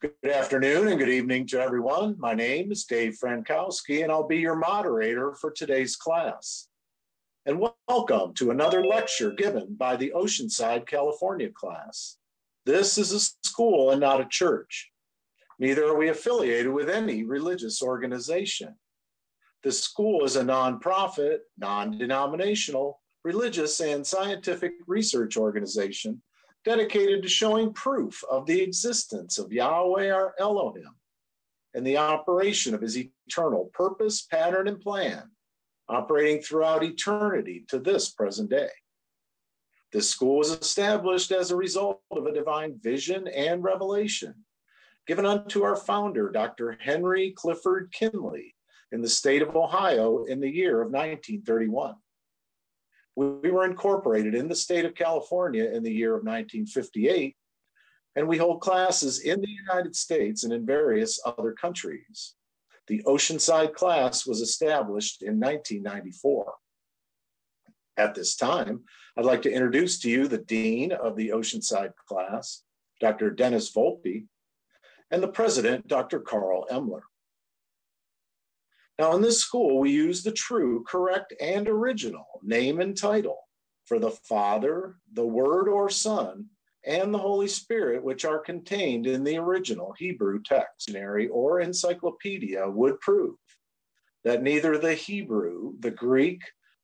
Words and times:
Good 0.00 0.32
afternoon 0.32 0.88
and 0.88 0.98
good 0.98 1.10
evening 1.10 1.46
to 1.48 1.60
everyone. 1.60 2.16
My 2.18 2.32
name 2.32 2.72
is 2.72 2.86
Dave 2.86 3.18
Frankowski, 3.22 4.02
and 4.02 4.10
I'll 4.10 4.26
be 4.26 4.38
your 4.38 4.54
moderator 4.54 5.34
for 5.34 5.50
today's 5.50 5.94
class. 5.94 6.68
And 7.44 7.60
welcome 7.86 8.32
to 8.36 8.50
another 8.50 8.82
lecture 8.82 9.32
given 9.32 9.74
by 9.74 9.96
the 9.96 10.12
Oceanside, 10.16 10.86
California 10.86 11.50
class. 11.50 12.16
This 12.64 12.96
is 12.96 13.12
a 13.12 13.20
school 13.46 13.90
and 13.90 14.00
not 14.00 14.22
a 14.22 14.28
church. 14.30 14.90
Neither 15.58 15.84
are 15.84 15.98
we 15.98 16.08
affiliated 16.08 16.72
with 16.72 16.88
any 16.88 17.24
religious 17.24 17.82
organization. 17.82 18.76
The 19.64 19.72
school 19.72 20.24
is 20.24 20.36
a 20.36 20.42
nonprofit, 20.42 21.40
non 21.58 21.98
denominational, 21.98 23.02
religious, 23.22 23.78
and 23.80 24.06
scientific 24.06 24.72
research 24.86 25.36
organization 25.36 26.22
dedicated 26.64 27.22
to 27.22 27.28
showing 27.28 27.72
proof 27.72 28.22
of 28.30 28.46
the 28.46 28.60
existence 28.60 29.38
of 29.38 29.52
Yahweh 29.52 30.10
our 30.10 30.34
Elohim 30.38 30.94
and 31.74 31.86
the 31.86 31.96
operation 31.96 32.74
of 32.74 32.80
his 32.80 32.98
eternal 32.98 33.70
purpose, 33.72 34.22
pattern, 34.22 34.68
and 34.68 34.80
plan, 34.80 35.30
operating 35.88 36.42
throughout 36.42 36.82
eternity 36.82 37.64
to 37.68 37.78
this 37.78 38.10
present 38.10 38.50
day. 38.50 38.70
This 39.92 40.08
school 40.08 40.38
was 40.38 40.50
established 40.50 41.32
as 41.32 41.50
a 41.50 41.56
result 41.56 42.02
of 42.10 42.26
a 42.26 42.32
divine 42.32 42.78
vision 42.80 43.26
and 43.28 43.62
revelation 43.62 44.34
given 45.06 45.26
unto 45.26 45.64
our 45.64 45.74
founder, 45.74 46.30
Dr. 46.30 46.78
Henry 46.80 47.32
Clifford 47.32 47.92
Kinley, 47.92 48.54
in 48.92 49.02
the 49.02 49.08
state 49.08 49.42
of 49.42 49.56
Ohio 49.56 50.24
in 50.24 50.38
the 50.38 50.48
year 50.48 50.80
of 50.80 50.92
1931. 50.92 51.94
We 53.20 53.50
were 53.50 53.66
incorporated 53.66 54.34
in 54.34 54.48
the 54.48 54.54
state 54.54 54.86
of 54.86 54.94
California 54.94 55.64
in 55.64 55.82
the 55.82 55.92
year 55.92 56.14
of 56.14 56.24
1958, 56.24 57.36
and 58.16 58.26
we 58.26 58.38
hold 58.38 58.62
classes 58.62 59.20
in 59.20 59.42
the 59.42 59.50
United 59.50 59.94
States 59.94 60.44
and 60.44 60.54
in 60.54 60.64
various 60.64 61.20
other 61.26 61.52
countries. 61.52 62.34
The 62.86 63.02
Oceanside 63.06 63.74
class 63.74 64.24
was 64.24 64.40
established 64.40 65.20
in 65.20 65.38
1994. 65.38 66.54
At 67.98 68.14
this 68.14 68.36
time, 68.36 68.84
I'd 69.18 69.26
like 69.26 69.42
to 69.42 69.52
introduce 69.52 69.98
to 69.98 70.08
you 70.08 70.26
the 70.26 70.38
Dean 70.38 70.90
of 70.90 71.14
the 71.14 71.28
Oceanside 71.28 71.92
class, 72.08 72.62
Dr. 73.02 73.32
Dennis 73.32 73.70
Volpe, 73.70 74.28
and 75.10 75.22
the 75.22 75.28
President, 75.28 75.86
Dr. 75.86 76.20
Carl 76.20 76.66
Emler. 76.70 77.02
Now, 79.00 79.16
in 79.16 79.22
this 79.22 79.40
school, 79.40 79.78
we 79.78 79.92
use 79.92 80.22
the 80.22 80.30
true, 80.30 80.84
correct, 80.86 81.32
and 81.40 81.66
original 81.66 82.26
name 82.42 82.80
and 82.80 82.94
title 82.94 83.38
for 83.86 83.98
the 83.98 84.10
Father, 84.10 84.96
the 85.14 85.24
Word 85.24 85.68
or 85.70 85.88
Son, 85.88 86.50
and 86.84 87.14
the 87.14 87.18
Holy 87.18 87.48
Spirit, 87.48 88.04
which 88.04 88.26
are 88.26 88.38
contained 88.38 89.06
in 89.06 89.24
the 89.24 89.38
original 89.38 89.94
Hebrew 89.96 90.42
text 90.42 90.94
or 91.30 91.60
encyclopedia, 91.60 92.68
would 92.68 93.00
prove 93.00 93.36
that 94.24 94.42
neither 94.42 94.76
the 94.76 94.92
Hebrew, 94.92 95.72
the 95.78 95.92
Greek, 95.92 96.42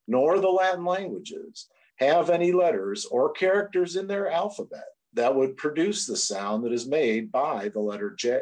nor 0.08 0.38
the 0.38 0.48
Latin 0.48 0.86
languages 0.86 1.68
have 1.96 2.30
any 2.30 2.50
letters 2.50 3.04
or 3.04 3.32
characters 3.32 3.94
in 3.94 4.06
their 4.06 4.30
alphabet 4.30 4.88
that 5.12 5.34
would 5.34 5.58
produce 5.58 6.06
the 6.06 6.16
sound 6.16 6.64
that 6.64 6.72
is 6.72 6.88
made 6.88 7.30
by 7.30 7.68
the 7.68 7.80
letter 7.80 8.14
J. 8.18 8.40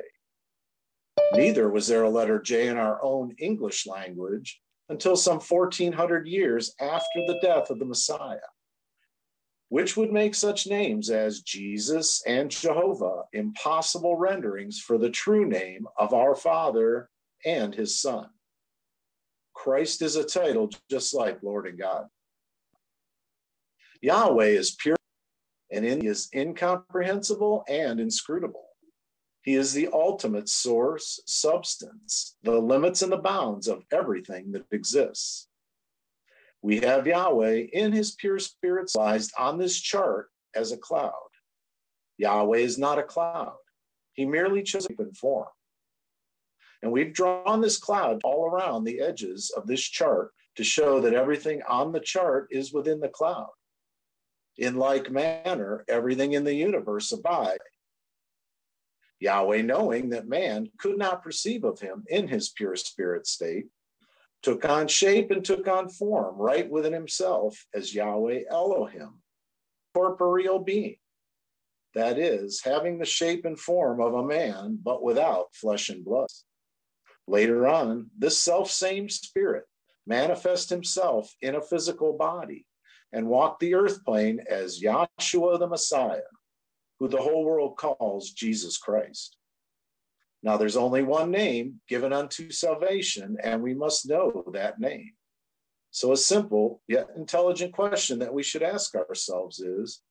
Neither 1.34 1.68
was 1.68 1.88
there 1.88 2.04
a 2.04 2.10
letter 2.10 2.40
J 2.40 2.68
in 2.68 2.76
our 2.76 3.02
own 3.02 3.34
English 3.38 3.86
language 3.86 4.60
until 4.88 5.16
some 5.16 5.40
1400 5.40 6.26
years 6.26 6.74
after 6.80 7.20
the 7.26 7.38
death 7.42 7.70
of 7.70 7.78
the 7.78 7.84
Messiah, 7.84 8.38
which 9.68 9.96
would 9.96 10.12
make 10.12 10.34
such 10.34 10.66
names 10.66 11.10
as 11.10 11.40
Jesus 11.40 12.22
and 12.26 12.50
Jehovah 12.50 13.22
impossible 13.32 14.16
renderings 14.16 14.78
for 14.78 14.98
the 14.98 15.10
true 15.10 15.46
name 15.46 15.86
of 15.98 16.12
our 16.12 16.34
Father 16.34 17.08
and 17.44 17.74
his 17.74 18.00
Son. 18.00 18.28
Christ 19.54 20.02
is 20.02 20.16
a 20.16 20.24
title 20.24 20.70
just 20.90 21.14
like 21.14 21.42
Lord 21.42 21.66
and 21.66 21.78
God. 21.78 22.06
Yahweh 24.02 24.46
is 24.46 24.72
pure 24.72 24.96
and 25.72 25.84
is 25.84 26.28
incomprehensible 26.34 27.64
and 27.68 27.98
inscrutable. 27.98 28.66
He 29.44 29.56
is 29.56 29.74
the 29.74 29.90
ultimate 29.92 30.48
source, 30.48 31.20
substance, 31.26 32.34
the 32.42 32.58
limits 32.58 33.02
and 33.02 33.12
the 33.12 33.18
bounds 33.18 33.68
of 33.68 33.84
everything 33.92 34.52
that 34.52 34.64
exists. 34.72 35.48
We 36.62 36.80
have 36.80 37.06
Yahweh 37.06 37.66
in 37.74 37.92
his 37.92 38.12
pure 38.12 38.38
spirit 38.38 38.88
sized 38.88 39.32
on 39.38 39.58
this 39.58 39.78
chart 39.78 40.30
as 40.54 40.72
a 40.72 40.78
cloud. 40.78 41.12
Yahweh 42.16 42.60
is 42.60 42.78
not 42.78 42.98
a 42.98 43.02
cloud. 43.02 43.56
He 44.14 44.24
merely 44.24 44.62
chose 44.62 44.86
open 44.90 45.12
form. 45.12 45.48
And 46.82 46.90
we've 46.90 47.12
drawn 47.12 47.60
this 47.60 47.76
cloud 47.76 48.22
all 48.24 48.46
around 48.46 48.84
the 48.84 49.00
edges 49.00 49.52
of 49.54 49.66
this 49.66 49.82
chart 49.82 50.30
to 50.56 50.64
show 50.64 51.02
that 51.02 51.12
everything 51.12 51.60
on 51.68 51.92
the 51.92 52.00
chart 52.00 52.48
is 52.50 52.72
within 52.72 52.98
the 52.98 53.08
cloud. 53.08 53.50
In 54.56 54.76
like 54.76 55.10
manner, 55.10 55.84
everything 55.86 56.32
in 56.32 56.44
the 56.44 56.54
universe 56.54 57.12
abides 57.12 57.58
Yahweh, 59.24 59.62
knowing 59.62 60.10
that 60.10 60.28
man 60.28 60.70
could 60.78 60.98
not 60.98 61.22
perceive 61.22 61.64
of 61.64 61.80
him 61.80 62.04
in 62.08 62.28
his 62.28 62.50
pure 62.50 62.76
spirit 62.76 63.26
state, 63.26 63.66
took 64.42 64.64
on 64.66 64.86
shape 64.86 65.30
and 65.30 65.42
took 65.42 65.66
on 65.66 65.88
form 65.88 66.36
right 66.36 66.70
within 66.70 66.92
himself 66.92 67.64
as 67.74 67.94
Yahweh 67.94 68.42
Elohim, 68.50 69.22
corporeal 69.94 70.58
being. 70.58 70.96
That 71.94 72.18
is, 72.18 72.60
having 72.62 72.98
the 72.98 73.06
shape 73.06 73.46
and 73.46 73.58
form 73.58 74.00
of 74.00 74.14
a 74.14 74.24
man, 74.24 74.78
but 74.82 75.02
without 75.02 75.54
flesh 75.54 75.88
and 75.88 76.04
blood. 76.04 76.28
Later 77.26 77.66
on, 77.66 78.10
this 78.18 78.38
self 78.38 78.70
same 78.70 79.08
spirit 79.08 79.64
manifest 80.06 80.68
himself 80.68 81.32
in 81.40 81.54
a 81.54 81.62
physical 81.62 82.12
body 82.18 82.66
and 83.12 83.28
walked 83.28 83.60
the 83.60 83.74
earth 83.74 84.04
plane 84.04 84.44
as 84.50 84.82
Yahshua 84.82 85.58
the 85.58 85.68
Messiah, 85.68 86.20
who 86.98 87.08
the 87.08 87.20
whole 87.20 87.44
world 87.44 87.76
calls 87.76 88.30
Jesus 88.30 88.78
Christ. 88.78 89.36
Now, 90.42 90.56
there's 90.56 90.76
only 90.76 91.02
one 91.02 91.30
name 91.30 91.80
given 91.88 92.12
unto 92.12 92.50
salvation, 92.50 93.38
and 93.42 93.62
we 93.62 93.74
must 93.74 94.08
know 94.08 94.44
that 94.52 94.78
name. 94.78 95.12
So, 95.90 96.12
a 96.12 96.16
simple 96.16 96.82
yet 96.86 97.08
intelligent 97.16 97.72
question 97.72 98.18
that 98.18 98.34
we 98.34 98.42
should 98.42 98.62
ask 98.62 98.94
ourselves 98.94 99.60
is 99.60 100.02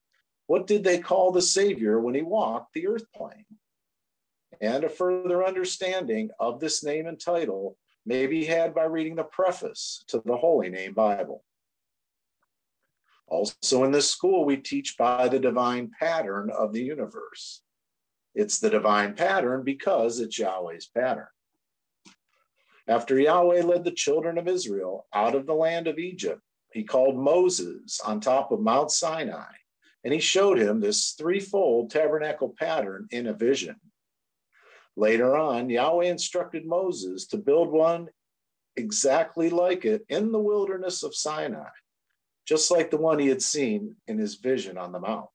what 0.47 0.67
did 0.67 0.83
they 0.83 0.99
call 0.99 1.31
the 1.31 1.41
Savior 1.41 1.99
when 1.99 2.15
he 2.15 2.21
walked 2.21 2.73
the 2.73 2.87
earth 2.87 3.05
plane? 3.15 3.45
And 4.61 4.83
a 4.83 4.89
further 4.89 5.45
understanding 5.45 6.29
of 6.39 6.59
this 6.59 6.83
name 6.83 7.07
and 7.07 7.19
title 7.19 7.77
may 8.05 8.27
be 8.27 8.45
had 8.45 8.73
by 8.73 8.83
reading 8.83 9.15
the 9.15 9.23
preface 9.23 10.03
to 10.07 10.21
the 10.25 10.37
Holy 10.37 10.69
Name 10.69 10.93
Bible. 10.93 11.43
Also, 13.27 13.83
in 13.83 13.91
this 13.91 14.09
school, 14.09 14.45
we 14.45 14.57
teach 14.57 14.97
by 14.97 15.27
the 15.27 15.39
divine 15.39 15.91
pattern 15.99 16.49
of 16.51 16.73
the 16.73 16.83
universe. 16.83 17.61
It's 18.35 18.59
the 18.59 18.69
divine 18.69 19.15
pattern 19.15 19.63
because 19.63 20.19
it's 20.19 20.37
Yahweh's 20.37 20.87
pattern. 20.87 21.27
After 22.87 23.19
Yahweh 23.19 23.61
led 23.61 23.83
the 23.83 23.91
children 23.91 24.37
of 24.37 24.47
Israel 24.47 25.07
out 25.13 25.35
of 25.35 25.45
the 25.45 25.53
land 25.53 25.87
of 25.87 25.99
Egypt, 25.99 26.41
he 26.73 26.83
called 26.83 27.15
Moses 27.15 28.01
on 28.01 28.19
top 28.19 28.51
of 28.51 28.59
Mount 28.59 28.91
Sinai, 28.91 29.53
and 30.03 30.13
he 30.13 30.19
showed 30.19 30.57
him 30.57 30.79
this 30.79 31.11
threefold 31.11 31.91
tabernacle 31.91 32.53
pattern 32.57 33.07
in 33.11 33.27
a 33.27 33.33
vision. 33.33 33.75
Later 34.95 35.35
on, 35.37 35.69
Yahweh 35.69 36.05
instructed 36.05 36.65
Moses 36.65 37.27
to 37.27 37.37
build 37.37 37.71
one 37.71 38.09
exactly 38.75 39.49
like 39.49 39.85
it 39.85 40.03
in 40.09 40.31
the 40.31 40.39
wilderness 40.39 41.03
of 41.03 41.15
Sinai 41.15 41.69
just 42.45 42.71
like 42.71 42.91
the 42.91 42.97
one 42.97 43.19
he 43.19 43.27
had 43.27 43.41
seen 43.41 43.95
in 44.07 44.17
his 44.17 44.35
vision 44.35 44.77
on 44.77 44.91
the 44.91 44.99
mount. 44.99 45.29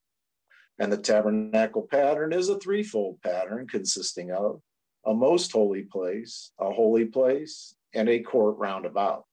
And 0.79 0.93
the 0.93 0.99
tabernacle 0.99 1.87
pattern 1.91 2.33
is 2.33 2.49
a 2.49 2.59
threefold 2.59 3.21
pattern 3.23 3.67
consisting 3.67 4.31
of 4.31 4.61
a 5.05 5.15
most 5.15 5.53
holy 5.53 5.83
place, 5.83 6.53
a 6.61 6.71
holy 6.71 7.07
place, 7.07 7.75
and 7.95 8.09
a 8.09 8.21
court 8.21 8.59
roundabout. 8.59 9.25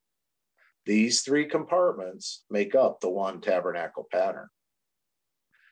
These 0.86 1.22
three 1.22 1.46
compartments 1.46 2.44
make 2.50 2.76
up 2.76 3.00
the 3.00 3.10
one 3.10 3.42
tabernacle 3.42 4.08
pattern. 4.12 4.48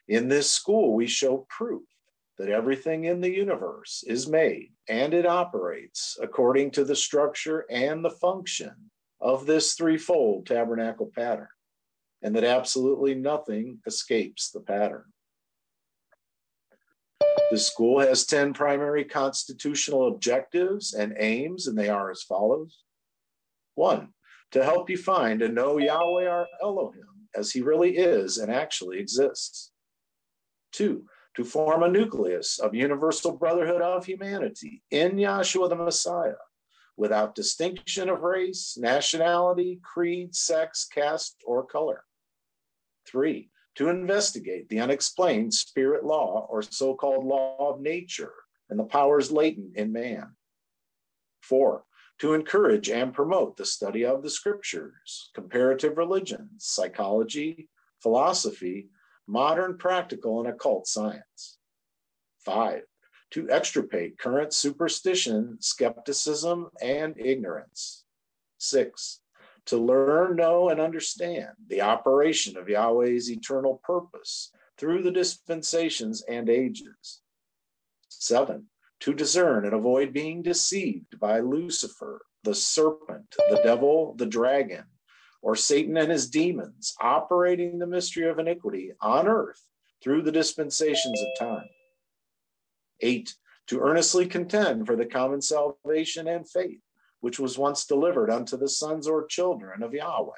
In 0.08 0.28
this 0.28 0.52
school, 0.52 0.94
we 0.94 1.08
show 1.08 1.46
proof 1.50 1.84
that 2.38 2.50
everything 2.50 3.06
in 3.06 3.22
the 3.22 3.32
universe 3.32 4.04
is 4.08 4.28
made 4.28 4.72
and 4.90 5.14
it 5.14 5.26
operates 5.26 6.18
according 6.22 6.72
to 6.72 6.84
the 6.84 6.96
structure 6.96 7.66
and 7.70 8.04
the 8.04 8.10
function 8.10 8.74
of 9.22 9.46
this 9.46 9.76
threefold 9.76 10.46
tabernacle 10.46 11.12
pattern 11.16 11.48
and 12.24 12.36
that 12.36 12.46
absolutely 12.46 13.14
nothing 13.14 13.80
escapes 13.86 14.50
the 14.50 14.62
pattern. 14.62 15.04
The 17.52 17.60
school 17.60 18.00
has 18.00 18.26
10 18.26 18.54
primary 18.54 19.04
constitutional 19.04 20.08
objectives 20.08 20.94
and 20.94 21.14
aims, 21.20 21.68
and 21.68 21.78
they 21.78 21.90
are 21.90 22.10
as 22.10 22.24
follows. 22.24 22.80
One, 23.76 24.10
to 24.52 24.64
help 24.64 24.90
you 24.90 24.98
find 24.98 25.42
and 25.42 25.54
know 25.54 25.78
Yahweh 25.78 26.28
our 26.28 26.48
Elohim 26.62 27.28
as 27.36 27.52
he 27.52 27.62
really 27.62 27.98
is 27.98 28.38
and 28.38 28.52
actually 28.52 29.00
exists. 29.00 29.72
Two, 30.72 31.06
to 31.36 31.44
form 31.44 31.84
a 31.84 31.90
nucleus 31.90 32.60
of 32.60 32.74
universal 32.74 33.34
brotherhood 33.38 33.82
of 33.82 34.06
humanity 34.06 34.82
in 34.92 35.18
Yahshua 35.18 35.70
the 35.70 35.76
Messiah, 35.76 36.34
without 36.96 37.36
distinction 37.36 38.10
of 38.10 38.22
race, 38.22 38.78
nationality, 38.80 39.80
creed, 39.84 40.36
sex, 40.36 40.88
caste, 40.92 41.38
or 41.46 41.66
color. 41.66 42.04
Three, 43.06 43.50
to 43.76 43.90
investigate 43.90 44.70
the 44.70 44.80
unexplained 44.80 45.54
spirit 45.54 46.04
law 46.04 46.48
or 46.50 46.62
so 46.62 46.96
called 46.96 47.26
law 47.26 47.74
of 47.74 47.82
nature 47.82 48.34
and 48.70 48.80
the 48.80 48.84
powers 48.84 49.32
latent 49.32 49.76
in 49.76 49.92
man. 49.92 50.36
Four, 51.42 51.84
to 52.20 52.34
encourage 52.34 52.90
and 52.90 53.14
promote 53.14 53.58
the 53.58 53.66
study 53.66 54.06
of 54.06 54.24
the 54.24 54.30
scriptures, 54.30 55.32
comparative 55.34 55.98
religions, 55.98 56.66
psychology, 56.66 57.70
philosophy, 58.02 58.90
modern 59.28 59.78
practical 59.78 60.40
and 60.40 60.50
occult 60.50 60.88
science. 60.88 61.58
Five, 62.40 62.84
to 63.32 63.50
extirpate 63.50 64.20
current 64.20 64.54
superstition, 64.54 65.58
skepticism, 65.60 66.70
and 66.82 67.16
ignorance. 67.18 68.06
Six, 68.58 69.22
to 69.66 69.78
learn, 69.78 70.36
know, 70.36 70.70
and 70.70 70.80
understand 70.80 71.52
the 71.68 71.82
operation 71.82 72.58
of 72.58 72.68
Yahweh's 72.68 73.32
eternal 73.32 73.82
purpose 73.84 74.52
through 74.78 75.04
the 75.04 75.12
dispensations 75.12 76.22
and 76.24 76.50
ages. 76.50 77.22
Seven, 78.10 78.68
to 79.02 79.14
discern 79.14 79.66
and 79.66 79.74
avoid 79.74 80.14
being 80.14 80.42
deceived 80.42 81.20
by 81.20 81.40
Lucifer, 81.40 82.22
the 82.44 82.56
serpent, 82.56 83.36
the 83.50 83.62
devil, 83.64 84.16
the 84.18 84.26
dragon, 84.26 84.84
or 85.42 85.56
Satan 85.56 85.98
and 85.98 86.12
his 86.12 86.30
demons, 86.30 86.96
operating 87.02 87.80
the 87.80 87.88
mystery 87.88 88.30
of 88.30 88.40
iniquity 88.40 88.92
on 89.02 89.28
earth 89.28 89.66
through 90.02 90.22
the 90.22 90.32
dispensations 90.32 91.22
of 91.22 91.48
time. 91.48 91.70
Eight, 93.02 93.36
to 93.68 93.80
earnestly 93.80 94.26
contend 94.26 94.88
for 94.88 94.96
the 94.96 95.06
common 95.06 95.42
salvation 95.42 96.28
and 96.28 96.50
faith, 96.50 96.80
which 97.24 97.40
was 97.40 97.58
once 97.58 97.86
delivered 97.86 98.30
unto 98.30 98.58
the 98.58 98.68
sons 98.68 99.08
or 99.08 99.26
children 99.26 99.82
of 99.82 99.94
Yahweh. 99.94 100.34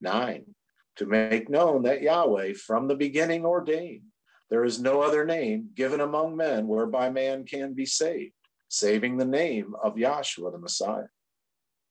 Nine, 0.00 0.54
to 0.96 1.04
make 1.04 1.50
known 1.50 1.82
that 1.82 2.00
Yahweh 2.00 2.54
from 2.54 2.88
the 2.88 2.96
beginning 2.96 3.44
ordained 3.44 4.04
there 4.48 4.64
is 4.64 4.80
no 4.80 5.02
other 5.02 5.26
name 5.26 5.68
given 5.74 6.00
among 6.00 6.36
men 6.36 6.68
whereby 6.68 7.10
man 7.10 7.44
can 7.44 7.74
be 7.74 7.84
saved, 7.84 8.32
saving 8.68 9.18
the 9.18 9.26
name 9.26 9.74
of 9.82 9.96
Yahshua 9.96 10.52
the 10.52 10.58
Messiah. 10.58 11.08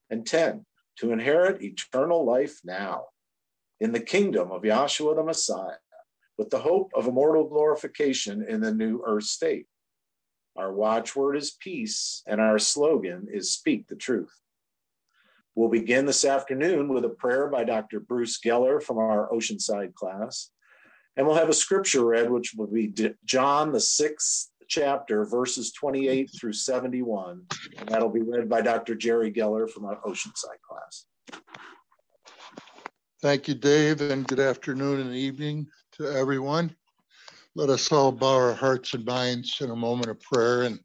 And 0.10 0.26
10, 0.26 0.66
to 1.02 1.12
inherit 1.12 1.62
eternal 1.62 2.26
life 2.26 2.60
now 2.64 3.06
in 3.80 3.92
the 3.92 4.00
kingdom 4.00 4.52
of 4.52 4.64
Yahshua 4.64 5.18
the 5.18 5.24
Messiah, 5.24 5.78
with 6.36 6.50
the 6.50 6.58
hope 6.58 6.90
of 6.96 7.06
immortal 7.06 7.48
glorification 7.48 8.44
in 8.50 8.60
the 8.60 8.74
new 8.74 9.04
earth 9.06 9.26
state. 9.26 9.68
Our 10.58 10.74
watchword 10.74 11.38
is 11.38 11.52
peace, 11.52 12.24
and 12.26 12.42
our 12.42 12.58
slogan 12.58 13.28
is 13.32 13.54
speak 13.54 13.88
the 13.88 13.96
truth. 13.96 14.34
We'll 15.54 15.70
begin 15.70 16.06
this 16.06 16.26
afternoon 16.26 16.88
with 16.88 17.06
a 17.06 17.10
prayer 17.10 17.48
by 17.48 17.64
Dr. 17.64 18.00
Bruce 18.00 18.40
Geller 18.40 18.82
from 18.82 18.98
our 18.98 19.30
Oceanside 19.32 19.94
class. 19.94 20.50
And 21.16 21.26
we'll 21.26 21.36
have 21.36 21.50
a 21.50 21.54
scripture 21.54 22.06
read, 22.06 22.30
which 22.30 22.54
will 22.56 22.68
be 22.68 22.94
John, 23.26 23.72
the 23.72 23.80
sixth 23.80 24.52
chapter, 24.68 25.26
verses 25.26 25.72
28 25.72 26.30
through 26.40 26.54
71. 26.54 27.42
And 27.78 27.90
that'll 27.90 28.10
be 28.10 28.22
read 28.22 28.50
by 28.50 28.62
Dr. 28.62 28.96
Jerry 28.96 29.32
Geller 29.32 29.70
from 29.70 29.86
our 29.86 30.00
Oceanside 30.02 30.62
class. 30.68 31.06
Thank 33.22 33.48
you, 33.48 33.56
Dave, 33.56 34.02
and 34.02 34.28
good 34.28 34.40
afternoon 34.40 35.02
and 35.02 35.14
evening 35.14 35.68
to 35.94 36.06
everyone. 36.06 36.76
Let 37.58 37.72
us 37.72 37.92
all 37.92 38.12
bow 38.12 38.36
our 38.36 38.54
hearts 38.54 38.94
and 38.94 39.04
minds 39.04 39.62
in 39.62 39.72
a 39.72 39.76
moment 39.76 40.12
of 40.12 40.22
prayer 40.22 40.62
and 40.62 40.80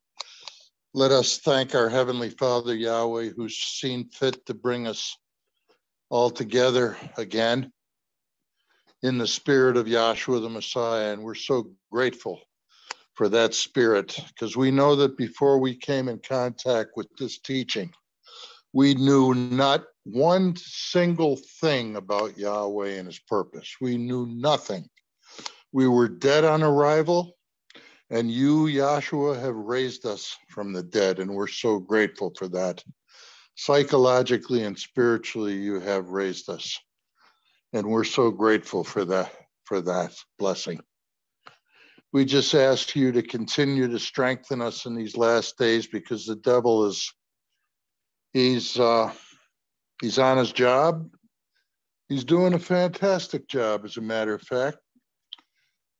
let 0.94 1.10
us 1.12 1.36
thank 1.36 1.74
our 1.74 1.90
Heavenly 1.90 2.30
Father, 2.30 2.74
Yahweh, 2.74 3.28
who's 3.36 3.58
seen 3.58 4.08
fit 4.08 4.46
to 4.46 4.54
bring 4.54 4.86
us 4.86 5.14
all 6.08 6.30
together 6.30 6.96
again 7.18 7.70
in 9.02 9.18
the 9.18 9.26
spirit 9.26 9.76
of 9.76 9.84
Yahshua 9.84 10.40
the 10.40 10.48
Messiah. 10.48 11.12
And 11.12 11.22
we're 11.22 11.34
so 11.34 11.70
grateful 11.90 12.40
for 13.12 13.28
that 13.28 13.52
spirit 13.52 14.18
because 14.28 14.56
we 14.56 14.70
know 14.70 14.96
that 14.96 15.18
before 15.18 15.58
we 15.58 15.76
came 15.76 16.08
in 16.08 16.20
contact 16.26 16.92
with 16.96 17.08
this 17.18 17.38
teaching, 17.38 17.92
we 18.72 18.94
knew 18.94 19.34
not 19.34 19.84
one 20.04 20.56
single 20.56 21.38
thing 21.60 21.96
about 21.96 22.38
Yahweh 22.38 22.92
and 22.92 23.08
his 23.08 23.18
purpose. 23.18 23.76
We 23.78 23.98
knew 23.98 24.24
nothing. 24.24 24.88
We 25.72 25.88
were 25.88 26.08
dead 26.08 26.44
on 26.44 26.62
arrival, 26.62 27.36
and 28.10 28.30
you, 28.30 28.66
Yahshua, 28.66 29.40
have 29.40 29.54
raised 29.54 30.06
us 30.06 30.36
from 30.48 30.72
the 30.72 30.82
dead, 30.82 31.18
and 31.18 31.34
we're 31.34 31.46
so 31.46 31.78
grateful 31.78 32.32
for 32.36 32.48
that. 32.48 32.82
Psychologically 33.54 34.64
and 34.64 34.78
spiritually, 34.78 35.54
you 35.54 35.80
have 35.80 36.08
raised 36.08 36.48
us 36.48 36.78
and 37.72 37.86
we're 37.86 38.04
so 38.04 38.30
grateful 38.30 38.84
for 38.84 39.04
that 39.04 39.32
for 39.64 39.80
that 39.80 40.12
blessing. 40.38 40.80
We 42.12 42.24
just 42.24 42.54
ask 42.54 42.94
you 42.94 43.12
to 43.12 43.22
continue 43.22 43.88
to 43.88 43.98
strengthen 43.98 44.60
us 44.60 44.84
in 44.84 44.94
these 44.94 45.16
last 45.16 45.56
days 45.56 45.86
because 45.86 46.26
the 46.26 46.36
devil 46.36 46.86
is 46.86 47.10
he's 48.32 48.78
uh, 48.78 49.12
he's 50.00 50.18
on 50.18 50.38
his 50.38 50.52
job. 50.52 51.08
He's 52.08 52.24
doing 52.24 52.52
a 52.52 52.58
fantastic 52.58 53.48
job, 53.48 53.86
as 53.86 53.96
a 53.96 54.02
matter 54.02 54.34
of 54.34 54.42
fact. 54.42 54.76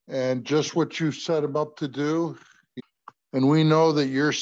And 0.08 0.44
just 0.44 0.74
what 0.74 0.98
you 0.98 1.12
set 1.12 1.44
him 1.44 1.56
up 1.56 1.76
to 1.76 1.88
do, 1.88 2.36
and 3.32 3.48
we 3.48 3.64
know 3.64 3.92
that 3.92 4.08
you're 4.08 4.34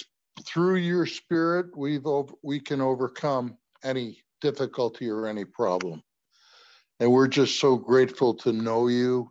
through 0.45 0.77
your 0.77 1.07
spirit, 1.07 1.77
we've 1.77 2.07
we 2.43 2.61
can 2.61 2.81
overcome 2.81 3.57
any 3.85 4.23
difficulty 4.41 5.09
or 5.09 5.27
any 5.27 5.45
problem. 5.45 6.03
And 6.99 7.13
we're 7.13 7.29
just 7.29 7.59
so 7.61 7.77
grateful 7.77 8.35
to 8.37 8.53
know 8.53 8.89
you 8.89 9.31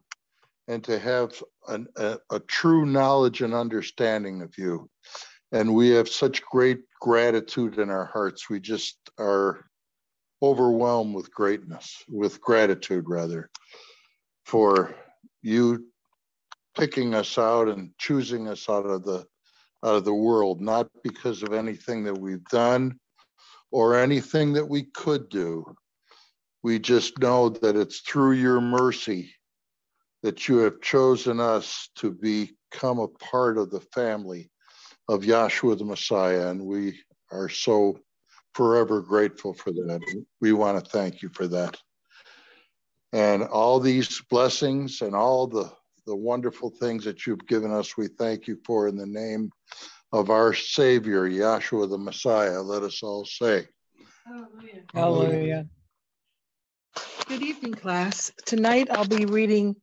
and 0.67 0.83
to 0.83 0.99
have 0.99 1.41
an, 1.67 1.87
a, 1.97 2.17
a 2.31 2.39
true 2.39 2.85
knowledge 2.85 3.41
and 3.41 3.53
understanding 3.53 4.41
of 4.41 4.57
you. 4.57 4.89
And 5.51 5.73
we 5.73 5.89
have 5.89 6.09
such 6.09 6.43
great 6.43 6.81
gratitude 7.01 7.79
in 7.79 7.89
our 7.89 8.05
hearts. 8.05 8.49
We 8.49 8.59
just 8.59 8.97
are 9.17 9.65
overwhelmed 10.41 11.15
with 11.15 11.33
greatness, 11.33 12.03
with 12.07 12.39
gratitude 12.39 13.05
rather, 13.07 13.49
for 14.45 14.95
you 15.41 15.88
picking 16.79 17.13
us 17.13 17.37
out 17.37 17.67
and 17.67 17.91
choosing 17.97 18.47
us 18.47 18.69
out 18.69 18.85
of 18.85 19.03
the 19.03 19.25
out 19.83 19.95
of 19.95 20.05
the 20.05 20.13
world, 20.13 20.59
not 20.59 20.89
because 21.03 21.43
of 21.43 21.53
anything 21.53 22.03
that 22.03 22.17
we've 22.17 22.43
done 22.45 22.99
or 23.71 23.97
anything 23.97 24.53
that 24.53 24.67
we 24.67 24.83
could 24.83 25.29
do, 25.29 25.63
we 26.63 26.79
just 26.79 27.17
know 27.19 27.49
that 27.49 27.77
it's 27.77 27.99
through 27.99 28.33
your 28.33 28.59
mercy 28.59 29.33
that 30.21 30.47
you 30.47 30.57
have 30.57 30.81
chosen 30.81 31.39
us 31.39 31.89
to 31.95 32.11
become 32.11 32.99
a 32.99 33.07
part 33.07 33.57
of 33.57 33.69
the 33.71 33.79
family 33.93 34.49
of 35.07 35.21
Yahshua 35.21 35.77
the 35.77 35.85
Messiah. 35.85 36.49
And 36.49 36.65
we 36.65 36.99
are 37.31 37.47
so 37.47 37.97
forever 38.53 39.01
grateful 39.01 39.53
for 39.53 39.71
that. 39.71 40.01
We 40.41 40.51
want 40.51 40.83
to 40.83 40.91
thank 40.91 41.21
you 41.21 41.29
for 41.29 41.47
that. 41.47 41.77
And 43.13 43.43
all 43.43 43.79
these 43.79 44.21
blessings 44.29 45.01
and 45.01 45.15
all 45.15 45.47
the, 45.47 45.71
the 46.05 46.15
wonderful 46.15 46.69
things 46.69 47.03
that 47.05 47.25
you've 47.25 47.45
given 47.47 47.71
us, 47.71 47.97
we 47.97 48.07
thank 48.07 48.47
you 48.47 48.57
for 48.65 48.87
in 48.87 48.95
the 48.95 49.05
name 49.05 49.51
of 50.11 50.29
our 50.29 50.53
Savior, 50.53 51.29
Yahshua 51.29 51.89
the 51.89 51.97
Messiah. 51.97 52.61
Let 52.61 52.83
us 52.83 53.03
all 53.03 53.25
say, 53.25 53.67
Hallelujah. 54.25 54.83
Hallelujah. 54.93 55.67
Good 57.27 57.41
evening, 57.43 57.73
class. 57.73 58.31
Tonight 58.45 58.87
I'll 58.91 59.07
be 59.07 59.25
reading 59.25 59.75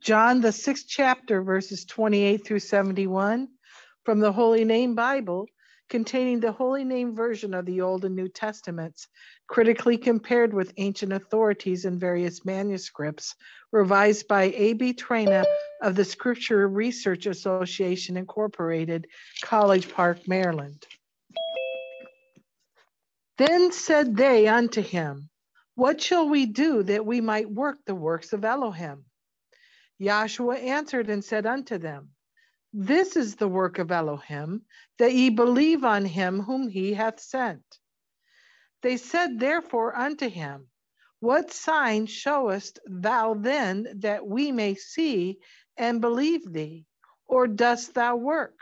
John, 0.00 0.40
the 0.40 0.52
sixth 0.52 0.86
chapter, 0.88 1.42
verses 1.42 1.84
28 1.84 2.44
through 2.44 2.60
71 2.60 3.48
from 4.04 4.18
the 4.18 4.32
Holy 4.32 4.64
Name 4.64 4.94
Bible, 4.94 5.46
containing 5.90 6.38
the 6.40 6.52
Holy 6.52 6.84
Name 6.84 7.14
version 7.14 7.52
of 7.52 7.66
the 7.66 7.80
Old 7.80 8.04
and 8.04 8.14
New 8.14 8.28
Testaments, 8.28 9.08
critically 9.48 9.98
compared 9.98 10.54
with 10.54 10.72
ancient 10.76 11.12
authorities 11.12 11.84
and 11.84 12.00
various 12.00 12.44
manuscripts, 12.44 13.34
revised 13.72 14.28
by 14.28 14.44
A.B. 14.44 14.94
Traina 14.94 15.44
of 15.82 15.96
the 15.96 16.04
Scripture 16.04 16.66
Research 16.68 17.26
Association, 17.26 18.16
Incorporated, 18.16 19.08
College 19.42 19.92
Park, 19.92 20.26
Maryland. 20.28 20.86
Then 23.36 23.72
said 23.72 24.16
they 24.16 24.46
unto 24.46 24.80
him, 24.80 25.28
what 25.74 26.00
shall 26.00 26.28
we 26.28 26.46
do 26.46 26.82
that 26.84 27.06
we 27.06 27.20
might 27.20 27.50
work 27.50 27.78
the 27.86 27.94
works 27.94 28.32
of 28.32 28.44
Elohim? 28.44 29.04
Yahshua 30.00 30.62
answered 30.62 31.08
and 31.10 31.24
said 31.24 31.46
unto 31.46 31.78
them, 31.78 32.10
This 32.72 33.16
is 33.16 33.34
the 33.34 33.48
work 33.48 33.80
of 33.80 33.90
Elohim, 33.90 34.64
that 34.98 35.12
ye 35.12 35.28
believe 35.28 35.82
on 35.82 36.04
him 36.04 36.38
whom 36.38 36.68
he 36.68 36.94
hath 36.94 37.18
sent. 37.18 37.80
They 38.82 38.96
said 38.96 39.40
therefore 39.40 39.96
unto 39.96 40.28
him, 40.28 40.70
What 41.18 41.52
sign 41.52 42.06
showest 42.06 42.78
thou 42.86 43.34
then 43.34 43.88
that 43.96 44.24
we 44.24 44.52
may 44.52 44.76
see 44.76 45.40
and 45.76 46.00
believe 46.00 46.52
thee? 46.52 46.86
Or 47.26 47.48
dost 47.48 47.94
thou 47.94 48.14
work? 48.14 48.56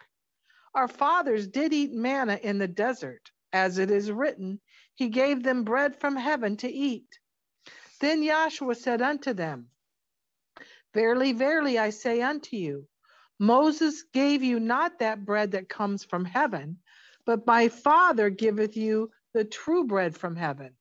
Our 0.74 0.88
fathers 0.88 1.46
did 1.46 1.74
eat 1.74 1.92
manna 1.92 2.40
in 2.42 2.56
the 2.56 2.68
desert, 2.68 3.30
as 3.52 3.76
it 3.76 3.90
is 3.90 4.10
written, 4.10 4.60
He 4.94 5.08
gave 5.08 5.42
them 5.42 5.64
bread 5.64 6.00
from 6.00 6.16
heaven 6.16 6.56
to 6.58 6.68
eat. 6.68 7.18
Then 8.00 8.22
Yahshua 8.22 8.76
said 8.76 9.02
unto 9.02 9.34
them, 9.34 9.68
Verily, 10.94 11.32
verily, 11.32 11.78
I 11.78 11.90
say 11.90 12.22
unto 12.22 12.56
you, 12.56 12.88
Moses 13.38 14.02
gave 14.02 14.42
you 14.42 14.58
not 14.58 14.98
that 14.98 15.24
bread 15.24 15.52
that 15.52 15.68
comes 15.68 16.04
from 16.04 16.24
heaven, 16.24 16.78
but 17.24 17.46
my 17.46 17.68
Father 17.68 18.30
giveth 18.30 18.76
you 18.76 19.10
the 19.32 19.44
true 19.44 19.84
bread 19.84 20.16
from 20.16 20.34
heaven. 20.34 20.74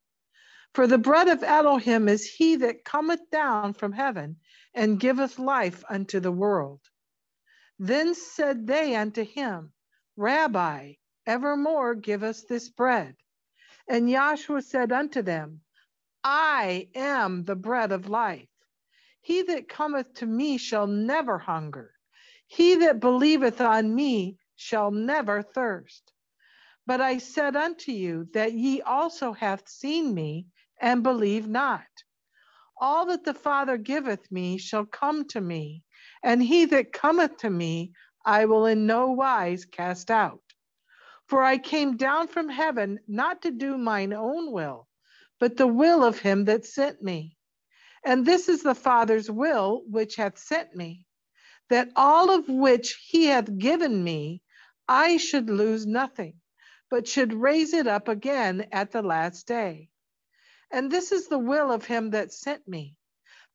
For 0.74 0.88
the 0.88 0.98
bread 0.98 1.28
of 1.28 1.44
Elohim 1.44 2.08
is 2.08 2.26
he 2.26 2.56
that 2.58 2.84
cometh 2.84 3.30
down 3.30 3.74
from 3.74 3.92
heaven 3.92 4.38
and 4.74 5.00
giveth 5.00 5.40
life 5.40 5.84
unto 5.90 6.20
the 6.20 6.32
world. 6.32 6.82
Then 7.80 8.16
said 8.16 8.68
they 8.68 8.96
unto 8.96 9.24
him, 9.24 9.74
Rabbi, 10.16 10.94
evermore 11.26 11.96
give 11.96 12.24
us 12.24 12.44
this 12.44 12.70
bread. 12.70 13.16
And 13.88 14.10
Yahshua 14.10 14.64
said 14.64 14.92
unto 14.92 15.22
them, 15.22 15.62
I 16.24 16.90
am 16.96 17.44
the 17.44 17.56
bread 17.56 17.92
of 17.92 18.10
life. 18.10 18.50
He 19.22 19.44
that 19.44 19.70
cometh 19.70 20.14
to 20.16 20.26
me 20.26 20.58
shall 20.58 20.88
never 20.88 21.38
hunger. 21.38 21.94
He 22.48 22.76
that 22.76 23.00
believeth 23.02 23.62
on 23.62 23.94
me 23.94 24.38
shall 24.56 24.92
never 24.92 25.42
thirst. 25.42 26.14
But 26.86 27.02
I 27.02 27.18
said 27.20 27.56
unto 27.56 27.92
you 27.92 28.30
that 28.34 28.54
ye 28.54 28.82
also 28.82 29.34
hath 29.34 29.68
seen 29.70 30.14
me 30.14 30.48
and 30.82 31.04
believe 31.04 31.48
not. 31.48 31.86
All 32.80 33.08
that 33.08 33.26
the 33.26 33.34
Father 33.34 33.78
giveth 33.78 34.32
me 34.32 34.58
shall 34.58 34.86
come 34.86 35.28
to 35.30 35.42
me, 35.42 35.84
and 36.24 36.44
he 36.44 36.66
that 36.66 36.94
cometh 36.94 37.38
to 37.38 37.50
me 37.50 37.94
I 38.26 38.46
will 38.46 38.66
in 38.68 38.86
no 38.86 39.12
wise 39.12 39.66
cast 39.66 40.12
out. 40.12 40.44
For 41.28 41.44
I 41.44 41.58
came 41.58 41.98
down 41.98 42.28
from 42.30 42.50
heaven 42.50 43.00
not 43.08 43.42
to 43.44 43.52
do 43.52 43.78
mine 43.78 44.14
own 44.14 44.52
will, 44.54 44.88
but 45.40 45.58
the 45.58 45.68
will 45.68 46.04
of 46.06 46.20
him 46.20 46.46
that 46.46 46.66
sent 46.66 47.02
me. 47.02 47.38
And 48.06 48.26
this 48.26 48.50
is 48.50 48.64
the 48.64 48.76
Father's 48.76 49.30
will 49.32 49.84
which 49.88 50.16
hath 50.18 50.38
sent 50.38 50.76
me, 50.76 51.07
that 51.70 51.90
all 51.96 52.32
of 52.32 52.48
which 52.48 53.00
he 53.10 53.26
hath 53.26 53.58
given 53.58 54.04
me, 54.04 54.42
I 54.88 55.18
should 55.18 55.50
lose 55.50 55.86
nothing, 55.86 56.36
but 56.90 57.08
should 57.08 57.34
raise 57.34 57.74
it 57.74 57.88
up 57.88 58.08
again 58.08 58.68
at 58.72 58.92
the 58.92 59.02
last 59.02 59.48
day. 59.48 59.90
And 60.72 60.92
this 60.92 61.12
is 61.12 61.28
the 61.28 61.40
will 61.40 61.72
of 61.72 61.86
him 61.86 62.12
that 62.12 62.34
sent 62.34 62.68
me, 62.68 62.96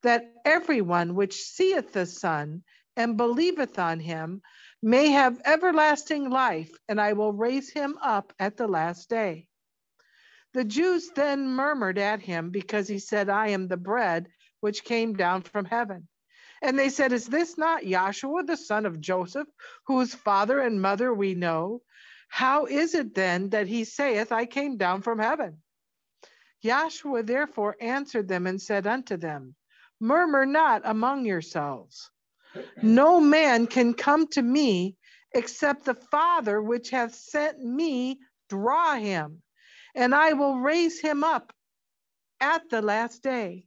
that 0.03 0.33
everyone 0.45 1.15
which 1.15 1.43
seeth 1.43 1.93
the 1.93 2.07
Son 2.07 2.63
and 2.97 3.17
believeth 3.17 3.79
on 3.79 4.01
him 4.01 4.43
may 4.83 5.09
have 5.09 5.41
everlasting 5.45 6.29
life, 6.29 6.71
and 6.89 7.01
I 7.01 7.15
will 7.15 7.33
raise 7.33 7.71
him 7.71 7.97
up 8.03 8.33
at 8.39 8.57
the 8.57 8.67
last 8.67 9.09
day. 9.09 9.47
The 10.55 10.65
Jews 10.65 11.09
then 11.15 11.49
murmured 11.49 11.99
at 11.99 12.21
him 12.21 12.51
because 12.51 12.89
he 12.89 12.99
said, 12.99 13.31
I 13.31 13.49
am 13.49 13.69
the 13.69 13.79
bread 13.79 14.29
which 14.61 14.85
came 14.85 15.15
down 15.15 15.43
from 15.43 15.65
heaven. 15.65 16.09
And 16.63 16.79
they 16.79 16.91
said, 16.91 17.13
Is 17.13 17.27
this 17.27 17.59
not 17.59 17.83
Yahshua, 17.83 18.47
the 18.47 18.57
son 18.57 18.87
of 18.87 19.01
Joseph, 19.01 19.49
whose 19.87 20.15
father 20.15 20.61
and 20.61 20.81
mother 20.81 21.13
we 21.13 21.35
know? 21.35 21.83
How 22.29 22.67
is 22.67 22.95
it 22.95 23.15
then 23.15 23.51
that 23.51 23.67
he 23.67 23.85
saith, 23.85 24.31
I 24.31 24.47
came 24.47 24.77
down 24.77 25.03
from 25.03 25.19
heaven? 25.19 25.61
Yahshua 26.65 27.27
therefore 27.27 27.77
answered 27.81 28.29
them 28.29 28.47
and 28.47 28.63
said 28.63 28.87
unto 28.87 29.17
them, 29.17 29.57
Murmur 30.01 30.47
not 30.47 30.83
among 30.85 31.25
yourselves. 31.27 32.11
No 32.81 33.21
man 33.21 33.67
can 33.67 33.95
come 33.95 34.29
to 34.29 34.43
me 34.43 34.97
except 35.35 35.85
the 35.85 35.95
Father 35.95 36.63
which 36.63 36.91
hath 36.91 37.15
sent 37.15 37.59
me 37.59 38.21
draw 38.49 38.95
him, 38.95 39.43
and 39.95 40.15
I 40.15 40.35
will 40.35 40.59
raise 40.61 41.01
him 41.01 41.25
up 41.25 41.53
at 42.41 42.69
the 42.71 42.83
last 42.83 43.23
day 43.23 43.67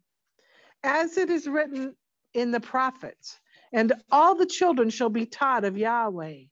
as 0.83 1.17
it 1.17 1.29
is 1.29 1.47
written 1.47 1.95
in 2.35 2.51
the 2.51 2.59
prophets, 2.59 3.39
and 3.73 3.93
all 4.11 4.35
the 4.35 4.45
children 4.45 4.89
shall 4.89 5.09
be 5.09 5.25
taught 5.25 5.63
of 5.63 5.77
Yahweh. 5.77 6.43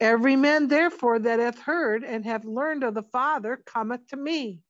Every 0.00 0.36
man, 0.36 0.68
therefore, 0.68 1.18
that 1.20 1.38
hath 1.38 1.58
heard 1.58 2.04
and 2.04 2.24
hath 2.24 2.44
learned 2.44 2.84
of 2.84 2.94
the 2.94 3.02
Father 3.02 3.60
cometh 3.66 4.06
to 4.08 4.16
me. 4.16 4.60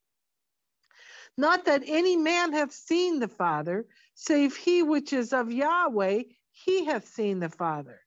Not 1.37 1.67
that 1.67 1.83
any 1.87 2.17
man 2.17 2.53
hath 2.53 2.73
seen 2.73 3.21
the 3.21 3.29
Father, 3.29 3.87
save 4.15 4.57
he 4.57 4.83
which 4.83 5.13
is 5.13 5.33
of 5.33 5.53
Yahweh, 5.53 6.23
he 6.51 6.85
hath 6.87 7.07
seen 7.07 7.39
the 7.39 7.49
Father. 7.49 8.01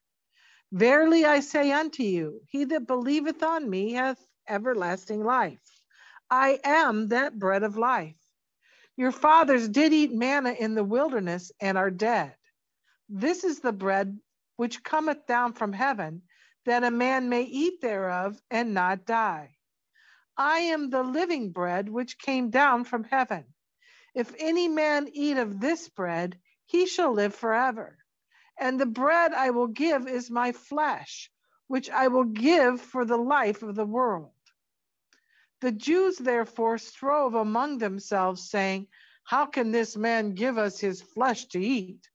Verily 0.72 1.24
I 1.24 1.40
say 1.40 1.72
unto 1.72 2.02
you, 2.02 2.40
he 2.48 2.64
that 2.64 2.86
believeth 2.86 3.42
on 3.42 3.68
me 3.68 3.92
hath 3.92 4.18
everlasting 4.48 5.24
life. 5.24 5.60
I 6.30 6.60
am 6.64 7.08
that 7.08 7.38
bread 7.38 7.62
of 7.62 7.76
life. 7.76 8.16
Your 8.96 9.12
fathers 9.12 9.68
did 9.68 9.92
eat 9.92 10.12
manna 10.12 10.52
in 10.52 10.74
the 10.74 10.84
wilderness 10.84 11.52
and 11.60 11.78
are 11.78 11.90
dead. 11.90 12.34
This 13.14 13.44
is 13.44 13.60
the 13.60 13.74
bread 13.74 14.18
which 14.56 14.82
cometh 14.82 15.26
down 15.26 15.52
from 15.52 15.74
heaven, 15.74 16.22
that 16.64 16.82
a 16.82 16.90
man 16.90 17.28
may 17.28 17.42
eat 17.42 17.82
thereof 17.82 18.40
and 18.50 18.72
not 18.72 19.04
die. 19.04 19.58
I 20.38 20.60
am 20.60 20.88
the 20.88 21.02
living 21.02 21.52
bread 21.52 21.90
which 21.90 22.16
came 22.16 22.48
down 22.48 22.84
from 22.84 23.04
heaven. 23.04 23.52
If 24.14 24.34
any 24.38 24.66
man 24.66 25.10
eat 25.12 25.36
of 25.36 25.60
this 25.60 25.90
bread, 25.90 26.40
he 26.64 26.86
shall 26.86 27.12
live 27.12 27.34
forever. 27.34 27.98
And 28.58 28.80
the 28.80 28.86
bread 28.86 29.34
I 29.34 29.50
will 29.50 29.66
give 29.68 30.08
is 30.08 30.30
my 30.30 30.52
flesh, 30.52 31.30
which 31.66 31.90
I 31.90 32.08
will 32.08 32.24
give 32.24 32.80
for 32.80 33.04
the 33.04 33.18
life 33.18 33.62
of 33.62 33.74
the 33.74 33.84
world. 33.84 34.32
The 35.60 35.72
Jews 35.72 36.16
therefore 36.16 36.78
strove 36.78 37.34
among 37.34 37.76
themselves, 37.76 38.48
saying, 38.48 38.88
How 39.22 39.44
can 39.44 39.70
this 39.70 39.98
man 39.98 40.32
give 40.32 40.56
us 40.56 40.80
his 40.80 41.02
flesh 41.02 41.44
to 41.48 41.60
eat? 41.60 42.08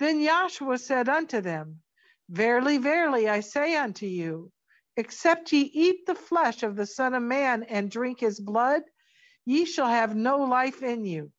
Then 0.00 0.18
Yahshua 0.18 0.80
said 0.80 1.10
unto 1.10 1.42
them, 1.42 1.82
Verily, 2.30 2.78
verily, 2.78 3.28
I 3.28 3.40
say 3.40 3.76
unto 3.76 4.06
you, 4.06 4.50
except 4.96 5.52
ye 5.52 5.60
eat 5.60 6.06
the 6.06 6.14
flesh 6.14 6.62
of 6.62 6.74
the 6.74 6.86
Son 6.86 7.12
of 7.12 7.22
Man 7.22 7.64
and 7.64 7.90
drink 7.90 8.18
his 8.20 8.40
blood, 8.40 8.82
ye 9.44 9.66
shall 9.66 9.88
have 9.88 10.16
no 10.16 10.38
life 10.38 10.82
in 10.82 11.04
you. 11.04 11.32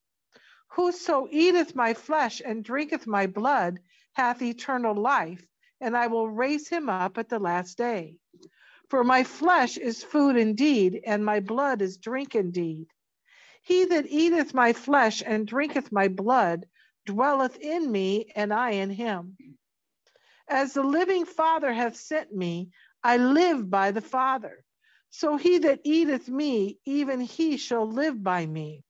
Whoso 0.74 1.28
eateth 1.32 1.74
my 1.74 1.96
flesh 1.96 2.40
and 2.46 2.64
drinketh 2.64 3.08
my 3.08 3.26
blood 3.26 3.80
hath 4.14 4.44
eternal 4.44 4.94
life, 4.94 5.44
and 5.80 5.98
I 5.98 6.06
will 6.06 6.30
raise 6.30 6.68
him 6.70 6.88
up 6.88 7.18
at 7.18 7.30
the 7.30 7.40
last 7.40 7.80
day. 7.80 8.18
For 8.90 9.04
my 9.04 9.24
flesh 9.24 9.78
is 9.78 10.04
food 10.04 10.38
indeed, 10.38 11.02
and 11.04 11.26
my 11.26 11.40
blood 11.40 11.82
is 11.82 11.98
drink 11.98 12.36
indeed. 12.36 12.90
He 13.64 13.86
that 13.86 14.06
eateth 14.06 14.54
my 14.54 14.74
flesh 14.74 15.24
and 15.26 15.48
drinketh 15.48 15.92
my 15.92 16.10
blood 16.10 16.68
dwelleth 17.06 17.58
in 17.58 17.92
me, 17.92 18.32
and 18.36 18.54
I 18.54 18.72
in 18.72 18.90
him. 18.90 19.38
As 20.48 20.74
the 20.74 20.84
living 20.84 21.26
Father 21.26 21.72
hath 21.72 21.96
sent 21.96 22.34
me, 22.34 22.72
I 23.04 23.18
live 23.18 23.70
by 23.70 23.92
the 23.92 24.02
Father. 24.02 24.64
So 25.10 25.38
he 25.38 25.60
that 25.60 25.82
eateth 25.84 26.30
me, 26.30 26.80
even 26.86 27.20
he 27.20 27.58
shall 27.58 27.86
live 27.86 28.22
by 28.22 28.46
me. 28.46 28.84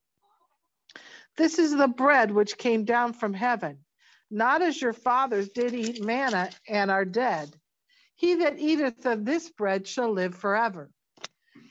This 1.38 1.60
is 1.60 1.75
the 1.75 1.88
bread 1.88 2.32
which 2.32 2.58
came 2.58 2.86
down 2.86 3.13
from 3.13 3.34
heaven, 3.34 3.80
not 4.30 4.62
as 4.62 4.82
your 4.82 4.94
fathers 4.94 5.50
did 5.50 5.74
eat 5.74 6.03
manna 6.03 6.50
and 6.68 6.91
are 6.91 7.06
dead. 7.06 7.56
He 8.15 8.36
that 8.36 8.60
eateth 8.60 9.06
of 9.06 9.25
this 9.25 9.50
bread 9.50 9.88
shall 9.88 10.12
live 10.12 10.36
forever. 10.36 10.91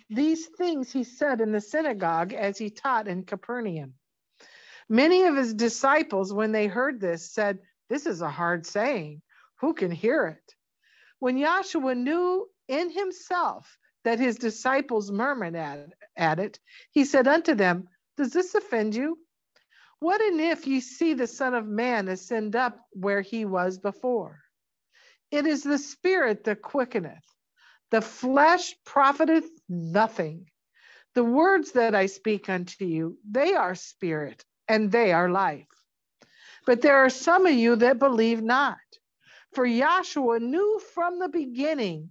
These 0.09 0.47
things 0.47 0.91
he 0.91 1.05
said 1.05 1.41
in 1.41 1.53
the 1.53 1.61
synagogue 1.61 2.33
as 2.33 2.59
he 2.59 2.71
taught 2.71 3.07
in 3.07 3.25
Capernaum. 3.25 3.95
Many 4.93 5.23
of 5.23 5.37
his 5.37 5.55
disciples, 5.55 6.33
when 6.33 6.51
they 6.51 6.67
heard 6.67 7.01
this, 7.01 7.31
said, 7.31 7.61
This 7.89 8.07
is 8.07 8.23
a 8.23 8.29
hard 8.29 8.67
saying. 8.67 9.23
Who 9.61 9.73
can 9.73 9.93
hear 9.93 10.27
it? 10.27 10.55
When 11.21 11.39
Yahshua 11.39 11.97
knew 11.97 12.49
in 12.67 12.91
himself 12.91 13.79
that 14.03 14.19
his 14.19 14.35
disciples 14.35 15.13
murmured 15.13 15.55
at, 15.55 15.93
at 16.17 16.41
it, 16.41 16.59
he 16.91 17.05
said 17.05 17.29
unto 17.29 17.55
them, 17.55 17.89
Does 18.17 18.33
this 18.33 18.53
offend 18.57 18.97
you? 18.97 19.17
What 20.01 20.21
and 20.21 20.41
if 20.41 20.67
ye 20.67 20.81
see 20.81 21.15
the 21.15 21.29
Son 21.29 21.55
of 21.55 21.69
Man 21.69 22.09
ascend 22.09 22.57
up 22.57 22.81
where 22.91 23.21
he 23.21 23.45
was 23.45 23.79
before? 23.79 24.41
It 25.31 25.47
is 25.47 25.63
the 25.63 25.79
spirit 25.79 26.43
that 26.45 26.63
quickeneth. 26.63 27.23
The 27.93 28.03
flesh 28.03 28.75
profiteth 28.85 29.49
nothing. 29.69 30.51
The 31.15 31.23
words 31.23 31.73
that 31.73 31.95
I 31.95 32.07
speak 32.07 32.49
unto 32.49 32.85
you, 32.85 33.19
they 33.25 33.55
are 33.55 33.77
spirit 33.77 34.45
and 34.71 34.93
they 34.93 35.13
are 35.13 35.29
life. 35.29 35.67
But 36.65 36.81
there 36.81 36.99
are 36.99 37.11
some 37.11 37.45
of 37.45 37.55
you 37.55 37.75
that 37.77 37.99
believe 37.99 38.41
not. 38.41 38.79
For 39.53 39.67
Yahshua 39.67 40.41
knew 40.41 40.81
from 40.95 41.19
the 41.19 41.29
beginning 41.29 42.11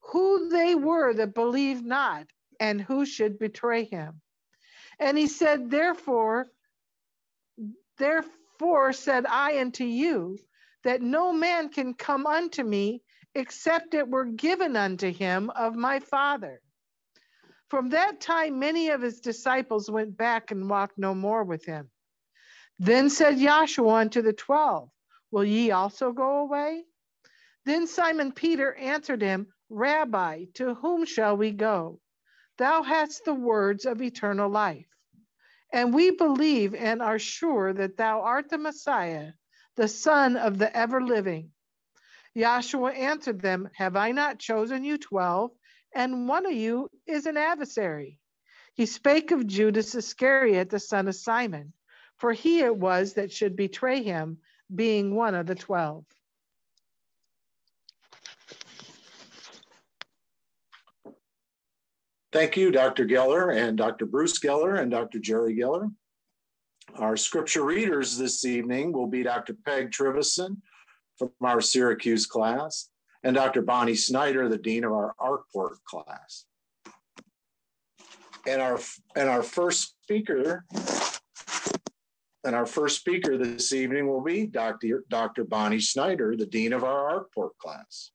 who 0.00 0.48
they 0.48 0.74
were 0.74 1.14
that 1.14 1.34
believed 1.34 1.84
not 1.84 2.26
and 2.58 2.80
who 2.80 3.06
should 3.06 3.38
betray 3.38 3.84
him. 3.84 4.20
And 4.98 5.16
he 5.16 5.28
said, 5.28 5.70
Therefore, 5.70 6.48
therefore 7.96 8.92
said 8.92 9.24
I 9.26 9.60
unto 9.60 9.84
you, 9.84 10.36
that 10.82 11.02
no 11.02 11.32
man 11.32 11.68
can 11.68 11.94
come 11.94 12.26
unto 12.26 12.64
me 12.64 13.02
except 13.36 13.94
it 13.94 14.08
were 14.08 14.24
given 14.24 14.74
unto 14.74 15.12
him 15.12 15.48
of 15.50 15.76
my 15.76 16.00
Father. 16.00 16.60
From 17.68 17.90
that 17.90 18.20
time, 18.20 18.58
many 18.58 18.88
of 18.88 19.00
his 19.00 19.20
disciples 19.20 19.88
went 19.88 20.16
back 20.16 20.50
and 20.50 20.68
walked 20.68 20.98
no 20.98 21.14
more 21.14 21.44
with 21.44 21.64
him. 21.64 21.88
Then 22.82 23.10
said 23.10 23.36
Yahshua 23.36 24.00
unto 24.00 24.22
the 24.22 24.32
twelve, 24.32 24.88
Will 25.30 25.44
ye 25.44 25.70
also 25.70 26.12
go 26.12 26.38
away? 26.38 26.86
Then 27.66 27.86
Simon 27.86 28.32
Peter 28.32 28.72
answered 28.72 29.20
him, 29.20 29.52
Rabbi, 29.68 30.46
to 30.54 30.72
whom 30.72 31.04
shall 31.04 31.36
we 31.36 31.50
go? 31.50 32.00
Thou 32.56 32.82
hast 32.82 33.26
the 33.26 33.34
words 33.34 33.84
of 33.84 34.00
eternal 34.00 34.48
life. 34.48 34.88
And 35.70 35.92
we 35.92 36.10
believe 36.10 36.74
and 36.74 37.02
are 37.02 37.18
sure 37.18 37.74
that 37.74 37.98
thou 37.98 38.22
art 38.22 38.48
the 38.48 38.56
Messiah, 38.56 39.32
the 39.76 39.86
Son 39.86 40.38
of 40.38 40.56
the 40.56 40.74
ever 40.74 41.02
living. 41.02 41.50
Yahshua 42.34 42.96
answered 42.96 43.42
them, 43.42 43.68
Have 43.74 43.94
I 43.94 44.12
not 44.12 44.38
chosen 44.38 44.84
you 44.84 44.96
twelve? 44.96 45.50
And 45.94 46.26
one 46.26 46.46
of 46.46 46.52
you 46.52 46.88
is 47.06 47.26
an 47.26 47.36
adversary. 47.36 48.18
He 48.72 48.86
spake 48.86 49.32
of 49.32 49.46
Judas 49.46 49.94
Iscariot, 49.94 50.70
the 50.70 50.80
son 50.80 51.08
of 51.08 51.14
Simon, 51.14 51.74
for 52.20 52.32
he 52.32 52.60
it 52.60 52.76
was 52.76 53.14
that 53.14 53.32
should 53.32 53.56
betray 53.56 54.02
him, 54.02 54.38
being 54.72 55.14
one 55.14 55.34
of 55.34 55.46
the 55.46 55.54
twelve. 55.54 56.04
Thank 62.32 62.56
you, 62.56 62.70
Dr. 62.70 63.06
Geller 63.06 63.56
and 63.56 63.76
Dr. 63.76 64.06
Bruce 64.06 64.38
Geller 64.38 64.78
and 64.78 64.90
Dr. 64.90 65.18
Jerry 65.18 65.56
Geller. 65.56 65.90
Our 66.96 67.16
scripture 67.16 67.64
readers 67.64 68.16
this 68.16 68.44
evening 68.44 68.92
will 68.92 69.08
be 69.08 69.24
Dr. 69.24 69.56
Peg 69.64 69.90
Trivison 69.90 70.58
from 71.18 71.32
our 71.42 71.60
Syracuse 71.60 72.26
class 72.26 72.90
and 73.24 73.34
Dr. 73.34 73.62
Bonnie 73.62 73.96
Snyder, 73.96 74.48
the 74.48 74.58
dean 74.58 74.84
of 74.84 74.92
our 74.92 75.14
Arkport 75.20 75.76
class. 75.84 76.44
And 78.46 78.62
our 78.62 78.78
and 79.16 79.28
our 79.28 79.42
first 79.42 79.94
speaker 80.02 80.64
and 82.44 82.54
our 82.54 82.66
first 82.66 82.96
speaker 82.96 83.36
this 83.36 83.72
evening 83.72 84.08
will 84.08 84.22
be 84.22 84.46
Dr. 84.46 85.04
Dr. 85.08 85.44
Bonnie 85.44 85.80
Snyder, 85.80 86.36
the 86.36 86.46
dean 86.46 86.72
of 86.72 86.84
our 86.84 87.26
Arkport 87.36 87.50
class. 87.58 88.10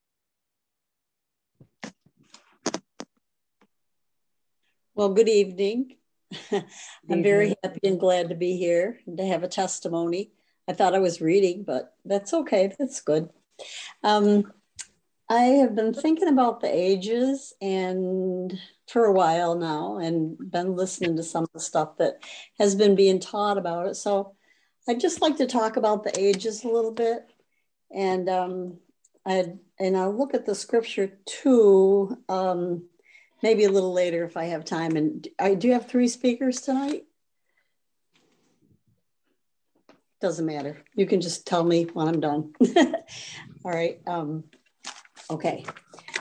Well, 4.95 5.13
good 5.13 5.29
evening. 5.29 5.97
I'm 6.51 7.21
very 7.21 7.55
happy 7.63 7.81
and 7.83 7.99
glad 7.99 8.29
to 8.29 8.35
be 8.35 8.57
here 8.57 8.99
and 9.05 9.17
to 9.17 9.25
have 9.25 9.43
a 9.43 9.47
testimony. 9.47 10.31
I 10.67 10.73
thought 10.73 10.95
I 10.95 10.99
was 10.99 11.21
reading, 11.21 11.63
but 11.63 11.93
that's 12.05 12.33
okay. 12.33 12.73
That's 12.79 13.01
good. 13.01 13.29
Um, 14.03 14.51
I 15.29 15.41
have 15.41 15.75
been 15.75 15.93
thinking 15.93 16.27
about 16.27 16.61
the 16.61 16.73
ages 16.73 17.53
and 17.59 18.59
for 18.87 19.05
a 19.05 19.11
while 19.11 19.55
now 19.55 19.97
and 19.97 20.37
been 20.51 20.75
listening 20.75 21.15
to 21.15 21.23
some 21.23 21.43
of 21.43 21.49
the 21.53 21.59
stuff 21.59 21.97
that 21.97 22.19
has 22.59 22.75
been 22.75 22.95
being 22.95 23.19
taught 23.19 23.57
about 23.57 23.87
it. 23.87 23.95
So 23.95 24.35
I'd 24.87 24.99
just 24.99 25.21
like 25.21 25.37
to 25.37 25.47
talk 25.47 25.77
about 25.77 26.03
the 26.03 26.17
ages 26.19 26.63
a 26.63 26.67
little 26.67 26.91
bit. 26.91 27.27
And 27.91 28.29
um, 28.29 28.77
I 29.25 29.53
and 29.79 29.97
I'll 29.97 30.15
look 30.15 30.35
at 30.35 30.45
the 30.45 30.53
scripture 30.53 31.17
too. 31.25 32.17
Um, 32.29 32.83
maybe 33.41 33.63
a 33.63 33.71
little 33.71 33.93
later 33.93 34.23
if 34.25 34.37
I 34.37 34.45
have 34.45 34.63
time. 34.63 34.95
And 34.95 35.27
I 35.39 35.55
do 35.55 35.71
have 35.71 35.87
three 35.87 36.07
speakers 36.07 36.61
tonight. 36.61 37.05
Doesn't 40.21 40.45
matter. 40.45 40.83
You 40.93 41.07
can 41.07 41.19
just 41.19 41.47
tell 41.47 41.63
me 41.63 41.83
when 41.85 42.07
I'm 42.07 42.19
done. 42.19 42.53
All 43.65 43.71
right. 43.71 43.99
Um, 44.07 44.43
okay. 45.29 45.65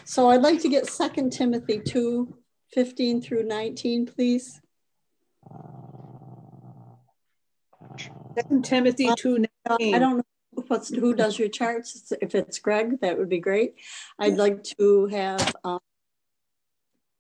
So 0.04 0.30
I'd 0.30 0.42
like 0.42 0.60
to 0.62 0.68
get 0.68 0.86
Second 0.86 1.32
Timothy 1.32 1.80
2, 1.80 2.36
15 2.72 3.22
through 3.22 3.44
19, 3.44 4.06
please. 4.06 4.60
Second 8.34 8.64
Timothy 8.64 9.10
2, 9.16 9.46
19. 9.68 9.94
I 9.94 9.98
don't 9.98 10.18
know 10.18 10.64
what's, 10.68 10.88
who 10.88 11.14
does 11.14 11.38
your 11.38 11.48
charts. 11.48 12.12
If 12.20 12.34
it's 12.34 12.58
Greg, 12.58 13.00
that 13.00 13.18
would 13.18 13.28
be 13.28 13.40
great. 13.40 13.74
I'd 14.18 14.36
like 14.36 14.62
to 14.78 15.06
have 15.06 15.54
um, 15.64 15.80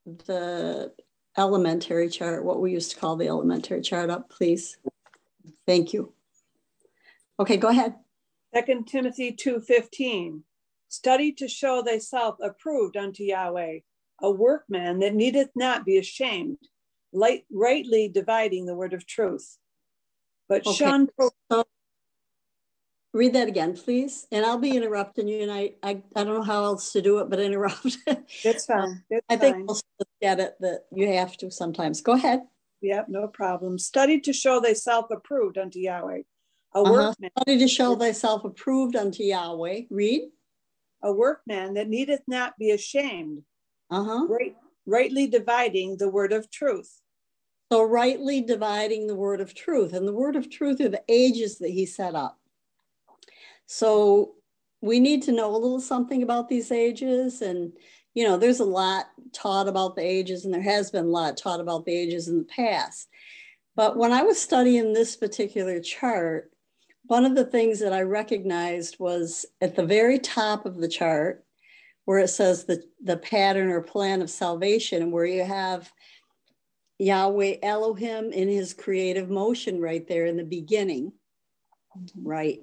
the 0.04 0.92
elementary 1.36 2.08
chart, 2.08 2.44
what 2.44 2.60
we 2.60 2.72
used 2.72 2.90
to 2.92 2.96
call 2.96 3.16
the 3.16 3.28
elementary 3.28 3.80
chart 3.80 4.10
up, 4.10 4.30
please. 4.30 4.78
Thank 5.66 5.92
you. 5.92 6.12
Okay, 7.38 7.56
go 7.56 7.68
ahead. 7.68 7.94
Second 8.54 8.86
Timothy 8.86 9.32
2.15. 9.32 10.42
Study 10.94 11.32
to 11.32 11.48
show 11.48 11.82
thyself 11.82 12.36
approved 12.40 12.96
unto 12.96 13.24
Yahweh, 13.24 13.80
a 14.22 14.30
workman 14.30 15.00
that 15.00 15.14
needeth 15.14 15.50
not 15.56 15.84
be 15.84 15.98
ashamed, 15.98 16.58
light, 17.12 17.44
rightly 17.52 18.08
dividing 18.08 18.66
the 18.66 18.76
word 18.76 18.92
of 18.92 19.04
truth. 19.04 19.58
But 20.48 20.64
okay. 20.64 20.76
shun 20.76 21.08
so 21.50 21.64
read 23.12 23.32
that 23.32 23.48
again, 23.48 23.74
please. 23.74 24.28
And 24.30 24.46
I'll 24.46 24.58
be 24.58 24.76
interrupting 24.76 25.26
you, 25.26 25.42
and 25.42 25.50
I 25.50 25.72
I, 25.82 26.00
I 26.14 26.22
don't 26.22 26.34
know 26.34 26.42
how 26.42 26.62
else 26.62 26.92
to 26.92 27.02
do 27.02 27.18
it, 27.18 27.28
but 27.28 27.40
interrupt. 27.40 27.98
That's 28.44 28.66
fine. 28.66 29.02
That's 29.10 29.26
I 29.28 29.36
think 29.36 29.66
most 29.66 29.84
of 29.98 30.06
get 30.22 30.38
it 30.38 30.54
that 30.60 30.84
you 30.92 31.08
have 31.14 31.36
to 31.38 31.50
sometimes. 31.50 32.02
Go 32.02 32.12
ahead. 32.12 32.42
Yep, 32.82 33.06
no 33.08 33.26
problem. 33.26 33.80
Study 33.80 34.20
to 34.20 34.32
show 34.32 34.60
thyself 34.60 35.06
approved 35.10 35.58
unto 35.58 35.80
Yahweh. 35.80 36.22
A 36.76 36.78
uh-huh. 36.78 36.92
workman. 36.92 37.30
Study 37.40 37.58
to 37.58 37.68
show 37.68 37.96
thyself 37.96 38.44
approved 38.44 38.94
unto 38.94 39.24
Yahweh. 39.24 39.82
Read. 39.90 40.30
A 41.04 41.12
workman 41.12 41.74
that 41.74 41.88
needeth 41.88 42.22
not 42.26 42.58
be 42.58 42.70
ashamed. 42.70 43.42
Uh-huh. 43.90 44.26
Right, 44.26 44.56
rightly 44.86 45.28
dividing 45.28 45.98
the 45.98 46.08
word 46.08 46.32
of 46.32 46.50
truth. 46.50 47.00
So 47.70 47.82
rightly 47.82 48.40
dividing 48.40 49.06
the 49.06 49.14
word 49.14 49.40
of 49.40 49.54
truth. 49.54 49.92
And 49.92 50.08
the 50.08 50.12
word 50.12 50.34
of 50.34 50.50
truth 50.50 50.80
are 50.80 50.88
the 50.88 51.04
ages 51.08 51.58
that 51.58 51.70
he 51.70 51.86
set 51.86 52.14
up. 52.14 52.38
So 53.66 54.34
we 54.80 55.00
need 55.00 55.22
to 55.22 55.32
know 55.32 55.50
a 55.50 55.56
little 55.56 55.80
something 55.80 56.22
about 56.22 56.48
these 56.48 56.72
ages. 56.72 57.42
And, 57.42 57.72
you 58.14 58.24
know, 58.24 58.36
there's 58.36 58.60
a 58.60 58.64
lot 58.64 59.06
taught 59.32 59.68
about 59.68 59.96
the 59.96 60.02
ages, 60.02 60.44
and 60.44 60.54
there 60.54 60.62
has 60.62 60.90
been 60.90 61.06
a 61.06 61.08
lot 61.08 61.36
taught 61.36 61.60
about 61.60 61.84
the 61.84 61.94
ages 61.94 62.28
in 62.28 62.38
the 62.38 62.44
past. 62.44 63.08
But 63.76 63.96
when 63.96 64.12
I 64.12 64.22
was 64.22 64.40
studying 64.40 64.92
this 64.92 65.16
particular 65.16 65.80
chart, 65.80 66.50
one 67.06 67.24
of 67.24 67.34
the 67.34 67.44
things 67.44 67.80
that 67.80 67.92
I 67.92 68.02
recognized 68.02 68.98
was 68.98 69.46
at 69.60 69.76
the 69.76 69.84
very 69.84 70.18
top 70.18 70.64
of 70.64 70.76
the 70.76 70.88
chart, 70.88 71.44
where 72.06 72.18
it 72.18 72.28
says 72.28 72.64
the, 72.64 72.82
the 73.02 73.16
pattern 73.16 73.70
or 73.70 73.80
plan 73.80 74.22
of 74.22 74.30
salvation, 74.30 75.02
and 75.02 75.12
where 75.12 75.26
you 75.26 75.44
have 75.44 75.92
Yahweh 76.98 77.56
Elohim 77.62 78.32
in 78.32 78.48
his 78.48 78.72
creative 78.72 79.28
motion 79.28 79.80
right 79.80 80.06
there 80.08 80.26
in 80.26 80.36
the 80.36 80.44
beginning, 80.44 81.12
right? 82.22 82.60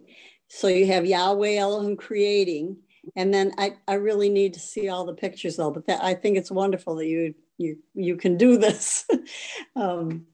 So 0.48 0.68
you 0.68 0.88
have 0.88 1.06
Yahweh 1.06 1.56
Elohim 1.56 1.96
creating, 1.96 2.78
and 3.16 3.34
then 3.34 3.54
I, 3.58 3.76
I 3.88 3.96
really 3.96 4.30
need 4.30 4.54
to 4.56 4.60
see 4.60 4.90
all 4.90 5.06
the 5.06 5.14
pictures 5.14 5.58
though. 5.58 5.72
But 5.72 5.88
that, 5.88 6.04
I 6.04 6.14
think 6.14 6.38
it's 6.38 6.52
wonderful 6.52 6.96
that 6.96 7.08
you 7.08 7.36
you 7.58 7.78
you 7.94 8.16
can 8.16 8.38
do 8.38 8.58
this. 8.58 9.06
um, 9.76 10.26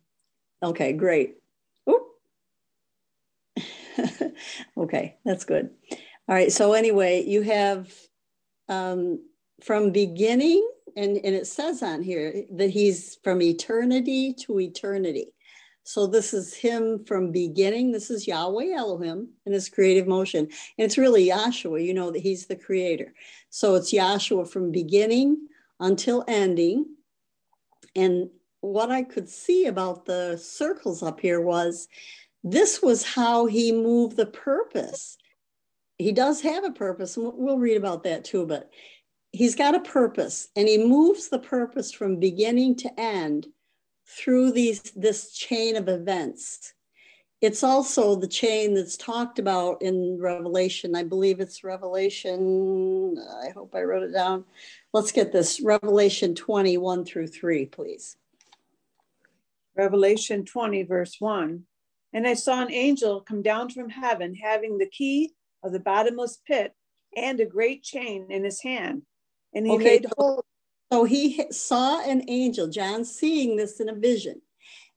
okay, 0.64 0.94
great. 0.94 1.36
okay, 4.78 5.18
that's 5.26 5.46
good. 5.46 5.70
All 5.92 6.36
right. 6.36 6.52
So 6.52 6.74
anyway, 6.74 7.24
you 7.26 7.42
have 7.42 7.94
um, 8.70 9.20
from 9.64 9.92
beginning, 9.92 10.68
and 10.96 11.18
and 11.18 11.36
it 11.36 11.48
says 11.48 11.82
on 11.84 12.02
here 12.02 12.44
that 12.52 12.70
he's 12.70 13.18
from 13.24 13.42
eternity 13.42 14.34
to 14.46 14.60
eternity. 14.60 15.34
So 15.88 16.06
this 16.06 16.34
is 16.34 16.54
him 16.54 17.06
from 17.06 17.32
beginning. 17.32 17.94
This 17.94 18.12
is 18.12 18.28
Yahweh 18.28 18.74
Elohim 18.76 19.30
in 19.46 19.54
his 19.54 19.70
creative 19.70 20.06
motion. 20.06 20.40
And 20.40 20.50
it's 20.86 20.98
really 20.98 21.28
Yahshua, 21.28 21.82
you 21.82 21.94
know 21.94 22.12
that 22.12 22.20
he's 22.20 22.48
the 22.48 22.58
creator. 22.58 23.14
So 23.52 23.76
it's 23.76 23.94
Yahshua 23.94 24.52
from 24.52 24.70
beginning 24.70 25.48
until 25.80 26.26
ending. 26.28 26.88
And 27.96 28.30
what 28.60 28.92
I 28.92 29.04
could 29.04 29.30
see 29.30 29.68
about 29.68 30.06
the 30.06 30.36
circles 30.36 31.02
up 31.02 31.22
here 31.22 31.40
was 31.40 31.88
this 32.52 32.82
was 32.82 33.04
how 33.04 33.46
he 33.46 33.72
moved 33.72 34.18
the 34.18 34.26
purpose. 34.26 35.18
He 35.98 36.12
does 36.12 36.42
have 36.42 36.64
a 36.64 36.72
purpose, 36.72 37.18
and 37.18 37.32
we'll 37.36 37.58
read 37.58 37.78
about 37.78 38.04
that 38.04 38.24
too, 38.24 38.46
but 38.46 38.70
he's 39.32 39.56
got 39.56 39.76
a 39.76 39.80
purpose 39.80 40.48
and 40.56 40.68
he 40.68 40.78
moves 40.78 41.30
the 41.30 41.40
purpose 41.40 41.92
from 41.92 42.20
beginning 42.20 42.76
to 42.76 43.00
end 43.00 43.48
through 44.08 44.52
these 44.52 44.82
this 44.96 45.34
chain 45.34 45.76
of 45.76 45.90
events. 45.90 46.74
It's 47.40 47.64
also 47.64 48.16
the 48.16 48.28
chain 48.28 48.74
that's 48.74 48.98
talked 48.98 49.38
about 49.38 49.82
in 49.84 50.18
Revelation. 50.20 50.96
I 50.96 51.04
believe 51.04 51.40
it's 51.40 51.64
Revelation. 51.64 53.16
I 53.44 53.50
hope 53.50 53.76
I 53.76 53.84
wrote 53.84 54.04
it 54.04 54.14
down. 54.14 54.46
Let's 54.92 55.12
get 55.12 55.32
this 55.32 55.62
Revelation 55.62 56.34
21 56.34 57.06
through 57.06 57.28
3, 57.28 57.68
please. 57.68 58.18
Revelation 59.76 60.46
20, 60.46 60.82
verse 60.84 61.18
1. 61.20 61.64
And 62.18 62.28
I 62.28 62.34
saw 62.34 62.64
an 62.64 62.72
angel 62.74 63.22
come 63.22 63.44
down 63.44 63.70
from 63.70 63.90
heaven, 63.90 64.34
having 64.34 64.80
the 64.80 64.90
key 64.90 65.34
of 65.64 65.72
the 65.72 65.80
bottomless 65.80 66.42
pit 66.48 66.74
and 67.16 67.40
a 67.40 67.46
great 67.46 67.84
chain 67.84 68.26
in 68.32 68.44
his 68.44 68.60
hand. 68.60 69.04
And 69.54 69.68
he 69.68 69.74
Okay, 69.74 69.84
made 69.84 70.06
so- 70.06 70.14
whole 70.18 70.46
So 70.92 71.04
he 71.04 71.46
saw 71.52 72.02
an 72.02 72.24
angel, 72.28 72.70
John 72.70 73.06
seeing 73.06 73.56
this 73.56 73.80
in 73.80 73.88
a 73.88 73.94
vision. 73.94 74.42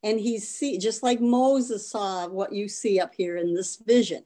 And 0.01 0.19
he 0.19 0.39
see 0.39 0.79
just 0.79 1.03
like 1.03 1.21
Moses 1.21 1.87
saw 1.87 2.27
what 2.27 2.53
you 2.53 2.67
see 2.67 2.99
up 2.99 3.13
here 3.15 3.37
in 3.37 3.53
this 3.53 3.75
vision. 3.75 4.23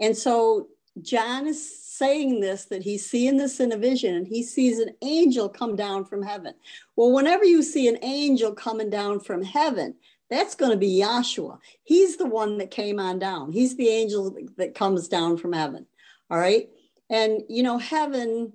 And 0.00 0.16
so 0.16 0.70
John 1.02 1.46
is 1.46 1.84
saying 1.84 2.40
this 2.40 2.64
that 2.64 2.82
he's 2.82 3.08
seeing 3.08 3.36
this 3.36 3.60
in 3.60 3.70
a 3.70 3.76
vision 3.76 4.16
and 4.16 4.26
he 4.26 4.42
sees 4.42 4.80
an 4.80 4.90
angel 5.02 5.48
come 5.48 5.76
down 5.76 6.04
from 6.04 6.20
heaven. 6.22 6.54
Well, 6.96 7.12
whenever 7.12 7.44
you 7.44 7.62
see 7.62 7.86
an 7.86 7.98
angel 8.02 8.52
coming 8.56 8.90
down 8.90 9.20
from 9.20 9.44
heaven, 9.44 9.94
that's 10.34 10.54
going 10.54 10.72
to 10.72 10.76
be 10.76 11.00
Yahshua. 11.00 11.58
He's 11.84 12.16
the 12.16 12.26
one 12.26 12.58
that 12.58 12.70
came 12.70 12.98
on 12.98 13.18
down. 13.18 13.52
He's 13.52 13.76
the 13.76 13.88
angel 13.88 14.36
that 14.56 14.74
comes 14.74 15.08
down 15.08 15.36
from 15.36 15.52
heaven. 15.52 15.86
All 16.30 16.38
right. 16.38 16.68
And 17.10 17.42
you 17.48 17.62
know, 17.62 17.78
heaven 17.78 18.52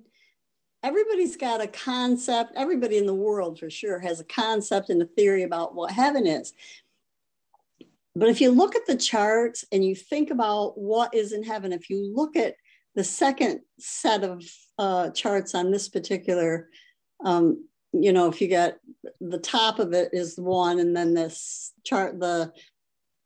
everybody's 0.82 1.36
got 1.36 1.62
a 1.62 1.66
concept 1.66 2.52
everybody 2.56 2.96
in 2.96 3.06
the 3.06 3.14
world 3.14 3.58
for 3.58 3.70
sure 3.70 3.98
has 3.98 4.20
a 4.20 4.24
concept 4.24 4.90
and 4.90 5.02
a 5.02 5.06
theory 5.06 5.42
about 5.42 5.74
what 5.74 5.90
heaven 5.90 6.26
is 6.26 6.52
but 8.14 8.28
if 8.28 8.40
you 8.40 8.50
look 8.50 8.74
at 8.74 8.86
the 8.86 8.96
charts 8.96 9.64
and 9.72 9.84
you 9.84 9.94
think 9.94 10.30
about 10.30 10.78
what 10.78 11.14
is 11.14 11.32
in 11.32 11.42
heaven 11.42 11.72
if 11.72 11.90
you 11.90 12.10
look 12.14 12.36
at 12.36 12.54
the 12.94 13.04
second 13.04 13.60
set 13.78 14.24
of 14.24 14.42
uh, 14.78 15.10
charts 15.10 15.54
on 15.54 15.70
this 15.70 15.88
particular 15.88 16.68
um, 17.24 17.64
you 17.92 18.12
know 18.12 18.28
if 18.28 18.40
you 18.40 18.48
get 18.48 18.78
the 19.20 19.38
top 19.38 19.78
of 19.78 19.92
it 19.92 20.10
is 20.12 20.36
one 20.38 20.78
and 20.78 20.96
then 20.96 21.14
this 21.14 21.72
chart 21.84 22.18
the 22.20 22.52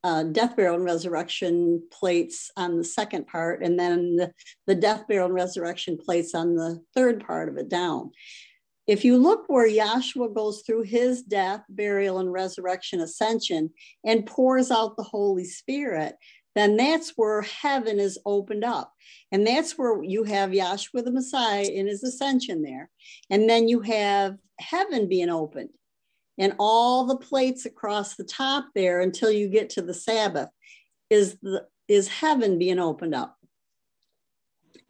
uh, 0.05 0.23
death, 0.23 0.55
burial, 0.55 0.75
and 0.75 0.85
resurrection 0.85 1.83
plates 1.91 2.51
on 2.59 2.77
the 2.77 2.85
second 2.85 3.27
part, 3.27 3.63
and 3.65 3.81
then 3.81 4.17
the, 4.17 4.31
the 4.67 4.75
death, 4.75 5.09
burial, 5.09 5.25
and 5.25 5.35
resurrection 5.35 5.97
plates 5.97 6.35
on 6.35 6.55
the 6.55 6.79
third 6.95 7.27
part 7.27 7.49
of 7.49 7.57
it 7.57 7.71
down. 7.71 8.11
If 8.87 9.03
you 9.03 9.17
look 9.17 9.45
where 9.47 9.67
Yahshua 9.67 10.35
goes 10.35 10.61
through 10.61 10.83
his 10.83 11.23
death, 11.23 11.63
burial, 11.71 12.19
and 12.19 12.31
resurrection 12.31 13.01
ascension 13.01 13.71
and 14.05 14.27
pours 14.27 14.71
out 14.71 14.99
the 14.99 15.03
Holy 15.03 15.45
Spirit, 15.45 16.17
then 16.55 16.77
that's 16.77 17.13
where 17.17 17.43
heaven 17.43 17.99
is 17.99 18.19
opened 18.25 18.65
up. 18.65 18.93
And 19.33 19.47
that's 19.47 19.77
where 19.77 20.03
you 20.03 20.25
have 20.25 20.51
Yahshua 20.51 21.05
the 21.05 21.11
Messiah 21.11 21.65
in 21.65 21.87
his 21.87 22.05
ascension 22.05 22.63
there. 22.63 22.91
And 23.31 23.49
then 23.49 23.69
you 23.69 23.81
have 23.81 24.37
heaven 24.59 25.09
being 25.09 25.31
opened 25.31 25.71
and 26.39 26.55
all 26.59 27.07
the 27.07 27.17
plates 27.17 27.65
across 27.65 28.15
the 28.15 28.25
top 28.25 28.69
there 28.75 29.01
until 29.01 29.31
you 29.31 29.49
get 29.49 29.71
to 29.71 29.83
the 29.83 29.95
Sabbath 29.95 30.49
is 31.11 31.37
the 31.43 31.67
is 31.87 32.09
heaven 32.09 32.59
being 32.59 32.79
opened 32.79 33.15
up. 33.15 33.37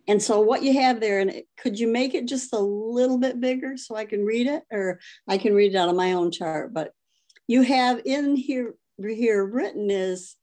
And 0.07 0.23
so 0.23 0.41
what 0.41 0.63
you 0.63 0.75
have 0.75 1.01
there, 1.01 1.19
and 1.19 1.43
could 1.59 1.79
you 1.79 1.89
make 1.89 2.15
it 2.15 2.29
just 2.29 2.53
a 2.53 2.59
little 2.59 3.19
bit 3.19 3.41
bigger 3.41 3.77
so 3.77 3.97
I 3.97 4.05
can 4.05 4.25
read 4.25 4.47
it, 4.47 4.63
or 4.71 5.01
I 5.27 5.39
can 5.39 5.55
read 5.55 5.75
it 5.75 5.79
out 5.79 5.89
of 5.89 5.97
my 5.97 6.13
own 6.13 6.31
chart? 6.31 6.73
But 6.73 6.93
you 7.49 7.63
have 7.63 8.01
in 8.05 8.37
here 8.37 8.75
here 8.99 9.45
written 9.45 9.91
is 9.91 10.37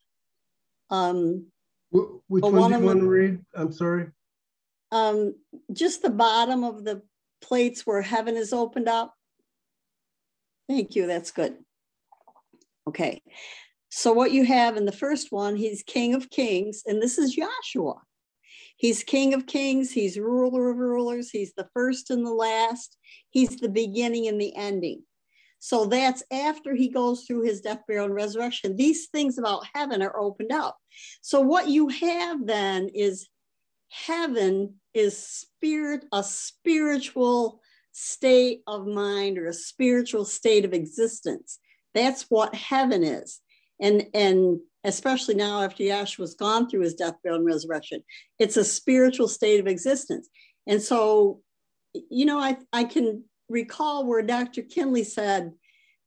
Which 2.27 2.43
one 2.43 2.53
one 2.53 2.71
do 2.71 2.79
you 2.79 2.85
want 2.85 2.99
to 2.99 3.09
read? 3.09 3.39
I'm 3.55 3.71
sorry. 3.71 4.07
um, 4.91 5.35
just 5.73 6.01
the 6.01 6.09
bottom 6.09 6.63
of 6.63 6.83
the 6.83 7.01
plates 7.41 7.85
where 7.85 8.01
heaven 8.01 8.35
is 8.35 8.53
opened 8.53 8.87
up. 8.87 9.13
Thank 10.69 10.95
you. 10.95 11.07
That's 11.07 11.31
good. 11.31 11.55
Okay. 12.87 13.21
So 13.89 14.13
what 14.13 14.31
you 14.31 14.45
have 14.45 14.77
in 14.77 14.85
the 14.85 14.91
first 14.91 15.31
one, 15.31 15.55
he's 15.57 15.83
King 15.83 16.13
of 16.13 16.29
Kings, 16.29 16.83
and 16.85 17.01
this 17.01 17.17
is 17.17 17.35
Yahshua. 17.35 17.95
He's 18.77 19.03
King 19.03 19.33
of 19.33 19.45
Kings. 19.45 19.91
He's 19.91 20.17
ruler 20.17 20.71
of 20.71 20.77
rulers. 20.77 21.29
He's 21.29 21.53
the 21.55 21.67
first 21.73 22.09
and 22.09 22.25
the 22.25 22.31
last. 22.31 22.97
He's 23.29 23.57
the 23.57 23.69
beginning 23.69 24.27
and 24.27 24.39
the 24.39 24.55
ending. 24.55 25.03
So 25.59 25.85
that's 25.85 26.23
after 26.31 26.73
he 26.73 26.87
goes 26.87 27.25
through 27.25 27.43
his 27.43 27.61
death, 27.61 27.81
burial, 27.87 28.05
and 28.05 28.15
resurrection. 28.15 28.75
These 28.75 29.07
things 29.07 29.37
about 29.37 29.67
heaven 29.75 30.01
are 30.01 30.19
opened 30.19 30.51
up. 30.51 30.77
So 31.21 31.41
what 31.41 31.67
you 31.67 31.89
have 31.89 32.45
then 32.45 32.89
is 32.93 33.27
heaven 33.89 34.75
is 34.93 35.17
spirit, 35.17 36.05
a 36.11 36.23
spiritual 36.23 37.61
state 37.91 38.61
of 38.67 38.87
mind 38.87 39.37
or 39.37 39.47
a 39.47 39.53
spiritual 39.53 40.25
state 40.25 40.65
of 40.65 40.73
existence. 40.73 41.59
That's 41.93 42.23
what 42.29 42.55
heaven 42.55 43.03
is. 43.03 43.41
And, 43.81 44.07
and 44.13 44.59
especially 44.83 45.35
now 45.35 45.61
after 45.61 45.83
Yahshua's 45.83 46.35
gone 46.35 46.69
through 46.69 46.81
his 46.81 46.95
death, 46.95 47.15
burial, 47.23 47.39
and 47.39 47.45
resurrection, 47.45 48.03
it's 48.39 48.57
a 48.57 48.63
spiritual 48.63 49.27
state 49.27 49.59
of 49.59 49.67
existence. 49.67 50.29
And 50.67 50.81
so, 50.81 51.41
you 51.93 52.25
know, 52.25 52.39
I, 52.39 52.57
I 52.71 52.83
can 52.83 53.23
recall 53.49 54.05
where 54.05 54.21
Dr. 54.21 54.61
Kinley 54.61 55.03
said 55.03 55.51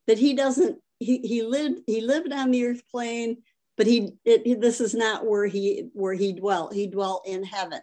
that 0.06 0.18
he 0.18 0.34
doesn't, 0.34 0.78
he, 0.98 1.18
he 1.18 1.42
lived, 1.42 1.80
he 1.86 2.00
lived 2.00 2.32
on 2.32 2.50
the 2.50 2.64
earth 2.66 2.82
plane, 2.90 3.42
but 3.76 3.86
he, 3.86 4.12
it, 4.24 4.60
this 4.60 4.80
is 4.80 4.94
not 4.94 5.26
where 5.26 5.46
he, 5.46 5.88
where 5.92 6.14
he 6.14 6.32
dwelt. 6.32 6.74
He 6.74 6.86
dwelt 6.86 7.26
in 7.26 7.44
heaven. 7.44 7.80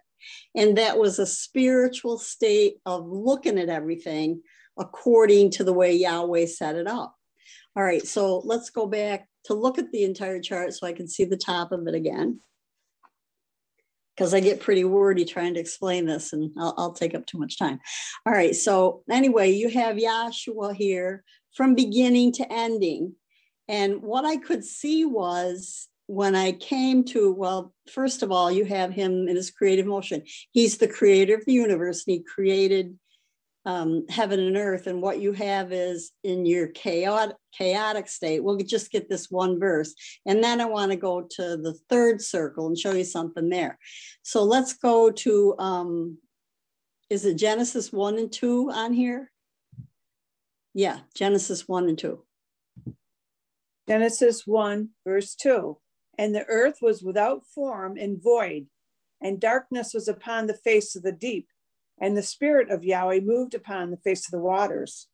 And 0.55 0.77
that 0.77 0.97
was 0.97 1.19
a 1.19 1.25
spiritual 1.25 2.17
state 2.17 2.75
of 2.85 3.07
looking 3.07 3.57
at 3.57 3.69
everything 3.69 4.41
according 4.77 5.51
to 5.51 5.63
the 5.63 5.73
way 5.73 5.93
Yahweh 5.93 6.45
set 6.45 6.75
it 6.75 6.87
up. 6.87 7.15
All 7.75 7.83
right, 7.83 8.05
so 8.05 8.39
let's 8.39 8.69
go 8.69 8.85
back 8.85 9.27
to 9.45 9.53
look 9.53 9.77
at 9.77 9.91
the 9.91 10.03
entire 10.03 10.41
chart 10.41 10.73
so 10.73 10.85
I 10.85 10.93
can 10.93 11.07
see 11.07 11.25
the 11.25 11.37
top 11.37 11.71
of 11.71 11.87
it 11.87 11.95
again. 11.95 12.39
Because 14.15 14.33
I 14.33 14.41
get 14.41 14.59
pretty 14.59 14.83
wordy 14.83 15.23
trying 15.23 15.53
to 15.53 15.59
explain 15.59 16.05
this 16.05 16.33
and 16.33 16.51
I'll, 16.59 16.73
I'll 16.77 16.93
take 16.93 17.15
up 17.15 17.25
too 17.25 17.39
much 17.39 17.57
time. 17.57 17.79
All 18.25 18.33
right, 18.33 18.55
so 18.55 19.03
anyway, 19.09 19.51
you 19.51 19.69
have 19.69 19.95
Yahshua 19.95 20.75
here 20.75 21.23
from 21.55 21.75
beginning 21.75 22.33
to 22.33 22.51
ending. 22.51 23.15
And 23.71 24.01
what 24.01 24.25
I 24.25 24.35
could 24.35 24.65
see 24.65 25.05
was 25.05 25.87
when 26.07 26.35
I 26.35 26.51
came 26.51 27.05
to, 27.05 27.31
well, 27.31 27.73
first 27.89 28.21
of 28.21 28.29
all, 28.29 28.51
you 28.51 28.65
have 28.65 28.91
him 28.91 29.29
in 29.29 29.35
his 29.37 29.49
creative 29.49 29.85
motion. 29.85 30.23
He's 30.51 30.77
the 30.77 30.89
creator 30.89 31.35
of 31.35 31.45
the 31.45 31.53
universe 31.53 32.03
and 32.05 32.15
he 32.15 32.21
created 32.21 32.99
um, 33.65 34.05
heaven 34.09 34.41
and 34.41 34.57
earth. 34.57 34.87
And 34.87 35.01
what 35.01 35.21
you 35.21 35.31
have 35.31 35.71
is 35.71 36.11
in 36.21 36.45
your 36.45 36.67
chaotic, 36.67 37.37
chaotic 37.53 38.09
state. 38.09 38.43
We'll 38.43 38.57
just 38.57 38.91
get 38.91 39.07
this 39.07 39.31
one 39.31 39.57
verse. 39.57 39.95
And 40.25 40.43
then 40.43 40.59
I 40.59 40.65
want 40.65 40.91
to 40.91 40.97
go 40.97 41.21
to 41.21 41.55
the 41.55 41.75
third 41.87 42.21
circle 42.21 42.67
and 42.67 42.77
show 42.77 42.91
you 42.91 43.05
something 43.05 43.47
there. 43.47 43.79
So 44.21 44.43
let's 44.43 44.73
go 44.73 45.11
to, 45.11 45.55
um, 45.59 46.17
is 47.09 47.23
it 47.23 47.35
Genesis 47.35 47.93
1 47.93 48.17
and 48.17 48.31
2 48.33 48.69
on 48.69 48.91
here? 48.91 49.31
Yeah, 50.73 50.99
Genesis 51.15 51.69
1 51.69 51.87
and 51.87 51.97
2. 51.97 52.21
Genesis 53.87 54.45
1, 54.45 54.89
verse 55.05 55.35
2. 55.35 55.77
And 56.17 56.35
the 56.35 56.45
earth 56.45 56.77
was 56.81 57.01
without 57.01 57.45
form 57.45 57.97
and 57.97 58.21
void, 58.21 58.67
and 59.21 59.39
darkness 59.39 59.93
was 59.93 60.07
upon 60.07 60.47
the 60.47 60.53
face 60.53 60.95
of 60.95 61.03
the 61.03 61.11
deep, 61.11 61.47
and 61.99 62.15
the 62.15 62.23
Spirit 62.23 62.69
of 62.69 62.83
Yahweh 62.83 63.21
moved 63.21 63.53
upon 63.53 63.91
the 63.91 63.97
face 63.97 64.27
of 64.27 64.31
the 64.31 64.39
waters. 64.39 65.07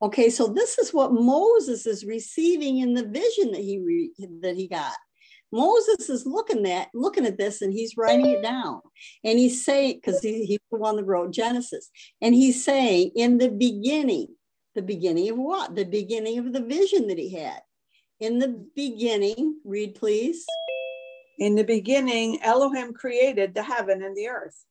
Okay, 0.00 0.30
so 0.30 0.46
this 0.46 0.78
is 0.78 0.94
what 0.94 1.12
Moses 1.12 1.86
is 1.86 2.04
receiving 2.04 2.78
in 2.78 2.94
the 2.94 3.04
vision 3.04 3.52
that 3.52 3.62
he 3.62 3.78
re, 3.78 4.12
that 4.42 4.56
he 4.56 4.68
got. 4.68 4.94
Moses 5.50 6.10
is 6.10 6.26
looking 6.26 6.66
at 6.70 6.88
looking 6.92 7.26
at 7.26 7.38
this 7.38 7.62
and 7.62 7.72
he's 7.72 7.96
writing 7.96 8.26
it 8.26 8.42
down. 8.42 8.80
And 9.24 9.38
he's 9.38 9.64
saying, 9.64 9.96
because 9.96 10.20
he, 10.20 10.44
he's 10.44 10.60
the 10.70 10.78
one 10.78 10.96
that 10.96 11.04
wrote 11.04 11.32
Genesis, 11.32 11.90
and 12.20 12.34
he's 12.34 12.64
saying, 12.64 13.12
in 13.16 13.38
the 13.38 13.48
beginning, 13.48 14.28
the 14.74 14.82
beginning 14.82 15.30
of 15.30 15.38
what? 15.38 15.74
The 15.74 15.84
beginning 15.84 16.38
of 16.38 16.52
the 16.52 16.62
vision 16.62 17.08
that 17.08 17.18
he 17.18 17.34
had. 17.34 17.60
In 18.20 18.38
the 18.38 18.48
beginning, 18.74 19.60
read 19.64 19.94
please. 19.94 20.44
In 21.38 21.54
the 21.54 21.64
beginning, 21.64 22.40
Elohim 22.42 22.92
created 22.92 23.54
the 23.54 23.62
heaven 23.62 24.02
and 24.02 24.16
the 24.16 24.28
earth. 24.28 24.64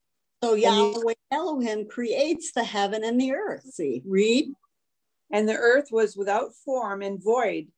So 0.44 0.54
Yahweh 0.54 1.14
Elohim 1.32 1.88
creates 1.88 2.52
the 2.52 2.62
heaven 2.62 3.02
and 3.02 3.20
the 3.20 3.32
earth. 3.32 3.64
See, 3.72 4.02
read. 4.06 4.52
And 5.32 5.48
the 5.48 5.56
earth 5.56 5.88
was 5.90 6.16
without 6.16 6.50
form 6.64 7.02
and 7.02 7.22
void, 7.22 7.68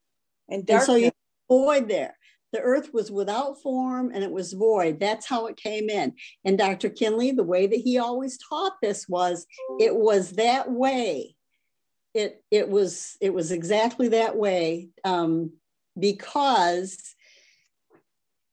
and 0.49 0.59
And 0.59 0.67
darkness. 0.67 0.87
so 0.87 0.95
you 0.97 1.11
void 1.49 1.89
there. 1.89 2.17
The 2.53 2.61
earth 2.61 2.91
was 2.93 3.13
without 3.13 3.63
form 3.63 4.11
and 4.13 4.25
it 4.25 4.31
was 4.31 4.53
void. 4.53 4.99
That's 4.99 5.27
how 5.27 5.47
it 5.47 5.57
came 5.57 5.89
in. 5.89 6.15
And 6.45 6.59
Dr. 6.59 6.91
Kinley, 6.91 7.31
the 7.31 7.45
way 7.45 7.69
that 7.69 7.79
he 7.79 7.99
always 7.99 8.39
taught 8.39 8.73
this 8.83 9.09
was 9.09 9.47
it 9.79 9.95
was 9.95 10.33
that 10.33 10.71
way. 10.71 11.37
It 12.13 12.43
it 12.51 12.69
was 12.69 13.17
it 13.21 13.33
was 13.33 13.53
exactly 13.53 14.09
that 14.09 14.37
way 14.37 14.89
um, 15.05 15.53
because 15.99 17.15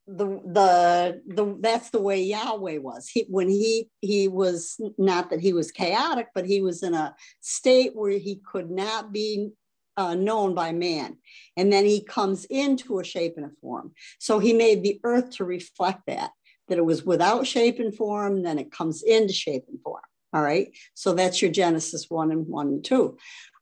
the 0.06 0.26
the 0.26 1.22
the 1.26 1.58
that's 1.60 1.90
the 1.90 2.00
way 2.00 2.22
Yahweh 2.22 2.78
was. 2.78 3.08
He 3.08 3.26
when 3.28 3.48
he 3.48 3.90
he 4.00 4.26
was 4.26 4.80
not 4.96 5.30
that 5.30 5.40
he 5.40 5.52
was 5.52 5.70
chaotic, 5.70 6.28
but 6.34 6.46
he 6.46 6.62
was 6.62 6.82
in 6.82 6.94
a 6.94 7.14
state 7.40 7.94
where 7.94 8.18
he 8.18 8.40
could 8.50 8.70
not 8.70 9.12
be 9.12 9.50
uh, 9.98 10.14
known 10.14 10.54
by 10.54 10.72
man. 10.72 11.18
And 11.56 11.72
then 11.72 11.84
he 11.84 12.02
comes 12.02 12.44
into 12.46 13.00
a 13.00 13.04
shape 13.04 13.34
and 13.36 13.46
a 13.46 13.50
form. 13.60 13.92
So 14.18 14.38
he 14.38 14.52
made 14.52 14.82
the 14.82 15.00
earth 15.02 15.30
to 15.32 15.44
reflect 15.44 16.02
that. 16.06 16.30
that 16.68 16.78
it 16.78 16.84
was 16.84 17.04
without 17.04 17.46
shape 17.46 17.80
and 17.80 17.94
form, 17.94 18.42
then 18.42 18.58
it 18.58 18.70
comes 18.70 19.02
into 19.02 19.32
shape 19.32 19.64
and 19.68 19.80
form. 19.82 20.02
All 20.32 20.42
right. 20.42 20.68
So 20.94 21.14
that's 21.14 21.42
your 21.42 21.50
Genesis 21.50 22.06
1 22.08 22.30
and 22.30 22.46
1 22.46 22.66
and 22.68 22.84
2. 22.84 23.18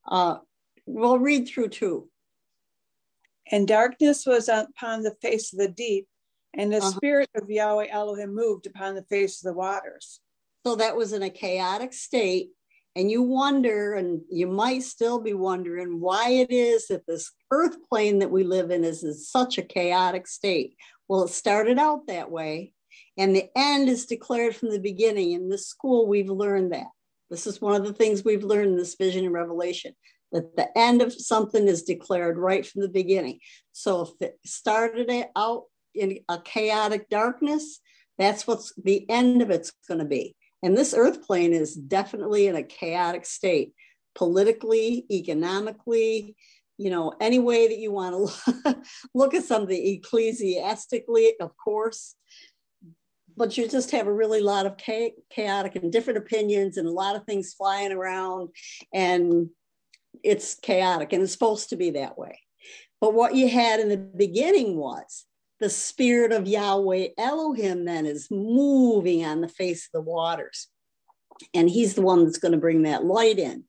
Uh, 0.09 0.37
we'll 0.85 1.19
read 1.19 1.49
through 1.49 1.69
2. 1.69 2.09
And 3.51 3.69
darkness 3.69 4.27
was 4.27 4.49
upon 4.49 5.03
the 5.03 5.17
face 5.23 5.53
of 5.53 5.59
the 5.59 5.69
deep, 5.69 6.09
and 6.55 6.73
the 6.73 6.79
Uh-huh. 6.79 6.91
spirit 6.91 7.31
of 7.35 7.51
Yahweh 7.51 7.89
Elohim 7.91 8.35
moved 8.35 8.67
upon 8.67 8.95
the 8.95 9.05
face 9.05 9.43
of 9.43 9.53
the 9.53 9.59
waters. 9.59 10.21
So 10.67 10.75
that 10.77 10.97
was 10.97 11.13
in 11.13 11.23
a 11.23 11.31
chaotic 11.31 11.93
state. 11.93 12.51
And 12.97 13.11
you 13.11 13.23
wonder, 13.23 13.93
and 13.93 14.23
you 14.31 14.47
might 14.47 14.83
still 14.83 15.21
be 15.21 15.35
wondering 15.35 16.01
why 16.01 16.31
it 16.31 16.51
is 16.51 16.87
that 16.87 17.07
this 17.07 17.31
earth 17.51 17.77
plane 17.91 18.21
that 18.21 18.31
we 18.31 18.43
live 18.43 18.71
in 18.71 18.85
is 18.85 19.05
in 19.05 19.13
such 19.13 19.59
a 19.59 19.63
chaotic 19.63 20.27
state. 20.27 20.77
Well, 21.07 21.25
it 21.25 21.29
started 21.29 21.79
out 21.79 22.07
that 22.07 22.31
way, 22.31 22.73
and 23.19 23.37
the 23.37 23.51
end 23.55 23.91
is 23.91 24.07
declared 24.07 24.57
from 24.57 24.71
the 24.71 24.81
beginning. 24.81 25.33
In 25.33 25.51
this 25.51 25.67
school, 25.67 26.09
we've 26.09 26.31
learned 26.31 26.73
that. 26.73 26.89
This 27.29 27.47
is 27.47 27.61
one 27.61 27.75
of 27.75 27.87
the 27.87 27.93
things 27.93 28.25
we've 28.25 28.45
learned 28.45 28.71
in 28.71 28.77
this 28.77 28.95
vision 28.95 29.27
and 29.27 29.35
revelation 29.35 29.95
that 30.33 30.57
the 30.57 30.77
end 30.77 31.03
of 31.03 31.12
something 31.12 31.69
is 31.69 31.83
declared 31.83 32.39
right 32.39 32.67
from 32.67 32.83
the 32.83 32.89
beginning. 32.89 33.39
So 33.73 34.03
if 34.03 34.11
it 34.21 34.39
started 34.45 35.11
out 35.37 35.65
in 35.95 36.19
a 36.29 36.41
chaotic 36.41 37.09
darkness, 37.09 37.81
that's 38.19 38.47
what's 38.47 38.73
the 38.83 39.09
end 39.11 39.43
of 39.43 39.51
it's 39.51 39.73
going 39.89 40.01
to 40.01 40.05
be. 40.05 40.35
And 40.62 40.77
this 40.77 40.95
earth 40.95 41.23
plane 41.27 41.53
is 41.53 41.75
definitely 41.75 42.47
in 42.47 42.57
a 42.57 42.62
chaotic 42.62 43.27
state, 43.27 43.73
politically, 44.15 45.05
economically, 45.11 46.35
you 46.79 46.91
know, 46.91 47.12
any 47.21 47.39
way 47.39 47.69
that 47.69 47.79
you 47.79 47.93
want 47.93 48.31
to 48.65 48.83
look 49.15 49.35
at 49.35 49.45
something, 49.45 49.77
ecclesiastically, 49.77 51.35
of 51.41 51.53
course. 51.57 52.15
But 53.37 53.57
you 53.57 53.69
just 53.69 53.91
have 53.91 54.07
a 54.07 54.12
really 54.12 54.41
lot 54.41 54.67
of 54.67 54.77
chaotic 55.31 55.77
and 55.77 55.93
different 55.93 56.19
opinions 56.19 56.79
and 56.79 56.89
a 56.89 56.93
lot 56.93 57.17
of 57.17 57.25
things 57.25 57.53
flying 57.53 57.93
around. 57.93 58.49
And 58.95 59.51
it's 60.22 60.55
chaotic 60.55 61.12
and 61.12 61.22
it's 61.22 61.33
supposed 61.33 61.70
to 61.70 61.76
be 61.76 61.90
that 61.90 62.18
way. 62.18 62.40
But 63.00 63.14
what 63.14 63.35
you 63.35 63.48
had 63.48 63.81
in 63.81 63.88
the 63.88 63.96
beginning 63.96 64.76
was 64.76 65.24
the 65.61 65.70
spirit 65.70 66.33
of 66.33 66.46
Yahweh 66.46 67.09
Elohim 67.18 67.85
then 67.85 68.07
is 68.07 68.29
moving 68.31 69.24
on 69.24 69.40
the 69.40 69.48
face 69.48 69.87
of 69.87 69.92
the 69.92 70.11
waters. 70.11 70.68
And 71.55 71.68
he's 71.68 71.94
the 71.94 72.02
one 72.02 72.24
that's 72.24 72.38
going 72.38 72.52
to 72.52 72.59
bring 72.59 72.83
that 72.83 73.05
light 73.05 73.38
in. 73.38 73.64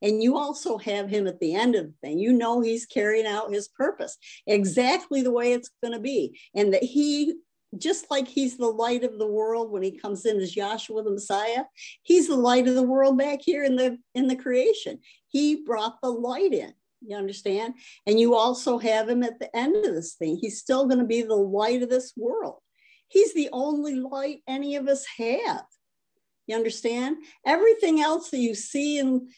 And 0.00 0.22
you 0.22 0.36
also 0.36 0.78
have 0.78 1.08
him 1.08 1.26
at 1.26 1.40
the 1.40 1.54
end 1.54 1.74
of 1.74 1.86
the 1.86 1.94
thing. 2.00 2.18
You 2.18 2.32
know 2.32 2.60
he's 2.60 2.86
carrying 2.86 3.26
out 3.26 3.52
his 3.52 3.68
purpose 3.68 4.16
exactly 4.46 5.22
the 5.22 5.32
way 5.32 5.52
it's 5.52 5.70
going 5.82 5.94
to 5.94 6.00
be. 6.00 6.38
And 6.54 6.72
that 6.74 6.84
he, 6.84 7.34
just 7.76 8.10
like 8.10 8.26
he's 8.26 8.56
the 8.56 8.66
light 8.66 9.04
of 9.04 9.18
the 9.18 9.26
world 9.26 9.70
when 9.70 9.82
he 9.82 9.90
comes 9.90 10.24
in 10.24 10.38
as 10.38 10.54
Yahshua 10.54 11.04
the 11.04 11.10
Messiah, 11.10 11.64
he's 12.02 12.28
the 12.28 12.36
light 12.36 12.66
of 12.66 12.74
the 12.74 12.82
world 12.82 13.18
back 13.18 13.40
here 13.42 13.64
in 13.64 13.76
the 13.76 13.98
in 14.14 14.26
the 14.26 14.36
creation. 14.36 14.98
He 15.28 15.62
brought 15.64 16.00
the 16.00 16.10
light 16.10 16.52
in. 16.52 16.72
You 17.00 17.16
understand? 17.16 17.74
And 18.06 18.18
you 18.18 18.34
also 18.34 18.78
have 18.78 19.08
him 19.08 19.22
at 19.22 19.38
the 19.38 19.54
end 19.56 19.76
of 19.76 19.94
this 19.94 20.14
thing. 20.14 20.36
He's 20.40 20.60
still 20.60 20.86
going 20.86 20.98
to 20.98 21.04
be 21.04 21.22
the 21.22 21.34
light 21.34 21.82
of 21.82 21.90
this 21.90 22.12
world. 22.16 22.60
He's 23.08 23.34
the 23.34 23.48
only 23.52 23.94
light 23.94 24.42
any 24.48 24.76
of 24.76 24.88
us 24.88 25.04
have. 25.18 25.64
You 26.46 26.56
understand? 26.56 27.18
Everything 27.46 28.00
else 28.00 28.30
that 28.30 28.38
you 28.38 28.54
see 28.54 28.98
and 28.98 29.28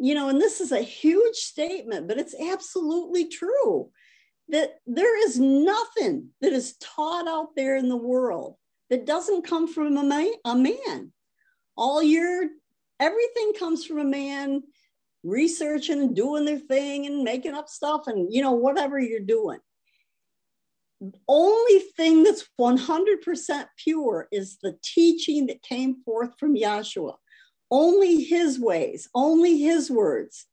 you 0.00 0.14
know, 0.14 0.30
and 0.30 0.40
this 0.40 0.60
is 0.60 0.72
a 0.72 0.80
huge 0.80 1.36
statement, 1.36 2.08
but 2.08 2.18
it's 2.18 2.34
absolutely 2.34 3.28
true 3.28 3.90
that 4.52 4.78
there 4.86 5.18
is 5.26 5.40
nothing 5.40 6.28
that 6.40 6.52
is 6.52 6.76
taught 6.76 7.26
out 7.26 7.56
there 7.56 7.76
in 7.76 7.88
the 7.88 7.96
world 7.96 8.56
that 8.90 9.06
doesn't 9.06 9.46
come 9.46 9.66
from 9.66 9.96
a 9.96 10.04
man. 10.04 10.32
A 10.44 10.54
man. 10.54 11.12
All 11.76 12.02
your 12.02 12.48
everything 13.00 13.52
comes 13.58 13.84
from 13.84 13.98
a 13.98 14.04
man 14.04 14.62
researching 15.24 16.00
and 16.00 16.16
doing 16.16 16.44
their 16.44 16.58
thing 16.58 17.06
and 17.06 17.24
making 17.24 17.54
up 17.54 17.68
stuff 17.68 18.02
and 18.06 18.32
you 18.32 18.42
know 18.42 18.52
whatever 18.52 18.98
you're 18.98 19.20
doing 19.20 19.58
only 21.28 21.78
thing 21.96 22.22
that's 22.22 22.44
100% 22.60 23.66
pure 23.76 24.28
is 24.30 24.58
the 24.62 24.78
teaching 24.82 25.46
that 25.46 25.62
came 25.62 26.02
forth 26.04 26.38
from 26.38 26.56
Yahshua. 26.56 27.14
Only 27.70 28.22
his 28.22 28.60
ways, 28.60 29.08
only 29.14 29.58
his 29.58 29.90
words. 29.90 30.46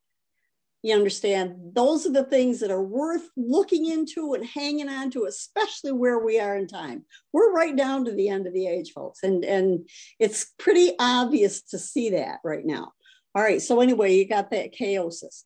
You 0.81 0.95
understand? 0.95 1.73
Those 1.73 2.05
are 2.05 2.11
the 2.11 2.23
things 2.23 2.61
that 2.61 2.71
are 2.71 2.83
worth 2.83 3.29
looking 3.35 3.85
into 3.85 4.33
and 4.33 4.45
hanging 4.45 4.87
on 4.87 5.11
to, 5.11 5.25
especially 5.25 5.91
where 5.91 6.19
we 6.19 6.39
are 6.39 6.55
in 6.55 6.67
time. 6.67 7.05
We're 7.33 7.53
right 7.53 7.75
down 7.75 8.05
to 8.05 8.11
the 8.11 8.29
end 8.29 8.47
of 8.47 8.53
the 8.53 8.67
age, 8.67 8.91
folks. 8.93 9.23
And, 9.23 9.43
and 9.43 9.89
it's 10.19 10.53
pretty 10.57 10.93
obvious 10.97 11.61
to 11.63 11.77
see 11.77 12.11
that 12.11 12.39
right 12.43 12.65
now. 12.65 12.93
All 13.35 13.43
right. 13.43 13.61
So 13.61 13.81
anyway, 13.81 14.15
you 14.15 14.27
got 14.27 14.51
that 14.51 14.73
chaosis. 14.73 15.43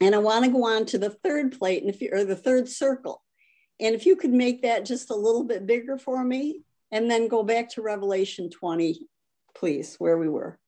And 0.00 0.14
I 0.14 0.18
want 0.18 0.44
to 0.44 0.50
go 0.50 0.64
on 0.64 0.86
to 0.86 0.98
the 0.98 1.10
third 1.10 1.58
plate 1.58 1.82
and 1.82 1.92
if 1.92 2.00
you 2.00 2.10
or 2.12 2.24
the 2.24 2.36
third 2.36 2.68
circle. 2.68 3.22
And 3.80 3.94
if 3.94 4.06
you 4.06 4.16
could 4.16 4.32
make 4.32 4.62
that 4.62 4.84
just 4.84 5.10
a 5.10 5.16
little 5.16 5.44
bit 5.44 5.66
bigger 5.66 5.98
for 5.98 6.22
me, 6.24 6.62
and 6.90 7.10
then 7.10 7.28
go 7.28 7.42
back 7.42 7.70
to 7.70 7.82
Revelation 7.82 8.50
20, 8.50 9.06
please, 9.54 9.96
where 9.98 10.18
we 10.18 10.28
were. 10.28 10.58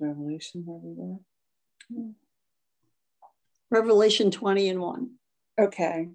Revelation 0.00 0.62
where 0.64 0.78
we 0.82 0.94
were. 0.96 2.12
Revelation 3.70 4.30
20 4.30 4.68
and 4.68 4.80
1. 4.80 5.10
Okay. 5.60 6.08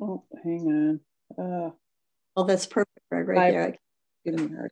Oh, 0.00 0.24
hang 0.42 1.00
on. 1.38 1.64
Uh, 1.66 1.70
oh, 2.36 2.44
that's 2.44 2.66
perfect, 2.66 2.98
Greg, 3.10 3.28
right 3.28 3.52
there. 3.52 3.76
Getting 4.24 4.54
hard. 4.54 4.70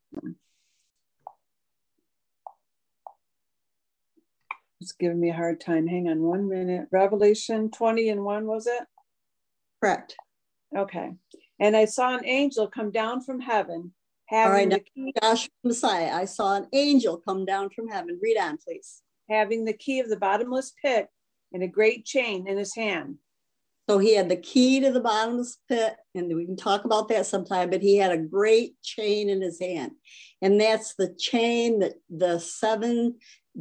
It's 4.81 4.93
giving 4.93 5.21
me 5.21 5.31
a 5.31 5.35
hard 5.35 5.61
time. 5.61 5.87
Hang 5.87 6.09
on 6.09 6.21
one 6.23 6.49
minute. 6.49 6.89
Revelation 6.93 7.71
20 7.71 8.09
and 8.11 8.25
1, 8.25 8.47
was 8.47 8.67
it? 8.67 8.83
Correct. 9.83 10.17
Okay. 10.77 11.13
And 11.59 11.77
I 11.77 11.87
saw 11.87 12.17
an 12.17 12.25
angel 12.25 12.67
come 12.69 12.91
down 12.91 13.23
from 13.23 13.41
heaven 13.41 13.93
having 14.27 14.71
the 14.71 14.81
key. 14.81 15.13
Josh 15.23 15.49
Messiah, 15.65 16.13
I 16.13 16.25
saw 16.25 16.57
an 16.57 16.67
angel 16.73 17.19
come 17.19 17.45
down 17.45 17.71
from 17.71 17.89
heaven. 17.89 18.19
Read 18.23 18.39
on, 18.39 18.59
please. 18.59 19.03
Having 19.29 19.65
the 19.65 19.73
key 19.73 20.01
of 20.01 20.09
the 20.09 20.17
bottomless 20.17 20.73
pit 20.83 21.09
and 21.53 21.63
a 21.63 21.69
great 21.69 22.05
chain 22.05 22.47
in 22.47 22.57
his 22.57 22.75
hand. 22.75 23.17
So 23.89 23.99
he 23.99 24.17
had 24.17 24.29
the 24.29 24.37
key 24.37 24.81
to 24.81 24.91
the 24.91 25.01
bottomless 25.01 25.59
pit, 25.69 25.95
and 26.15 26.35
we 26.35 26.45
can 26.45 26.57
talk 26.57 26.85
about 26.85 27.09
that 27.09 27.27
sometime, 27.27 27.71
but 27.71 27.83
he 27.83 27.97
had 27.97 28.11
a 28.11 28.19
great 28.19 28.81
chain 28.83 29.29
in 29.29 29.41
his 29.41 29.61
hand. 29.61 29.93
And 30.43 30.61
that's 30.61 30.97
the 30.97 31.15
chain 31.17 31.79
that 31.79 31.95
the 32.11 32.41
seven 32.41 33.19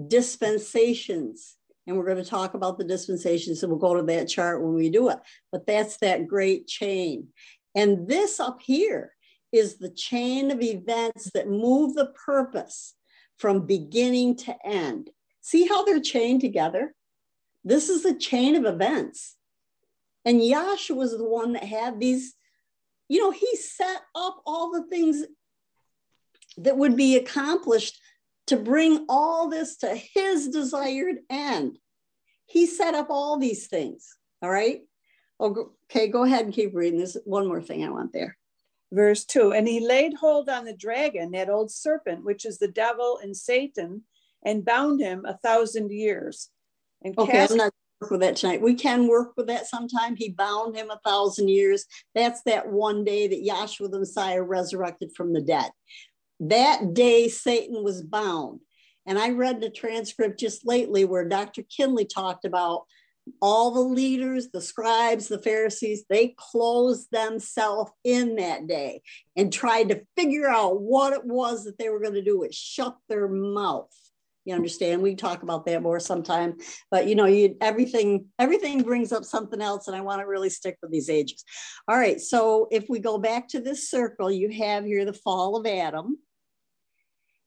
dispensations. 0.08 1.56
And 1.86 1.95
we're 1.95 2.06
going 2.06 2.23
to 2.23 2.28
talk 2.28 2.56
about 2.56 2.80
the 2.80 2.84
dispensations, 2.84 3.62
and 3.62 3.71
we'll 3.71 3.80
go 3.80 3.93
to 3.93 4.01
that 4.01 4.28
chart 4.28 4.63
when 4.63 4.73
we 4.73 4.89
do 4.89 5.10
it. 5.10 5.19
But 5.51 5.67
that's 5.67 5.97
that 5.97 6.28
great 6.28 6.65
chain. 6.65 7.28
And 7.75 8.08
this 8.08 8.39
up 8.39 8.62
here 8.63 9.14
is 9.51 9.77
the 9.77 9.89
chain 9.89 10.51
of 10.51 10.62
events 10.62 11.31
that 11.34 11.47
move 11.47 11.95
the 11.95 12.08
purpose 12.25 12.95
from 13.38 13.65
beginning 13.65 14.36
to 14.38 14.55
end. 14.65 15.10
See 15.41 15.67
how 15.67 15.84
they're 15.84 15.99
chained 15.99 16.41
together? 16.41 16.93
This 17.63 17.89
is 17.89 18.03
the 18.03 18.15
chain 18.15 18.55
of 18.55 18.65
events. 18.65 19.36
And 20.23 20.41
Yahshua 20.41 20.95
was 20.95 21.17
the 21.17 21.23
one 21.23 21.53
that 21.53 21.63
had 21.63 21.99
these, 21.99 22.34
you 23.08 23.19
know, 23.19 23.31
he 23.31 23.55
set 23.55 24.01
up 24.15 24.41
all 24.45 24.71
the 24.71 24.88
things 24.88 25.23
that 26.58 26.77
would 26.77 26.95
be 26.95 27.17
accomplished 27.17 27.99
to 28.47 28.58
bring 28.58 29.05
all 29.10 29.49
this 29.49 29.77
to 29.77 29.95
his 29.95 30.49
desired 30.49 31.17
end. 31.29 31.77
He 32.45 32.65
set 32.65 32.93
up 32.93 33.08
all 33.10 33.38
these 33.38 33.67
things. 33.67 34.15
All 34.41 34.49
right. 34.49 34.81
Okay, 35.39 36.08
go 36.08 36.23
ahead 36.23 36.45
and 36.45 36.53
keep 36.53 36.75
reading. 36.75 36.99
There's 36.99 37.17
one 37.25 37.47
more 37.47 37.62
thing 37.62 37.84
I 37.84 37.89
want 37.89 38.13
there. 38.13 38.38
Verse 38.95 39.25
two. 39.25 39.51
And 39.51 39.67
he 39.67 39.86
laid 39.86 40.13
hold 40.13 40.47
on 40.47 40.63
the 40.63 40.75
dragon, 40.75 41.31
that 41.31 41.49
old 41.49 41.69
serpent, 41.69 42.23
which 42.23 42.45
is 42.45 42.60
the 42.60 42.69
devil 42.69 43.19
and 43.21 43.36
Satan, 43.36 44.03
and 44.45 44.63
bound 44.63 45.01
him 45.01 45.25
a 45.25 45.38
thousand 45.38 45.91
years. 45.91 46.49
And 47.03 47.17
okay, 47.19 47.34
cast- 47.34 47.51
I'm 47.51 47.58
not 47.58 47.73
work 47.99 48.12
with 48.12 48.21
that 48.21 48.38
tonight. 48.38 48.62
We 48.62 48.73
can 48.73 49.08
work 49.08 49.34
with 49.36 49.47
that 49.47 49.67
sometime. 49.67 50.15
He 50.15 50.29
bound 50.29 50.77
him 50.77 50.89
a 50.89 50.99
thousand 51.05 51.49
years. 51.49 51.86
That's 52.13 52.41
that 52.43 52.69
one 52.69 53.03
day 53.03 53.27
that 53.27 53.45
Yahshua 53.45 53.91
the 53.91 53.99
Messiah 53.99 54.41
resurrected 54.41 55.12
from 55.13 55.34
the 55.34 55.41
dead. 55.41 55.71
That 56.39 56.93
day, 56.93 57.27
Satan 57.27 57.84
was 57.84 58.01
bound. 58.01 58.62
And 59.05 59.19
I 59.19 59.31
read 59.31 59.60
the 59.60 59.69
transcript 59.69 60.39
just 60.39 60.65
lately 60.65 61.03
where 61.03 61.27
Dr. 61.27 61.63
Kinley 61.63 62.05
talked 62.05 62.45
about 62.45 62.86
all 63.41 63.71
the 63.71 63.81
leaders, 63.81 64.49
the 64.49 64.61
scribes, 64.61 65.27
the 65.27 65.39
Pharisees, 65.39 66.05
they 66.09 66.35
closed 66.38 67.09
themselves 67.11 67.91
in 68.03 68.35
that 68.35 68.67
day 68.67 69.01
and 69.35 69.51
tried 69.51 69.89
to 69.89 70.01
figure 70.15 70.47
out 70.47 70.81
what 70.81 71.13
it 71.13 71.25
was 71.25 71.63
that 71.65 71.77
they 71.77 71.89
were 71.89 71.99
going 71.99 72.13
to 72.13 72.23
do. 72.23 72.43
It 72.43 72.53
shut 72.53 72.95
their 73.09 73.27
mouth. 73.27 73.91
You 74.45 74.53
understand? 74.53 75.01
We 75.01 75.15
talk 75.15 75.41
about 75.41 75.65
that 75.65 75.81
more 75.81 75.99
sometime, 75.99 76.57
but 76.91 77.07
you 77.07 77.15
know, 77.15 77.25
you 77.25 77.57
everything 77.61 78.27
everything 78.38 78.83
brings 78.83 79.11
up 79.11 79.25
something 79.25 79.59
else, 79.59 79.88
and 79.88 79.97
I 79.97 80.01
want 80.01 80.21
to 80.21 80.27
really 80.27 80.51
stick 80.51 80.77
with 80.83 80.91
these 80.91 81.09
ages. 81.09 81.43
All 81.88 81.97
right, 81.97 82.21
so 82.21 82.67
if 82.71 82.85
we 82.88 82.99
go 82.99 83.17
back 83.17 83.47
to 83.49 83.59
this 83.59 83.89
circle, 83.89 84.31
you 84.31 84.51
have 84.51 84.85
here 84.85 85.03
the 85.03 85.13
fall 85.13 85.55
of 85.55 85.65
Adam. 85.65 86.19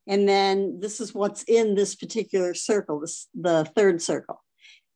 And 0.08 0.28
then 0.28 0.80
this 0.80 1.00
is 1.00 1.14
what's 1.14 1.44
in 1.44 1.76
this 1.76 1.94
particular 1.94 2.52
circle, 2.52 2.98
this 2.98 3.28
the 3.32 3.64
third 3.76 4.02
circle. 4.02 4.42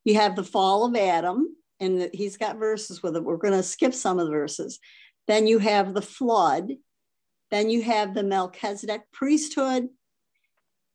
You 0.03 0.15
have 0.15 0.35
the 0.35 0.43
fall 0.43 0.85
of 0.85 0.95
Adam, 0.95 1.55
and 1.79 2.09
he's 2.13 2.37
got 2.37 2.57
verses 2.57 3.01
with 3.01 3.15
it. 3.15 3.23
We're 3.23 3.37
going 3.37 3.53
to 3.53 3.63
skip 3.63 3.93
some 3.93 4.19
of 4.19 4.25
the 4.25 4.31
verses. 4.31 4.79
Then 5.27 5.47
you 5.47 5.59
have 5.59 5.93
the 5.93 6.01
flood. 6.01 6.73
Then 7.51 7.69
you 7.69 7.83
have 7.83 8.13
the 8.13 8.23
Melchizedek 8.23 9.01
priesthood. 9.11 9.87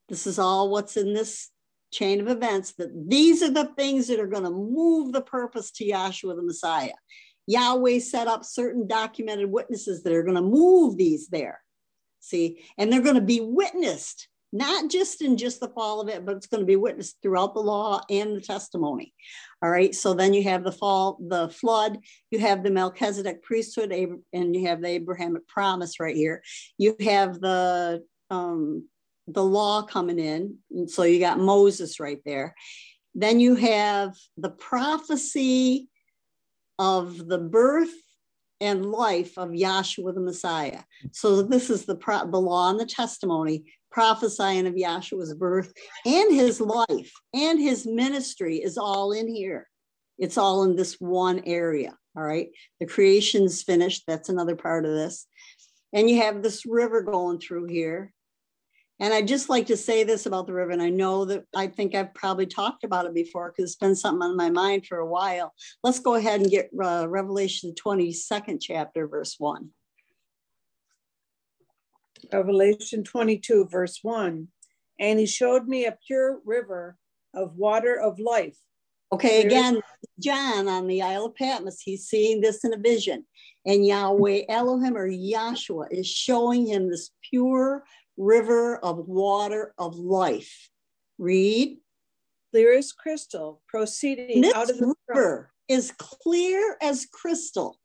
This 0.09 0.27
is 0.27 0.39
all 0.39 0.71
what's 0.71 0.97
in 0.97 1.15
this 1.15 1.51
chain 1.91 2.21
of 2.21 2.29
events 2.29 2.73
that 2.73 2.91
these 3.09 3.43
are 3.43 3.51
the 3.51 3.73
things 3.77 4.09
that 4.09 4.21
are 4.21 4.27
going 4.27 4.45
to 4.45 4.51
move 4.51 5.13
the 5.13 5.23
purpose 5.23 5.71
to 5.73 5.87
Yahshua 5.87 6.37
the 6.37 6.43
Messiah. 6.43 6.93
Yahweh 7.47 7.99
set 7.99 8.29
up 8.29 8.45
certain 8.45 8.87
documented 8.87 9.51
witnesses 9.51 10.03
that 10.03 10.13
are 10.13 10.23
going 10.23 10.35
to 10.35 10.43
move 10.43 10.99
these 10.99 11.29
there. 11.29 11.61
See, 12.21 12.63
and 12.77 12.93
they're 12.93 13.01
going 13.01 13.15
to 13.15 13.21
be 13.23 13.41
witnessed 13.41 14.29
not 14.53 14.91
just 14.91 15.23
in 15.23 15.37
just 15.37 15.61
the 15.61 15.69
fall 15.69 16.01
of 16.01 16.09
it, 16.09 16.25
but 16.25 16.37
it's 16.37 16.47
going 16.47 16.63
to 16.63 16.67
be 16.67 16.77
witnessed 16.77 17.19
throughout 17.23 17.55
the 17.55 17.61
law 17.61 18.01
and 18.09 18.37
the 18.37 18.41
testimony. 18.41 19.13
All 19.63 19.71
right. 19.71 19.95
So 19.95 20.15
then 20.15 20.33
you 20.33 20.43
have 20.45 20.65
the 20.65 20.73
fall, 20.73 21.19
the 21.21 21.49
flood, 21.51 21.99
you 22.31 22.39
have 22.39 22.63
the 22.63 22.71
Melchizedek 22.71 23.43
priesthood, 23.43 23.93
and 23.93 24.57
you 24.57 24.67
have 24.67 24.81
the 24.81 24.89
Abrahamic 24.89 25.47
promise 25.49 26.01
right 26.01 26.17
here. 26.17 26.43
You 26.79 26.97
have 27.01 27.41
the 27.41 28.05
um, 28.31 28.89
the 29.27 29.45
law 29.45 29.83
coming 29.83 30.19
in. 30.19 30.57
And 30.71 30.91
so 30.91 31.03
you 31.03 31.21
got 31.21 31.39
Moses 31.39 32.01
right 32.01 32.21
there. 32.25 32.55
Then 33.15 33.41
you 33.41 33.55
have 33.57 34.15
the 34.37 34.51
prophecy 34.51 35.89
of 36.79 37.27
the 37.27 37.39
birth 37.39 37.93
and 38.61 38.87
life 38.87 39.37
of 39.39 39.51
Yahshua 39.51 40.15
the 40.15 40.21
Messiah. 40.21 40.81
So 41.13 41.43
this 41.43 41.71
is 41.71 41.85
the 41.85 41.95
pro- 41.95 42.31
the 42.31 42.41
law 42.41 42.71
and 42.71 42.81
the 42.81 42.87
testimony 42.87 43.65
prophesying 43.91 44.67
of 44.67 44.75
Yahshua's 44.75 45.35
birth 45.35 45.73
and 46.05 46.35
his 46.35 46.61
life 46.61 47.13
and 47.35 47.61
his 47.61 47.87
ministry 47.87 48.57
is 48.57 48.79
all 48.79 49.13
in 49.13 49.29
here. 49.29 49.69
It's 50.19 50.39
all 50.39 50.65
in 50.65 50.77
this 50.77 50.97
one 50.99 51.43
area. 51.47 51.97
All 52.17 52.23
right. 52.23 52.49
The 52.81 52.87
creation's 52.87 53.63
finished. 53.63 54.05
That's 54.07 54.29
another 54.29 54.57
part 54.57 54.85
of 54.85 54.93
this. 54.93 55.27
And 55.93 56.11
you 56.11 56.21
have 56.23 56.43
this 56.43 56.67
river 56.67 57.03
going 57.03 57.39
through 57.39 57.67
here. 57.67 58.13
And 59.01 59.15
I 59.15 59.23
just 59.23 59.49
like 59.49 59.67
to 59.67 59.77
say 59.77 60.03
this 60.03 60.27
about 60.27 60.49
the 60.49 60.53
river. 60.53 60.73
And 60.73 60.83
I 60.83 60.91
know 60.91 61.25
that 61.27 61.45
I 61.55 61.69
think 61.69 61.95
I've 61.95 62.13
probably 62.15 62.47
talked 62.47 62.83
about 62.83 63.07
it 63.07 63.15
before 63.15 63.53
because 63.53 63.71
it's 63.71 63.79
been 63.79 63.95
something 63.95 64.23
on 64.23 64.37
my 64.37 64.51
mind 64.51 64.87
for 64.87 64.99
a 64.99 65.07
while. 65.07 65.55
Let's 65.85 66.01
go 66.01 66.17
ahead 66.17 66.41
and 66.41 66.51
get 66.51 66.71
uh, 66.83 67.07
Revelation 67.09 67.75
22nd 67.81 68.59
chapter, 68.61 69.07
verse 69.07 69.37
1. 69.39 69.71
Revelation 72.33 73.05
22, 73.05 73.69
verse 73.71 73.99
1. 74.03 74.49
And 75.01 75.19
he 75.19 75.27
showed 75.27 75.69
me 75.69 75.87
a 75.87 75.99
pure 76.07 76.41
river 76.45 76.97
of 77.35 77.57
water 77.57 77.95
of 78.01 78.19
life. 78.19 78.59
Okay, 79.11 79.43
again, 79.43 79.81
John 80.21 80.69
on 80.69 80.87
the 80.87 81.01
Isle 81.01 81.27
of 81.27 81.35
Patmos, 81.35 81.81
he's 81.81 82.07
seeing 82.07 82.41
this 82.41 82.65
in 82.65 82.75
a 82.75 82.79
vision. 82.79 83.25
And 83.65 83.87
Yahweh 83.87 84.43
Elohim 84.49 84.97
or 84.97 85.09
Yahshua 85.09 85.87
is 85.91 86.07
showing 86.07 86.67
him 86.67 86.91
this 86.91 87.11
pure 87.31 87.85
river 88.17 88.77
of 88.79 89.09
water 89.09 89.73
of 89.79 89.97
life. 89.97 90.69
Read. 91.19 91.79
Clear 92.51 92.79
as 92.79 92.93
crystal, 92.93 93.61
proceeding 93.69 94.41
this 94.41 94.55
out 94.55 94.71
of 94.71 94.79
the 94.79 94.95
river 95.07 95.53
is 95.69 95.93
clear 95.99 96.77
as 96.81 97.07
crystal. 97.07 97.79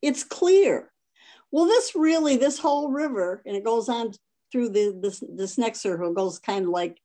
It's 0.00 0.24
clear. 0.24 0.90
Well, 1.52 1.66
this 1.66 1.94
really, 1.94 2.36
this 2.36 2.58
whole 2.58 2.90
river, 2.90 3.42
and 3.44 3.56
it 3.56 3.64
goes 3.64 3.88
on 3.88 4.12
through 4.52 4.70
the 4.70 4.98
this 5.00 5.22
this 5.28 5.58
next 5.58 5.80
circle 5.80 6.12
goes 6.12 6.38
kind 6.38 6.64
of 6.64 6.70
like, 6.70 6.98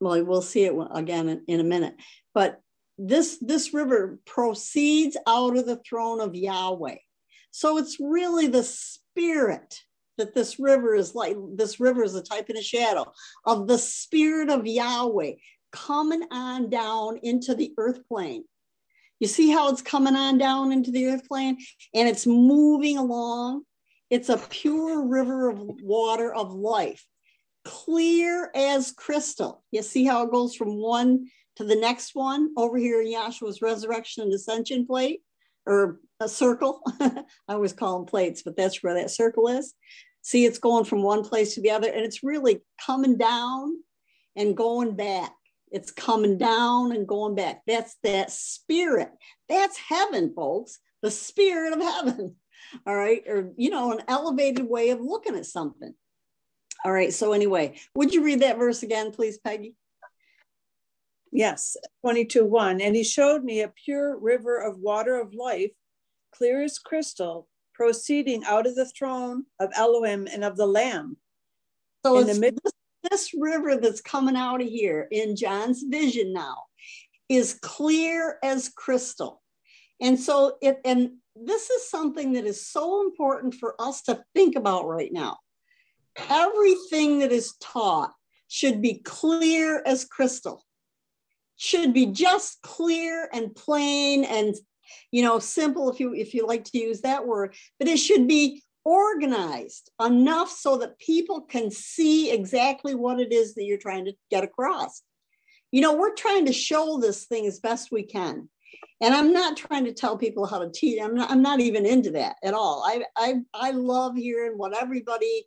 well, 0.00 0.22
we'll 0.24 0.42
see 0.42 0.64
it 0.64 0.74
again 0.92 1.28
in, 1.28 1.42
in 1.46 1.60
a 1.60 1.64
minute. 1.64 1.94
But 2.34 2.60
this 2.98 3.38
this 3.40 3.72
river 3.72 4.18
proceeds 4.26 5.16
out 5.26 5.56
of 5.56 5.66
the 5.66 5.80
throne 5.88 6.20
of 6.20 6.34
Yahweh. 6.34 6.96
So 7.50 7.78
it's 7.78 7.98
really 7.98 8.46
the 8.46 8.62
spirit 8.62 9.80
that 10.18 10.34
this 10.34 10.58
river 10.58 10.94
is 10.94 11.14
like. 11.14 11.36
This 11.54 11.80
river 11.80 12.02
is 12.04 12.14
a 12.14 12.22
type 12.22 12.48
and 12.48 12.58
a 12.58 12.62
shadow 12.62 13.12
of 13.44 13.66
the 13.66 13.78
spirit 13.78 14.50
of 14.50 14.66
Yahweh 14.66 15.32
coming 15.72 16.22
on 16.30 16.68
down 16.68 17.18
into 17.22 17.54
the 17.54 17.72
earth 17.78 18.00
plane. 18.08 18.44
You 19.20 19.26
see 19.26 19.50
how 19.50 19.70
it's 19.70 19.82
coming 19.82 20.16
on 20.16 20.38
down 20.38 20.72
into 20.72 20.90
the 20.90 21.06
earth 21.06 21.28
plane 21.28 21.58
and 21.94 22.08
it's 22.08 22.26
moving 22.26 22.96
along? 22.96 23.62
It's 24.08 24.30
a 24.30 24.38
pure 24.38 25.06
river 25.06 25.50
of 25.50 25.60
water 25.82 26.34
of 26.34 26.52
life, 26.52 27.06
clear 27.64 28.50
as 28.54 28.90
crystal. 28.90 29.62
You 29.70 29.82
see 29.82 30.04
how 30.04 30.24
it 30.24 30.32
goes 30.32 30.56
from 30.56 30.76
one 30.76 31.28
to 31.56 31.64
the 31.64 31.76
next 31.76 32.14
one 32.14 32.50
over 32.56 32.78
here 32.78 33.00
in 33.02 33.12
Yahshua's 33.12 33.62
resurrection 33.62 34.24
and 34.24 34.32
ascension 34.32 34.86
plate 34.86 35.20
or 35.66 36.00
a 36.18 36.28
circle. 36.28 36.82
I 37.00 37.24
always 37.48 37.74
call 37.74 37.98
them 37.98 38.06
plates, 38.06 38.42
but 38.42 38.56
that's 38.56 38.82
where 38.82 38.94
that 38.94 39.10
circle 39.10 39.48
is. 39.48 39.74
See, 40.22 40.44
it's 40.44 40.58
going 40.58 40.84
from 40.84 41.02
one 41.02 41.22
place 41.22 41.54
to 41.54 41.60
the 41.60 41.70
other 41.70 41.88
and 41.88 42.04
it's 42.04 42.22
really 42.22 42.60
coming 42.84 43.16
down 43.16 43.76
and 44.34 44.56
going 44.56 44.96
back. 44.96 45.32
It's 45.70 45.90
coming 45.90 46.36
down 46.36 46.92
and 46.92 47.06
going 47.06 47.34
back. 47.34 47.62
That's 47.66 47.96
that 48.02 48.30
spirit. 48.30 49.10
That's 49.48 49.76
heaven, 49.78 50.32
folks. 50.34 50.78
The 51.02 51.10
spirit 51.10 51.72
of 51.72 51.80
heaven. 51.80 52.36
All 52.86 52.94
right. 52.96 53.22
Or, 53.26 53.52
you 53.56 53.70
know, 53.70 53.92
an 53.92 54.02
elevated 54.08 54.68
way 54.68 54.90
of 54.90 55.00
looking 55.00 55.36
at 55.36 55.46
something. 55.46 55.94
All 56.84 56.92
right. 56.92 57.12
So, 57.12 57.32
anyway, 57.32 57.78
would 57.94 58.12
you 58.12 58.24
read 58.24 58.40
that 58.40 58.58
verse 58.58 58.82
again, 58.82 59.12
please, 59.12 59.38
Peggy? 59.38 59.76
Yes, 61.32 61.76
22 62.02 62.44
1. 62.44 62.80
And 62.80 62.96
he 62.96 63.04
showed 63.04 63.44
me 63.44 63.62
a 63.62 63.68
pure 63.68 64.18
river 64.18 64.58
of 64.58 64.78
water 64.78 65.20
of 65.20 65.34
life, 65.34 65.70
clear 66.34 66.62
as 66.62 66.78
crystal, 66.78 67.48
proceeding 67.74 68.44
out 68.44 68.66
of 68.66 68.74
the 68.74 68.86
throne 68.88 69.44
of 69.60 69.70
Elohim 69.76 70.26
and 70.32 70.42
of 70.42 70.56
the 70.56 70.66
Lamb. 70.66 71.16
So, 72.04 72.18
in 72.18 72.26
the 72.26 72.40
midst 72.40 72.74
this 73.08 73.32
river 73.38 73.76
that's 73.76 74.00
coming 74.00 74.36
out 74.36 74.60
of 74.60 74.68
here 74.68 75.08
in 75.10 75.36
John's 75.36 75.82
vision 75.82 76.32
now 76.32 76.56
is 77.28 77.58
clear 77.62 78.38
as 78.42 78.68
crystal. 78.68 79.40
And 80.00 80.18
so 80.18 80.56
it 80.60 80.80
and 80.84 81.12
this 81.36 81.70
is 81.70 81.88
something 81.88 82.32
that 82.32 82.44
is 82.44 82.66
so 82.66 83.02
important 83.02 83.54
for 83.54 83.74
us 83.80 84.02
to 84.02 84.22
think 84.34 84.56
about 84.56 84.86
right 84.86 85.12
now. 85.12 85.38
Everything 86.28 87.20
that 87.20 87.32
is 87.32 87.54
taught 87.60 88.12
should 88.48 88.82
be 88.82 88.94
clear 89.04 89.82
as 89.86 90.04
crystal. 90.04 90.64
Should 91.56 91.94
be 91.94 92.06
just 92.06 92.60
clear 92.62 93.28
and 93.32 93.54
plain 93.54 94.24
and 94.24 94.54
you 95.12 95.22
know 95.22 95.38
simple 95.38 95.90
if 95.90 96.00
you 96.00 96.14
if 96.14 96.34
you 96.34 96.46
like 96.46 96.64
to 96.64 96.78
use 96.78 97.02
that 97.02 97.26
word, 97.26 97.54
but 97.78 97.88
it 97.88 97.98
should 97.98 98.26
be 98.26 98.62
organized 98.84 99.90
enough 100.00 100.50
so 100.50 100.78
that 100.78 100.98
people 100.98 101.42
can 101.42 101.70
see 101.70 102.30
exactly 102.30 102.94
what 102.94 103.20
it 103.20 103.32
is 103.32 103.54
that 103.54 103.64
you're 103.64 103.78
trying 103.78 104.06
to 104.06 104.14
get 104.30 104.44
across. 104.44 105.02
You 105.70 105.82
know, 105.82 105.94
we're 105.94 106.14
trying 106.14 106.46
to 106.46 106.52
show 106.52 106.98
this 106.98 107.26
thing 107.26 107.46
as 107.46 107.60
best 107.60 107.92
we 107.92 108.02
can. 108.02 108.48
And 109.00 109.14
I'm 109.14 109.32
not 109.32 109.56
trying 109.56 109.84
to 109.84 109.92
tell 109.92 110.16
people 110.16 110.46
how 110.46 110.58
to 110.58 110.70
teach. 110.70 111.00
I'm 111.00 111.14
not, 111.14 111.30
I'm 111.30 111.42
not 111.42 111.60
even 111.60 111.86
into 111.86 112.10
that 112.12 112.36
at 112.42 112.54
all. 112.54 112.82
I, 112.86 113.04
I, 113.16 113.34
I 113.54 113.70
love 113.70 114.16
hearing 114.16 114.58
what 114.58 114.76
everybody 114.76 115.46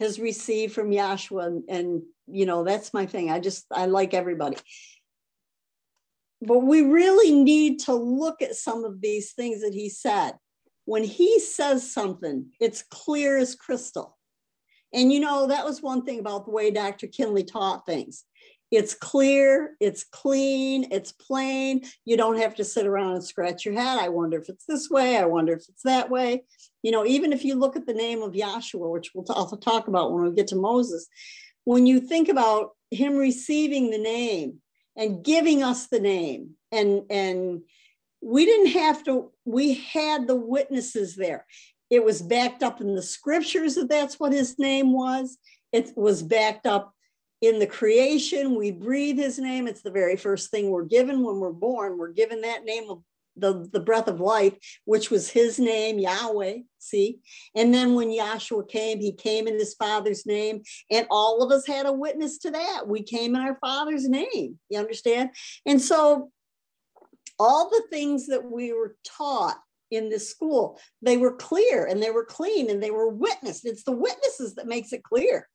has 0.00 0.18
received 0.18 0.74
from 0.74 0.90
Yahshua. 0.90 1.46
And, 1.46 1.64
and, 1.68 2.02
you 2.26 2.46
know, 2.46 2.64
that's 2.64 2.94
my 2.94 3.06
thing. 3.06 3.30
I 3.30 3.40
just, 3.40 3.66
I 3.70 3.86
like 3.86 4.14
everybody. 4.14 4.56
But 6.42 6.58
we 6.58 6.82
really 6.82 7.32
need 7.32 7.80
to 7.80 7.94
look 7.94 8.42
at 8.42 8.54
some 8.54 8.84
of 8.84 9.00
these 9.00 9.32
things 9.32 9.62
that 9.62 9.74
he 9.74 9.88
said 9.88 10.32
when 10.86 11.04
he 11.04 11.38
says 11.38 11.92
something, 11.92 12.46
it's 12.58 12.82
clear 12.82 13.36
as 13.36 13.54
crystal. 13.54 14.16
And 14.94 15.12
you 15.12 15.20
know, 15.20 15.48
that 15.48 15.64
was 15.64 15.82
one 15.82 16.04
thing 16.04 16.20
about 16.20 16.46
the 16.46 16.52
way 16.52 16.70
Dr. 16.70 17.08
Kinley 17.08 17.44
taught 17.44 17.84
things. 17.84 18.24
It's 18.70 18.94
clear, 18.94 19.76
it's 19.80 20.04
clean, 20.04 20.88
it's 20.90 21.12
plain. 21.12 21.82
You 22.04 22.16
don't 22.16 22.38
have 22.38 22.54
to 22.56 22.64
sit 22.64 22.86
around 22.86 23.14
and 23.14 23.24
scratch 23.24 23.64
your 23.64 23.74
head. 23.74 23.98
I 23.98 24.08
wonder 24.08 24.38
if 24.38 24.48
it's 24.48 24.64
this 24.64 24.90
way. 24.90 25.16
I 25.16 25.24
wonder 25.24 25.52
if 25.52 25.64
it's 25.68 25.82
that 25.84 26.10
way. 26.10 26.44
You 26.82 26.90
know, 26.90 27.04
even 27.06 27.32
if 27.32 27.44
you 27.44 27.54
look 27.54 27.76
at 27.76 27.86
the 27.86 27.94
name 27.94 28.22
of 28.22 28.32
Yahshua, 28.32 28.90
which 28.90 29.10
we'll 29.14 29.26
also 29.28 29.56
talk 29.56 29.86
about 29.86 30.12
when 30.12 30.24
we 30.24 30.32
get 30.32 30.48
to 30.48 30.56
Moses, 30.56 31.06
when 31.64 31.86
you 31.86 32.00
think 32.00 32.28
about 32.28 32.70
him 32.90 33.16
receiving 33.16 33.90
the 33.90 33.98
name 33.98 34.58
and 34.96 35.24
giving 35.24 35.62
us 35.62 35.88
the 35.88 36.00
name 36.00 36.50
and 36.72 37.02
and 37.10 37.62
we 38.20 38.44
didn't 38.44 38.72
have 38.72 39.04
to, 39.04 39.32
we 39.44 39.74
had 39.74 40.26
the 40.26 40.36
witnesses 40.36 41.16
there. 41.16 41.46
It 41.90 42.04
was 42.04 42.20
backed 42.20 42.62
up 42.62 42.80
in 42.80 42.94
the 42.94 43.02
scriptures 43.02 43.76
that 43.76 43.88
that's 43.88 44.18
what 44.18 44.32
his 44.32 44.58
name 44.58 44.92
was. 44.92 45.38
It 45.72 45.96
was 45.96 46.22
backed 46.22 46.66
up 46.66 46.92
in 47.42 47.58
the 47.58 47.66
creation, 47.66 48.56
we 48.56 48.70
breathe 48.70 49.18
his 49.18 49.38
name. 49.38 49.68
It's 49.68 49.82
the 49.82 49.90
very 49.90 50.16
first 50.16 50.50
thing 50.50 50.70
we're 50.70 50.84
given 50.84 51.22
when 51.22 51.38
we're 51.38 51.52
born. 51.52 51.98
We're 51.98 52.12
given 52.12 52.40
that 52.40 52.64
name 52.64 52.88
of 52.88 53.02
the, 53.36 53.68
the 53.72 53.80
breath 53.80 54.08
of 54.08 54.20
life, 54.20 54.54
which 54.86 55.10
was 55.10 55.28
his 55.28 55.58
name, 55.58 55.98
Yahweh. 55.98 56.58
See? 56.78 57.18
And 57.54 57.74
then 57.74 57.94
when 57.94 58.08
Yahshua 58.08 58.68
came, 58.68 59.00
he 59.00 59.12
came 59.12 59.46
in 59.46 59.54
his 59.54 59.74
father's 59.74 60.24
name, 60.24 60.62
and 60.90 61.06
all 61.10 61.42
of 61.42 61.52
us 61.52 61.66
had 61.66 61.84
a 61.84 61.92
witness 61.92 62.38
to 62.38 62.50
that. 62.52 62.88
We 62.88 63.02
came 63.02 63.36
in 63.36 63.42
our 63.42 63.58
father's 63.60 64.08
name. 64.08 64.58
You 64.70 64.78
understand? 64.78 65.30
And 65.66 65.80
so 65.80 66.30
all 67.38 67.70
the 67.70 67.84
things 67.90 68.26
that 68.26 68.50
we 68.50 68.72
were 68.72 68.96
taught 69.04 69.58
in 69.90 70.08
this 70.08 70.28
school, 70.28 70.80
they 71.02 71.16
were 71.16 71.34
clear 71.34 71.86
and 71.86 72.02
they 72.02 72.10
were 72.10 72.24
clean 72.24 72.70
and 72.70 72.82
they 72.82 72.90
were 72.90 73.08
witnessed. 73.08 73.64
It's 73.64 73.84
the 73.84 73.92
witnesses 73.92 74.54
that 74.54 74.66
makes 74.66 74.92
it 74.92 75.02
clear. 75.02 75.48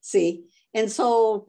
See? 0.00 0.44
And 0.74 0.90
so 0.90 1.46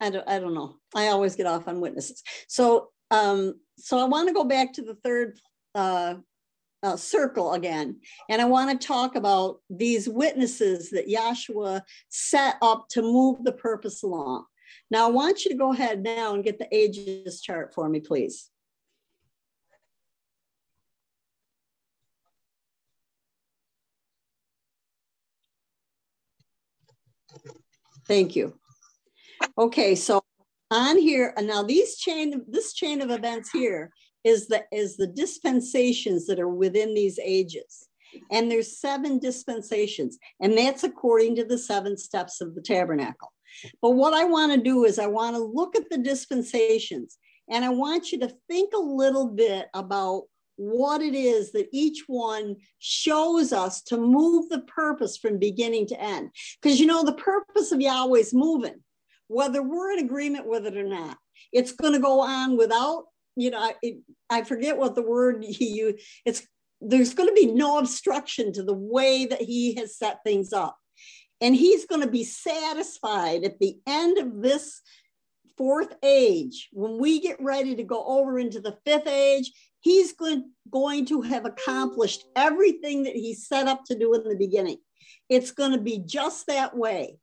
I 0.00 0.10
don't, 0.10 0.28
I 0.28 0.38
don't 0.38 0.54
know. 0.54 0.76
I 0.94 1.08
always 1.08 1.36
get 1.36 1.46
off 1.46 1.68
on 1.68 1.80
witnesses. 1.80 2.22
So, 2.46 2.90
um, 3.10 3.54
so 3.78 3.98
I 3.98 4.04
want 4.04 4.28
to 4.28 4.34
go 4.34 4.44
back 4.44 4.72
to 4.74 4.82
the 4.82 4.94
third 4.96 5.38
uh, 5.74 6.14
uh, 6.82 6.96
circle 6.96 7.54
again, 7.54 7.96
and 8.28 8.40
I 8.40 8.44
want 8.44 8.80
to 8.80 8.86
talk 8.86 9.16
about 9.16 9.60
these 9.68 10.08
witnesses 10.08 10.90
that 10.90 11.08
Yahshua 11.08 11.82
set 12.08 12.56
up 12.62 12.88
to 12.90 13.02
move 13.02 13.42
the 13.42 13.52
purpose 13.52 14.02
along. 14.02 14.44
Now, 14.90 15.08
I 15.08 15.10
want 15.10 15.44
you 15.44 15.50
to 15.50 15.56
go 15.56 15.72
ahead 15.72 16.02
now 16.02 16.34
and 16.34 16.44
get 16.44 16.58
the 16.58 16.68
ages 16.74 17.40
chart 17.40 17.74
for 17.74 17.88
me, 17.88 18.00
please. 18.00 18.50
Thank 28.08 28.34
you. 28.34 28.54
Okay, 29.56 29.94
so 29.94 30.22
on 30.70 30.98
here, 30.98 31.32
and 31.36 31.46
now 31.46 31.62
these 31.62 31.96
chain, 31.98 32.42
this 32.48 32.72
chain 32.72 33.00
of 33.00 33.10
events 33.10 33.50
here 33.50 33.92
is 34.24 34.48
the 34.48 34.64
is 34.72 34.96
the 34.96 35.06
dispensations 35.06 36.26
that 36.26 36.40
are 36.40 36.48
within 36.48 36.94
these 36.94 37.18
ages. 37.22 37.88
And 38.30 38.50
there's 38.50 38.80
seven 38.80 39.18
dispensations, 39.18 40.18
and 40.40 40.56
that's 40.56 40.82
according 40.82 41.36
to 41.36 41.44
the 41.44 41.58
seven 41.58 41.96
steps 41.96 42.40
of 42.40 42.54
the 42.54 42.62
tabernacle. 42.62 43.30
But 43.82 43.90
what 43.90 44.14
I 44.14 44.24
want 44.24 44.52
to 44.52 44.60
do 44.60 44.84
is 44.84 44.98
I 44.98 45.06
want 45.06 45.36
to 45.36 45.42
look 45.42 45.76
at 45.76 45.90
the 45.90 45.98
dispensations 45.98 47.18
and 47.50 47.64
I 47.64 47.70
want 47.70 48.12
you 48.12 48.18
to 48.20 48.34
think 48.48 48.72
a 48.74 48.80
little 48.80 49.26
bit 49.26 49.68
about 49.74 50.24
what 50.58 51.00
it 51.00 51.14
is 51.14 51.52
that 51.52 51.68
each 51.72 52.04
one 52.08 52.56
shows 52.80 53.52
us 53.52 53.80
to 53.80 53.96
move 53.96 54.48
the 54.48 54.60
purpose 54.62 55.16
from 55.16 55.38
beginning 55.38 55.86
to 55.86 56.00
end. 56.00 56.30
Because 56.60 56.80
you 56.80 56.86
know, 56.86 57.04
the 57.04 57.12
purpose 57.12 57.70
of 57.70 57.80
Yahweh 57.80 58.18
is 58.18 58.34
moving, 58.34 58.82
whether 59.28 59.62
we're 59.62 59.92
in 59.92 60.04
agreement 60.04 60.48
with 60.48 60.66
it 60.66 60.76
or 60.76 60.82
not. 60.82 61.16
It's 61.52 61.72
going 61.72 61.92
to 61.92 62.00
go 62.00 62.20
on 62.20 62.56
without, 62.56 63.04
you 63.36 63.50
know, 63.50 63.60
I, 63.60 63.94
I 64.28 64.42
forget 64.42 64.76
what 64.76 64.96
the 64.96 65.02
word 65.02 65.44
he 65.48 65.68
used. 65.68 66.00
It's 66.26 66.46
there's 66.80 67.14
going 67.14 67.28
to 67.28 67.34
be 67.34 67.46
no 67.46 67.78
obstruction 67.78 68.52
to 68.52 68.62
the 68.64 68.74
way 68.74 69.26
that 69.26 69.42
he 69.42 69.74
has 69.76 69.96
set 69.96 70.18
things 70.24 70.52
up. 70.52 70.76
And 71.40 71.54
he's 71.54 71.86
going 71.86 72.02
to 72.02 72.10
be 72.10 72.24
satisfied 72.24 73.44
at 73.44 73.60
the 73.60 73.78
end 73.86 74.18
of 74.18 74.42
this 74.42 74.80
fourth 75.58 75.92
age, 76.04 76.68
when 76.72 76.98
we 76.98 77.20
get 77.20 77.36
ready 77.40 77.74
to 77.74 77.82
go 77.82 78.02
over 78.04 78.38
into 78.38 78.60
the 78.60 78.78
fifth 78.86 79.08
age, 79.08 79.52
he's 79.80 80.12
going, 80.12 80.50
going 80.70 81.06
to 81.06 81.22
have 81.22 81.44
accomplished 81.44 82.24
everything 82.36 83.04
that 83.04 83.14
he 83.14 83.34
set 83.34 83.66
up 83.68 83.84
to 83.84 83.98
do 83.98 84.14
in 84.14 84.24
the 84.24 84.36
beginning. 84.36 84.78
It's 85.28 85.50
going 85.50 85.72
to 85.72 85.78
be 85.78 86.02
just 86.04 86.46
that 86.46 86.76
way. 86.76 87.18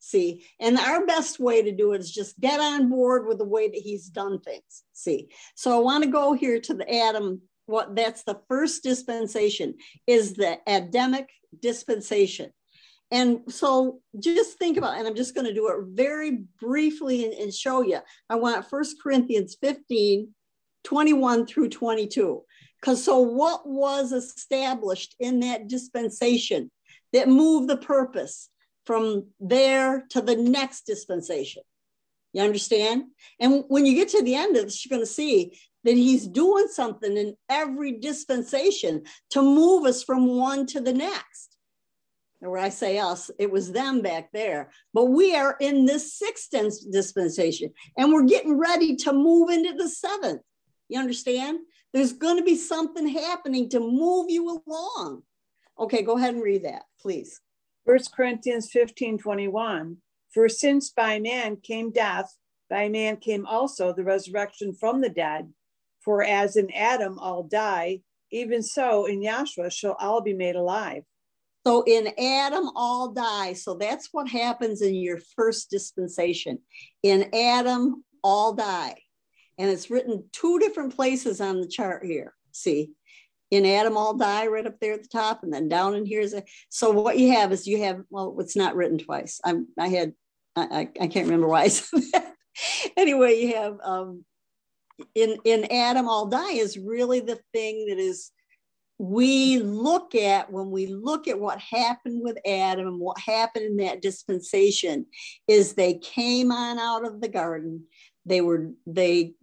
See, 0.00 0.44
and 0.60 0.76
our 0.76 1.06
best 1.06 1.40
way 1.40 1.62
to 1.62 1.72
do 1.72 1.94
it 1.94 2.00
is 2.00 2.12
just 2.12 2.38
get 2.38 2.60
on 2.60 2.90
board 2.90 3.26
with 3.26 3.38
the 3.38 3.44
way 3.44 3.68
that 3.68 3.80
he's 3.80 4.06
done 4.06 4.38
things. 4.38 4.82
See, 4.92 5.28
so 5.54 5.74
I 5.74 5.80
want 5.80 6.04
to 6.04 6.10
go 6.10 6.34
here 6.34 6.60
to 6.60 6.74
the 6.74 6.94
Adam. 6.94 7.40
What 7.64 7.96
that's 7.96 8.22
the 8.22 8.38
first 8.46 8.82
dispensation 8.82 9.76
is 10.06 10.34
the 10.34 10.58
Adamic 10.66 11.30
dispensation. 11.62 12.50
And 13.10 13.40
so 13.48 14.00
just 14.18 14.58
think 14.58 14.76
about, 14.76 14.98
and 14.98 15.06
I'm 15.06 15.14
just 15.14 15.34
going 15.34 15.46
to 15.46 15.54
do 15.54 15.68
it 15.68 15.86
very 15.94 16.40
briefly 16.60 17.24
and, 17.24 17.32
and 17.32 17.54
show 17.54 17.80
you. 17.82 18.00
I 18.28 18.34
want 18.34 18.68
First 18.68 18.96
Corinthians 19.02 19.56
15, 19.60 20.33
21 20.84 21.46
through 21.46 21.68
22. 21.68 22.42
Because 22.80 23.02
so 23.02 23.18
what 23.18 23.66
was 23.66 24.12
established 24.12 25.16
in 25.18 25.40
that 25.40 25.68
dispensation 25.68 26.70
that 27.12 27.28
moved 27.28 27.68
the 27.68 27.76
purpose 27.76 28.50
from 28.84 29.26
there 29.40 30.06
to 30.10 30.20
the 30.20 30.36
next 30.36 30.86
dispensation? 30.86 31.62
You 32.34 32.42
understand? 32.42 33.04
And 33.40 33.64
when 33.68 33.86
you 33.86 33.94
get 33.94 34.08
to 34.10 34.22
the 34.22 34.34
end 34.34 34.56
of 34.56 34.64
this, 34.64 34.84
you're 34.84 34.96
going 34.96 35.06
to 35.06 35.10
see 35.10 35.58
that 35.84 35.94
he's 35.94 36.26
doing 36.26 36.66
something 36.68 37.16
in 37.16 37.36
every 37.48 37.92
dispensation 37.92 39.04
to 39.30 39.42
move 39.42 39.86
us 39.86 40.02
from 40.02 40.26
one 40.26 40.66
to 40.66 40.80
the 40.80 40.92
next. 40.92 41.56
Where 42.40 42.58
I 42.58 42.68
say 42.68 42.98
us, 42.98 43.30
it 43.38 43.50
was 43.50 43.72
them 43.72 44.02
back 44.02 44.30
there. 44.32 44.70
But 44.92 45.06
we 45.06 45.34
are 45.34 45.56
in 45.60 45.86
this 45.86 46.18
sixth 46.18 46.50
dispensation 46.90 47.70
and 47.96 48.12
we're 48.12 48.24
getting 48.24 48.58
ready 48.58 48.96
to 48.96 49.12
move 49.12 49.48
into 49.48 49.72
the 49.74 49.88
seventh. 49.88 50.42
You 50.88 51.00
understand? 51.00 51.60
There's 51.92 52.12
going 52.12 52.38
to 52.38 52.44
be 52.44 52.56
something 52.56 53.06
happening 53.06 53.68
to 53.70 53.80
move 53.80 54.26
you 54.28 54.62
along. 54.66 55.22
Okay, 55.78 56.02
go 56.02 56.16
ahead 56.16 56.34
and 56.34 56.42
read 56.42 56.64
that, 56.64 56.82
please. 57.00 57.40
First 57.86 58.14
Corinthians 58.14 58.70
15 58.70 59.18
21. 59.18 59.98
For 60.32 60.48
since 60.48 60.90
by 60.90 61.20
man 61.20 61.56
came 61.62 61.92
death, 61.92 62.36
by 62.68 62.88
man 62.88 63.18
came 63.18 63.46
also 63.46 63.92
the 63.92 64.02
resurrection 64.02 64.74
from 64.74 65.00
the 65.00 65.08
dead. 65.08 65.52
For 66.00 66.22
as 66.22 66.56
in 66.56 66.72
Adam 66.72 67.18
all 67.18 67.44
die, 67.44 68.00
even 68.32 68.62
so 68.62 69.06
in 69.06 69.22
Yahshua 69.22 69.72
shall 69.72 69.96
all 70.00 70.20
be 70.20 70.34
made 70.34 70.56
alive. 70.56 71.04
So 71.66 71.82
in 71.86 72.08
Adam 72.18 72.70
all 72.74 73.12
die. 73.12 73.52
So 73.52 73.74
that's 73.74 74.08
what 74.12 74.28
happens 74.28 74.82
in 74.82 74.94
your 74.94 75.18
first 75.36 75.70
dispensation. 75.70 76.58
In 77.02 77.30
Adam 77.34 78.04
all 78.22 78.54
die. 78.54 78.96
And 79.58 79.70
it's 79.70 79.90
written 79.90 80.24
two 80.32 80.58
different 80.58 80.96
places 80.96 81.40
on 81.40 81.60
the 81.60 81.68
chart 81.68 82.04
here. 82.04 82.34
See, 82.52 82.92
in 83.50 83.66
Adam 83.66 83.96
all 83.96 84.14
die 84.14 84.46
right 84.46 84.66
up 84.66 84.80
there 84.80 84.94
at 84.94 85.02
the 85.02 85.08
top, 85.08 85.42
and 85.42 85.52
then 85.52 85.68
down 85.68 85.94
in 85.94 86.04
here 86.06 86.20
is 86.20 86.34
a. 86.34 86.42
So 86.68 86.90
what 86.90 87.18
you 87.18 87.32
have 87.32 87.52
is 87.52 87.66
you 87.66 87.82
have 87.82 88.02
well, 88.10 88.36
it's 88.40 88.56
not 88.56 88.74
written 88.74 88.98
twice. 88.98 89.40
I'm 89.44 89.68
I 89.78 89.88
had 89.88 90.12
I 90.56 90.88
I 91.00 91.06
can't 91.06 91.26
remember 91.26 91.48
why 91.48 91.62
I 91.62 91.68
said 91.68 92.02
that. 92.12 92.34
anyway, 92.96 93.40
you 93.40 93.54
have 93.54 93.78
um, 93.82 94.24
in 95.14 95.38
in 95.44 95.66
Adam 95.70 96.08
all 96.08 96.26
die 96.26 96.52
is 96.52 96.78
really 96.78 97.20
the 97.20 97.40
thing 97.52 97.86
that 97.88 97.98
is 97.98 98.30
we 98.98 99.58
look 99.58 100.14
at 100.14 100.52
when 100.52 100.70
we 100.70 100.86
look 100.86 101.26
at 101.26 101.38
what 101.38 101.58
happened 101.58 102.22
with 102.22 102.38
Adam 102.46 102.86
and 102.86 103.00
what 103.00 103.18
happened 103.18 103.64
in 103.64 103.76
that 103.78 104.00
dispensation 104.00 105.04
is 105.48 105.74
they 105.74 105.94
came 105.94 106.52
on 106.52 106.78
out 106.78 107.04
of 107.04 107.20
the 107.20 107.28
garden 107.28 107.84
they 108.26 108.40
were, 108.40 108.70
they, 108.86 109.34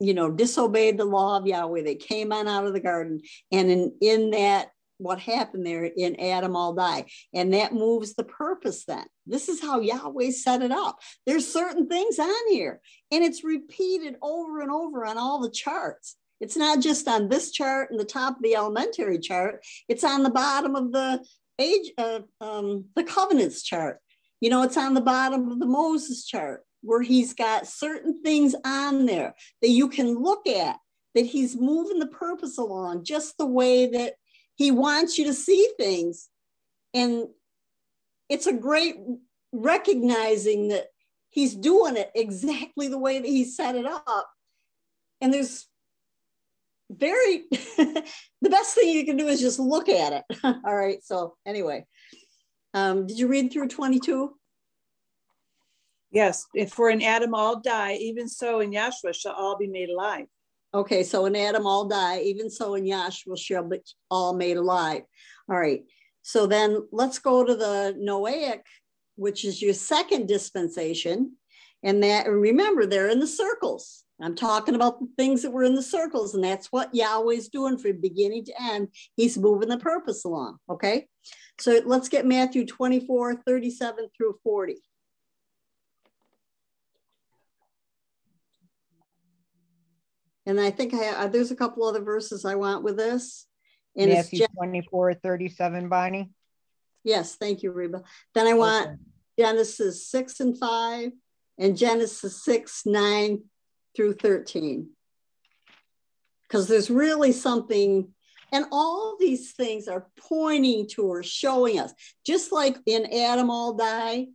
you 0.00 0.14
know, 0.14 0.30
disobeyed 0.30 0.98
the 0.98 1.04
law 1.04 1.36
of 1.36 1.46
Yahweh. 1.46 1.82
They 1.82 1.94
came 1.94 2.32
on 2.32 2.48
out 2.48 2.66
of 2.66 2.72
the 2.72 2.80
garden. 2.80 3.20
And 3.52 3.70
in, 3.70 3.92
in 4.00 4.30
that, 4.30 4.70
what 5.00 5.18
happened 5.18 5.66
there 5.66 5.84
in 5.84 6.20
Adam 6.20 6.54
all 6.54 6.74
die. 6.74 7.06
And 7.32 7.54
that 7.54 7.72
moves 7.72 8.14
the 8.14 8.24
purpose 8.24 8.84
then. 8.84 9.06
This 9.26 9.48
is 9.48 9.60
how 9.60 9.80
Yahweh 9.80 10.30
set 10.30 10.62
it 10.62 10.70
up. 10.70 10.98
There's 11.26 11.50
certain 11.50 11.88
things 11.88 12.18
on 12.18 12.48
here, 12.50 12.80
and 13.10 13.24
it's 13.24 13.42
repeated 13.42 14.16
over 14.22 14.60
and 14.60 14.70
over 14.70 15.06
on 15.06 15.16
all 15.16 15.40
the 15.40 15.50
charts. 15.50 16.16
It's 16.40 16.56
not 16.56 16.80
just 16.80 17.08
on 17.08 17.28
this 17.28 17.50
chart 17.50 17.90
and 17.90 17.98
the 17.98 18.04
top 18.04 18.36
of 18.36 18.42
the 18.42 18.54
elementary 18.56 19.18
chart. 19.18 19.64
It's 19.88 20.04
on 20.04 20.22
the 20.22 20.30
bottom 20.30 20.74
of 20.74 20.92
the 20.92 21.24
age 21.58 21.92
of 21.98 22.24
uh, 22.40 22.44
um, 22.44 22.86
the 22.96 23.04
covenants 23.04 23.62
chart. 23.62 23.98
You 24.40 24.48
know, 24.48 24.62
it's 24.62 24.78
on 24.78 24.94
the 24.94 25.02
bottom 25.02 25.50
of 25.50 25.60
the 25.60 25.66
Moses 25.66 26.26
chart 26.26 26.64
where 26.82 27.02
he's 27.02 27.34
got 27.34 27.66
certain 27.66 28.22
things 28.22 28.54
on 28.64 29.06
there 29.06 29.34
that 29.62 29.70
you 29.70 29.88
can 29.88 30.14
look 30.14 30.46
at, 30.46 30.76
that 31.14 31.26
he's 31.26 31.56
moving 31.56 31.98
the 31.98 32.06
purpose 32.06 32.58
along 32.58 33.04
just 33.04 33.36
the 33.38 33.46
way 33.46 33.86
that 33.86 34.14
he 34.54 34.70
wants 34.70 35.18
you 35.18 35.24
to 35.26 35.34
see 35.34 35.68
things. 35.78 36.28
And 36.94 37.28
it's 38.28 38.46
a 38.46 38.52
great 38.52 38.96
recognizing 39.52 40.68
that 40.68 40.86
he's 41.30 41.54
doing 41.54 41.96
it 41.96 42.10
exactly 42.14 42.88
the 42.88 42.98
way 42.98 43.18
that 43.18 43.28
he 43.28 43.44
set 43.44 43.74
it 43.74 43.86
up. 43.86 44.30
And 45.20 45.32
there's 45.32 45.66
very, 46.90 47.44
the 47.50 48.04
best 48.50 48.74
thing 48.74 48.90
you 48.90 49.04
can 49.04 49.16
do 49.16 49.28
is 49.28 49.40
just 49.40 49.58
look 49.58 49.88
at 49.88 50.12
it. 50.12 50.38
All 50.44 50.74
right. 50.74 51.02
So, 51.02 51.36
anyway, 51.46 51.86
um, 52.74 53.06
did 53.06 53.18
you 53.18 53.28
read 53.28 53.52
through 53.52 53.68
22? 53.68 54.32
Yes, 56.10 56.46
if 56.54 56.72
for 56.72 56.90
in 56.90 57.02
Adam 57.02 57.34
all 57.34 57.60
die, 57.60 57.94
even 57.94 58.28
so 58.28 58.60
in 58.60 58.72
Yahshua 58.72 59.14
shall 59.14 59.34
all 59.34 59.56
be 59.56 59.68
made 59.68 59.90
alive. 59.90 60.26
Okay, 60.74 61.02
so 61.02 61.26
in 61.26 61.36
Adam 61.36 61.66
all 61.66 61.86
die, 61.86 62.20
even 62.20 62.50
so 62.50 62.74
in 62.74 62.84
Yahshua 62.84 63.38
shall 63.38 63.68
be 63.68 63.78
all 64.10 64.34
made 64.34 64.56
alive. 64.56 65.02
All 65.48 65.58
right, 65.58 65.82
so 66.22 66.46
then 66.46 66.86
let's 66.90 67.18
go 67.18 67.44
to 67.44 67.54
the 67.54 67.96
Noahic, 67.98 68.62
which 69.16 69.44
is 69.44 69.62
your 69.62 69.74
second 69.74 70.26
dispensation. 70.26 71.36
And 71.82 72.02
that, 72.02 72.28
remember, 72.28 72.86
they're 72.86 73.08
in 73.08 73.20
the 73.20 73.26
circles. 73.26 74.04
I'm 74.22 74.34
talking 74.34 74.74
about 74.74 75.00
the 75.00 75.08
things 75.16 75.42
that 75.42 75.50
were 75.50 75.64
in 75.64 75.74
the 75.74 75.82
circles, 75.82 76.34
and 76.34 76.44
that's 76.44 76.66
what 76.70 76.94
Yahweh's 76.94 77.48
doing 77.48 77.78
from 77.78 78.00
beginning 78.00 78.44
to 78.46 78.62
end. 78.62 78.88
He's 79.16 79.38
moving 79.38 79.70
the 79.70 79.78
purpose 79.78 80.24
along. 80.24 80.58
Okay. 80.68 81.06
So 81.58 81.80
let's 81.86 82.08
get 82.08 82.26
Matthew 82.26 82.66
24, 82.66 83.42
37 83.46 84.08
through 84.16 84.34
40. 84.42 84.76
And 90.50 90.60
I 90.60 90.72
think 90.72 90.92
I, 90.94 91.10
uh, 91.10 91.26
there's 91.28 91.52
a 91.52 91.56
couple 91.56 91.84
other 91.84 92.02
verses 92.02 92.44
I 92.44 92.56
want 92.56 92.82
with 92.82 92.96
this. 92.96 93.46
And 93.96 94.10
Matthew 94.10 94.42
it's 94.42 94.54
24, 94.54 95.14
37, 95.14 95.88
Bonnie. 95.88 96.30
Yes, 97.04 97.36
thank 97.36 97.62
you, 97.62 97.70
Reba. 97.70 98.02
Then 98.34 98.48
I 98.48 98.54
want 98.54 98.86
okay. 98.88 98.96
Genesis 99.38 100.08
6 100.08 100.40
and 100.40 100.58
5 100.58 101.12
and 101.56 101.76
Genesis 101.76 102.42
6, 102.42 102.82
9 102.84 103.44
through 103.94 104.14
13. 104.14 104.90
Because 106.42 106.66
there's 106.66 106.90
really 106.90 107.30
something, 107.30 108.08
and 108.52 108.64
all 108.72 109.16
these 109.20 109.52
things 109.52 109.86
are 109.86 110.08
pointing 110.18 110.88
to 110.88 111.04
or 111.04 111.22
showing 111.22 111.78
us, 111.78 111.94
just 112.26 112.50
like 112.50 112.76
in 112.86 113.06
Adam 113.06 113.50
all 113.50 113.74
die, 113.74 114.26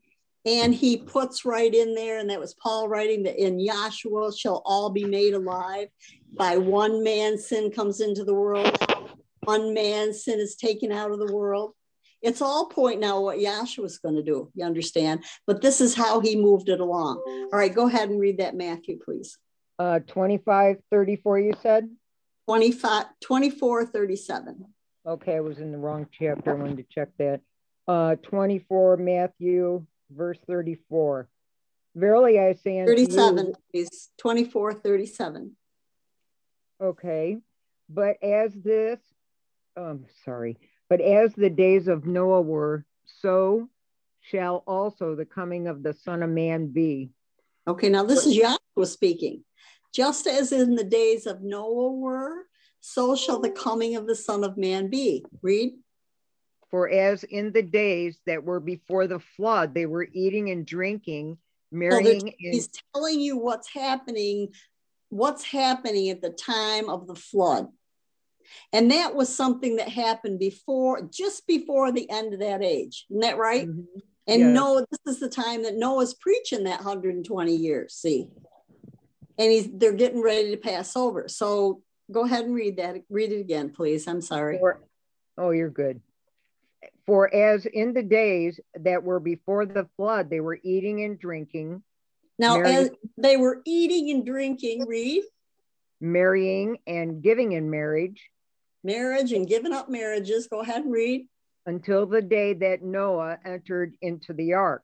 and 0.46 0.74
he 0.74 0.98
puts 0.98 1.44
right 1.44 1.74
in 1.74 1.96
there, 1.96 2.20
and 2.20 2.30
that 2.30 2.40
was 2.40 2.54
Paul 2.54 2.88
writing 2.88 3.24
that 3.24 3.42
in 3.42 3.64
Joshua 3.66 4.32
shall 4.36 4.62
all 4.66 4.90
be 4.92 5.06
made 5.06 5.34
alive. 5.34 5.88
By 6.34 6.58
one 6.58 7.04
man, 7.04 7.38
sin 7.38 7.72
comes 7.72 8.00
into 8.00 8.24
the 8.24 8.34
world. 8.34 8.70
One 9.44 9.74
man, 9.74 10.14
sin 10.14 10.40
is 10.40 10.56
taken 10.56 10.92
out 10.92 11.12
of 11.12 11.20
the 11.20 11.34
world. 11.34 11.74
It's 12.22 12.42
all 12.42 12.68
point 12.68 13.00
now 13.00 13.22
what 13.22 13.40
Joshua 13.40 13.62
Yahshua's 13.62 14.00
going 14.00 14.16
to 14.16 14.24
do. 14.24 14.52
You 14.56 14.66
understand? 14.66 15.24
But 15.46 15.62
this 15.62 15.82
is 15.82 15.96
how 15.96 16.20
he 16.20 16.36
moved 16.36 16.70
it 16.70 16.80
along. 16.80 17.22
All 17.28 17.60
right, 17.60 17.74
go 17.74 17.88
ahead 17.88 18.10
and 18.10 18.20
read 18.20 18.40
that, 18.40 18.56
Matthew, 18.56 19.00
please. 19.04 19.38
Uh, 19.78 20.00
25, 20.00 20.78
34, 20.92 21.40
you 21.40 21.54
said? 21.62 21.90
25, 22.48 23.06
24, 23.22 23.86
37. 23.86 24.66
Okay, 25.08 25.36
I 25.36 25.40
was 25.40 25.60
in 25.60 25.72
the 25.72 25.78
wrong 25.78 26.08
chapter. 26.12 26.52
I 26.52 26.54
wanted 26.54 26.78
to 26.78 26.86
check 26.90 27.10
that. 27.20 27.42
Uh, 27.88 28.16
24, 28.16 28.98
Matthew, 28.98 29.86
verse 30.10 30.40
34. 30.48 31.28
Verily 31.96 32.40
I 32.40 32.54
say 32.54 32.80
unto 32.80 32.92
37, 32.92 33.48
you, 33.48 33.54
please. 33.72 34.10
24, 34.18 34.74
37. 34.74 35.56
Okay. 36.82 37.38
But 37.90 38.18
as 38.22 38.54
this, 38.54 39.00
um, 39.78 40.06
sorry, 40.24 40.58
but 40.90 41.02
as 41.02 41.34
the 41.34 41.50
days 41.50 41.88
of 41.88 42.06
Noah 42.06 42.42
were, 42.42 42.86
so 43.06 43.70
shall 44.22 44.64
also 44.66 45.16
the 45.16 45.26
coming 45.26 45.68
of 45.68 45.84
the 45.84 45.94
Son 45.94 46.24
of 46.24 46.30
Man 46.30 46.68
be. 46.68 47.12
Okay, 47.68 47.90
now 47.90 48.04
this 48.04 48.26
is 48.26 48.36
Yahweh 48.36 48.86
speaking. 48.86 49.44
Just 49.94 50.28
as 50.28 50.52
in 50.52 50.76
the 50.76 50.84
days 50.84 51.26
of 51.26 51.42
Noah 51.42 51.92
were, 51.92 52.44
so 52.80 53.16
shall 53.16 53.40
the 53.40 53.50
coming 53.50 53.96
of 53.96 54.08
the 54.08 54.16
Son 54.16 54.44
of 54.44 54.58
Man 54.58 54.90
be. 54.90 55.24
Read. 55.42 55.74
For 56.76 56.90
as 56.90 57.24
in 57.24 57.54
the 57.54 57.62
days 57.62 58.20
that 58.26 58.44
were 58.44 58.60
before 58.60 59.08
the 59.08 59.20
flood, 59.20 59.74
they 59.74 59.86
were 59.86 60.10
eating 60.12 60.50
and 60.50 60.66
drinking, 60.66 61.38
marrying. 61.72 62.20
So 62.20 62.32
he's 62.38 62.68
telling 62.94 63.22
you 63.22 63.38
what's 63.38 63.70
happening, 63.70 64.50
what's 65.08 65.46
happening 65.46 66.10
at 66.10 66.22
the 66.22 66.32
time 66.32 66.90
of 66.90 67.08
the 67.08 67.16
flood. 67.16 67.70
And 68.74 68.92
that 68.92 69.16
was 69.16 69.34
something 69.34 69.78
that 69.78 69.88
happened 69.88 70.38
before, 70.38 71.04
just 71.04 71.48
before 71.48 71.94
the 71.94 72.10
end 72.10 72.34
of 72.34 72.42
that 72.42 72.62
age. 72.62 73.06
Isn't 73.10 73.22
that 73.22 73.38
right? 73.38 73.70
Mm-hmm. 73.70 74.00
And 74.28 74.42
yes. 74.42 74.54
Noah, 74.54 74.86
this 74.92 75.16
is 75.16 75.22
the 75.22 75.30
time 75.30 75.64
that 75.64 75.78
Noah's 75.78 76.14
preaching 76.16 76.66
that 76.66 76.80
120 76.80 77.56
years. 77.56 77.94
See, 77.94 78.28
and 79.40 79.50
he's 79.50 79.70
they're 79.72 79.94
getting 79.94 80.22
ready 80.22 80.52
to 80.52 80.58
pass 80.58 80.98
over. 80.98 81.30
So 81.30 81.84
go 82.12 82.26
ahead 82.26 82.44
and 82.44 82.54
read 82.54 82.76
that. 82.80 82.98
Read 83.10 83.32
it 83.32 83.40
again, 83.40 83.70
please. 83.70 84.10
I'm 84.10 84.20
sorry. 84.20 84.60
Oh, 85.38 85.52
you're 85.52 85.70
good. 85.70 86.02
For 87.06 87.34
as 87.34 87.66
in 87.66 87.94
the 87.94 88.04
days 88.04 88.60
that 88.74 89.04
were 89.04 89.20
before 89.20 89.66
the 89.66 89.88
flood, 89.96 90.30
they 90.30 90.40
were 90.40 90.60
eating 90.64 91.04
and 91.04 91.20
drinking. 91.20 91.84
Now, 92.40 92.56
marrying, 92.56 92.78
as 92.78 92.90
they 93.18 93.38
were 93.38 93.62
eating 93.66 94.10
and 94.10 94.26
drinking, 94.26 94.88
read. 94.88 95.24
Marrying 96.02 96.80
and 96.88 97.22
giving 97.22 97.52
in 97.52 97.70
marriage. 97.70 98.30
Marriage 98.84 99.32
and 99.32 99.48
giving 99.48 99.72
up 99.72 99.90
marriages. 99.90 100.48
Go 100.48 100.62
ahead 100.62 100.84
and 100.84 100.92
read. 100.92 101.28
Until 101.66 102.06
the 102.06 102.22
day 102.22 102.54
that 102.54 102.84
Noah 102.84 103.38
entered 103.46 103.96
into 104.02 104.34
the 104.34 104.54
ark 104.54 104.84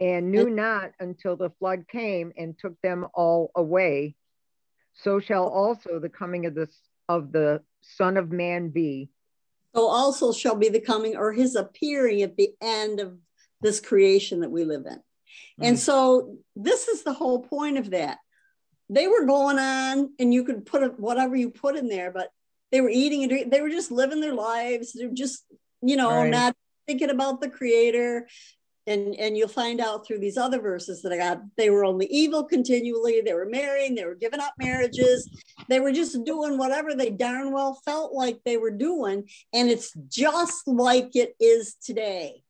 and 0.00 0.30
knew 0.30 0.50
not 0.50 0.92
until 1.00 1.36
the 1.36 1.50
flood 1.58 1.88
came 1.88 2.32
and 2.36 2.58
took 2.58 2.80
them 2.82 3.06
all 3.14 3.50
away. 3.54 4.14
So 4.94 5.20
shall 5.20 5.48
also 5.48 5.98
the 5.98 6.08
coming 6.08 6.46
of 6.46 6.54
the 6.54 6.68
of 7.08 7.32
the 7.32 7.62
Son 7.82 8.16
of 8.16 8.30
Man 8.30 8.70
be. 8.70 9.10
So 9.76 9.88
also 9.88 10.32
shall 10.32 10.56
be 10.56 10.70
the 10.70 10.80
coming 10.80 11.16
or 11.16 11.32
his 11.32 11.54
appearing 11.54 12.22
at 12.22 12.36
the 12.36 12.50
end 12.62 12.98
of 12.98 13.18
this 13.60 13.78
creation 13.78 14.40
that 14.40 14.50
we 14.50 14.64
live 14.64 14.86
in. 14.86 15.00
And 15.60 15.76
mm. 15.76 15.80
so 15.80 16.38
this 16.54 16.88
is 16.88 17.02
the 17.02 17.12
whole 17.12 17.42
point 17.42 17.76
of 17.76 17.90
that. 17.90 18.18
They 18.88 19.06
were 19.06 19.26
going 19.26 19.58
on, 19.58 20.14
and 20.18 20.32
you 20.32 20.44
could 20.44 20.64
put 20.64 20.98
whatever 20.98 21.36
you 21.36 21.50
put 21.50 21.76
in 21.76 21.88
there, 21.88 22.10
but 22.10 22.30
they 22.72 22.80
were 22.80 22.88
eating 22.88 23.22
and 23.22 23.28
drinking. 23.28 23.50
They 23.50 23.60
were 23.60 23.68
just 23.68 23.90
living 23.90 24.20
their 24.20 24.34
lives. 24.34 24.92
They're 24.94 25.10
just, 25.12 25.44
you 25.82 25.96
know, 25.96 26.10
right. 26.10 26.30
not 26.30 26.56
thinking 26.86 27.10
about 27.10 27.42
the 27.42 27.50
creator 27.50 28.28
and 28.86 29.14
and 29.16 29.36
you'll 29.36 29.48
find 29.48 29.80
out 29.80 30.06
through 30.06 30.18
these 30.18 30.36
other 30.36 30.60
verses 30.60 31.02
that 31.02 31.12
I 31.12 31.16
got 31.16 31.42
they 31.56 31.70
were 31.70 31.84
only 31.84 32.06
evil 32.06 32.44
continually 32.44 33.20
they 33.20 33.34
were 33.34 33.46
marrying 33.46 33.94
they 33.94 34.04
were 34.04 34.14
giving 34.14 34.40
up 34.40 34.54
marriages 34.58 35.28
they 35.68 35.80
were 35.80 35.92
just 35.92 36.24
doing 36.24 36.58
whatever 36.58 36.94
they 36.94 37.10
darn 37.10 37.52
well 37.52 37.80
felt 37.84 38.12
like 38.12 38.40
they 38.44 38.56
were 38.56 38.70
doing 38.70 39.28
and 39.52 39.70
it's 39.70 39.92
just 40.08 40.66
like 40.66 41.14
it 41.14 41.34
is 41.40 41.76
today. 41.84 42.42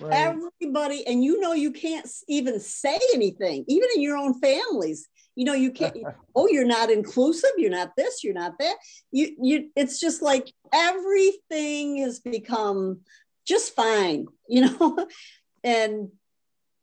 Right. 0.00 0.36
everybody 0.60 1.06
and 1.06 1.22
you 1.22 1.38
know 1.38 1.52
you 1.52 1.70
can't 1.70 2.08
even 2.26 2.58
say 2.60 2.98
anything 3.12 3.64
even 3.68 3.88
in 3.94 4.00
your 4.00 4.16
own 4.16 4.40
families 4.40 5.06
you 5.34 5.44
know 5.44 5.52
you 5.52 5.70
can't 5.70 5.94
oh 6.34 6.48
you're 6.48 6.64
not 6.64 6.90
inclusive 6.90 7.50
you're 7.58 7.70
not 7.70 7.94
this 7.94 8.24
you're 8.24 8.32
not 8.32 8.54
that. 8.58 8.76
You 9.10 9.36
you 9.42 9.70
it's 9.76 10.00
just 10.00 10.22
like 10.22 10.50
everything 10.72 11.98
has 11.98 12.20
become 12.20 13.00
just 13.46 13.74
fine 13.74 14.26
you 14.48 14.62
know 14.62 15.06
and 15.64 16.10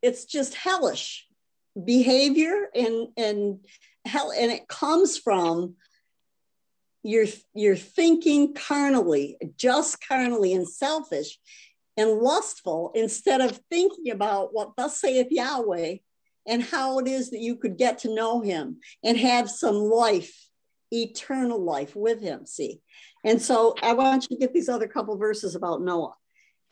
it's 0.01 0.25
just 0.25 0.55
hellish 0.55 1.27
behavior 1.85 2.67
and 2.73 3.09
and 3.17 3.59
hell 4.05 4.31
and 4.31 4.51
it 4.51 4.67
comes 4.67 5.17
from 5.17 5.75
you're 7.03 7.27
you're 7.53 7.75
thinking 7.75 8.53
carnally 8.53 9.37
just 9.57 10.05
carnally 10.05 10.53
and 10.53 10.67
selfish 10.67 11.39
and 11.95 12.19
lustful 12.19 12.91
instead 12.95 13.41
of 13.41 13.59
thinking 13.69 14.11
about 14.11 14.53
what 14.53 14.75
thus 14.75 14.99
saith 14.99 15.27
yahweh 15.29 15.95
and 16.47 16.63
how 16.63 16.99
it 16.99 17.07
is 17.07 17.29
that 17.29 17.39
you 17.39 17.55
could 17.55 17.77
get 17.77 17.99
to 17.99 18.13
know 18.13 18.41
him 18.41 18.77
and 19.03 19.17
have 19.17 19.49
some 19.49 19.75
life 19.75 20.49
eternal 20.91 21.61
life 21.61 21.95
with 21.95 22.19
him 22.19 22.45
see? 22.45 22.81
And 23.23 23.41
so 23.41 23.75
i 23.83 23.93
want 23.93 24.27
you 24.29 24.37
to 24.37 24.41
get 24.41 24.53
these 24.53 24.69
other 24.69 24.87
couple 24.87 25.17
verses 25.17 25.55
about 25.55 25.81
noah 25.81 26.13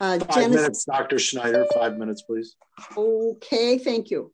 uh, 0.00 0.18
five 0.18 0.28
Genesis, 0.28 0.54
minutes, 0.54 0.84
Dr. 0.84 1.18
Schneider. 1.18 1.66
Five 1.74 1.98
minutes, 1.98 2.22
please. 2.22 2.56
Okay, 2.96 3.78
thank 3.78 4.10
you. 4.10 4.32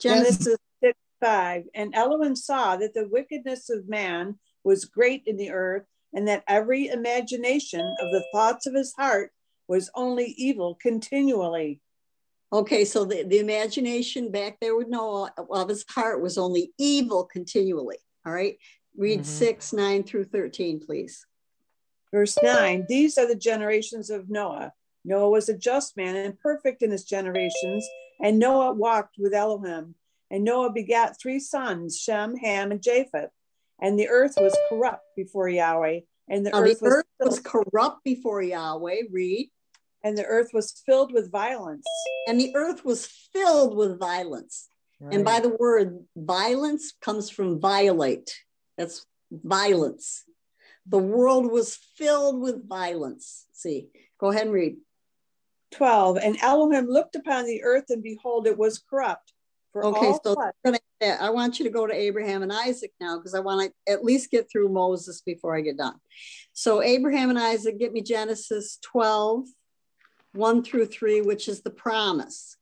Genesis 0.00 0.56
6 0.82 0.98
5. 1.20 1.64
And 1.74 1.94
Elohim 1.94 2.36
saw 2.36 2.76
that 2.76 2.94
the 2.94 3.08
wickedness 3.08 3.70
of 3.70 3.88
man 3.88 4.38
was 4.64 4.84
great 4.84 5.22
in 5.26 5.36
the 5.36 5.50
earth, 5.50 5.84
and 6.12 6.26
that 6.28 6.44
every 6.48 6.88
imagination 6.88 7.80
of 7.80 8.10
the 8.10 8.24
thoughts 8.32 8.66
of 8.66 8.74
his 8.74 8.92
heart 8.94 9.32
was 9.68 9.90
only 9.94 10.34
evil 10.36 10.74
continually. 10.74 11.80
Okay, 12.52 12.84
so 12.84 13.04
the, 13.04 13.24
the 13.24 13.38
imagination 13.38 14.30
back 14.30 14.58
there 14.60 14.76
with 14.76 14.88
Noah 14.88 15.32
of 15.50 15.68
his 15.68 15.84
heart 15.88 16.22
was 16.22 16.38
only 16.38 16.72
evil 16.78 17.24
continually. 17.24 17.98
All 18.24 18.32
right. 18.32 18.56
Read 18.96 19.20
mm-hmm. 19.20 19.28
6, 19.28 19.72
9 19.72 20.02
through 20.04 20.24
13, 20.24 20.80
please. 20.80 21.26
Verse 22.12 22.38
9 22.42 22.86
These 22.88 23.18
are 23.18 23.28
the 23.28 23.34
generations 23.34 24.10
of 24.10 24.30
Noah. 24.30 24.72
Noah 25.06 25.30
was 25.30 25.48
a 25.48 25.56
just 25.56 25.96
man 25.96 26.16
and 26.16 26.38
perfect 26.38 26.82
in 26.82 26.90
his 26.90 27.04
generations, 27.04 27.88
and 28.20 28.38
Noah 28.38 28.72
walked 28.72 29.16
with 29.18 29.32
Elohim. 29.32 29.94
And 30.30 30.42
Noah 30.42 30.72
begat 30.72 31.20
three 31.20 31.38
sons, 31.38 31.98
Shem, 31.98 32.36
Ham, 32.36 32.72
and 32.72 32.82
Japheth. 32.82 33.30
And 33.80 33.98
the 33.98 34.08
earth 34.08 34.34
was 34.36 34.56
corrupt 34.68 35.04
before 35.14 35.48
Yahweh. 35.48 36.00
And 36.28 36.44
the, 36.44 36.52
earth, 36.54 36.80
the 36.80 36.84
was, 36.84 36.94
earth 36.94 37.04
was 37.20 37.40
corrupt 37.40 38.02
before 38.02 38.42
Yahweh. 38.42 39.02
Read. 39.12 39.50
And 40.02 40.18
the 40.18 40.24
earth 40.24 40.50
was 40.52 40.72
filled 40.84 41.12
with 41.12 41.30
violence. 41.30 41.86
And 42.26 42.40
the 42.40 42.56
earth 42.56 42.84
was 42.84 43.06
filled 43.06 43.76
with 43.76 44.00
violence. 44.00 44.68
Right. 44.98 45.14
And 45.14 45.24
by 45.24 45.40
the 45.40 45.50
word 45.50 46.04
violence 46.16 46.92
comes 47.00 47.30
from 47.30 47.60
violate. 47.60 48.34
That's 48.76 49.06
violence. 49.30 50.24
The 50.86 50.98
world 50.98 51.50
was 51.50 51.76
filled 51.96 52.40
with 52.40 52.68
violence. 52.68 53.46
See, 53.52 53.88
go 54.18 54.30
ahead 54.30 54.44
and 54.44 54.52
read. 54.52 54.76
12 55.72 56.18
And 56.22 56.36
Elohim 56.42 56.86
looked 56.86 57.16
upon 57.16 57.46
the 57.46 57.62
earth, 57.62 57.86
and 57.88 58.02
behold, 58.02 58.46
it 58.46 58.58
was 58.58 58.78
corrupt, 58.78 59.32
For 59.72 59.84
Okay, 59.84 60.06
all 60.06 60.20
so 60.22 60.52
I 61.02 61.30
want 61.30 61.58
you 61.58 61.64
to 61.64 61.70
go 61.70 61.86
to 61.86 61.94
Abraham 61.94 62.42
and 62.42 62.52
Isaac 62.52 62.92
now 63.00 63.18
because 63.18 63.34
I 63.34 63.40
want 63.40 63.70
to 63.70 63.92
at 63.92 64.04
least 64.04 64.30
get 64.30 64.50
through 64.50 64.70
Moses 64.70 65.20
before 65.20 65.56
I 65.56 65.60
get 65.60 65.76
done. 65.76 65.96
So 66.52 66.82
Abraham 66.82 67.30
and 67.30 67.38
Isaac, 67.38 67.78
get 67.78 67.92
me 67.92 68.00
Genesis 68.00 68.78
12, 68.82 69.46
1 70.32 70.64
through 70.64 70.86
3, 70.86 71.20
which 71.22 71.48
is 71.48 71.62
the 71.62 71.70
promise. 71.70 72.56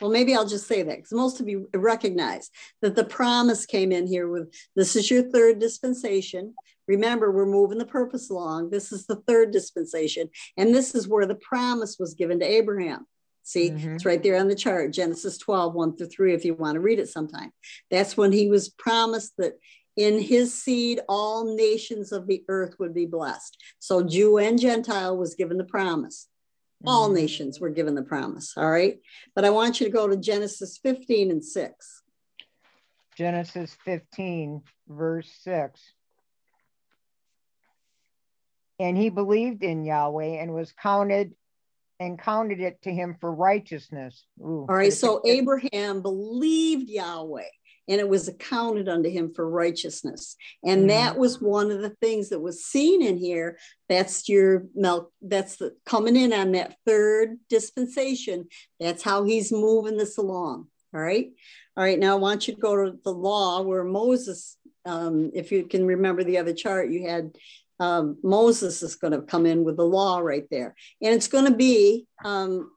Well, 0.00 0.10
maybe 0.10 0.34
I'll 0.34 0.48
just 0.48 0.66
say 0.66 0.82
that 0.82 0.96
because 0.96 1.12
most 1.12 1.40
of 1.40 1.48
you 1.48 1.68
recognize 1.74 2.50
that 2.80 2.96
the 2.96 3.04
promise 3.04 3.66
came 3.66 3.92
in 3.92 4.06
here 4.06 4.28
with 4.28 4.52
this 4.74 4.96
is 4.96 5.08
your 5.08 5.22
third 5.22 5.60
dispensation. 5.60 6.54
Remember, 6.88 7.30
we're 7.30 7.46
moving 7.46 7.78
the 7.78 7.86
purpose 7.86 8.30
along. 8.30 8.70
This 8.70 8.92
is 8.92 9.06
the 9.06 9.16
third 9.16 9.50
dispensation, 9.52 10.30
and 10.56 10.74
this 10.74 10.94
is 10.94 11.08
where 11.08 11.26
the 11.26 11.36
promise 11.36 11.98
was 11.98 12.14
given 12.14 12.40
to 12.40 12.46
Abraham. 12.46 13.06
See, 13.44 13.70
Mhm. 13.70 13.96
it's 13.96 14.04
right 14.04 14.22
there 14.22 14.36
on 14.36 14.48
the 14.48 14.54
chart, 14.54 14.92
Genesis 14.92 15.36
12, 15.38 15.74
1 15.74 15.96
through 15.96 16.08
3, 16.08 16.32
if 16.32 16.44
you 16.44 16.54
want 16.54 16.74
to 16.74 16.80
read 16.80 16.98
it 16.98 17.08
sometime. 17.08 17.52
That's 17.90 18.16
when 18.16 18.32
he 18.32 18.48
was 18.48 18.68
promised 18.68 19.36
that 19.38 19.58
in 19.96 20.20
his 20.20 20.54
seed, 20.54 21.00
all 21.08 21.54
nations 21.54 22.12
of 22.12 22.26
the 22.26 22.44
earth 22.48 22.78
would 22.78 22.94
be 22.94 23.04
blessed. 23.04 23.56
So 23.78 24.02
Jew 24.02 24.38
and 24.38 24.58
Gentile 24.58 25.16
was 25.16 25.34
given 25.34 25.58
the 25.58 25.64
promise. 25.64 26.28
All 26.86 27.10
Mhm. 27.10 27.14
nations 27.14 27.60
were 27.60 27.68
given 27.68 27.94
the 27.94 28.02
promise. 28.02 28.54
All 28.56 28.70
right. 28.70 29.00
But 29.34 29.44
I 29.44 29.50
want 29.50 29.80
you 29.80 29.86
to 29.86 29.92
go 29.92 30.08
to 30.08 30.16
Genesis 30.16 30.78
15 30.78 31.30
and 31.30 31.44
6. 31.44 32.02
Genesis 33.14 33.74
15, 33.84 34.62
verse 34.88 35.30
6. 35.42 35.80
And 38.78 38.96
he 38.96 39.10
believed 39.10 39.62
in 39.62 39.84
Yahweh 39.84 40.40
and 40.40 40.54
was 40.54 40.72
counted 40.72 41.34
and 42.00 42.18
counted 42.18 42.60
it 42.60 42.82
to 42.82 42.92
him 42.92 43.16
for 43.20 43.32
righteousness. 43.32 44.24
Ooh, 44.40 44.66
All 44.68 44.74
right. 44.74 44.92
So 44.92 45.20
Abraham 45.24 46.02
believed 46.02 46.88
Yahweh 46.88 47.44
and 47.88 48.00
it 48.00 48.08
was 48.08 48.28
accounted 48.28 48.88
unto 48.88 49.08
him 49.08 49.32
for 49.32 49.48
righteousness. 49.48 50.36
And 50.64 50.84
Mhm. 50.84 50.88
that 50.88 51.18
was 51.18 51.40
one 51.40 51.70
of 51.70 51.80
the 51.80 51.96
things 52.00 52.28
that 52.30 52.40
was 52.40 52.64
seen 52.64 53.02
in 53.02 53.16
here. 53.16 53.58
That's 53.88 54.28
your 54.28 54.66
milk. 54.74 55.12
That's 55.20 55.56
the 55.56 55.76
coming 55.84 56.16
in 56.16 56.32
on 56.32 56.52
that 56.52 56.76
third 56.86 57.38
dispensation. 57.48 58.48
That's 58.80 59.02
how 59.02 59.24
he's 59.24 59.52
moving 59.52 59.96
this 59.96 60.16
along. 60.16 60.68
All 60.94 61.00
right. 61.00 61.32
All 61.76 61.84
right. 61.84 61.98
Now 61.98 62.16
I 62.16 62.20
want 62.20 62.46
you 62.46 62.54
to 62.54 62.60
go 62.60 62.84
to 62.84 62.98
the 63.02 63.12
law 63.12 63.62
where 63.62 63.84
Moses, 63.84 64.56
um, 64.84 65.30
if 65.34 65.50
you 65.50 65.64
can 65.64 65.86
remember 65.86 66.22
the 66.22 66.38
other 66.38 66.52
chart, 66.52 66.90
you 66.90 67.06
had 67.08 67.36
um, 67.80 68.16
Moses 68.22 68.82
is 68.82 68.96
going 68.96 69.12
to 69.12 69.22
come 69.22 69.46
in 69.46 69.64
with 69.64 69.76
the 69.76 69.84
law 69.86 70.18
right 70.18 70.44
there. 70.50 70.74
And 71.00 71.14
it's 71.14 71.28
going 71.28 71.46
to 71.46 71.56
be 71.56 72.06
um, 72.24 72.70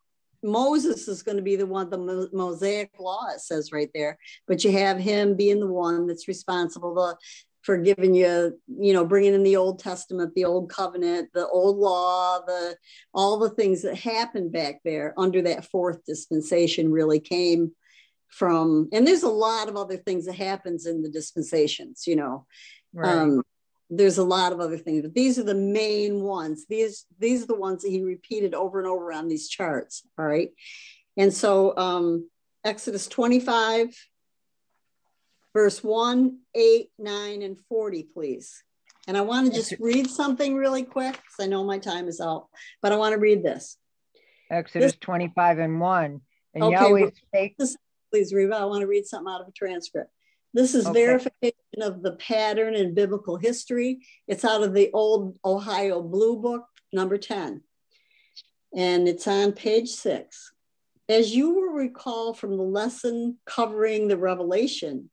Moses 0.46 1.08
is 1.08 1.24
going 1.24 1.38
to 1.38 1.44
be 1.44 1.56
the 1.56 1.66
one, 1.66 1.90
the 1.90 2.30
Mosaic 2.32 2.92
law, 3.00 3.28
it 3.34 3.42
says 3.42 3.72
right 3.72 3.90
there. 3.94 4.18
But 4.48 4.64
you 4.64 4.72
have 4.72 4.98
him 5.00 5.36
being 5.36 5.60
the 5.60 5.68
one 5.68 6.08
that's 6.08 6.28
responsible 6.28 6.96
to, 6.96 7.18
for 7.64 7.78
giving 7.78 8.14
you, 8.14 8.60
you 8.68 8.94
know, 8.94 9.04
bringing 9.04 9.34
in 9.34 9.42
the 9.42 9.56
Old 9.56 9.80
Testament, 9.80 10.36
the 10.36 10.46
Old 10.46 10.70
Covenant, 10.70 11.30
the 11.34 11.48
Old 11.48 11.78
Law, 11.78 12.42
the 12.46 12.78
all 13.14 13.40
the 13.40 13.50
things 13.50 13.82
that 13.82 13.98
happened 13.98 14.52
back 14.52 14.82
there 14.86 15.16
under 15.18 15.42
that 15.42 15.66
fourth 15.66 16.06
dispensation 16.06 16.92
really 16.92 17.20
came 17.20 17.72
from. 18.30 18.88
And 18.94 19.08
there's 19.08 19.24
a 19.24 19.30
lot 19.30 19.68
of 19.68 19.78
other 19.78 19.98
things 19.98 20.26
that 20.26 20.36
happens 20.36 20.86
in 20.86 21.02
the 21.02 21.10
dispensations, 21.10 22.06
you 22.06 22.16
know. 22.16 22.46
right. 22.94 23.18
Um, 23.18 23.44
there's 23.90 24.18
a 24.18 24.24
lot 24.24 24.52
of 24.52 24.60
other 24.60 24.78
things, 24.78 25.04
but 25.04 25.14
these 25.14 25.38
are 25.38 25.44
the 25.44 25.54
main 25.54 26.22
ones. 26.22 26.66
These 26.68 27.06
these 27.20 27.44
are 27.44 27.48
the 27.48 27.56
ones 27.56 27.84
that 27.84 27.90
he 27.90 28.02
repeated 28.02 28.54
over 28.54 28.80
and 28.80 28.88
over 28.88 29.12
on 29.14 29.28
these 29.28 29.48
charts. 29.48 30.04
All 30.18 30.26
right, 30.26 30.50
and 31.18 31.34
so 31.34 31.78
um, 31.78 32.30
Exodus 32.64 33.08
25, 33.08 33.96
verse 35.54 35.84
1, 35.84 36.40
8, 36.56 36.90
9, 36.98 37.42
and 37.42 37.58
40, 37.70 38.08
please. 38.14 38.64
And 39.08 39.16
I 39.16 39.22
want 39.22 39.48
to 39.48 39.54
just 39.54 39.76
read 39.80 40.10
something 40.10 40.56
really 40.56 40.82
quick 40.82 41.14
because 41.14 41.36
I 41.40 41.46
know 41.46 41.64
my 41.64 41.78
time 41.78 42.08
is 42.08 42.20
out, 42.20 42.48
but 42.82 42.92
I 42.92 42.96
want 42.96 43.14
to 43.14 43.20
read 43.20 43.44
this. 43.44 43.78
Exodus 44.50 44.96
25 44.96 45.60
and 45.60 45.80
1. 45.80 46.22
And 46.56 46.64
Okay, 46.64 46.74
Yahweh 46.74 47.10
spake, 47.28 47.56
Please 48.12 48.34
read. 48.34 48.52
I 48.52 48.66
want 48.66 48.82
to 48.82 48.88
read 48.88 49.06
something 49.06 49.32
out 49.32 49.42
of 49.42 49.48
a 49.48 49.52
transcript. 49.52 50.10
This 50.56 50.74
is 50.74 50.86
Okay. 50.86 51.06
verification 51.06 51.82
of 51.82 52.02
the 52.02 52.14
pattern 52.14 52.76
in 52.76 52.94
biblical 52.94 53.36
history. 53.36 54.08
It's 54.26 54.46
out 54.46 54.64
of 54.64 54.74
the 54.74 54.90
old 54.94 55.38
Ohio 55.44 56.02
Blue 56.02 56.38
Book, 56.38 56.64
number 56.94 57.18
10. 57.18 57.62
And 58.74 59.06
it's 59.06 59.28
on 59.28 59.52
page 59.52 59.90
six. 59.90 60.54
As 61.10 61.36
you 61.36 61.50
will 61.50 61.74
recall 61.74 62.34
from 62.34 62.56
the 62.56 62.64
lesson 62.64 63.38
covering 63.46 64.08
the 64.08 64.16
revelation, 64.16 65.10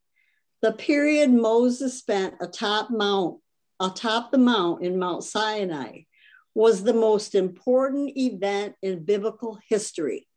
the 0.60 0.70
period 0.70 1.32
Moses 1.32 1.98
spent 1.98 2.36
atop 2.40 2.90
Mount, 2.90 3.40
atop 3.80 4.30
the 4.30 4.38
mount 4.38 4.84
in 4.84 4.96
Mount 4.96 5.24
Sinai 5.24 6.02
was 6.54 6.84
the 6.84 6.94
most 6.94 7.34
important 7.34 8.16
event 8.16 8.76
in 8.80 9.04
biblical 9.04 9.58
history, 9.68 10.28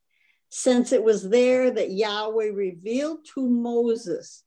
since 0.49 0.91
it 0.91 1.03
was 1.03 1.30
there 1.30 1.70
that 1.70 1.91
Yahweh 1.91 2.49
revealed 2.51 3.20
to 3.36 3.47
Moses 3.47 4.45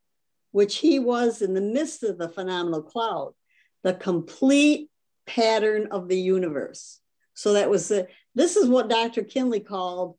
which 0.53 0.77
he 0.77 0.99
was 0.99 1.43
in 1.43 1.55
the 1.55 1.61
midst 1.61 2.03
of 2.03 2.19
the 2.19 2.29
phenomenal 2.29 2.83
cloud, 2.83 3.35
the 3.83 3.95
complete 3.95 4.91
pattern 5.27 5.89
of 5.91 6.09
the 6.09 6.19
universe. 6.19 7.01
So 7.35 7.53
that 7.53 7.71
was 7.71 7.89
the, 7.89 8.09
this 8.35 8.57
is 8.57 8.69
what 8.69 8.89
Dr. 8.89 9.23
Kinley 9.23 9.61
called 9.61 10.17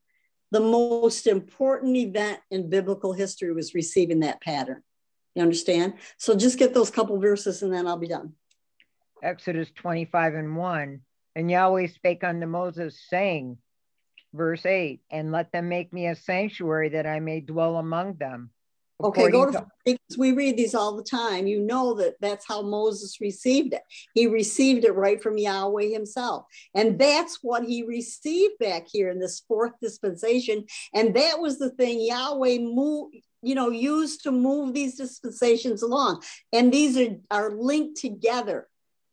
the 0.50 0.60
most 0.60 1.26
important 1.26 1.96
event 1.96 2.40
in 2.50 2.70
biblical 2.70 3.12
history 3.12 3.52
was 3.52 3.74
receiving 3.74 4.20
that 4.20 4.40
pattern. 4.40 4.82
You 5.34 5.42
understand? 5.42 5.94
So 6.18 6.34
just 6.34 6.58
get 6.58 6.74
those 6.74 6.90
couple 6.90 7.18
verses 7.20 7.62
and 7.62 7.72
then 7.72 7.86
I'll 7.86 7.96
be 7.96 8.08
done. 8.08 8.32
Exodus 9.22 9.70
25 9.76 10.34
and 10.34 10.56
1. 10.56 11.00
And 11.36 11.50
Yahweh 11.50 11.86
spake 11.88 12.24
unto 12.24 12.46
Moses, 12.46 13.00
saying, 13.08 13.58
verse 14.32 14.66
8, 14.66 15.00
and 15.10 15.30
let 15.30 15.52
them 15.52 15.68
make 15.68 15.92
me 15.92 16.08
a 16.08 16.16
sanctuary 16.16 16.90
that 16.90 17.06
I 17.06 17.20
may 17.20 17.40
dwell 17.40 17.76
among 17.76 18.14
them. 18.14 18.50
Okay, 19.04 19.30
go 19.30 19.50
to 19.50 19.66
because 19.84 20.18
we 20.18 20.32
read 20.32 20.56
these 20.56 20.74
all 20.74 20.96
the 20.96 21.02
time. 21.02 21.46
You 21.46 21.60
know 21.60 21.94
that 21.94 22.14
that's 22.20 22.46
how 22.46 22.62
Moses 22.62 23.20
received 23.20 23.72
it. 23.72 23.82
He 24.14 24.26
received 24.26 24.84
it 24.84 24.94
right 24.94 25.22
from 25.22 25.38
Yahweh 25.38 25.86
himself. 25.86 26.44
And 26.74 26.98
that's 26.98 27.38
what 27.42 27.64
he 27.64 27.82
received 27.82 28.58
back 28.58 28.86
here 28.90 29.10
in 29.10 29.18
this 29.18 29.40
fourth 29.48 29.72
dispensation. 29.80 30.66
And 30.94 31.14
that 31.16 31.40
was 31.40 31.58
the 31.58 31.70
thing 31.70 32.00
Yahweh 32.00 32.58
moved, 32.58 33.16
you 33.42 33.54
know, 33.54 33.70
used 33.70 34.22
to 34.24 34.30
move 34.30 34.74
these 34.74 34.96
dispensations 34.96 35.82
along. 35.82 36.22
And 36.52 36.72
these 36.72 36.98
are, 36.98 37.16
are 37.30 37.50
linked 37.50 37.98
together. 38.00 38.68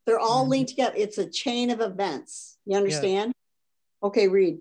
They're 0.05 0.19
all 0.19 0.45
Mhm. 0.45 0.49
linked 0.49 0.69
together. 0.69 0.95
It's 0.97 1.17
a 1.17 1.29
chain 1.29 1.69
of 1.69 1.81
events. 1.81 2.57
You 2.65 2.77
understand? 2.77 3.33
Okay, 4.03 4.27
read 4.27 4.59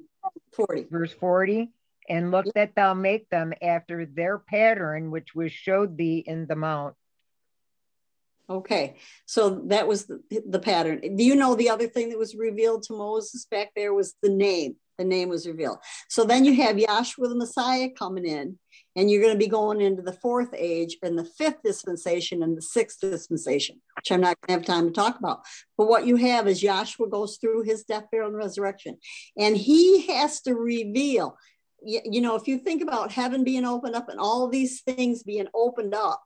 40. 0.53 0.87
verse 0.91 1.13
40 1.13 1.73
and 2.09 2.31
look 2.31 2.47
that 2.55 2.75
thou 2.75 2.95
make 2.95 3.29
them 3.31 3.53
after 3.63 4.07
their 4.07 4.39
pattern 4.39 5.11
which 5.11 5.35
was 5.35 5.53
showed 5.53 5.97
thee 5.97 6.23
in 6.27 6.47
the 6.47 6.57
mount 6.57 6.95
Okay, 8.49 8.95
so 9.27 9.63
that 9.67 9.89
was 9.89 10.07
the, 10.07 10.21
the 10.49 10.61
pattern. 10.61 11.17
Do 11.17 11.25
you 11.25 11.35
know 11.35 11.57
the 11.57 11.71
other 11.71 11.89
thing 11.89 12.11
that 12.11 12.19
was 12.19 12.37
revealed 12.37 12.85
to 12.85 12.93
Moses 12.97 13.45
back 13.51 13.73
there 13.75 13.93
was 13.93 14.15
the 14.23 14.29
name? 14.29 14.77
The 14.99 15.05
name 15.05 15.29
was 15.29 15.47
revealed. 15.47 15.79
So 16.09 16.25
then 16.25 16.45
you 16.45 16.55
have 16.55 16.77
Yahshua 16.77 17.29
the 17.29 17.35
Messiah 17.35 17.91
coming 17.91 18.25
in, 18.25 18.59
and 18.95 19.11
you're 19.11 19.21
going 19.21 19.35
to 19.35 19.39
be 19.39 19.49
going 19.49 19.81
into 19.81 20.01
the 20.01 20.13
fourth 20.13 20.55
age 20.57 20.97
and 21.03 21.19
the 21.19 21.25
fifth 21.25 21.63
dispensation 21.65 22.43
and 22.43 22.57
the 22.57 22.63
sixth 22.63 23.01
dispensation, 23.01 23.83
which 23.97 24.13
I'm 24.13 24.21
not 24.21 24.41
going 24.41 24.61
to 24.61 24.67
have 24.69 24.77
time 24.77 24.87
to 24.87 24.95
talk 24.95 25.19
about. 25.19 25.41
But 25.77 25.89
what 25.89 26.07
you 26.07 26.17
have 26.17 26.47
is 26.47 26.63
Yahshua 26.63 27.11
goes 27.11 27.39
through 27.39 27.63
his 27.63 27.83
death, 27.83 28.05
burial, 28.13 28.29
and 28.29 28.39
resurrection, 28.39 28.97
and 29.37 29.57
he 29.57 30.07
has 30.07 30.41
to 30.43 30.55
reveal. 30.55 31.37
You, 31.87 32.21
know, 32.21 32.35
if 32.35 32.49
you 32.49 32.59
think 32.59 32.83
about 32.83 33.13
heaven 33.13 33.45
being 33.45 33.65
opened 33.65 33.95
up 33.95 34.09
and 34.09 34.19
all 34.19 34.49
these 34.49 34.81
things 34.81 35.23
being 35.23 35.47
opened 35.55 35.95
up, 35.95 36.23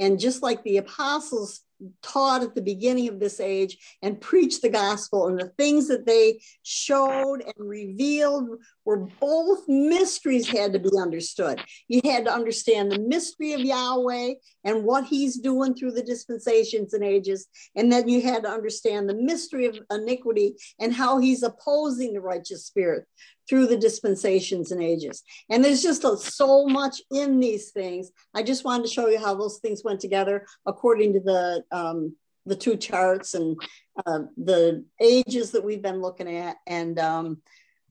and 0.00 0.18
just 0.18 0.42
like 0.42 0.64
the 0.64 0.78
apostles 0.78 1.60
taught 2.02 2.42
at 2.42 2.56
the 2.56 2.62
beginning 2.62 3.08
of 3.08 3.20
this 3.20 3.38
age 3.38 3.78
and 4.02 4.20
preached 4.20 4.62
the 4.62 4.68
gospel, 4.68 5.28
and 5.28 5.38
the 5.38 5.52
things 5.56 5.86
that 5.88 6.04
they 6.04 6.40
showed 6.64 7.42
and 7.42 7.54
revealed 7.56 8.48
were 8.84 9.08
both 9.20 9.66
mysteries 9.68 10.48
had 10.48 10.72
to 10.72 10.78
be 10.78 10.90
understood. 10.98 11.60
You 11.88 12.00
had 12.04 12.24
to 12.26 12.32
understand 12.32 12.90
the 12.90 12.98
mystery 12.98 13.52
of 13.52 13.60
Yahweh 13.60 14.34
and 14.64 14.84
what 14.84 15.04
he's 15.04 15.38
doing 15.38 15.74
through 15.74 15.92
the 15.92 16.02
dispensations 16.02 16.94
and 16.94 17.02
ages. 17.02 17.46
And 17.74 17.90
then 17.90 18.08
you 18.08 18.22
had 18.22 18.42
to 18.44 18.50
understand 18.50 19.08
the 19.08 19.14
mystery 19.14 19.66
of 19.66 19.78
iniquity 19.90 20.54
and 20.78 20.92
how 20.92 21.18
he's 21.18 21.42
opposing 21.42 22.12
the 22.12 22.20
righteous 22.20 22.66
spirit 22.66 23.06
through 23.48 23.66
the 23.66 23.76
dispensations 23.76 24.72
and 24.72 24.82
ages. 24.82 25.22
And 25.50 25.64
there's 25.64 25.82
just 25.82 26.04
a, 26.04 26.16
so 26.16 26.66
much 26.66 27.00
in 27.10 27.40
these 27.40 27.70
things. 27.70 28.10
I 28.34 28.42
just 28.42 28.64
wanted 28.64 28.84
to 28.84 28.92
show 28.92 29.08
you 29.08 29.18
how 29.18 29.34
those 29.34 29.58
things 29.58 29.82
went 29.84 30.00
together 30.00 30.46
according 30.66 31.14
to 31.14 31.20
the 31.20 31.64
um, 31.70 32.16
the 32.46 32.56
two 32.56 32.76
charts 32.76 33.34
and 33.34 33.58
uh, 34.04 34.20
the 34.36 34.84
ages 35.00 35.52
that 35.52 35.64
we've 35.64 35.80
been 35.80 36.02
looking 36.02 36.28
at. 36.28 36.56
And 36.66 36.98
um, 36.98 37.38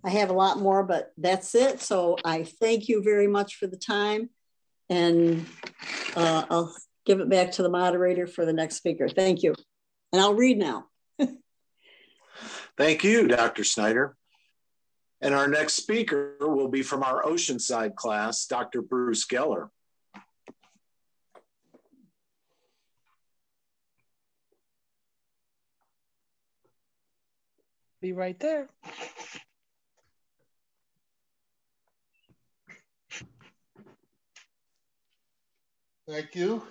I 0.03 0.09
have 0.09 0.29
a 0.29 0.33
lot 0.33 0.59
more, 0.59 0.83
but 0.83 1.13
that's 1.17 1.55
it. 1.55 1.81
So 1.81 2.17
I 2.25 2.43
thank 2.43 2.89
you 2.89 3.01
very 3.01 3.27
much 3.27 3.55
for 3.55 3.67
the 3.67 3.77
time. 3.77 4.29
And 4.89 5.45
uh, 6.15 6.45
I'll 6.49 6.75
give 7.05 7.19
it 7.21 7.29
back 7.29 7.53
to 7.53 7.63
the 7.63 7.69
moderator 7.69 8.27
for 8.27 8.45
the 8.45 8.53
next 8.53 8.75
speaker. 8.75 9.07
Thank 9.07 9.43
you. 9.43 9.55
And 10.11 10.21
I'll 10.21 10.35
read 10.35 10.57
now. 10.57 10.87
Thank 12.77 13.03
you, 13.03 13.27
Dr. 13.27 13.63
Snyder. 13.63 14.15
And 15.21 15.33
our 15.33 15.47
next 15.47 15.75
speaker 15.75 16.35
will 16.41 16.67
be 16.67 16.81
from 16.81 17.01
our 17.01 17.23
Oceanside 17.23 17.95
class, 17.95 18.45
Dr. 18.45 18.81
Bruce 18.81 19.25
Geller. 19.25 19.69
Be 28.01 28.11
right 28.11 28.37
there. 28.37 28.67
Thank 36.07 36.35
you. 36.35 36.61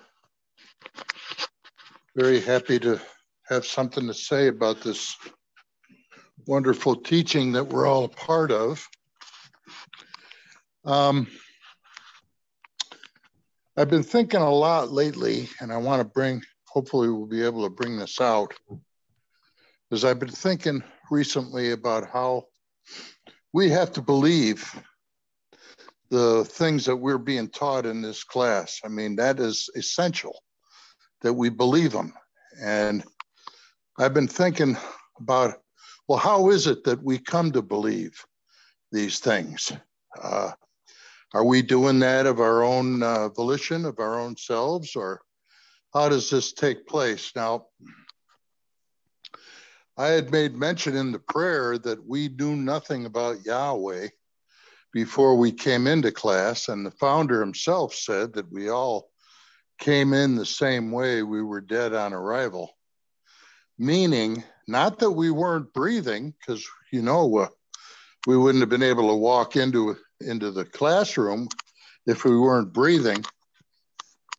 Very 2.15 2.39
happy 2.39 2.77
to 2.79 3.01
have 3.47 3.65
something 3.65 4.05
to 4.05 4.13
say 4.13 4.47
about 4.47 4.81
this 4.81 5.15
wonderful 6.45 6.95
teaching 6.95 7.53
that 7.53 7.63
we're 7.63 7.87
all 7.87 8.03
a 8.03 8.09
part 8.09 8.51
of. 8.51 8.87
Um, 10.85 11.27
I've 13.75 13.89
been 13.89 14.03
thinking 14.03 14.41
a 14.41 14.53
lot 14.53 14.91
lately, 14.91 15.49
and 15.59 15.73
I 15.73 15.77
want 15.77 16.01
to 16.01 16.07
bring, 16.07 16.43
hopefully, 16.67 17.09
we'll 17.09 17.25
be 17.25 17.43
able 17.43 17.63
to 17.63 17.73
bring 17.73 17.97
this 17.97 18.21
out. 18.21 18.53
Because 19.89 20.05
I've 20.05 20.19
been 20.19 20.29
thinking 20.29 20.83
recently 21.09 21.71
about 21.71 22.07
how 22.07 22.43
we 23.51 23.71
have 23.71 23.91
to 23.93 24.01
believe 24.03 24.79
the 26.13 26.45
things 26.45 26.85
that 26.85 26.95
we're 26.95 27.17
being 27.17 27.49
taught 27.49 27.87
in 27.87 27.99
this 27.99 28.23
class. 28.23 28.79
I 28.85 28.87
mean, 28.87 29.15
that 29.15 29.39
is 29.39 29.67
essential 29.75 30.43
that 31.21 31.33
we 31.33 31.49
believe 31.49 31.91
them. 31.91 32.13
And 32.61 33.03
I've 33.97 34.13
been 34.13 34.27
thinking 34.27 34.77
about, 35.19 35.55
well, 36.07 36.19
how 36.19 36.51
is 36.51 36.67
it 36.67 36.83
that 36.83 37.01
we 37.01 37.17
come 37.17 37.51
to 37.53 37.63
believe 37.63 38.23
these 38.91 39.17
things? 39.17 39.71
Uh, 40.21 40.51
are 41.33 41.43
we 41.43 41.63
doing 41.63 41.97
that 42.01 42.27
of 42.27 42.39
our 42.39 42.63
own 42.63 43.01
uh, 43.01 43.29
volition, 43.29 43.83
of 43.83 43.97
our 43.97 44.19
own 44.19 44.37
selves, 44.37 44.95
or 44.95 45.19
how 45.95 46.09
does 46.09 46.29
this 46.29 46.53
take 46.53 46.85
place? 46.85 47.31
Now, 47.35 47.65
I 49.97 50.09
had 50.09 50.31
made 50.31 50.55
mention 50.55 50.95
in 50.95 51.11
the 51.11 51.17
prayer 51.17 51.79
that 51.79 52.07
we 52.07 52.29
knew 52.29 52.55
nothing 52.55 53.07
about 53.07 53.43
Yahweh 53.43 54.09
before 54.93 55.35
we 55.35 55.51
came 55.51 55.87
into 55.87 56.11
class, 56.11 56.69
and 56.69 56.85
the 56.85 56.91
founder 56.91 57.39
himself 57.39 57.95
said 57.95 58.33
that 58.33 58.51
we 58.51 58.69
all 58.69 59.09
came 59.79 60.13
in 60.13 60.35
the 60.35 60.45
same 60.45 60.91
way 60.91 61.23
we 61.23 61.41
were 61.41 61.61
dead 61.61 61.93
on 61.93 62.13
arrival. 62.13 62.71
Meaning, 63.79 64.43
not 64.67 64.99
that 64.99 65.11
we 65.11 65.31
weren't 65.31 65.73
breathing, 65.73 66.33
because 66.39 66.63
you 66.91 67.01
know 67.01 67.37
uh, 67.37 67.47
we 68.27 68.37
wouldn't 68.37 68.61
have 68.61 68.69
been 68.69 68.83
able 68.83 69.09
to 69.09 69.15
walk 69.15 69.55
into 69.55 69.97
into 70.21 70.51
the 70.51 70.63
classroom 70.63 71.49
if 72.05 72.23
we 72.23 72.37
weren't 72.37 72.71
breathing, 72.71 73.25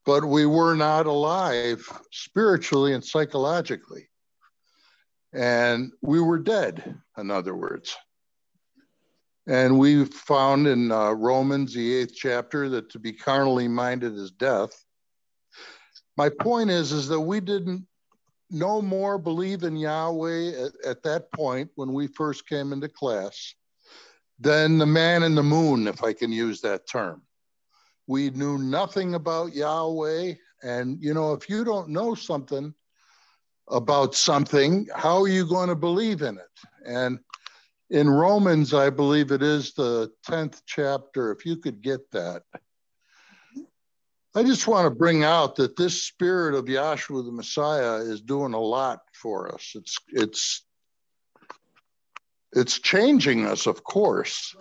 but 0.07 0.24
we 0.24 0.46
were 0.46 0.76
not 0.76 1.07
alive 1.07 1.86
spiritually 2.12 2.94
and 2.94 3.05
psychologically, 3.05 4.09
and 5.32 5.90
we 6.00 6.20
were 6.20 6.38
dead. 6.38 6.94
In 7.18 7.32
other 7.32 7.57
words. 7.57 7.96
And 9.47 9.78
we 9.78 10.05
found 10.07 10.66
in 10.66 10.90
uh, 10.90 11.12
Romans, 11.12 11.74
the 11.74 11.95
eighth 11.95 12.14
chapter, 12.14 12.68
that 12.70 12.90
to 12.90 12.99
be 12.99 13.12
carnally 13.12 13.68
minded 13.68 14.14
is 14.14 14.30
death. 14.30 14.72
My 16.16 16.30
point 16.30 16.70
is, 16.70 16.92
is 16.92 17.09
that 17.09 17.20
we 17.20 17.40
didn't 17.40 17.86
no 18.51 18.80
more 18.80 19.18
believe 19.18 19.64
in 19.64 19.76
Yahweh 19.76 20.66
at, 20.66 20.72
at 20.86 21.03
that 21.03 21.30
point 21.32 21.70
when 21.74 21.92
we 21.92 22.07
first 22.07 22.49
came 22.49 22.72
into 22.72 22.88
class 22.88 23.55
than 24.38 24.78
the 24.78 24.86
man 24.86 25.22
in 25.22 25.34
the 25.34 25.42
moon, 25.42 25.86
if 25.88 26.03
I 26.03 26.12
can 26.12 26.32
use 26.32 26.61
that 26.61 26.88
term. 26.88 27.22
We 28.07 28.30
knew 28.30 28.59
nothing 28.59 29.14
about 29.14 29.55
Yahweh. 29.55 30.34
And, 30.62 31.03
you 31.03 31.14
know, 31.14 31.32
if 31.32 31.49
you 31.49 31.64
don't 31.64 31.88
know 31.90 32.14
something 32.14 32.74
about 33.68 34.14
something, 34.14 34.88
how 34.95 35.22
are 35.22 35.28
you 35.28 35.47
going 35.47 35.68
to 35.68 35.74
believe 35.74 36.22
in 36.22 36.38
it? 36.38 36.86
And 36.86 37.18
in 37.91 38.09
Romans, 38.09 38.72
I 38.72 38.91
believe 38.91 39.30
it 39.30 39.43
is 39.43 39.74
the 39.74 40.11
10th 40.28 40.62
chapter, 40.66 41.32
if 41.32 41.45
you 41.45 41.57
could 41.57 41.82
get 41.82 42.11
that. 42.12 42.43
I 44.37 44.43
just 44.43 44.66
want 44.66 44.87
to 44.87 44.91
bring 44.91 45.22
out 45.22 45.57
that 45.57 45.76
this 45.76 46.03
spirit 46.03 46.57
of 46.57 46.64
Yahshua 46.64 47.24
the 47.24 47.30
Messiah 47.30 47.97
is 47.97 48.20
doing 48.20 48.53
a 48.53 48.61
lot 48.61 49.01
for 49.12 49.55
us. 49.55 49.72
It's 49.76 49.97
it's 50.09 50.66
it's 52.53 52.80
changing 52.80 53.47
us, 53.47 53.66
of 53.66 53.85
course, 53.85 54.57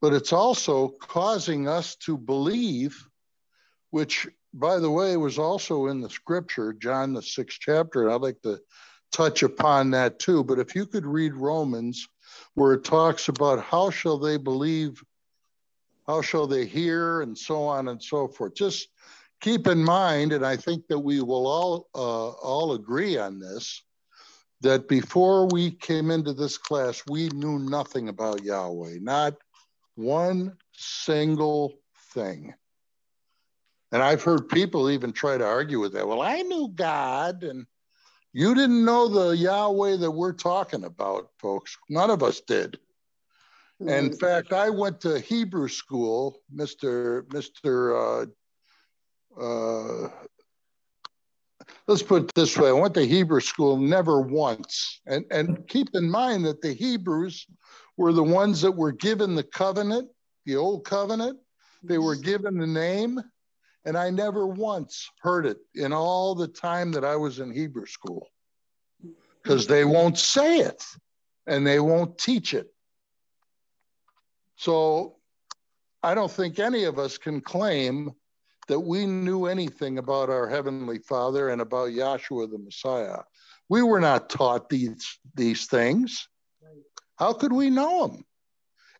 but 0.00 0.14
it's 0.14 0.32
also 0.32 0.88
causing 0.88 1.68
us 1.68 1.96
to 1.96 2.16
believe, 2.16 3.06
which 3.90 4.26
by 4.54 4.78
the 4.78 4.90
way 4.90 5.16
was 5.18 5.38
also 5.38 5.88
in 5.88 6.00
the 6.00 6.10
scripture, 6.10 6.72
John 6.72 7.12
the 7.12 7.22
sixth 7.22 7.58
chapter. 7.60 8.08
I'd 8.08 8.22
like 8.22 8.40
to 8.42 8.60
touch 9.12 9.42
upon 9.42 9.90
that 9.92 10.18
too. 10.18 10.44
But 10.44 10.58
if 10.58 10.74
you 10.74 10.86
could 10.86 11.06
read 11.06 11.34
Romans, 11.34 12.08
where 12.54 12.74
it 12.74 12.84
talks 12.84 13.28
about 13.28 13.62
how 13.62 13.90
shall 13.90 14.18
they 14.18 14.36
believe, 14.36 15.02
how 16.06 16.22
shall 16.22 16.46
they 16.46 16.66
hear, 16.66 17.22
and 17.22 17.36
so 17.36 17.64
on 17.64 17.88
and 17.88 18.02
so 18.02 18.28
forth. 18.28 18.54
Just 18.54 18.88
keep 19.40 19.66
in 19.66 19.82
mind, 19.82 20.32
and 20.32 20.44
I 20.44 20.56
think 20.56 20.86
that 20.88 20.98
we 20.98 21.20
will 21.20 21.46
all 21.46 21.88
uh, 21.94 22.30
all 22.30 22.72
agree 22.72 23.18
on 23.18 23.38
this, 23.38 23.82
that 24.60 24.88
before 24.88 25.46
we 25.46 25.70
came 25.70 26.10
into 26.10 26.32
this 26.32 26.58
class, 26.58 27.02
we 27.08 27.28
knew 27.30 27.58
nothing 27.58 28.08
about 28.08 28.42
Yahweh, 28.42 28.98
not 29.00 29.34
one 29.96 30.56
single 30.72 31.74
thing. 32.12 32.54
And 33.92 34.02
I've 34.02 34.22
heard 34.22 34.48
people 34.48 34.90
even 34.90 35.12
try 35.12 35.38
to 35.38 35.46
argue 35.46 35.78
with 35.78 35.92
that. 35.92 36.08
Well, 36.08 36.22
I 36.22 36.42
knew 36.42 36.68
God, 36.68 37.44
and 37.44 37.66
you 38.34 38.52
didn't 38.54 38.84
know 38.84 39.06
the 39.06 39.36
Yahweh 39.36 39.96
that 39.98 40.10
we're 40.10 40.32
talking 40.32 40.82
about, 40.82 41.30
folks. 41.38 41.78
None 41.88 42.10
of 42.10 42.24
us 42.24 42.40
did. 42.40 42.78
Mm-hmm. 43.80 43.88
In 43.88 44.12
fact, 44.12 44.52
I 44.52 44.70
went 44.70 45.00
to 45.02 45.20
Hebrew 45.20 45.68
school, 45.68 46.36
Mr. 46.54 47.22
Mr. 47.28 48.26
Uh, 49.38 49.40
uh, 49.40 50.10
let's 51.86 52.02
put 52.02 52.24
it 52.24 52.34
this 52.34 52.56
way: 52.56 52.68
I 52.68 52.72
went 52.72 52.94
to 52.94 53.06
Hebrew 53.06 53.40
school 53.40 53.76
never 53.76 54.20
once, 54.20 55.00
and 55.06 55.24
and 55.30 55.66
keep 55.68 55.88
in 55.94 56.10
mind 56.10 56.44
that 56.44 56.60
the 56.60 56.72
Hebrews 56.72 57.46
were 57.96 58.12
the 58.12 58.24
ones 58.24 58.60
that 58.62 58.72
were 58.72 58.92
given 58.92 59.36
the 59.36 59.44
covenant, 59.44 60.08
the 60.44 60.56
old 60.56 60.84
covenant. 60.84 61.38
They 61.84 61.98
were 61.98 62.16
given 62.16 62.58
the 62.58 62.66
name, 62.66 63.20
and 63.84 63.96
I 63.96 64.10
never 64.10 64.46
once 64.46 65.10
heard 65.20 65.46
it 65.46 65.58
in 65.74 65.92
all 65.92 66.34
the 66.34 66.48
time 66.48 66.92
that 66.92 67.04
I 67.04 67.16
was 67.16 67.38
in 67.38 67.52
Hebrew 67.52 67.86
school 67.86 68.28
because 69.42 69.66
they 69.66 69.84
won't 69.84 70.18
say 70.18 70.58
it 70.58 70.82
and 71.46 71.66
they 71.66 71.80
won't 71.80 72.16
teach 72.16 72.54
it. 72.54 72.68
So 74.56 75.16
I 76.02 76.14
don't 76.14 76.30
think 76.30 76.58
any 76.58 76.84
of 76.84 76.98
us 76.98 77.18
can 77.18 77.40
claim 77.40 78.12
that 78.68 78.80
we 78.80 79.04
knew 79.04 79.44
anything 79.44 79.98
about 79.98 80.30
our 80.30 80.48
Heavenly 80.48 80.98
Father 80.98 81.50
and 81.50 81.60
about 81.60 81.90
Yahshua 81.90 82.50
the 82.50 82.58
Messiah. 82.58 83.18
We 83.68 83.82
were 83.82 84.00
not 84.00 84.30
taught 84.30 84.70
these, 84.70 85.18
these 85.34 85.66
things. 85.66 86.26
How 87.16 87.34
could 87.34 87.52
we 87.52 87.68
know 87.68 88.06
them? 88.06 88.24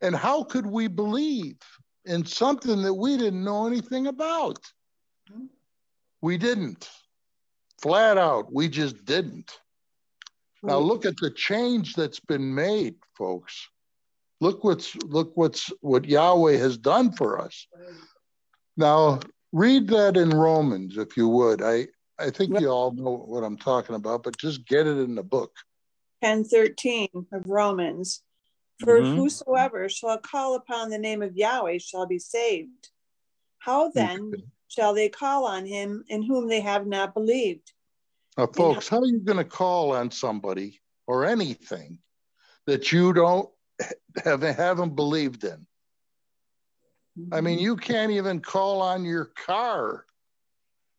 And 0.02 0.14
how 0.14 0.44
could 0.44 0.66
we 0.66 0.88
believe? 0.88 1.56
in 2.04 2.24
something 2.24 2.82
that 2.82 2.94
we 2.94 3.16
didn't 3.16 3.44
know 3.44 3.66
anything 3.66 4.06
about. 4.06 4.58
We 6.24 6.38
didn't. 6.38 6.88
Flat 7.82 8.16
out, 8.16 8.50
we 8.50 8.66
just 8.70 9.04
didn't. 9.04 9.58
Now 10.62 10.78
look 10.78 11.04
at 11.04 11.18
the 11.18 11.30
change 11.30 11.92
that's 11.92 12.18
been 12.18 12.54
made, 12.54 12.94
folks. 13.14 13.68
Look 14.40 14.64
what's 14.64 14.96
look 14.96 15.32
what's 15.34 15.70
what 15.82 16.06
Yahweh 16.06 16.56
has 16.56 16.78
done 16.78 17.12
for 17.12 17.38
us. 17.38 17.66
Now 18.74 19.20
read 19.52 19.88
that 19.88 20.16
in 20.16 20.30
Romans, 20.30 20.96
if 20.96 21.14
you 21.14 21.28
would. 21.28 21.60
I 21.60 21.88
I 22.18 22.30
think 22.30 22.58
you 22.58 22.70
all 22.70 22.92
know 22.92 23.18
what 23.26 23.44
I'm 23.44 23.58
talking 23.58 23.94
about, 23.94 24.22
but 24.22 24.38
just 24.38 24.66
get 24.66 24.86
it 24.86 24.96
in 24.96 25.16
the 25.16 25.22
book. 25.22 25.52
10 26.22 26.44
13 26.44 27.08
of 27.34 27.42
Romans. 27.44 28.22
For 28.80 28.98
mm-hmm. 28.98 29.14
whosoever 29.14 29.90
shall 29.90 30.16
call 30.16 30.54
upon 30.54 30.88
the 30.88 30.96
name 30.96 31.20
of 31.20 31.36
Yahweh 31.36 31.80
shall 31.82 32.06
be 32.06 32.18
saved. 32.18 32.88
How 33.58 33.90
then 33.90 34.32
shall 34.68 34.94
they 34.94 35.08
call 35.08 35.46
on 35.46 35.66
him 35.66 36.04
in 36.08 36.22
whom 36.22 36.48
they 36.48 36.60
have 36.60 36.86
not 36.86 37.14
believed? 37.14 37.72
Uh, 38.36 38.42
now, 38.42 38.52
folks, 38.52 38.88
how, 38.88 38.96
how 38.96 39.02
are 39.02 39.06
you 39.06 39.20
going 39.20 39.38
to 39.38 39.44
call 39.44 39.92
on 39.92 40.10
somebody 40.10 40.80
or 41.06 41.24
anything 41.24 41.98
that 42.66 42.92
you 42.92 43.12
don't 43.12 43.48
have 44.24 44.42
haven't 44.42 44.96
believed 44.96 45.44
in? 45.44 45.66
I 47.30 47.40
mean, 47.40 47.60
you 47.60 47.76
can't 47.76 48.10
even 48.10 48.40
call 48.40 48.82
on 48.82 49.04
your 49.04 49.26
car 49.26 50.04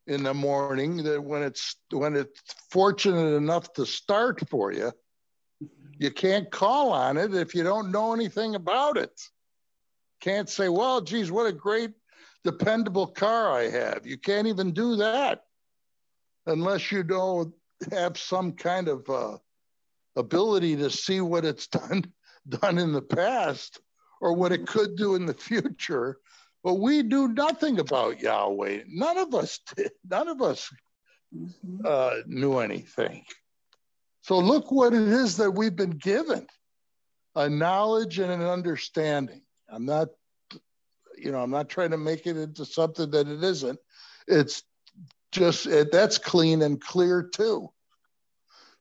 in 0.07 0.23
the 0.23 0.33
morning 0.33 1.03
that 1.03 1.21
when 1.21 1.43
it's 1.43 1.75
when 1.91 2.15
it's 2.15 2.41
fortunate 2.69 3.35
enough 3.35 3.73
to 3.73 3.85
start 3.85 4.47
for 4.49 4.71
you. 4.71 4.91
You 5.97 6.11
can't 6.11 6.51
call 6.51 6.91
on 6.91 7.17
it 7.17 7.33
if 7.33 7.55
you 7.55 7.63
don't 7.63 7.91
know 7.91 8.13
anything 8.13 8.55
about 8.55 8.97
it. 8.97 9.21
Can't 10.19 10.49
say, 10.49 10.67
well, 10.67 11.01
geez, 11.01 11.31
what 11.31 11.45
a 11.45 11.53
great 11.53 11.91
dependable 12.45 13.07
car 13.07 13.51
I 13.51 13.69
have. 13.69 14.05
You 14.05 14.17
can't 14.17 14.47
even 14.47 14.71
do 14.71 14.95
that 14.97 15.41
unless 16.45 16.91
you 16.91 17.03
don't 17.03 17.53
have 17.91 18.17
some 18.17 18.53
kind 18.53 18.87
of 18.87 19.09
uh, 19.09 19.37
ability 20.15 20.77
to 20.77 20.89
see 20.89 21.19
what 21.19 21.43
it's 21.43 21.67
done 21.79 22.05
done 22.47 22.77
in 22.77 22.93
the 22.93 23.01
past 23.01 23.81
or 24.21 24.33
what 24.33 24.51
it 24.51 24.67
could 24.67 24.95
do 24.95 25.15
in 25.15 25.25
the 25.25 25.33
future. 25.33 26.19
But 26.63 26.75
we 26.75 27.03
do 27.03 27.27
nothing 27.27 27.79
about 27.79 28.21
Yahweh. 28.21 28.83
None 28.87 29.17
of 29.17 29.33
us 29.33 29.59
did. 29.75 29.91
None 30.07 30.27
of 30.27 30.41
us 30.41 30.69
uh, 31.83 32.17
knew 32.27 32.59
anything. 32.59 33.25
So 34.21 34.39
look 34.39 34.71
what 34.71 34.93
it 34.93 35.07
is 35.07 35.37
that 35.37 35.51
we've 35.51 35.75
been 35.75 35.97
given 35.97 36.47
a 37.35 37.49
knowledge 37.49 38.19
and 38.19 38.31
an 38.31 38.41
understanding. 38.41 39.41
I'm 39.69 39.85
not, 39.85 40.09
you 41.17 41.31
know, 41.31 41.41
I'm 41.41 41.51
not 41.51 41.69
trying 41.69 41.91
to 41.91 41.97
make 41.97 42.25
it 42.27 42.37
into 42.37 42.65
something 42.65 43.09
that 43.11 43.27
it 43.27 43.43
isn't. 43.43 43.79
It's 44.27 44.63
just, 45.31 45.65
it, 45.67 45.91
that's 45.91 46.17
clean 46.17 46.61
and 46.61 46.79
clear 46.79 47.23
too. 47.23 47.69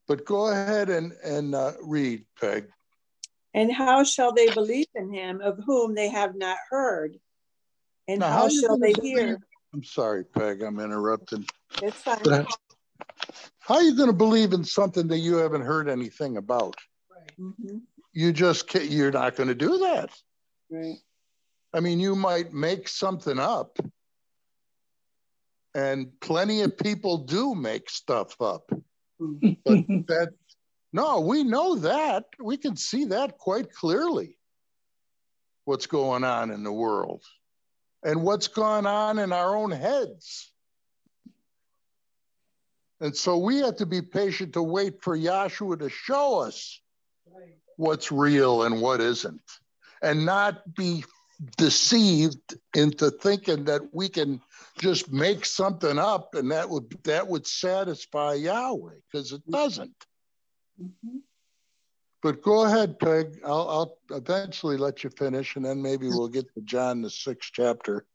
But 0.07 0.25
go 0.25 0.49
ahead 0.49 0.91
and, 0.91 1.13
and 1.25 1.55
uh, 1.55 1.73
read, 1.83 2.25
Peg. 2.41 2.69
And 3.55 3.73
how 3.73 4.05
shall 4.05 4.33
they 4.33 4.51
believe 4.51 4.87
in 4.95 5.13
him 5.13 5.41
of 5.41 5.59
whom 5.65 5.95
they 5.95 6.09
have 6.09 6.35
not 6.35 6.59
heard? 6.71 7.19
And 8.09 8.21
Now, 8.21 8.29
how, 8.29 8.39
how 8.43 8.49
shall 8.49 8.77
gonna 8.77 8.93
they 8.93 9.01
hear? 9.01 9.41
I'm 9.73 9.85
sorry, 9.85 10.25
Peg, 10.25 10.63
I'm 10.63 10.79
interrupting. 10.79 11.47
It's 11.81 12.03
fine. 12.03 12.19
But 12.23 12.47
how 13.61 13.77
are 13.77 13.83
you 13.83 13.97
going 13.97 14.11
to 14.11 14.17
believe 14.17 14.53
in 14.53 14.63
something 14.65 15.09
that 15.09 15.19
you 15.19 15.37
haven't 15.37 15.63
heard 15.63 15.89
anything 15.89 16.37
about? 16.37 16.77
Mhm, 17.41 17.83
You 18.13 18.33
just 18.33 18.69
can't, 18.69 18.85
you're 18.85 19.11
not 19.11 19.37
going 19.37 19.49
to 19.49 19.55
do 19.55 19.79
that. 19.79 20.11
Right. 20.71 20.97
I 21.75 21.81
mean, 21.81 21.99
you 21.99 22.15
might 22.15 22.53
make 22.53 22.89
something 22.89 23.39
up, 23.39 23.79
and 25.75 26.09
plenty 26.21 26.61
of 26.63 26.79
people 26.79 27.19
do 27.19 27.57
make 27.57 27.91
stuff 27.91 28.41
up. 28.41 28.71
But 29.19 29.65
that, 30.07 30.35
no, 30.93 31.21
we 31.21 31.43
know 31.43 31.75
that. 31.77 32.27
We 32.39 32.57
can 32.59 32.77
see 32.77 33.07
that 33.07 33.39
quite 33.39 33.73
clearly. 33.73 34.39
What's 35.65 35.87
going 35.87 36.23
on 36.23 36.53
in 36.53 36.63
the 36.63 36.73
world 36.73 37.25
and 38.05 38.23
what's 38.23 38.49
gone 38.49 38.87
on 38.87 39.19
in 39.19 39.33
our 39.33 39.57
own 39.57 39.71
heads. 39.71 40.53
And 43.01 43.17
so 43.17 43.39
we 43.39 43.59
have 43.59 43.77
to 43.77 43.87
be 43.87 44.03
patient 44.03 44.53
to 44.53 44.63
wait 44.63 45.03
for 45.03 45.19
Yahshua 45.19 45.81
to 45.81 45.89
show 45.89 46.41
us 46.41 46.81
what's 47.77 48.13
real 48.13 48.63
and 48.63 48.81
what 48.81 49.01
isn't, 49.01 49.43
and 50.01 50.25
not 50.25 50.75
be 50.77 51.03
deceived 51.57 52.55
into 52.75 53.11
thinking 53.11 53.65
that 53.65 53.83
we 53.93 54.09
can 54.09 54.41
just 54.79 55.13
make 55.13 55.45
something 55.45 55.99
up 55.99 56.35
and 56.35 56.51
that 56.51 56.69
would 56.69 56.91
that 57.05 57.27
would 57.27 57.47
satisfy 57.47 58.35
Yahweh 58.35 58.95
because 59.11 59.33
it 59.33 59.43
doesn't. 59.51 59.95
Mhm. 60.81 61.21
But 62.23 62.41
go 62.43 62.65
ahead, 62.65 62.99
Peg. 62.99 63.39
I'll, 63.45 63.69
I'll 63.69 63.99
eventually 64.17 64.79
let 64.79 65.05
you 65.05 65.11
finish, 65.11 65.57
and 65.57 65.65
then 65.65 65.83
maybe 65.83 66.09
we'll 66.09 66.29
get 66.29 66.53
to 66.55 66.63
John 66.63 67.03
the 67.03 67.11
sixth 67.11 67.51
chapter. 67.53 68.07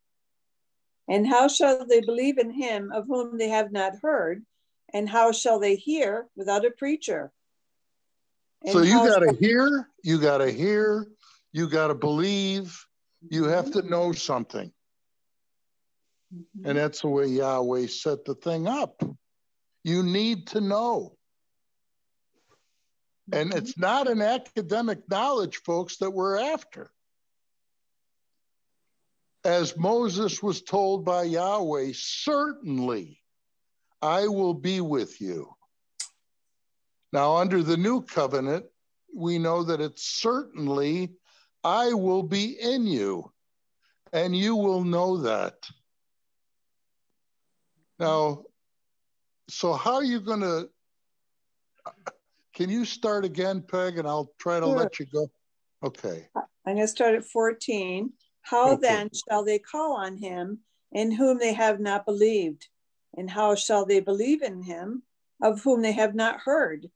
And 1.07 1.27
how 1.27 1.47
shall 1.47 1.85
they 1.85 2.01
believe 2.01 2.39
in 2.39 2.51
him 2.51 2.91
of 2.91 3.05
whom 3.07 3.37
they 3.37 3.49
have 3.49 3.71
not 3.71 3.93
heard? 4.01 4.43
And 4.93 5.07
how 5.07 5.31
shall 5.31 5.59
they 5.59 5.75
hear 5.75 6.27
without 6.35 6.65
a 6.65 6.71
preacher? 6.71 7.31
And 8.63 8.73
so 8.73 8.81
you 8.81 8.93
got 8.93 9.19
to 9.19 9.25
shall- 9.27 9.35
hear, 9.35 9.87
you 10.03 10.19
got 10.19 10.39
to 10.39 10.51
hear, 10.51 11.05
you 11.51 11.69
got 11.69 11.87
to 11.87 11.95
believe, 11.95 12.83
you 13.27 13.45
have 13.45 13.65
Mm-hmm. 13.65 13.79
to 13.79 13.89
know 13.89 14.11
something. 14.11 14.71
Mhm. 16.33 16.65
And 16.65 16.77
that's 16.77 17.01
the 17.01 17.07
way 17.07 17.27
Yahweh 17.27 17.87
set 17.87 18.23
the 18.25 18.35
thing 18.35 18.67
up. 18.67 19.01
You 19.83 20.03
need 20.03 20.47
to 20.47 20.61
know. 20.61 21.17
And 23.31 23.53
it's 23.53 23.77
not 23.77 24.07
an 24.09 24.21
academic 24.21 25.07
knowledge, 25.09 25.57
folks, 25.57 25.97
that 25.97 26.11
we're 26.11 26.37
after. 26.37 26.91
As 29.43 29.77
Moses 29.77 30.41
was 30.43 30.61
told 30.61 31.05
by 31.05 31.23
Yahweh, 31.23 31.91
certainly 31.93 33.21
I 34.01 34.27
will 34.27 34.53
be 34.53 34.81
with 34.81 35.21
you. 35.21 35.55
Now, 37.13 37.37
under 37.37 37.63
the 37.63 37.77
new 37.77 38.01
covenant, 38.01 38.65
we 39.15 39.39
know 39.39 39.63
that 39.63 39.79
it's 39.81 40.03
certainly 40.03 41.13
I 41.63 41.93
will 41.93 42.23
be 42.23 42.57
in 42.59 42.85
you, 42.87 43.31
and 44.13 44.35
you 44.35 44.55
will 44.55 44.83
know 44.83 45.17
that. 45.17 45.55
Now, 47.99 48.43
so 49.49 49.73
how 49.73 49.95
are 49.95 50.03
you 50.03 50.21
going 50.21 50.39
to? 50.41 50.69
Can 52.53 52.69
you 52.69 52.85
start 52.85 53.25
again, 53.25 53.61
Peg, 53.61 53.97
and 53.97 54.07
I'll 54.07 54.31
try 54.39 54.59
to 54.59 54.65
Sure. 54.65 54.75
let 54.75 54.99
you 54.99 55.05
go? 55.05 55.29
Okay. 55.83 56.29
I'm 56.35 56.43
going 56.75 56.77
to 56.77 56.87
start 56.87 57.15
at 57.15 57.25
14. 57.25 58.11
How 58.41 58.73
Okay. 58.73 58.81
then 58.81 59.09
shall 59.27 59.43
they 59.43 59.59
call 59.59 59.97
on 59.97 60.17
him 60.17 60.59
in 60.91 61.11
whom 61.11 61.37
they 61.37 61.53
have 61.53 61.79
not 61.79 62.05
believed? 62.05 62.67
And 63.17 63.29
how 63.29 63.55
shall 63.55 63.85
they 63.85 63.99
believe 63.99 64.41
in 64.41 64.63
him 64.63 65.03
of 65.41 65.61
whom 65.61 65.81
they 65.81 65.93
have 65.93 66.15
not 66.15 66.41
heard? 66.41 66.89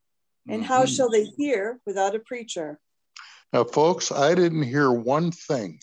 And 0.47 0.63
how 0.63 0.83
Mhm. 0.83 0.95
shall 0.95 1.09
they 1.09 1.25
hear 1.25 1.79
without 1.85 2.15
a 2.15 2.19
preacher? 2.19 2.79
Now, 3.53 3.63
folks, 3.63 4.11
I 4.11 4.33
didn't 4.33 4.63
hear 4.63 4.91
one 4.91 5.31
thing 5.31 5.79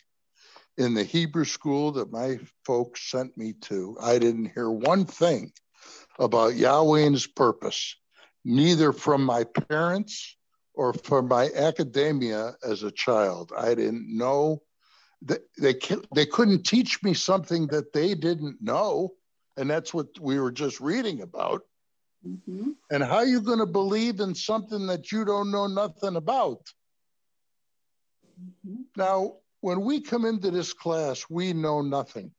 in 0.76 0.92
the 0.92 1.04
Hebrew 1.04 1.44
school 1.44 1.92
that 1.92 2.10
my 2.10 2.40
folks 2.64 3.08
sent 3.08 3.38
me 3.38 3.52
to. 3.62 3.96
I 4.02 4.18
didn't 4.18 4.50
hear 4.52 4.68
one 4.68 5.04
thing 5.04 5.52
about 6.18 6.56
Yahweh 6.56 7.02
and 7.02 7.14
his 7.14 7.28
purpose, 7.28 7.94
neither 8.44 8.92
from 8.92 9.24
my 9.24 9.44
parents 9.44 10.36
or 10.74 10.92
from 10.92 11.28
my 11.28 11.50
academia 11.54 12.56
as 12.64 12.82
a 12.82 12.90
child. 12.90 13.52
I 13.56 13.76
didn't 13.76 14.08
know 14.08 14.62
that 15.22 15.42
they, 15.56 15.74
ca- 15.74 16.02
they 16.12 16.26
couldn't 16.26 16.64
teach 16.64 17.00
me 17.04 17.14
something 17.14 17.68
that 17.68 17.92
they 17.92 18.14
didn't 18.16 18.60
know. 18.60 19.10
And 19.56 19.70
that's 19.70 19.94
what 19.94 20.08
we 20.20 20.40
were 20.40 20.50
just 20.50 20.80
reading 20.80 21.22
about. 21.22 21.62
Mhm. 22.26 22.74
And 22.90 23.04
how 23.04 23.18
are 23.18 23.26
you 23.26 23.40
going 23.40 23.60
to 23.60 23.66
believe 23.66 24.18
in 24.18 24.34
something 24.34 24.88
that 24.88 25.12
you 25.12 25.24
don't 25.24 25.52
know 25.52 25.68
nothing 25.68 26.16
about? 26.16 26.62
Mhm. 28.41 28.84
Now, 28.97 29.36
when 29.61 29.82
we 29.82 30.01
come 30.01 30.24
into 30.24 30.51
this 30.51 30.72
class, 30.72 31.26
we 31.28 31.53
know 31.53 31.82
nothing. 31.82 32.32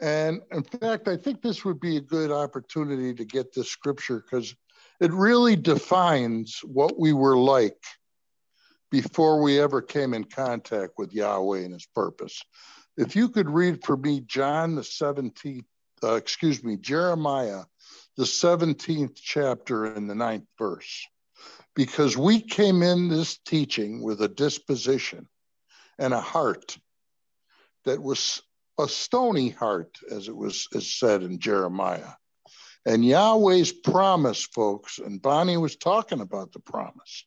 And 0.00 0.42
in 0.50 0.62
fact, 0.62 1.06
I 1.06 1.16
think 1.16 1.42
this 1.42 1.64
would 1.64 1.78
be 1.78 1.96
a 1.96 2.00
good 2.00 2.30
opportunity 2.30 3.14
to 3.14 3.24
get 3.24 3.52
this 3.52 3.68
scripture 3.68 4.20
because 4.20 4.54
it 5.00 5.12
really 5.12 5.56
defines 5.56 6.60
what 6.64 6.98
we 6.98 7.12
were 7.12 7.36
like 7.36 7.82
before 8.90 9.40
we 9.40 9.60
ever 9.60 9.80
came 9.80 10.12
in 10.14 10.24
contact 10.24 10.94
with 10.98 11.12
Yahweh 11.12 11.60
and 11.60 11.72
his 11.72 11.86
purpose. 11.94 12.42
If 12.96 13.16
you 13.16 13.28
could 13.28 13.48
read 13.48 13.84
for 13.84 13.96
me 13.96 14.20
John 14.20 14.74
the 14.74 14.82
17th, 14.82 15.64
uh, 16.02 16.14
excuse 16.14 16.62
me, 16.64 16.76
Jeremiah, 16.76 17.64
the 18.16 18.26
17th 18.26 19.14
chapter 19.14 19.86
and 19.86 20.10
the 20.10 20.14
ninth 20.14 20.46
verse, 20.58 21.06
because 21.74 22.16
we 22.16 22.40
came 22.40 22.82
in 22.82 23.08
this 23.08 23.38
teaching 23.38 24.02
with 24.02 24.20
a 24.20 24.28
disposition 24.28 25.28
and 25.98 26.12
a 26.12 26.20
heart 26.20 26.76
that 27.84 28.02
was 28.02 28.42
a 28.78 28.88
stony 28.88 29.50
heart, 29.50 29.98
as 30.10 30.28
it 30.28 30.36
was 30.36 30.68
as 30.74 30.90
said 30.90 31.22
in 31.22 31.38
Jeremiah. 31.38 32.12
And 32.84 33.04
Yahweh's 33.04 33.72
promise, 33.72 34.42
folks, 34.42 34.98
and 34.98 35.22
Bonnie 35.22 35.56
was 35.56 35.76
talking 35.76 36.20
about 36.20 36.52
the 36.52 36.60
promise, 36.60 37.24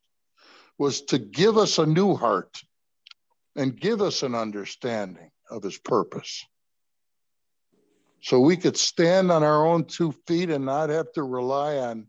was 0.78 1.02
to 1.04 1.18
give 1.18 1.58
us 1.58 1.78
a 1.78 1.86
new 1.86 2.16
heart 2.16 2.62
and 3.56 3.80
give 3.80 4.02
us 4.02 4.24
an 4.24 4.36
understanding 4.36 5.32
of 5.50 5.64
his 5.64 5.78
purpose. 5.78 6.44
So 8.22 8.40
we 8.40 8.58
could 8.58 8.76
stand 8.76 9.32
on 9.32 9.44
our 9.44 9.66
own 9.66 9.86
two 9.86 10.12
feet 10.28 10.50
and 10.50 10.66
not 10.66 10.90
have 10.90 11.12
to 11.14 11.24
rely 11.24 11.78
on 11.78 12.08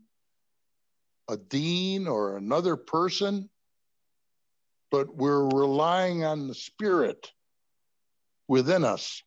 a 1.29 1.37
dean 1.37 2.07
or 2.07 2.37
another 2.37 2.75
person, 2.75 3.49
but 4.91 5.15
we're 5.15 5.47
relying 5.47 6.23
on 6.23 6.47
the 6.47 6.55
Spirit 6.55 7.31
within 8.47 8.83
us. 8.83 9.21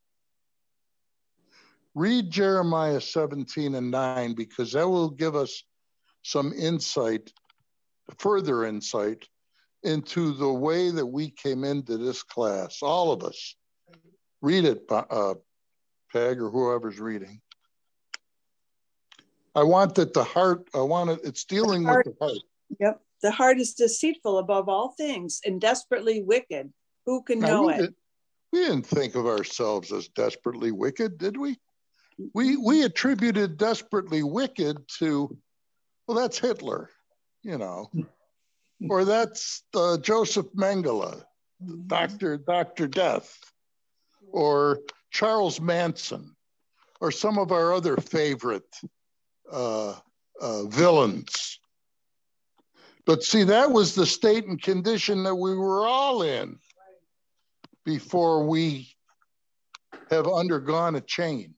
Read 1.95 2.31
Jeremiah 2.31 3.01
17 3.01 3.75
and 3.75 3.91
9 3.91 4.35
because 4.35 4.73
that 4.73 4.89
will 4.89 5.11
give 5.11 5.35
us 5.35 5.65
some 6.23 6.53
insight, 6.53 7.33
further 8.19 8.65
insight 8.65 9.27
into 9.83 10.33
the 10.35 10.53
way 10.53 10.91
that 10.91 11.07
we 11.07 11.31
came 11.31 11.65
into 11.65 11.97
this 11.97 12.23
class, 12.23 12.83
all 12.83 13.13
of 13.13 13.23
us, 13.23 13.57
Read 14.43 14.65
it, 14.65 14.85
uh, 14.91 15.35
Peg, 16.13 16.41
or 16.41 16.51
whoever's 16.51 16.99
reading. 16.99 17.41
I 19.55 19.63
want 19.63 19.95
that 19.97 20.15
the 20.15 20.25
heart, 20.25 20.69
I 20.75 20.81
want 20.81 21.11
it, 21.11 21.21
it's 21.25 21.45
dealing 21.45 21.85
heart, 21.85 22.07
with 22.07 22.19
the 22.19 22.25
heart. 22.25 22.39
Yep. 22.79 23.01
The 23.23 23.31
heart 23.31 23.59
is 23.59 23.75
deceitful 23.75 24.39
above 24.39 24.69
all 24.69 24.91
things 24.93 25.41
and 25.45 25.61
desperately 25.61 26.23
wicked. 26.23 26.73
Who 27.07 27.23
can 27.23 27.41
know 27.41 27.67
we 27.67 27.75
it? 27.75 27.79
Did, 27.79 27.95
we 28.53 28.61
didn't 28.61 28.87
think 28.87 29.15
of 29.15 29.27
ourselves 29.27 29.93
as 29.93 30.09
desperately 30.09 30.73
wicked, 30.73 31.19
did 31.19 31.37
we? 31.37 31.59
We 32.35 32.57
we 32.57 32.85
attributed 32.85 33.57
desperately 33.57 34.23
wicked 34.23 34.77
to, 34.99 35.37
well, 36.07 36.19
that's 36.19 36.39
Hitler, 36.39 36.91
you 37.43 37.59
know, 37.59 37.91
or 38.91 39.05
that's 39.05 39.63
uh, 39.75 39.99
Josef 39.99 40.47
Mengele, 40.55 41.23
Doctor 41.87 42.37
Doctor 42.37 42.87
Death, 42.87 43.39
or 44.33 44.81
Charles 45.11 45.61
Manson, 45.61 46.37
or 47.01 47.11
some 47.11 47.39
of 47.39 47.53
our 47.53 47.73
other 47.73 47.97
favorite 47.97 48.69
uh, 49.53 49.95
uh, 50.41 50.65
villains. 50.67 51.59
But 53.07 53.23
see, 53.23 53.45
that 53.45 53.71
was 53.71 53.95
the 53.95 54.07
state 54.07 54.47
and 54.47 54.61
condition 54.61 55.25
that 55.25 55.35
we 55.35 55.55
were 55.55 55.87
all 55.87 56.23
in 56.23 56.59
before 57.85 58.47
we 58.47 58.89
have 60.11 60.27
undergone 60.27 60.97
a 60.97 61.01
change. 61.01 61.55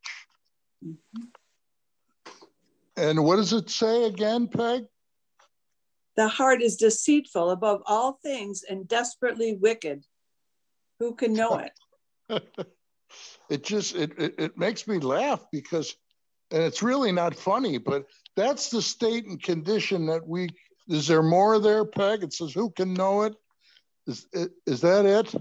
And 2.97 3.25
what 3.25 3.37
does 3.37 3.53
it 3.53 3.71
say 3.71 4.05
again, 4.05 4.49
Peg? 4.49 4.85
The 6.17 6.29
heart 6.29 6.63
is 6.63 6.77
deceitful 6.77 7.51
above 7.51 7.83
all 7.87 8.19
things 8.23 8.63
and 8.69 8.87
desperately 8.87 9.55
wicked. 9.55 10.05
Who 10.99 11.15
can 11.15 11.33
know 11.33 11.59
it? 11.59 11.73
it 13.49 13.65
just 13.65 13.97
it, 13.97 14.13
it, 14.19 14.35
it 14.39 14.59
makes 14.59 14.87
me 14.87 14.99
laugh 14.99 15.45
because 15.51 15.97
and 16.53 16.63
it's 16.63 16.83
really 16.83 17.13
not 17.13 17.35
funny, 17.35 17.79
but 17.79 18.07
that's 18.37 18.71
the 18.71 18.83
state 18.83 19.27
and 19.27 19.43
condition 19.43 20.07
that 20.07 20.27
we 20.27 20.49
is 20.89 21.07
there 21.07 21.23
more 21.23 21.59
there, 21.59 21.85
Peg? 21.85 22.23
It 22.23 22.33
says 22.33 22.53
who 22.53 22.71
can 22.71 22.95
know 22.95 23.23
it? 23.23 23.35
Is 24.07 24.27
is 24.67 24.81
that 24.83 25.07
it? 25.07 25.35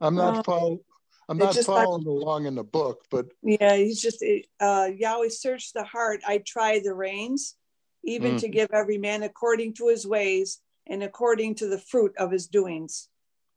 I'm 0.00 0.14
not 0.14 0.38
um, 0.38 0.42
following. 0.44 0.80
I'm 1.28 1.38
not 1.38 1.54
following 1.54 2.06
along 2.06 2.46
in 2.46 2.56
the 2.56 2.64
book, 2.64 3.04
but 3.10 3.26
yeah, 3.42 3.76
he's 3.76 4.02
just 4.02 4.24
uh, 4.58 4.88
Yahweh 4.96 5.28
searched 5.28 5.74
the 5.74 5.84
heart. 5.84 6.20
I 6.26 6.42
try 6.44 6.80
the 6.82 6.92
reins, 6.92 7.54
even 8.02 8.36
mm. 8.36 8.40
to 8.40 8.48
give 8.48 8.70
every 8.72 8.98
man 8.98 9.22
according 9.22 9.74
to 9.74 9.88
his 9.88 10.06
ways 10.06 10.60
and 10.88 11.04
according 11.04 11.54
to 11.56 11.68
the 11.68 11.78
fruit 11.78 12.12
of 12.18 12.32
his 12.32 12.48
doings. 12.48 13.08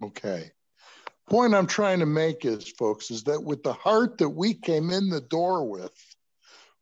Okay. 0.04 0.52
Point 1.30 1.56
I'm 1.56 1.68
trying 1.68 2.00
to 2.00 2.06
make 2.06 2.46
is, 2.46 2.70
folks, 2.78 3.10
is 3.10 3.24
that 3.24 3.41
with 3.41 3.64
the 3.64 3.74
heart 3.74 4.18
that 4.18 4.30
we 4.30 4.54
came 4.54 4.89
in 4.89 5.10
the 5.10 5.22
door 5.22 5.68
with, 5.68 5.94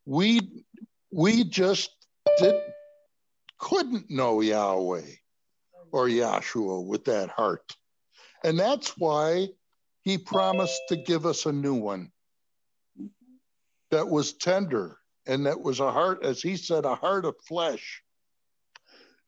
we 0.05 0.65
we 1.11 1.43
just 1.43 1.91
did 2.37 2.55
couldn't 3.57 4.09
know 4.09 4.41
Yahweh 4.41 5.11
or 5.91 6.07
Yahshua 6.07 6.85
with 6.85 7.05
that 7.05 7.29
heart. 7.29 7.75
And 8.43 8.57
that's 8.57 8.97
why 8.97 9.49
he 10.01 10.17
promised 10.17 10.81
to 10.89 10.95
give 10.95 11.25
us 11.25 11.45
a 11.45 11.51
new 11.51 11.75
one 11.75 12.11
that 13.91 14.07
was 14.07 14.33
tender 14.33 14.97
and 15.27 15.45
that 15.45 15.61
was 15.61 15.79
a 15.79 15.91
heart, 15.91 16.23
as 16.23 16.41
he 16.41 16.57
said, 16.57 16.85
a 16.85 16.95
heart 16.95 17.25
of 17.25 17.35
flesh. 17.47 18.01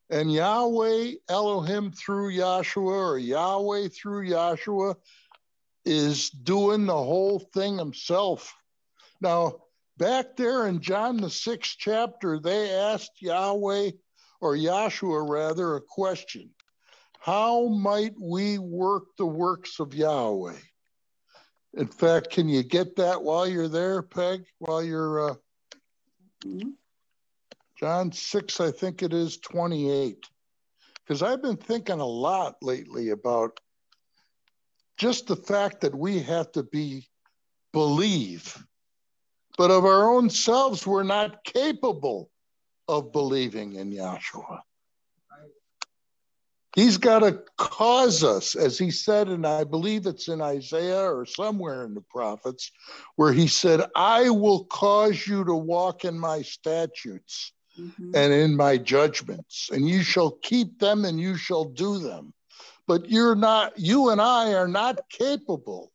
And 0.09 0.34
Yahweh 0.34 1.13
Elohim 1.30 1.91
through 1.91 2.34
Yahshua 2.34 3.11
or 3.11 3.17
Yahweh 3.19 3.89
through 3.89 4.30
Yahshua 4.30 4.95
is 5.86 6.30
doing 6.30 6.86
the 6.86 6.93
whole 6.93 7.39
thing 7.39 7.78
himself. 7.78 8.55
Now, 9.21 9.57
back 9.98 10.36
there 10.36 10.68
in 10.68 10.82
John 10.82 11.18
the 11.18 11.30
sixth 11.30 11.76
chapter, 11.78 12.39
they 12.39 12.72
asked 12.72 13.22
Yahweh 13.22 13.91
or 14.41 14.56
Yahshua 14.56 15.28
rather 15.28 15.76
a 15.76 15.82
question 15.82 16.50
how 17.24 17.68
might 17.70 18.16
we 18.20 18.58
work 18.58 19.04
the 19.18 19.26
works 19.26 19.80
of 19.80 19.94
Yahweh? 19.94 20.58
In 21.76 21.88
fact, 21.88 22.32
can 22.32 22.50
you 22.50 22.64
get 22.64 22.98
that 22.98 23.24
while 23.24 23.48
you're 23.48 23.70
there, 23.70 24.02
Peg? 24.02 24.44
While 24.60 24.84
you're 24.84 25.32
uh, 25.32 25.36
mm-hmm. 26.46 26.72
John 27.80 28.12
6, 28.12 28.60
I 28.60 28.72
think 28.72 29.04
it 29.04 29.14
is 29.14 29.38
28. 29.38 30.18
Because 31.00 31.24
I've 31.24 31.41
been 31.41 31.56
thinking 31.56 32.02
a 32.02 32.06
lot 32.06 32.56
lately 32.62 33.12
about 33.12 33.58
just 34.98 35.28
the 35.28 35.38
fact 35.38 35.80
that 35.82 35.96
we 35.96 36.20
have 36.20 36.52
to 36.52 36.64
be 36.64 37.08
believe, 37.72 38.62
but 39.58 39.72
of 39.72 39.86
our 39.86 40.12
own 40.12 40.30
selves, 40.30 40.86
we're 40.86 41.04
not 41.04 41.43
capable 41.43 42.30
of 42.88 43.12
believing 43.12 43.76
in 43.76 43.91
Yahshua. 43.91 44.62
He's 46.76 46.97
got 46.97 47.20
to 47.20 47.39
cause 47.58 48.24
us, 48.24 48.56
as 48.56 48.80
he 48.80 48.89
said, 48.89 49.28
and 49.28 49.45
I 49.45 49.64
believe 49.64 50.08
it's 50.08 50.28
in 50.28 50.41
Isaiah 50.41 51.04
or 51.04 51.26
somewhere 51.26 51.86
in 51.86 51.93
the 51.93 52.01
prophets, 52.01 52.72
where 53.16 53.32
he 53.32 53.47
said, 53.47 53.82
I 53.95 54.32
will 54.32 54.66
cause 54.66 55.28
you 55.28 55.43
to 55.43 55.54
walk 55.54 56.04
in 56.04 56.18
my 56.18 56.41
statutes 56.41 57.54
mm-hmm. 57.80 58.12
and 58.16 58.34
in 58.34 58.56
my 58.56 58.78
judgments, 58.78 59.70
and 59.72 59.88
you 59.88 60.01
shall 60.01 60.32
keep 60.32 60.80
them 60.80 61.06
and 61.06 61.20
you 61.20 61.38
shall 61.38 61.66
do 61.66 61.99
them. 61.99 62.34
But 62.88 63.08
you're 63.08 63.36
not, 63.36 63.78
you 63.78 64.10
and 64.10 64.20
I 64.20 64.54
are 64.56 64.68
not 64.68 65.08
capable 65.10 65.93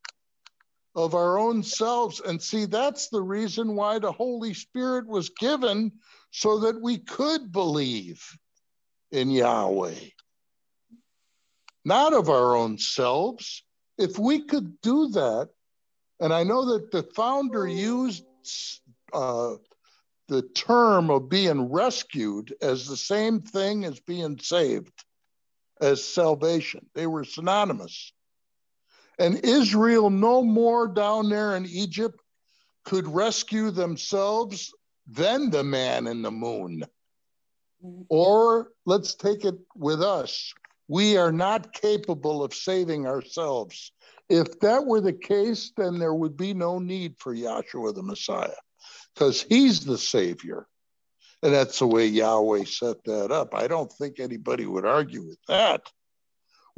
of 1.05 1.15
our 1.15 1.39
own 1.39 1.63
selves. 1.63 2.21
And 2.21 2.41
see, 2.43 2.65
that's 2.65 3.09
the 3.09 3.23
reason 3.23 3.75
why 3.75 3.99
the 3.99 4.13
Holy 4.13 4.55
Spirit 4.55 5.07
was 5.07 5.31
given 5.31 5.93
so 6.31 6.59
that 6.61 6.81
we 6.81 6.99
could 6.99 7.53
believe 7.53 8.23
in 9.11 9.31
Yahweh 9.31 9.95
not 11.89 12.13
of 12.13 12.29
our 12.29 12.55
own 12.55 12.77
selves. 12.77 13.65
If 13.97 14.19
we 14.19 14.45
could 14.45 14.81
do 14.83 15.09
that, 15.09 15.49
and 16.21 16.35
I 16.35 16.45
know 16.45 16.67
that 16.73 16.91
the 16.91 17.03
founder 17.03 17.67
used 17.67 18.25
uh, 19.13 19.55
the 20.29 20.43
term 20.43 21.11
of 21.11 21.31
being 21.31 21.73
rescued 21.73 22.55
as 22.61 22.87
the 22.87 22.97
same 22.97 23.41
thing 23.41 23.87
as 23.87 24.01
being 24.01 24.39
saved, 24.39 24.93
as 25.81 26.05
salvation. 26.05 26.85
They 26.95 27.07
were 27.07 27.25
synonymous. 27.25 28.13
And 29.19 29.45
Israel, 29.45 30.11
no 30.11 30.43
more 30.43 30.87
down 30.89 31.29
there 31.29 31.57
in 31.57 31.67
Egypt, 31.67 32.21
could 32.85 33.07
rescue 33.09 33.71
themselves 33.71 34.73
than 35.07 35.51
the 35.51 35.65
man 35.65 36.07
in 36.07 36.23
the 36.23 36.31
moon. 36.31 36.85
Or 38.09 38.71
let's 38.87 39.15
take 39.15 39.45
it 39.45 39.57
with 39.75 40.03
us. 40.03 40.53
We 40.89 41.17
are 41.17 41.33
not 41.33 41.73
capable 41.73 42.43
of 42.43 42.55
saving 42.55 43.07
ourselves. 43.07 43.93
If 44.29 44.61
that 44.61 44.87
were 44.87 45.01
the 45.01 45.13
case, 45.13 45.73
then 45.77 45.99
there 45.99 46.15
would 46.15 46.37
be 46.37 46.55
no 46.55 46.79
need 46.79 47.17
for 47.19 47.35
Yahshua 47.35 47.95
the 47.95 48.03
Messiah 48.03 48.51
because 49.15 49.43
he's 49.43 49.85
the 49.85 49.99
Savior. 49.99 50.67
And 51.43 51.53
that's 51.53 51.79
the 51.79 51.87
way 51.87 52.07
Yahweh 52.07 52.65
set 52.65 53.05
that 53.05 53.31
up. 53.31 53.55
I 53.55 53.69
don't 53.69 53.93
think 53.93 54.19
anybody 54.19 54.67
would 54.67 54.85
argue 54.85 55.27
with 55.27 55.39
that. 55.47 55.83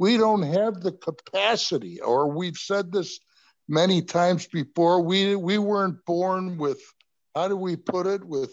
We 0.01 0.17
don't 0.17 0.41
have 0.41 0.81
the 0.81 0.93
capacity, 0.93 2.01
or 2.01 2.31
we've 2.31 2.57
said 2.57 2.91
this 2.91 3.19
many 3.67 4.01
times 4.01 4.47
before. 4.47 5.03
We 5.03 5.35
we 5.35 5.59
weren't 5.59 6.03
born 6.05 6.57
with, 6.57 6.81
how 7.35 7.49
do 7.49 7.55
we 7.55 7.75
put 7.75 8.07
it, 8.07 8.23
with 8.25 8.51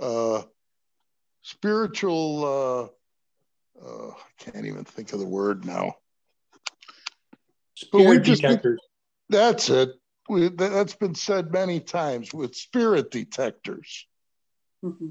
uh, 0.00 0.44
spiritual 1.42 2.90
uh, 3.76 3.86
uh, 3.86 4.12
I 4.12 4.50
can't 4.50 4.64
even 4.64 4.84
think 4.84 5.12
of 5.12 5.18
the 5.18 5.26
word 5.26 5.66
now. 5.66 5.96
Spirit 7.74 8.24
detectors. 8.24 8.80
that's 9.28 9.68
it. 9.68 9.90
We, 10.30 10.48
that's 10.48 10.94
been 10.94 11.14
said 11.14 11.52
many 11.52 11.80
times 11.80 12.32
with 12.32 12.54
spirit 12.54 13.10
detectors. 13.10 14.06
Mm-hmm. 14.82 15.08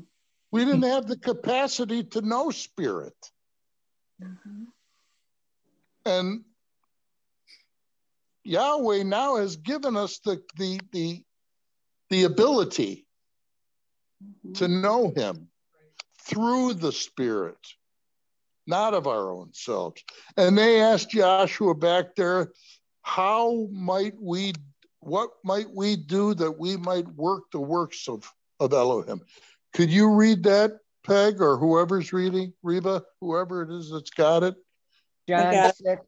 We 0.51 0.66
didn't 0.66 0.89
have 0.89 1.05
the 1.05 1.20
capacity 1.20 2.03
to 2.05 2.22
know 2.22 2.49
spirit. 2.49 3.14
Mm-hmm. 4.20 4.64
And 6.06 6.43
Yahweh 8.43 9.04
now 9.04 9.38
has 9.38 9.56
given 9.56 9.95
us 9.95 10.20
the 10.20 10.41
the 10.58 10.80
the, 10.91 11.24
the 12.10 12.24
ability 12.24 13.06
mm-hmm. 14.24 14.54
to 14.54 14.68
know 14.68 15.14
him 15.16 15.47
through 16.20 16.76
the 16.76 16.91
spirit 16.91 17.58
not 18.68 18.93
of 18.93 19.08
our 19.08 19.32
own 19.32 19.54
selves. 19.54 20.04
And 20.38 20.58
they 20.58 20.82
asked 20.82 21.12
Yahshua 21.12 21.80
back 21.80 22.16
there, 22.16 22.52
how 23.02 23.68
might 23.72 24.14
we, 24.20 24.54
what 24.99 25.32
might 25.43 25.70
we 25.74 25.95
do 25.95 26.34
that 26.36 26.60
we 26.60 26.78
might 26.78 27.08
work 27.16 27.43
the 27.52 27.60
works 27.60 28.08
of, 28.08 28.32
of 28.60 28.74
Elohim? 28.74 29.22
Could 29.74 29.89
you 29.89 30.14
read 30.14 30.43
that, 30.43 30.72
Peg, 31.06 31.41
or 31.41 31.58
whoever's 31.58 32.14
reading, 32.14 32.54
Reba, 32.62 33.04
whoever 33.20 33.64
it 33.64 33.72
is 33.72 33.91
that's 33.91 34.12
got 34.12 34.43
it? 34.43 34.56
John 35.28 35.54
got 35.54 35.76
it. 35.80 36.00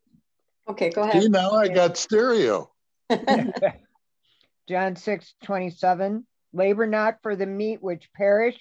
Okay, 0.68 0.89
go 0.89 1.03
ahead. 1.03 1.24
See, 1.24 1.30
now 1.30 1.51
I 1.51 1.68
got 1.68 1.97
stereo. 1.97 2.72
John 4.68 4.95
6, 4.95 5.34
27. 5.43 6.26
Labor 6.53 6.88
not 6.88 7.18
for 7.22 7.36
the 7.36 7.45
meat 7.45 7.82
which 7.82 8.09
perish, 8.14 8.59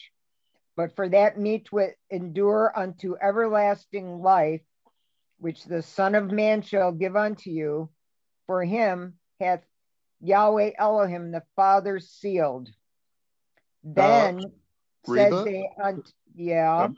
but 0.77 0.97
for 0.97 1.09
that 1.09 1.39
meat 1.39 1.71
which 1.71 1.95
endure 2.11 2.73
unto 2.75 3.15
everlasting 3.23 4.23
life, 4.23 4.63
which 5.39 5.65
the 5.65 5.83
Son 5.83 6.15
of 6.15 6.31
Man 6.31 6.63
shall 6.63 6.93
give 6.93 7.17
unto 7.17 7.51
you. 7.51 7.91
For 8.47 8.65
him 8.65 9.15
hath 9.41 9.63
Yahweh 10.21 10.73
Elohim 10.79 11.31
the 11.31 11.43
Father 11.55 12.01
sealed. 12.01 12.69
Then 13.85 14.39
uh, 14.39 15.13
said 15.15 15.33
they 15.45 15.69
unto, 15.83 16.11
yeah. 16.35 16.89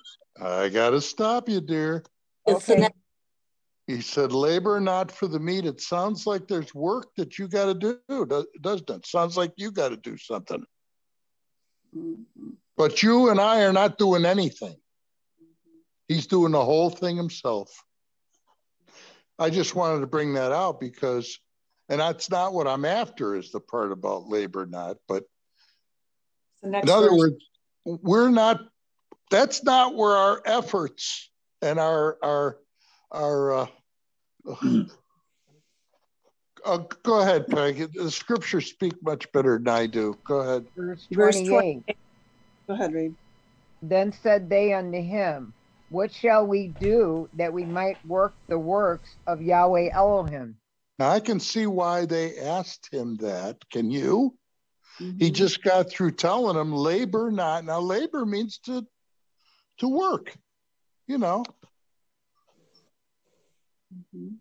I 0.40 0.68
got 0.68 0.90
to 0.90 1.00
stop 1.00 1.48
you, 1.48 1.60
dear. 1.60 2.04
Okay. 2.46 2.88
He 3.86 4.00
said, 4.00 4.32
labor 4.32 4.80
not 4.80 5.12
for 5.12 5.28
the 5.28 5.38
meat. 5.38 5.66
It 5.66 5.80
sounds 5.80 6.26
like 6.26 6.48
there's 6.48 6.74
work 6.74 7.14
that 7.16 7.38
you 7.38 7.48
got 7.48 7.66
to 7.66 7.74
do, 8.08 8.44
doesn't 8.60 8.90
it? 8.90 9.06
Sounds 9.06 9.36
like 9.36 9.52
you 9.56 9.70
got 9.70 9.90
to 9.90 9.96
do 9.96 10.16
something. 10.16 10.64
But 12.76 13.02
you 13.02 13.28
and 13.30 13.38
I 13.38 13.64
are 13.64 13.72
not 13.72 13.98
doing 13.98 14.24
anything. 14.24 14.76
He's 16.08 16.26
doing 16.26 16.52
the 16.52 16.64
whole 16.64 16.90
thing 16.90 17.16
himself. 17.16 17.70
I 19.38 19.50
just 19.50 19.74
wanted 19.74 20.00
to 20.00 20.06
bring 20.06 20.34
that 20.34 20.52
out 20.52 20.80
because, 20.80 21.38
and 21.88 22.00
that's 22.00 22.30
not 22.30 22.54
what 22.54 22.66
I'm 22.66 22.84
after, 22.84 23.36
is 23.36 23.50
the 23.50 23.60
part 23.60 23.92
about 23.92 24.28
labor 24.28 24.64
not. 24.64 24.96
But 25.08 25.24
in 26.62 26.74
other 26.74 27.10
verse. 27.10 27.18
words, 27.18 27.50
we're 27.84 28.30
not. 28.30 28.60
That's 29.30 29.62
not 29.62 29.94
where 29.94 30.16
our 30.16 30.42
efforts 30.44 31.30
and 31.60 31.78
our 31.78 32.18
our 32.22 32.58
our. 33.14 33.52
Uh, 33.52 33.66
uh, 36.64 36.78
go 37.02 37.20
ahead, 37.20 37.46
Peg. 37.48 37.92
The 37.94 38.10
scriptures 38.10 38.66
speak 38.66 38.94
much 39.02 39.30
better 39.32 39.58
than 39.58 39.68
I 39.68 39.86
do. 39.86 40.18
Go 40.26 40.40
ahead. 40.40 40.66
Verse 40.76 41.06
28. 41.12 41.16
Verse 41.16 41.48
28. 41.48 41.96
Go 42.68 42.74
ahead, 42.74 42.92
read. 42.92 43.14
Then 43.82 44.12
said 44.12 44.48
they 44.48 44.72
unto 44.72 45.02
him, 45.02 45.52
What 45.90 46.12
shall 46.12 46.46
we 46.46 46.68
do 46.68 47.28
that 47.34 47.52
we 47.52 47.64
might 47.64 47.98
work 48.06 48.34
the 48.48 48.58
works 48.58 49.16
of 49.26 49.42
Yahweh 49.42 49.90
Elohim? 49.92 50.56
Now 50.98 51.10
I 51.10 51.20
can 51.20 51.40
see 51.40 51.66
why 51.66 52.06
they 52.06 52.38
asked 52.38 52.92
him 52.92 53.16
that. 53.16 53.58
Can 53.70 53.90
you? 53.90 54.34
Mm-hmm. 55.00 55.18
He 55.18 55.30
just 55.30 55.62
got 55.62 55.90
through 55.90 56.12
telling 56.12 56.56
them 56.56 56.72
labor 56.72 57.30
not. 57.30 57.64
Now 57.64 57.80
labor 57.80 58.24
means 58.24 58.58
to 58.66 58.86
to 59.78 59.88
work, 59.88 60.32
you 61.08 61.18
know. 61.18 61.44
Mm-hmm. 63.94 64.34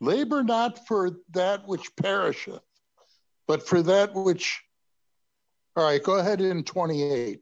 Labor 0.00 0.42
not 0.42 0.86
for 0.86 1.10
that 1.30 1.66
which 1.66 1.96
perisheth, 1.96 2.60
but 3.46 3.66
for 3.66 3.82
that 3.82 4.14
which 4.14 4.62
all 5.76 5.84
right, 5.84 6.02
go 6.02 6.18
ahead 6.18 6.40
in 6.40 6.64
28. 6.64 7.40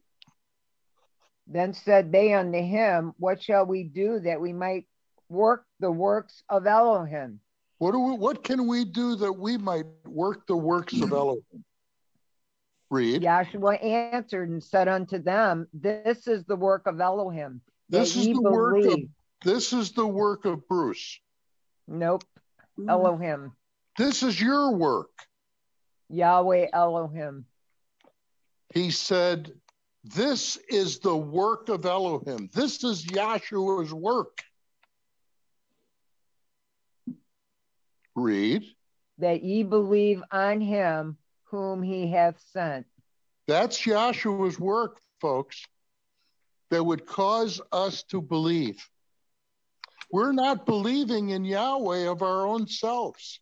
Then 1.47 1.73
said 1.73 2.11
they 2.11 2.35
unto 2.35 2.61
him, 2.61 3.13
What 3.19 3.41
shall 3.41 3.65
we 3.65 3.85
do 3.85 4.19
that 4.21 4.41
we 4.41 4.53
might 4.53 4.87
work 5.29 5.65
the 5.79 5.91
works 5.91 6.43
of 6.49 6.67
Elohim? 6.67 7.39
What 7.79 7.93
do 7.93 8.01
we, 8.01 8.17
what 8.17 8.43
can 8.43 8.67
we 8.67 8.85
do 8.85 9.15
that 9.17 9.33
we 9.33 9.57
might 9.57 9.87
work 10.05 10.49
the 10.49 10.57
works 10.57 11.01
of 11.01 11.13
Elohim? 11.13 11.65
Read. 12.91 13.23
Yahshua 13.23 13.85
answered 13.85 14.49
and 14.49 14.63
said 14.63 14.89
unto 14.89 15.19
them, 15.19 15.69
This 15.73 16.27
is 16.27 16.45
the 16.45 16.57
work 16.57 16.87
of 16.87 17.01
Elohim. 17.01 17.61
This 17.89 18.17
is 18.17 18.27
the 18.27 18.33
believe. 18.33 18.53
work 18.53 18.85
of 18.87 19.01
this 19.45 19.73
is 19.73 19.93
the 19.93 20.07
work 20.07 20.45
of 20.45 20.67
Bruce. 20.69 21.21
Nope. 21.87 22.25
Mm. 22.79 22.91
Elohim. 22.91 23.53
This 23.97 24.23
is 24.23 24.41
your 24.41 24.73
work. 24.73 25.11
Yahweh 26.09 26.67
Elohim 26.73 27.47
he 28.75 28.91
said, 28.91 29.53
This 30.03 30.57
is 30.69 30.99
the 30.99 31.17
work 31.17 31.69
of 31.69 31.87
Elohim. 31.87 32.51
This 32.53 32.83
is 32.83 33.07
Yahshua's 33.07 33.95
work. 33.95 34.43
Read. 38.17 38.65
That 39.19 39.45
ye 39.45 39.63
believe 39.63 40.23
on 40.31 40.61
him 40.61 41.17
whom 41.45 41.83
he 41.83 42.09
hath 42.11 42.41
sent. 42.53 42.87
That's 43.47 43.79
Yahshua's 43.87 44.59
work, 44.59 45.01
folks, 45.21 45.65
that 46.71 46.83
would 46.83 47.07
cause 47.07 47.61
us 47.71 48.03
to 48.05 48.21
believe. 48.21 48.85
We're 50.15 50.31
not 50.31 50.65
believing 50.65 51.31
in 51.31 51.45
Yahweh 51.45 52.09
of 52.09 52.23
our 52.23 52.47
own 52.47 52.69
selves. 52.69 53.41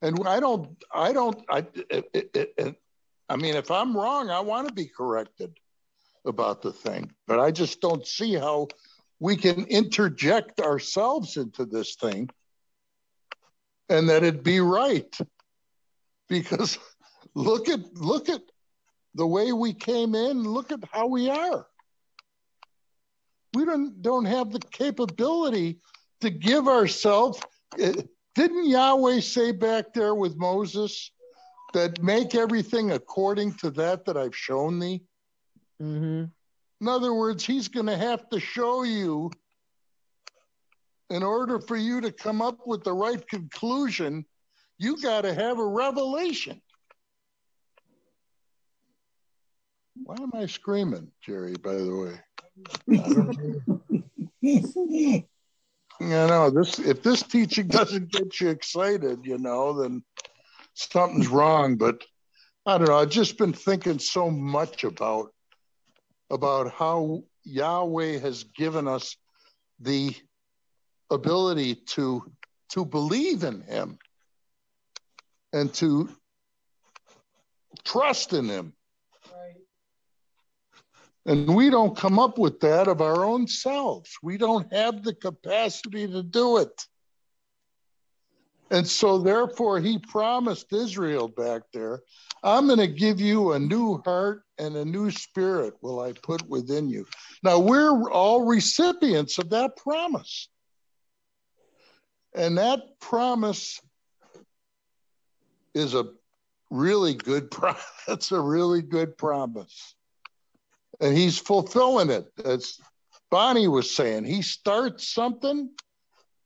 And 0.00 0.26
I 0.26 0.40
don't, 0.40 0.82
I 0.90 1.12
don't, 1.12 1.44
I, 1.46 1.66
it, 1.90 2.08
it, 2.14 2.54
it, 2.56 2.76
I 3.28 3.36
mean, 3.36 3.56
if 3.56 3.70
I'm 3.70 3.94
wrong, 3.94 4.30
I 4.30 4.40
want 4.40 4.68
to 4.68 4.72
be 4.72 4.86
corrected 4.86 5.52
about 6.24 6.62
the 6.62 6.72
thing, 6.72 7.12
but 7.26 7.38
I 7.38 7.50
just 7.50 7.82
don't 7.82 8.06
see 8.06 8.32
how 8.32 8.68
we 9.20 9.36
can 9.36 9.66
interject 9.66 10.58
ourselves 10.58 11.36
into 11.36 11.66
this 11.66 11.96
thing 11.96 12.30
and 13.90 14.08
that 14.08 14.22
it'd 14.22 14.42
be 14.42 14.60
right. 14.60 15.14
Because 16.30 16.78
look 17.34 17.68
at 17.68 17.80
look 17.92 18.30
at 18.30 18.40
the 19.14 19.26
way 19.26 19.52
we 19.52 19.74
came 19.74 20.14
in, 20.14 20.44
look 20.44 20.72
at 20.72 20.82
how 20.90 21.08
we 21.08 21.28
are. 21.28 21.66
We 23.54 23.64
don't 23.64 24.00
don't 24.02 24.24
have 24.24 24.50
the 24.50 24.60
capability 24.60 25.80
to 26.20 26.30
give 26.30 26.68
ourselves. 26.68 27.40
Eh, 27.78 28.02
didn't 28.34 28.68
Yahweh 28.68 29.20
say 29.20 29.52
back 29.52 29.92
there 29.92 30.14
with 30.14 30.36
Moses, 30.36 31.10
that 31.72 32.02
make 32.02 32.34
everything 32.34 32.92
according 32.92 33.54
to 33.54 33.70
that 33.70 34.04
that 34.04 34.16
I've 34.16 34.36
shown 34.36 34.78
thee. 34.78 35.02
Mm-hmm. 35.80 36.24
In 36.80 36.88
other 36.88 37.14
words, 37.14 37.44
he's 37.44 37.68
going 37.68 37.86
to 37.86 37.96
have 37.96 38.28
to 38.30 38.40
show 38.40 38.82
you 38.82 39.30
in 41.10 41.22
order 41.22 41.60
for 41.60 41.76
you 41.76 42.00
to 42.00 42.10
come 42.10 42.40
up 42.40 42.66
with 42.66 42.84
the 42.84 42.92
right 42.92 43.26
conclusion, 43.28 44.24
you 44.78 45.00
got 45.00 45.22
to 45.22 45.34
have 45.34 45.58
a 45.58 45.66
revelation. 45.66 46.60
Why 50.04 50.16
am 50.18 50.30
I 50.34 50.46
screaming, 50.46 51.12
Jerry, 51.24 51.54
by 51.54 51.74
the 51.74 51.94
way? 51.94 52.20
You 54.40 55.26
know, 56.00 56.50
this 56.50 56.78
if 56.78 57.02
this 57.02 57.22
teaching 57.22 57.68
doesn't 57.68 58.10
get 58.10 58.40
you 58.40 58.48
excited, 58.50 59.20
you 59.24 59.38
know, 59.38 59.80
then 59.80 60.02
something's 60.74 61.28
wrong. 61.28 61.76
But 61.76 62.02
I 62.66 62.78
don't 62.78 62.88
know. 62.88 62.98
I've 62.98 63.10
just 63.10 63.38
been 63.38 63.52
thinking 63.52 63.98
so 63.98 64.30
much 64.30 64.84
about 64.84 65.32
about 66.30 66.72
how 66.72 67.22
Yahweh 67.44 68.18
has 68.18 68.44
given 68.44 68.88
us 68.88 69.16
the 69.80 70.14
ability 71.10 71.74
to 71.74 72.30
to 72.70 72.84
believe 72.84 73.44
in 73.44 73.62
Him 73.62 73.98
and 75.52 75.72
to 75.74 76.08
trust 77.84 78.32
in 78.32 78.48
Him. 78.48 78.72
And 81.24 81.54
we 81.54 81.70
don't 81.70 81.96
come 81.96 82.18
up 82.18 82.38
with 82.38 82.60
that 82.60 82.88
of 82.88 83.00
our 83.00 83.24
own 83.24 83.46
selves. 83.46 84.10
We 84.22 84.38
don't 84.38 84.72
have 84.72 85.04
the 85.04 85.14
capacity 85.14 86.08
to 86.08 86.22
do 86.22 86.58
it. 86.58 86.86
And 88.72 88.88
so, 88.88 89.18
therefore, 89.18 89.80
he 89.80 89.98
promised 89.98 90.72
Israel 90.72 91.28
back 91.28 91.62
there, 91.74 92.00
I'm 92.42 92.66
going 92.66 92.78
to 92.78 92.86
give 92.86 93.20
you 93.20 93.52
a 93.52 93.58
new 93.58 94.00
heart 94.04 94.44
and 94.58 94.74
a 94.76 94.84
new 94.84 95.10
spirit 95.10 95.74
will 95.82 96.00
I 96.00 96.12
put 96.12 96.48
within 96.48 96.88
you. 96.88 97.06
Now, 97.42 97.58
we're 97.58 98.10
all 98.10 98.46
recipients 98.46 99.38
of 99.38 99.50
that 99.50 99.76
promise. 99.76 100.48
And 102.34 102.56
that 102.56 102.80
promise 102.98 103.78
is 105.74 105.94
a 105.94 106.06
really 106.70 107.14
good 107.14 107.50
promise. 107.50 107.84
It's 108.08 108.32
a 108.32 108.40
really 108.40 108.80
good 108.80 109.18
promise. 109.18 109.94
And 111.02 111.14
he's 111.16 111.38
fulfilling 111.38 112.08
it. 112.08 112.32
As 112.42 112.78
Bonnie 113.30 113.68
was 113.68 113.94
saying, 113.94 114.24
he 114.24 114.40
starts 114.40 115.08
something 115.08 115.68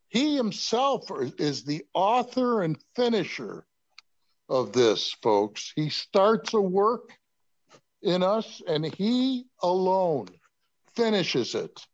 he 0.09 0.37
himself 0.37 1.11
is 1.39 1.65
the 1.65 1.85
author 1.93 2.63
and 2.63 2.79
finisher 2.95 3.67
of 4.49 4.73
this, 4.73 5.13
folks. 5.23 5.73
He 5.75 5.91
starts 5.91 6.55
a 6.55 6.61
work 6.61 7.13
in 8.03 8.23
us 8.23 8.63
and 8.67 8.87
he 8.87 9.47
alone 9.63 10.29
finishes 10.95 11.55
it. 11.55 11.85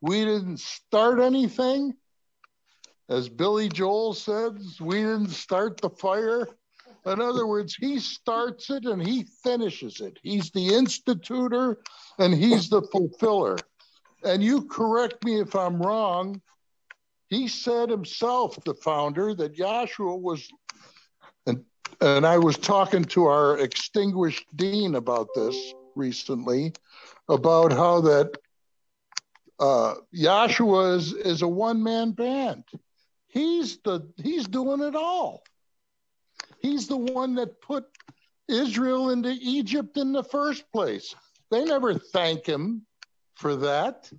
We 0.00 0.24
didn't 0.24 0.60
start 0.60 1.20
anything. 1.20 1.94
As 3.08 3.28
Billy 3.28 3.68
Joel 3.68 4.14
says, 4.14 4.80
we 4.80 4.96
didn't 4.96 5.30
start 5.30 5.80
the 5.80 5.90
fire. 5.90 6.48
In 7.06 7.20
other 7.20 7.46
words, 7.46 7.74
he 7.74 7.98
starts 7.98 8.70
it 8.70 8.84
and 8.84 9.02
he 9.06 9.24
finishes 9.42 10.00
it. 10.00 10.18
He's 10.22 10.50
the 10.50 10.74
institutor 10.74 11.78
and 12.18 12.34
he's 12.34 12.68
the 12.68 12.82
fulfiller. 12.82 13.56
And 14.24 14.42
you 14.44 14.62
correct 14.66 15.24
me 15.24 15.40
if 15.40 15.54
I'm 15.54 15.80
wrong, 15.80 16.42
He 17.30 17.46
said 17.48 17.90
himself, 17.90 18.58
the 18.64 18.74
founder, 18.74 19.34
that 19.34 19.56
Yahshua 19.56 20.20
was, 20.20 20.48
and, 21.46 21.64
and 22.00 22.26
I 22.26 22.38
was 22.38 22.58
talking 22.58 23.04
to 23.04 23.24
our 23.26 23.58
extinguished 23.58 24.46
dean 24.56 24.96
about 24.96 25.28
this 25.34 25.56
recently, 25.94 26.72
about 27.28 27.72
how 27.72 28.00
that 28.02 28.36
uh, 29.60 29.94
Yahshua 30.14 30.96
is, 30.96 31.12
is 31.12 31.42
a 31.42 31.48
one 31.48 31.82
man 31.82 32.10
band. 32.12 32.64
He's 33.28 33.78
the 33.78 34.10
he's 34.16 34.48
doing 34.48 34.80
it 34.80 34.96
all. 34.96 35.42
He's 36.60 36.86
the 36.86 36.96
one 36.96 37.34
that 37.36 37.60
put 37.60 37.86
Israel 38.48 39.10
into 39.10 39.30
Egypt 39.40 39.96
in 39.96 40.12
the 40.12 40.24
first 40.24 40.64
place. 40.72 41.14
They 41.50 41.64
never 41.64 41.94
thank 41.94 42.46
him 42.46 42.86
for 43.34 43.56
that 43.56 44.10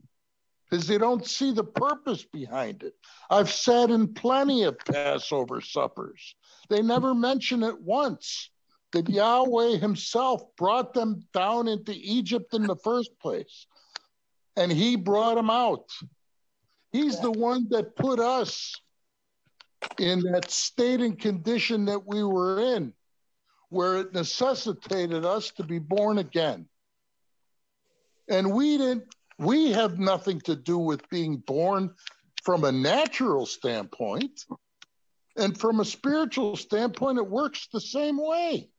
because 0.69 0.87
they 0.87 0.97
don't 0.97 1.25
see 1.25 1.51
the 1.51 1.63
purpose 1.63 2.23
behind 2.23 2.83
it. 2.83 2.93
I've 3.29 3.51
sat 3.51 3.89
in 3.89 4.13
plenty 4.13 4.63
of 4.63 4.79
Passover 4.79 5.61
suppers. 5.61 6.35
They 6.69 6.81
never 6.81 7.13
mention 7.13 7.61
it 7.63 7.79
once 7.81 8.49
that 8.93 9.09
Yahweh 9.09 9.77
himself 9.77 10.43
brought 10.57 10.93
them 10.93 11.25
down 11.33 11.67
into 11.67 11.93
Egypt 11.93 12.53
in 12.53 12.63
the 12.63 12.75
first 12.75 13.11
place. 13.19 13.67
And 14.55 14.71
he 14.71 14.95
brought 14.95 15.35
them 15.35 15.49
out. 15.49 15.89
He's 16.91 17.19
the 17.19 17.31
one 17.31 17.67
that 17.69 17.95
put 17.95 18.19
us 18.19 18.75
in 19.97 20.21
that 20.31 20.51
state 20.51 21.01
and 21.01 21.19
condition 21.19 21.85
that 21.85 22.05
we 22.05 22.23
were 22.23 22.75
in, 22.75 22.93
where 23.69 23.97
it 23.97 24.13
necessitated 24.13 25.25
us 25.25 25.51
to 25.51 25.63
be 25.63 25.79
born 25.79 26.17
again. 26.17 26.67
And 28.27 28.53
we 28.53 28.77
didn't, 28.77 29.03
we 29.37 29.71
have 29.71 29.99
nothing 29.99 30.39
to 30.41 30.55
do 30.55 30.77
with 30.77 31.09
being 31.09 31.37
born 31.37 31.93
from 32.43 32.63
a 32.63 32.71
natural 32.71 33.45
standpoint. 33.45 34.45
And 35.37 35.57
from 35.57 35.79
a 35.79 35.85
spiritual 35.85 36.55
standpoint, 36.55 37.17
it 37.17 37.27
works 37.27 37.67
the 37.71 37.81
same 37.81 38.17
way. 38.17 38.69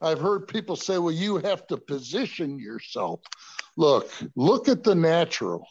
I've 0.00 0.20
heard 0.20 0.46
people 0.46 0.76
say, 0.76 0.98
well, 0.98 1.12
you 1.12 1.38
have 1.38 1.66
to 1.66 1.76
position 1.76 2.58
yourself. 2.58 3.20
Look, 3.76 4.12
look 4.36 4.68
at 4.68 4.84
the 4.84 4.94
natural 4.94 5.66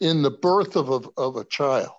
in 0.00 0.22
the 0.22 0.32
birth 0.32 0.74
of 0.76 0.90
a, 0.90 1.00
of 1.16 1.36
a 1.36 1.44
child. 1.44 1.92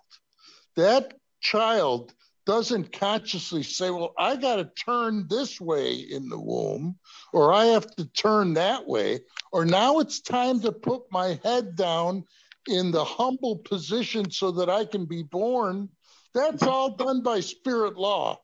That 0.76 1.14
child 1.42 2.14
doesn't 2.46 2.92
consciously 2.92 3.64
say, 3.64 3.90
well, 3.90 4.14
I 4.18 4.36
got 4.36 4.58
to 4.58 4.66
turn 4.66 5.28
this 5.30 5.62
way 5.62 5.96
in 5.96 6.30
the 6.30 6.40
womb, 6.40 6.98
or 7.32 7.54
I 7.54 7.66
have 7.66 7.96
to 7.96 8.06
turn 8.06 8.56
that 8.56 8.88
way, 8.88 9.22
or 9.52 9.66
now 9.66 10.00
it's 10.00 10.20
time 10.20 10.60
to 10.62 10.72
put 10.72 11.04
my 11.12 11.40
head 11.44 11.76
down 11.76 12.26
in 12.68 12.92
the 12.92 13.04
humble 13.04 13.58
position 13.58 14.30
so 14.30 14.52
that 14.52 14.70
I 14.70 14.86
can 14.86 15.06
be 15.06 15.24
born. 15.24 15.90
That's 16.34 16.64
all 16.64 16.96
done 16.96 17.22
by 17.22 17.40
spirit 17.40 17.98
law. 17.98 18.40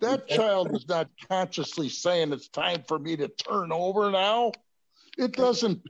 That 0.00 0.28
child 0.28 0.74
is 0.74 0.88
not 0.88 1.08
consciously 1.28 1.88
saying 1.88 2.32
it's 2.32 2.48
time 2.48 2.82
for 2.88 2.98
me 2.98 3.16
to 3.16 3.28
turn 3.28 3.70
over 3.70 4.10
now. 4.10 4.52
It 5.16 5.32
doesn't, 5.32 5.82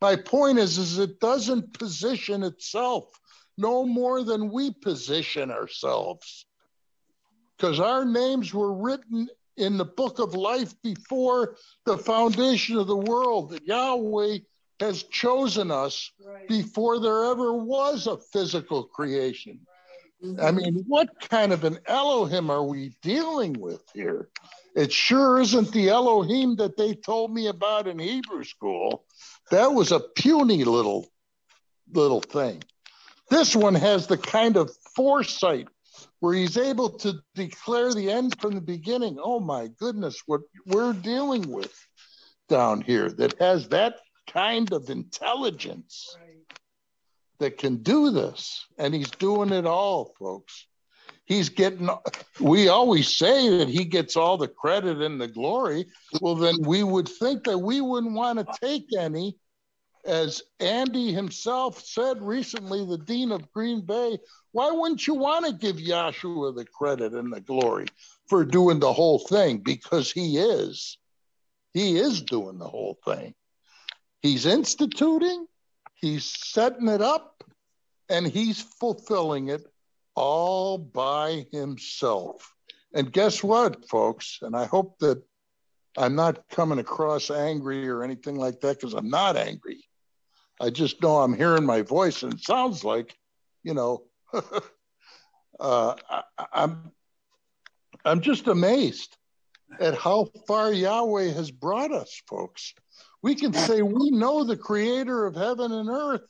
my 0.00 0.16
point 0.16 0.58
is, 0.58 0.78
is 0.78 0.98
it 0.98 1.20
doesn't 1.20 1.78
position 1.78 2.42
itself 2.42 3.19
no 3.60 3.84
more 3.84 4.24
than 4.24 4.50
we 4.50 4.70
position 4.72 5.50
ourselves. 5.50 6.46
Because 7.56 7.78
our 7.78 8.04
names 8.04 8.54
were 8.54 8.72
written 8.72 9.28
in 9.56 9.76
the 9.76 9.84
book 9.84 10.18
of 10.18 10.34
life 10.34 10.74
before 10.82 11.56
the 11.84 11.98
foundation 11.98 12.78
of 12.78 12.86
the 12.86 12.96
world, 12.96 13.50
that 13.50 13.66
Yahweh 13.66 14.38
has 14.80 15.02
chosen 15.04 15.70
us 15.70 16.10
right. 16.24 16.48
before 16.48 16.98
there 16.98 17.26
ever 17.26 17.52
was 17.52 18.06
a 18.06 18.16
physical 18.16 18.84
creation. 18.84 19.60
Mm-hmm. 20.24 20.40
I 20.40 20.50
mean, 20.50 20.84
what 20.86 21.08
kind 21.20 21.52
of 21.52 21.64
an 21.64 21.78
Elohim 21.86 22.50
are 22.50 22.64
we 22.64 22.94
dealing 23.02 23.52
with 23.54 23.82
here? 23.92 24.30
It 24.74 24.92
sure 24.92 25.40
isn't 25.40 25.72
the 25.72 25.88
Elohim 25.88 26.56
that 26.56 26.76
they 26.76 26.94
told 26.94 27.32
me 27.32 27.48
about 27.48 27.88
in 27.88 27.98
Hebrew 27.98 28.44
school. 28.44 29.04
That 29.50 29.72
was 29.72 29.92
a 29.92 30.00
puny 30.00 30.64
little 30.64 31.10
little 31.92 32.20
thing. 32.20 32.62
This 33.30 33.54
one 33.54 33.76
has 33.76 34.06
the 34.06 34.18
kind 34.18 34.56
of 34.56 34.70
foresight 34.94 35.68
where 36.18 36.34
he's 36.34 36.56
able 36.56 36.90
to 36.98 37.14
declare 37.34 37.94
the 37.94 38.10
end 38.10 38.38
from 38.40 38.54
the 38.54 38.60
beginning. 38.60 39.18
Oh 39.22 39.40
my 39.40 39.68
goodness, 39.78 40.22
what 40.26 40.42
we're 40.66 40.92
dealing 40.92 41.50
with 41.50 41.72
down 42.48 42.80
here 42.80 43.08
that 43.08 43.38
has 43.38 43.68
that 43.68 43.96
kind 44.28 44.72
of 44.72 44.90
intelligence. 44.90 46.16
That 47.38 47.56
can 47.56 47.76
do 47.76 48.10
this, 48.10 48.66
and 48.76 48.92
he's 48.92 49.10
doing 49.12 49.50
it 49.50 49.64
all, 49.64 50.12
folks. 50.18 50.66
He's 51.24 51.48
getting, 51.48 51.88
we 52.38 52.68
always 52.68 53.16
say 53.16 53.56
that 53.56 53.68
he 53.68 53.86
gets 53.86 54.14
all 54.14 54.36
the 54.36 54.46
credit 54.46 55.00
and 55.00 55.18
the 55.18 55.26
glory. 55.26 55.86
Well, 56.20 56.34
then 56.34 56.56
we 56.60 56.82
would 56.82 57.08
think 57.08 57.44
that 57.44 57.56
we 57.56 57.80
wouldn't 57.80 58.12
want 58.12 58.40
to 58.40 58.58
take 58.60 58.88
any. 58.94 59.36
As 60.04 60.42
Andy 60.60 61.12
himself 61.12 61.84
said 61.84 62.22
recently, 62.22 62.84
the 62.86 62.98
Dean 62.98 63.32
of 63.32 63.50
Green 63.52 63.84
Bay, 63.84 64.18
why 64.52 64.70
wouldn't 64.70 65.06
you 65.06 65.14
want 65.14 65.46
to 65.46 65.52
give 65.52 65.76
Yahshua 65.76 66.56
the 66.56 66.64
credit 66.64 67.12
and 67.12 67.32
the 67.32 67.40
glory 67.40 67.86
for 68.28 68.44
doing 68.44 68.80
the 68.80 68.92
whole 68.92 69.18
thing? 69.18 69.58
Because 69.58 70.10
he 70.10 70.38
is. 70.38 70.98
He 71.72 71.98
is 71.98 72.22
doing 72.22 72.58
the 72.58 72.68
whole 72.68 72.98
thing. 73.04 73.34
He's 74.22 74.46
instituting, 74.46 75.46
He's 76.00 76.24
setting 76.24 76.88
it 76.88 77.02
up 77.02 77.44
and 78.08 78.26
he's 78.26 78.60
fulfilling 78.62 79.48
it 79.48 79.66
all 80.14 80.78
by 80.78 81.46
himself. 81.52 82.54
And 82.94 83.12
guess 83.12 83.44
what, 83.44 83.88
folks? 83.88 84.38
And 84.40 84.56
I 84.56 84.64
hope 84.64 84.98
that 85.00 85.22
I'm 85.96 86.16
not 86.16 86.48
coming 86.48 86.78
across 86.78 87.30
angry 87.30 87.88
or 87.88 88.02
anything 88.02 88.36
like 88.36 88.60
that 88.60 88.80
because 88.80 88.94
I'm 88.94 89.10
not 89.10 89.36
angry. 89.36 89.84
I 90.60 90.70
just 90.70 91.00
know 91.02 91.18
I'm 91.18 91.34
hearing 91.34 91.64
my 91.64 91.82
voice 91.82 92.22
and 92.22 92.34
it 92.34 92.44
sounds 92.44 92.84
like, 92.84 93.16
you 93.62 93.74
know, 93.74 94.04
uh, 95.60 95.94
I, 96.08 96.22
I'm 96.52 96.92
I'm 98.04 98.20
just 98.20 98.46
amazed 98.46 99.16
at 99.78 99.94
how 99.94 100.28
far 100.46 100.72
Yahweh 100.72 101.32
has 101.32 101.50
brought 101.50 101.92
us, 101.92 102.22
folks. 102.26 102.74
We 103.22 103.34
can 103.34 103.52
say 103.52 103.82
we 103.82 104.10
know 104.10 104.44
the 104.44 104.56
creator 104.56 105.26
of 105.26 105.34
heaven 105.34 105.72
and 105.72 105.88
earth, 105.88 106.26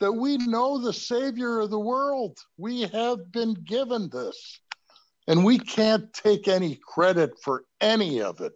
that 0.00 0.12
we 0.12 0.36
know 0.36 0.78
the 0.78 0.92
savior 0.92 1.60
of 1.60 1.70
the 1.70 1.78
world. 1.78 2.38
We 2.58 2.82
have 2.82 3.30
been 3.32 3.54
given 3.54 4.10
this. 4.10 4.60
And 5.28 5.44
we 5.44 5.58
can't 5.58 6.12
take 6.12 6.46
any 6.46 6.78
credit 6.86 7.34
for 7.42 7.64
any 7.80 8.22
of 8.22 8.40
it. 8.40 8.52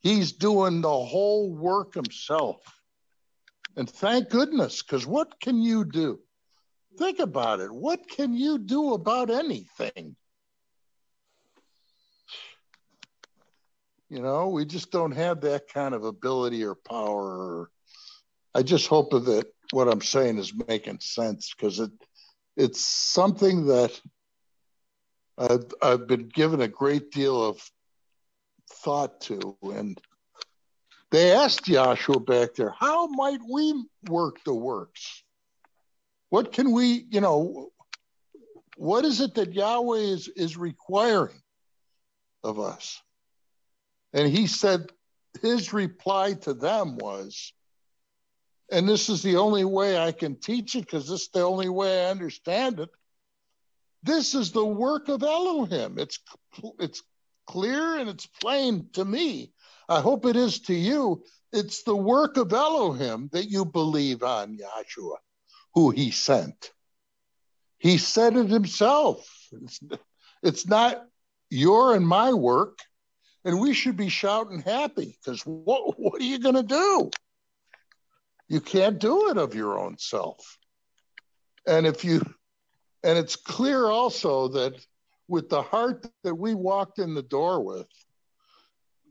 He's 0.00 0.32
doing 0.32 0.80
the 0.80 0.88
whole 0.88 1.54
work 1.54 1.94
himself. 1.94 2.56
And 3.80 3.88
thank 3.88 4.28
goodness, 4.28 4.82
because 4.82 5.06
what 5.06 5.40
can 5.40 5.62
you 5.62 5.86
do? 5.86 6.20
Think 6.98 7.18
about 7.18 7.60
it. 7.60 7.72
What 7.72 8.10
can 8.10 8.34
you 8.34 8.58
do 8.58 8.92
about 8.92 9.30
anything? 9.30 10.16
You 14.10 14.20
know, 14.20 14.48
we 14.48 14.66
just 14.66 14.90
don't 14.90 15.12
have 15.12 15.40
that 15.40 15.72
kind 15.72 15.94
of 15.94 16.04
ability 16.04 16.62
or 16.62 16.74
power. 16.74 17.70
I 18.54 18.64
just 18.64 18.86
hope 18.86 19.12
that 19.12 19.46
what 19.70 19.88
I'm 19.88 20.02
saying 20.02 20.36
is 20.36 20.52
making 20.68 21.00
sense 21.00 21.54
because 21.56 21.80
it 21.80 21.90
it's 22.58 22.84
something 22.84 23.64
that 23.68 23.98
I've, 25.38 25.72
I've 25.80 26.06
been 26.06 26.28
given 26.28 26.60
a 26.60 26.68
great 26.68 27.12
deal 27.12 27.42
of 27.42 27.62
thought 28.84 29.22
to. 29.22 29.56
And 29.62 29.98
they 31.10 31.32
asked 31.32 31.64
Yahshua 31.64 32.24
back 32.24 32.54
there, 32.54 32.74
how 32.78 33.06
might 33.08 33.40
we 33.48 33.84
work 34.08 34.42
the 34.44 34.54
works? 34.54 35.22
What 36.28 36.52
can 36.52 36.72
we, 36.72 37.06
you 37.10 37.20
know, 37.20 37.70
what 38.76 39.04
is 39.04 39.20
it 39.20 39.34
that 39.34 39.52
Yahweh 39.52 39.98
is, 39.98 40.28
is 40.28 40.56
requiring 40.56 41.40
of 42.44 42.60
us? 42.60 43.02
And 44.12 44.28
he 44.28 44.46
said 44.46 44.90
his 45.42 45.72
reply 45.72 46.34
to 46.34 46.54
them 46.54 46.96
was, 46.96 47.52
and 48.70 48.88
this 48.88 49.08
is 49.08 49.22
the 49.22 49.36
only 49.36 49.64
way 49.64 49.98
I 49.98 50.12
can 50.12 50.36
teach 50.36 50.76
it 50.76 50.82
because 50.82 51.08
this 51.08 51.22
is 51.22 51.28
the 51.28 51.42
only 51.42 51.68
way 51.68 52.06
I 52.06 52.10
understand 52.10 52.78
it. 52.78 52.88
This 54.02 54.34
is 54.34 54.52
the 54.52 54.64
work 54.64 55.08
of 55.08 55.22
Elohim. 55.22 55.98
It's 55.98 56.20
it's 56.78 57.02
clear 57.46 57.98
and 57.98 58.08
it's 58.08 58.26
plain 58.26 58.88
to 58.92 59.04
me. 59.04 59.52
I 59.90 60.00
hope 60.00 60.24
it 60.24 60.36
is 60.36 60.60
to 60.60 60.74
you. 60.74 61.24
It's 61.52 61.82
the 61.82 61.96
work 61.96 62.36
of 62.36 62.52
Elohim 62.52 63.28
that 63.32 63.50
you 63.50 63.64
believe 63.64 64.22
on 64.22 64.56
Yahshua, 64.56 65.16
who 65.74 65.90
he 65.90 66.12
sent. 66.12 66.70
He 67.78 67.98
said 67.98 68.36
it 68.36 68.48
himself. 68.48 69.28
It's, 69.52 69.80
it's 70.42 70.66
not 70.66 71.04
your 71.50 71.94
and 71.96 72.06
my 72.06 72.32
work 72.32 72.78
and 73.44 73.60
we 73.60 73.74
should 73.74 73.96
be 73.96 74.08
shouting 74.08 74.60
happy 74.60 75.18
because 75.24 75.42
what, 75.42 75.98
what 75.98 76.20
are 76.20 76.24
you 76.24 76.38
going 76.38 76.54
to 76.54 76.62
do? 76.62 77.10
You 78.48 78.60
can't 78.60 78.98
do 78.98 79.30
it 79.30 79.38
of 79.38 79.54
your 79.54 79.78
own 79.78 79.96
self. 79.98 80.58
And 81.66 81.86
if 81.86 82.04
you 82.04 82.20
And 83.02 83.18
it's 83.18 83.36
clear 83.36 83.86
also 83.86 84.48
that 84.48 84.74
with 85.28 85.48
the 85.48 85.62
heart 85.62 86.06
that 86.24 86.34
we 86.34 86.54
walked 86.54 86.98
in 86.98 87.14
the 87.14 87.22
door 87.22 87.64
with, 87.64 87.86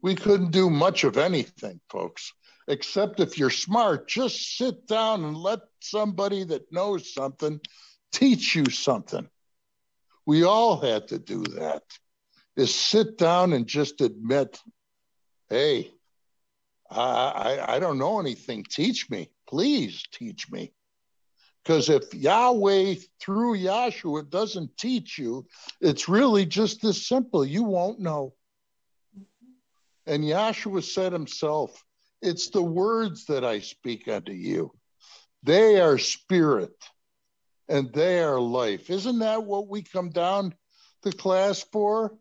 we 0.02 0.16
couldn't 0.16 0.52
do 0.52 0.70
much 0.70 1.04
of 1.04 1.18
anything, 1.18 1.80
folks, 1.90 2.34
except 2.68 3.20
if 3.20 3.38
you're 3.38 3.50
smart, 3.50 4.08
just 4.08 4.58
sit 4.58 4.88
down 4.88 5.24
and 5.24 5.36
let 5.36 5.60
somebody 5.80 6.44
that 6.46 6.72
knows 6.72 7.14
something 7.14 7.60
teach 8.12 8.56
you 8.56 8.66
something. 8.70 9.28
We 10.26 10.44
all 10.44 10.80
had 10.80 11.08
to 11.10 11.20
do 11.20 11.44
that, 11.44 11.84
is 12.56 12.74
sit 12.74 13.18
down 13.18 13.54
and 13.54 13.68
just 13.68 14.02
admit, 14.02 14.60
hey, 15.50 15.92
I, 16.90 17.02
I, 17.02 17.76
I 17.76 17.80
don't 17.80 18.00
know 18.00 18.20
anything. 18.20 18.66
Teach 18.70 19.10
me. 19.10 19.32
Please 19.48 20.04
teach 20.12 20.52
me. 20.52 20.74
Because 21.64 21.90
if 21.90 22.14
Yahweh 22.14 22.96
through 23.20 23.58
Yahshua 23.58 24.30
doesn't 24.30 24.78
teach 24.78 25.18
you, 25.18 25.46
it's 25.82 26.10
really 26.10 26.46
just 26.46 26.82
this 26.82 27.06
simple. 27.06 27.46
You 27.46 27.64
won't 27.64 28.00
know. 28.00 28.34
And 30.10 30.24
Yahshua 30.24 30.84
said 30.84 31.14
himself, 31.14 31.86
It's 32.20 32.50
the 32.50 32.64
words 32.64 33.26
that 33.26 33.46
I 33.46 33.60
speak 33.60 34.08
unto 34.08 34.32
you. 34.32 34.72
They 35.44 35.80
are 35.80 36.00
spirit 36.00 36.74
and 37.70 37.94
they 37.94 38.20
are 38.20 38.40
life. 38.40 38.90
Isn't 38.90 39.20
that 39.20 39.44
what 39.44 39.68
we 39.68 39.84
come 39.84 40.10
down 40.10 40.56
to 41.04 41.12
class 41.12 41.64
for? 41.72 42.18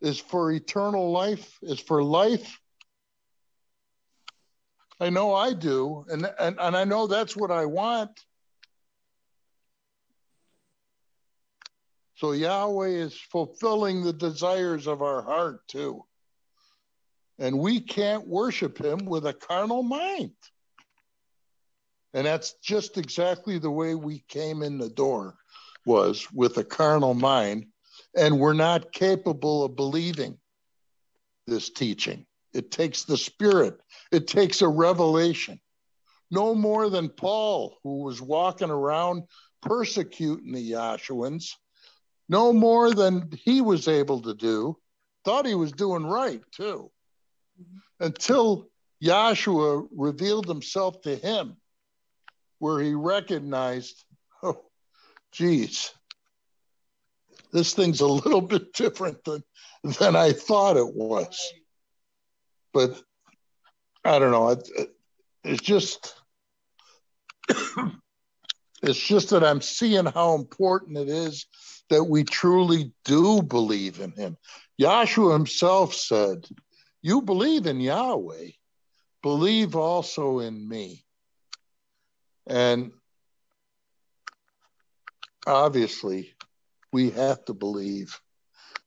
Is 0.00 0.20
for 0.20 0.52
eternal 0.52 1.10
life, 1.10 1.58
is 1.60 1.80
for 1.80 2.04
life. 2.04 2.56
I 5.00 5.10
know 5.10 5.34
I 5.34 5.54
do, 5.54 6.04
and, 6.08 6.30
and, 6.38 6.60
and 6.60 6.76
I 6.76 6.84
know 6.84 7.08
that's 7.08 7.36
what 7.36 7.50
I 7.50 7.64
want. 7.64 8.10
So 12.16 12.30
Yahweh 12.30 12.90
is 12.90 13.18
fulfilling 13.18 14.04
the 14.04 14.12
desires 14.12 14.86
of 14.86 15.02
our 15.02 15.22
heart 15.22 15.66
too. 15.66 16.04
And 17.38 17.58
we 17.58 17.80
can't 17.80 18.26
worship 18.26 18.78
him 18.78 19.06
with 19.06 19.26
a 19.26 19.32
carnal 19.32 19.82
mind. 19.82 20.32
And 22.12 22.26
that's 22.26 22.54
just 22.62 22.96
exactly 22.96 23.58
the 23.58 23.70
way 23.70 23.94
we 23.94 24.24
came 24.28 24.62
in 24.62 24.78
the 24.78 24.88
door 24.88 25.34
was 25.84 26.28
with 26.32 26.56
a 26.58 26.64
carnal 26.64 27.14
mind. 27.14 27.66
And 28.16 28.38
we're 28.38 28.52
not 28.52 28.92
capable 28.92 29.64
of 29.64 29.74
believing 29.74 30.38
this 31.46 31.70
teaching. 31.70 32.24
It 32.52 32.70
takes 32.70 33.04
the 33.04 33.16
spirit, 33.16 33.80
it 34.12 34.28
takes 34.28 34.62
a 34.62 34.68
revelation. 34.68 35.60
No 36.30 36.54
more 36.54 36.88
than 36.88 37.08
Paul, 37.08 37.76
who 37.82 38.02
was 38.04 38.22
walking 38.22 38.70
around 38.70 39.24
persecuting 39.60 40.52
the 40.52 40.72
Yahshuans, 40.72 41.50
no 42.28 42.52
more 42.52 42.92
than 42.92 43.30
he 43.44 43.60
was 43.60 43.88
able 43.88 44.22
to 44.22 44.34
do, 44.34 44.76
thought 45.24 45.46
he 45.46 45.54
was 45.54 45.72
doing 45.72 46.06
right 46.06 46.40
too 46.52 46.90
until 48.00 48.68
Yahshua 49.02 49.88
revealed 49.96 50.46
himself 50.46 51.00
to 51.02 51.16
him, 51.16 51.56
where 52.58 52.80
he 52.80 52.94
recognized, 52.94 54.04
oh, 54.42 54.60
geez, 55.32 55.92
this 57.52 57.74
thing's 57.74 58.00
a 58.00 58.06
little 58.06 58.40
bit 58.54 58.72
different 58.72 59.22
than, 59.24 59.42
than 59.98 60.16
I 60.16 60.32
thought 60.32 60.76
it 60.76 60.94
was. 60.94 61.52
But 62.72 63.00
I 64.04 64.18
don't 64.18 64.32
know. 64.32 64.50
It, 64.50 64.68
it, 64.76 64.88
it's 65.44 65.62
just, 65.62 66.14
it's 68.82 68.98
just 68.98 69.30
that 69.30 69.44
I'm 69.44 69.60
seeing 69.60 70.06
how 70.06 70.34
important 70.34 70.98
it 70.98 71.08
is 71.08 71.46
that 71.90 72.04
we 72.04 72.24
truly 72.24 72.92
do 73.04 73.42
believe 73.42 74.00
in 74.00 74.12
him. 74.12 74.36
Yahshua 74.80 75.32
himself 75.34 75.94
said, 75.94 76.46
you 77.04 77.20
believe 77.20 77.66
in 77.66 77.82
Yahweh, 77.82 78.52
believe 79.22 79.76
also 79.76 80.38
in 80.38 80.66
me. 80.66 81.04
And 82.46 82.92
obviously, 85.46 86.32
we 86.94 87.10
have 87.10 87.44
to 87.44 87.52
believe, 87.52 88.18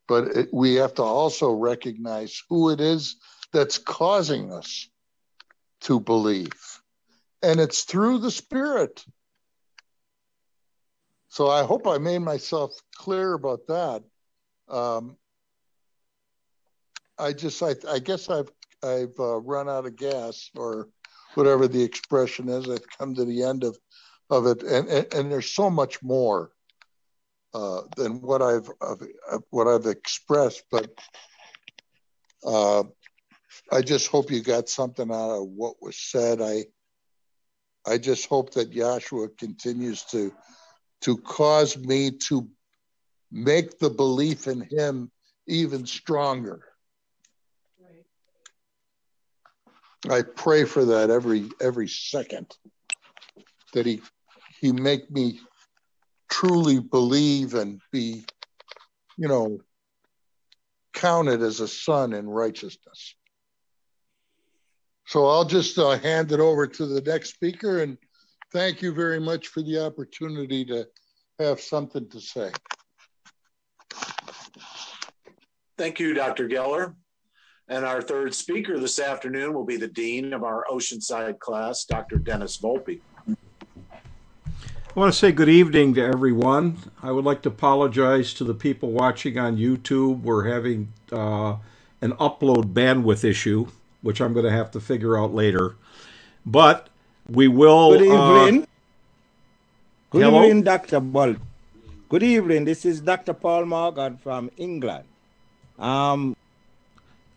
but 0.07 0.47
we 0.51 0.75
have 0.75 0.95
to 0.95 1.03
also 1.03 1.51
recognize 1.51 2.41
who 2.49 2.71
it 2.71 2.81
is 2.81 3.17
that's 3.53 3.77
causing 3.77 4.51
us 4.51 4.89
to 5.81 5.99
believe. 5.99 6.81
And 7.43 7.59
it's 7.59 7.83
through 7.83 8.17
the 8.17 8.31
Spirit. 8.31 9.05
So 11.29 11.51
I 11.51 11.65
hope 11.65 11.85
I 11.85 11.99
made 11.99 12.23
myself 12.23 12.71
clear 12.95 13.33
about 13.33 13.67
that. 13.67 14.01
Um, 14.67 15.17
I 17.19 17.33
just, 17.33 17.61
I, 17.63 17.75
I 17.89 17.99
guess 17.99 18.29
I've, 18.29 18.49
I've 18.83 19.13
uh, 19.19 19.37
run 19.37 19.69
out 19.69 19.85
of 19.85 19.95
gas 19.95 20.49
or 20.55 20.89
whatever 21.33 21.67
the 21.67 21.83
expression 21.83 22.49
is. 22.49 22.69
I've 22.69 22.87
come 22.97 23.15
to 23.15 23.25
the 23.25 23.43
end 23.43 23.63
of, 23.63 23.77
of 24.29 24.45
it, 24.47 24.63
and 24.63 24.87
and, 24.89 25.13
and 25.13 25.31
there's 25.31 25.49
so 25.49 25.69
much 25.69 26.03
more 26.03 26.51
uh, 27.53 27.81
than 27.95 28.21
what 28.21 28.41
I've 28.41 28.69
what 29.49 29.67
I've 29.67 29.85
expressed. 29.85 30.63
But 30.69 30.91
uh, 32.45 32.83
I 33.71 33.81
just 33.81 34.07
hope 34.07 34.31
you 34.31 34.41
got 34.41 34.69
something 34.69 35.11
out 35.11 35.31
of 35.31 35.47
what 35.47 35.81
was 35.81 35.97
said. 35.97 36.41
I 36.41 36.65
I 37.85 37.97
just 37.97 38.27
hope 38.27 38.53
that 38.53 38.73
Yahshua 38.73 39.37
continues 39.37 40.03
to 40.05 40.33
to 41.01 41.17
cause 41.17 41.77
me 41.77 42.11
to 42.11 42.49
make 43.31 43.79
the 43.79 43.89
belief 43.89 44.47
in 44.47 44.61
Him 44.61 45.11
even 45.47 45.85
stronger. 45.85 46.65
I 50.09 50.21
pray 50.21 50.63
for 50.63 50.85
that 50.85 51.09
every 51.09 51.49
every 51.59 51.87
second 51.87 52.55
that 53.73 53.85
he 53.85 54.01
he 54.59 54.71
make 54.71 55.09
me 55.09 55.39
truly 56.29 56.79
believe 56.79 57.55
and 57.55 57.81
be 57.91 58.25
you 59.17 59.27
know 59.27 59.59
counted 60.93 61.41
as 61.41 61.59
a 61.59 61.67
son 61.67 62.13
in 62.13 62.27
righteousness. 62.27 63.15
So 65.05 65.25
I'll 65.27 65.45
just 65.45 65.77
uh, 65.77 65.97
hand 65.97 66.31
it 66.31 66.39
over 66.39 66.67
to 66.67 66.85
the 66.85 67.01
next 67.01 67.29
speaker 67.29 67.81
and 67.81 67.97
thank 68.51 68.81
you 68.81 68.93
very 68.93 69.19
much 69.19 69.47
for 69.47 69.61
the 69.61 69.85
opportunity 69.85 70.65
to 70.65 70.87
have 71.39 71.61
something 71.61 72.09
to 72.09 72.19
say. 72.19 72.51
Thank 75.77 75.99
you, 75.99 76.13
Dr. 76.13 76.47
Geller. 76.47 76.95
And 77.69 77.83
our 77.83 78.01
third 78.01 78.33
speaker 78.33 78.79
this 78.79 78.97
afternoon 78.97 79.53
will 79.53 79.65
be 79.65 79.75
the 79.75 79.89
Dean 79.89 80.31
of 80.31 80.43
our 80.43 80.63
Oceanside 80.71 81.39
class, 81.39 81.83
Dr. 81.83 82.17
Dennis 82.17 82.57
Volpe. 82.57 83.01
I 83.27 84.99
want 84.99 85.13
to 85.13 85.19
say 85.19 85.33
good 85.33 85.49
evening 85.49 85.93
to 85.95 86.01
everyone. 86.01 86.77
I 87.03 87.11
would 87.11 87.25
like 87.25 87.41
to 87.41 87.49
apologize 87.49 88.33
to 88.35 88.45
the 88.45 88.53
people 88.53 88.91
watching 88.91 89.37
on 89.37 89.57
YouTube. 89.57 90.21
We're 90.21 90.49
having 90.49 90.93
uh, 91.11 91.57
an 92.01 92.13
upload 92.13 92.71
bandwidth 92.71 93.25
issue, 93.25 93.67
which 94.01 94.21
I'm 94.21 94.31
going 94.31 94.45
to 94.45 94.51
have 94.51 94.71
to 94.71 94.79
figure 94.79 95.17
out 95.19 95.33
later. 95.33 95.75
But 96.45 96.87
we 97.29 97.49
will. 97.49 97.91
Good 97.91 98.03
evening. 98.03 98.63
Uh, 98.63 98.67
good 100.11 100.23
hello? 100.23 100.43
evening, 100.45 100.63
Dr. 100.63 101.01
Volpe. 101.01 101.41
Good 102.07 102.23
evening. 102.23 102.63
This 102.63 102.85
is 102.85 103.01
Dr. 103.01 103.33
Paul 103.33 103.65
Morgan 103.65 104.15
from 104.15 104.49
England. 104.55 105.03
Um, 105.77 106.36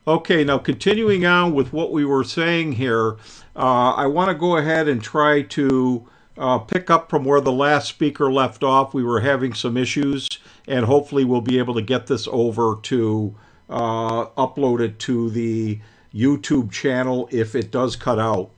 Okay, 0.09 0.45
now 0.45 0.57
continuing 0.57 1.27
on 1.27 1.53
with 1.53 1.75
what 1.75 1.93
we 1.93 2.07
were 2.07 2.25
saying 2.25 2.73
here, 2.73 3.19
uh, 3.55 3.93
I 3.93 4.07
want 4.07 4.29
to 4.29 4.35
go 4.35 4.57
ahead 4.57 4.89
and 4.89 5.03
try 5.03 5.43
to 5.43 6.09
uh, 6.39 6.59
pick 6.59 6.89
up 6.89 7.11
from 7.11 7.23
where 7.23 7.43
the 7.43 7.53
last 7.53 7.91
speaker 7.91 8.33
left 8.33 8.65
off. 8.65 8.95
We 8.95 9.05
were 9.05 9.21
having 9.21 9.53
some 9.53 9.77
issues, 9.77 10.27
and 10.67 10.87
hopefully 10.87 11.25
we'll 11.25 11.43
be 11.43 11.59
able 11.59 11.75
to 11.75 11.83
get 11.83 12.07
this 12.07 12.27
over 12.33 12.79
to 12.85 13.37
uh, 13.69 14.27
upload 14.39 14.81
it 14.81 14.99
to 15.01 15.29
the 15.29 15.81
YouTube 16.15 16.73
channel 16.73 17.29
if 17.31 17.55
it 17.55 17.71
does 17.71 17.95
cut 17.95 18.19
out. 18.19 18.51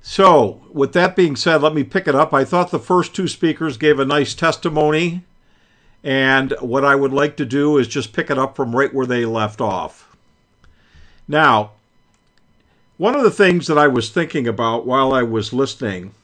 So, 0.00 0.62
with 0.72 0.94
that 0.94 1.14
being 1.14 1.36
said, 1.36 1.60
let 1.60 1.74
me 1.74 1.84
pick 1.84 2.08
it 2.08 2.14
up. 2.14 2.32
I 2.32 2.46
thought 2.46 2.70
the 2.70 2.78
first 2.78 3.14
two 3.14 3.28
speakers 3.28 3.76
gave 3.76 3.98
a 3.98 4.06
nice 4.06 4.34
testimony, 4.34 5.24
and 6.02 6.54
what 6.60 6.86
I 6.86 6.94
would 6.94 7.12
like 7.12 7.36
to 7.36 7.44
do 7.44 7.76
is 7.76 7.86
just 7.86 8.14
pick 8.14 8.30
it 8.30 8.38
up 8.38 8.56
from 8.56 8.74
right 8.74 8.92
where 8.94 9.06
they 9.06 9.26
left 9.26 9.60
off. 9.60 10.08
Now, 11.28 11.72
one 12.96 13.14
of 13.14 13.22
the 13.22 13.30
things 13.30 13.66
that 13.66 13.78
I 13.78 13.88
was 13.88 14.10
thinking 14.10 14.46
about 14.46 14.86
while 14.86 15.12
I 15.12 15.22
was 15.22 15.52
listening 15.52 16.14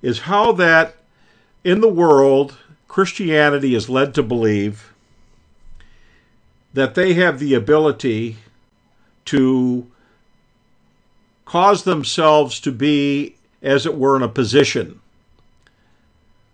is 0.00 0.20
how 0.20 0.52
that 0.52 0.96
in 1.64 1.80
the 1.80 1.88
world, 1.88 2.56
Christianity 2.88 3.74
is 3.74 3.88
led 3.88 4.14
to 4.14 4.22
believe 4.22 4.92
that 6.74 6.94
they 6.94 7.14
have 7.14 7.38
the 7.38 7.54
ability 7.54 8.36
to 9.26 9.86
cause 11.44 11.84
themselves 11.84 12.58
to 12.60 12.72
be, 12.72 13.36
as 13.62 13.86
it 13.86 13.96
were, 13.96 14.16
in 14.16 14.22
a 14.22 14.28
position 14.28 15.00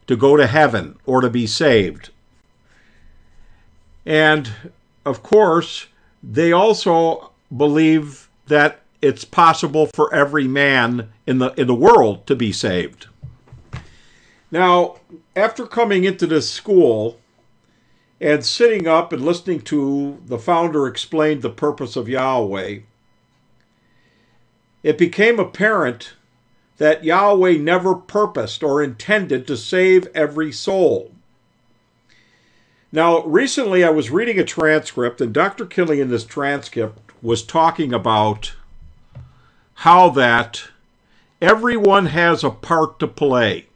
to 0.06 0.16
go 0.16 0.36
to 0.36 0.46
heaven 0.46 0.96
or 1.06 1.20
to 1.20 1.30
be 1.30 1.46
saved. 1.46 2.10
And 4.04 4.50
of 5.04 5.22
course, 5.22 5.86
they 6.22 6.50
also 6.50 7.27
believe 7.54 8.28
that 8.46 8.80
it's 9.00 9.24
possible 9.24 9.86
for 9.86 10.12
every 10.12 10.48
man 10.48 11.10
in 11.26 11.38
the 11.38 11.52
in 11.54 11.66
the 11.66 11.74
world 11.74 12.26
to 12.26 12.34
be 12.34 12.52
saved. 12.52 13.06
Now, 14.50 14.96
after 15.36 15.66
coming 15.66 16.04
into 16.04 16.26
this 16.26 16.50
school 16.50 17.20
and 18.20 18.44
sitting 18.44 18.86
up 18.88 19.12
and 19.12 19.24
listening 19.24 19.60
to 19.62 20.18
the 20.26 20.38
founder 20.38 20.86
explain 20.86 21.40
the 21.40 21.50
purpose 21.50 21.96
of 21.96 22.08
Yahweh, 22.08 22.80
it 24.82 24.98
became 24.98 25.38
apparent 25.38 26.14
that 26.78 27.04
Yahweh 27.04 27.58
never 27.58 27.94
purposed 27.94 28.62
or 28.62 28.82
intended 28.82 29.46
to 29.46 29.56
save 29.56 30.06
every 30.14 30.50
soul. 30.50 31.12
Now, 32.90 33.22
recently 33.24 33.84
I 33.84 33.90
was 33.90 34.10
reading 34.10 34.38
a 34.38 34.44
transcript, 34.44 35.20
and 35.20 35.34
Dr. 35.34 35.66
Kinley 35.66 36.00
in 36.00 36.08
this 36.08 36.24
transcript 36.24 37.07
was 37.22 37.42
talking 37.42 37.92
about 37.92 38.54
how 39.74 40.08
that 40.10 40.64
everyone 41.40 42.06
has 42.06 42.42
a 42.42 42.50
part 42.50 42.98
to 42.98 43.06
play 43.06 43.66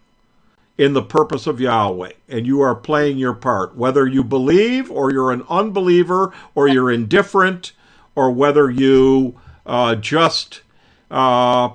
in 0.79 0.95
the 0.95 1.03
purpose 1.03 1.47
of 1.47 1.61
Yahweh, 1.61 2.13
and 2.29 2.47
you 2.47 2.61
are 2.61 2.75
playing 2.75 3.19
your 3.19 3.35
part, 3.35 3.77
whether 3.77 4.07
you 4.07 4.25
believe 4.25 4.91
or 4.91 5.13
you're 5.13 5.31
an 5.31 5.45
unbeliever 5.49 6.33
or 6.55 6.67
you're 6.67 6.91
indifferent 6.91 7.73
or 8.15 8.31
whether 8.31 8.71
you 8.71 9.39
uh, 9.67 9.95
just 9.95 10.63
uh, 11.11 11.71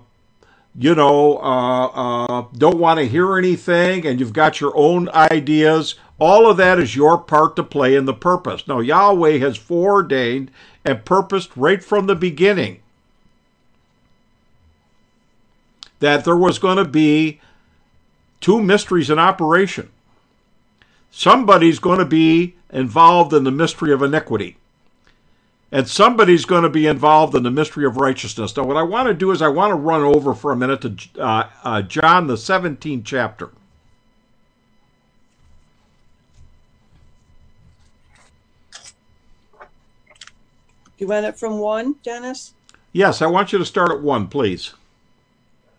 you 0.78 0.94
know, 0.94 1.40
uh, 1.40 1.86
uh, 1.88 2.46
don't 2.56 2.78
want 2.78 3.00
to 3.00 3.08
hear 3.08 3.38
anything 3.38 4.06
and 4.06 4.20
you've 4.20 4.34
got 4.34 4.62
your 4.62 4.74
own 4.76 5.10
ideas. 5.10 5.96
All 6.20 6.50
of 6.50 6.58
that 6.58 6.80
is 6.80 6.96
your 6.96 7.18
part 7.18 7.56
to 7.56 7.64
play 7.64 7.96
in 7.96 8.06
the 8.06 8.14
purpose. 8.14 8.68
Now, 8.68 8.80
Yahweh 8.80 9.38
has 9.38 9.56
foreordained 9.58 10.52
and 10.84 11.06
purposed 11.06 11.52
right 11.56 11.84
from 11.84 12.08
the 12.08 12.16
beginning 12.16 12.80
that 16.00 16.26
there 16.26 16.38
was 16.38 16.60
going 16.60 16.78
to 16.78 16.86
be 16.86 17.40
two 18.42 18.62
mysteries 18.62 19.10
in 19.10 19.20
operation. 19.20 19.90
Somebody's 21.12 21.80
going 21.80 22.00
to 22.00 22.06
be 22.06 22.56
involved 22.72 23.34
in 23.34 23.44
the 23.44 23.52
mystery 23.52 23.92
of 23.92 24.02
iniquity 24.02 24.58
and 25.72 25.88
somebody's 25.88 26.46
going 26.46 26.64
to 26.64 26.70
be 26.70 26.88
involved 26.88 27.36
in 27.36 27.44
the 27.44 27.52
mystery 27.52 27.86
of 27.86 27.98
righteousness. 27.98 28.56
Now, 28.56 28.64
what 28.64 28.78
I 28.78 28.84
want 28.84 29.08
to 29.08 29.14
do 29.14 29.32
is 29.32 29.42
I 29.42 29.50
want 29.50 29.72
to 29.72 29.76
run 29.76 30.02
over 30.02 30.34
for 30.34 30.52
a 30.52 30.56
minute 30.56 30.82
to 30.82 31.22
uh, 31.22 31.50
uh, 31.64 31.82
John, 31.82 32.28
the 32.28 32.36
17th 32.36 33.04
chapter. 33.04 33.50
You 40.98 41.08
want 41.08 41.26
it 41.26 41.38
from 41.38 41.60
one, 41.60 41.96
Dennis? 42.04 42.54
Yes, 42.92 43.22
I 43.22 43.28
want 43.28 43.52
you 43.52 43.60
to 43.60 43.66
start 43.66 43.92
at 43.92 44.02
one, 44.02 44.28
please. 44.28 44.74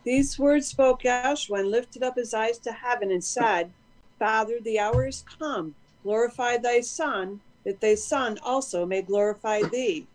These 0.04 0.38
words 0.38 0.68
spoke 0.68 1.04
and 1.04 1.36
lifted 1.50 2.02
up 2.02 2.16
his 2.16 2.32
eyes 2.32 2.58
to 2.58 2.72
heaven 2.72 3.10
and 3.10 3.22
said, 3.22 3.70
Father, 4.18 4.58
the 4.62 4.78
hour 4.78 5.06
is 5.06 5.24
come. 5.38 5.74
Glorify 6.04 6.56
thy 6.56 6.80
Son, 6.80 7.40
that 7.64 7.80
thy 7.80 7.94
Son 7.96 8.38
also 8.42 8.86
may 8.86 9.02
glorify 9.02 9.62
thee, 9.62 10.06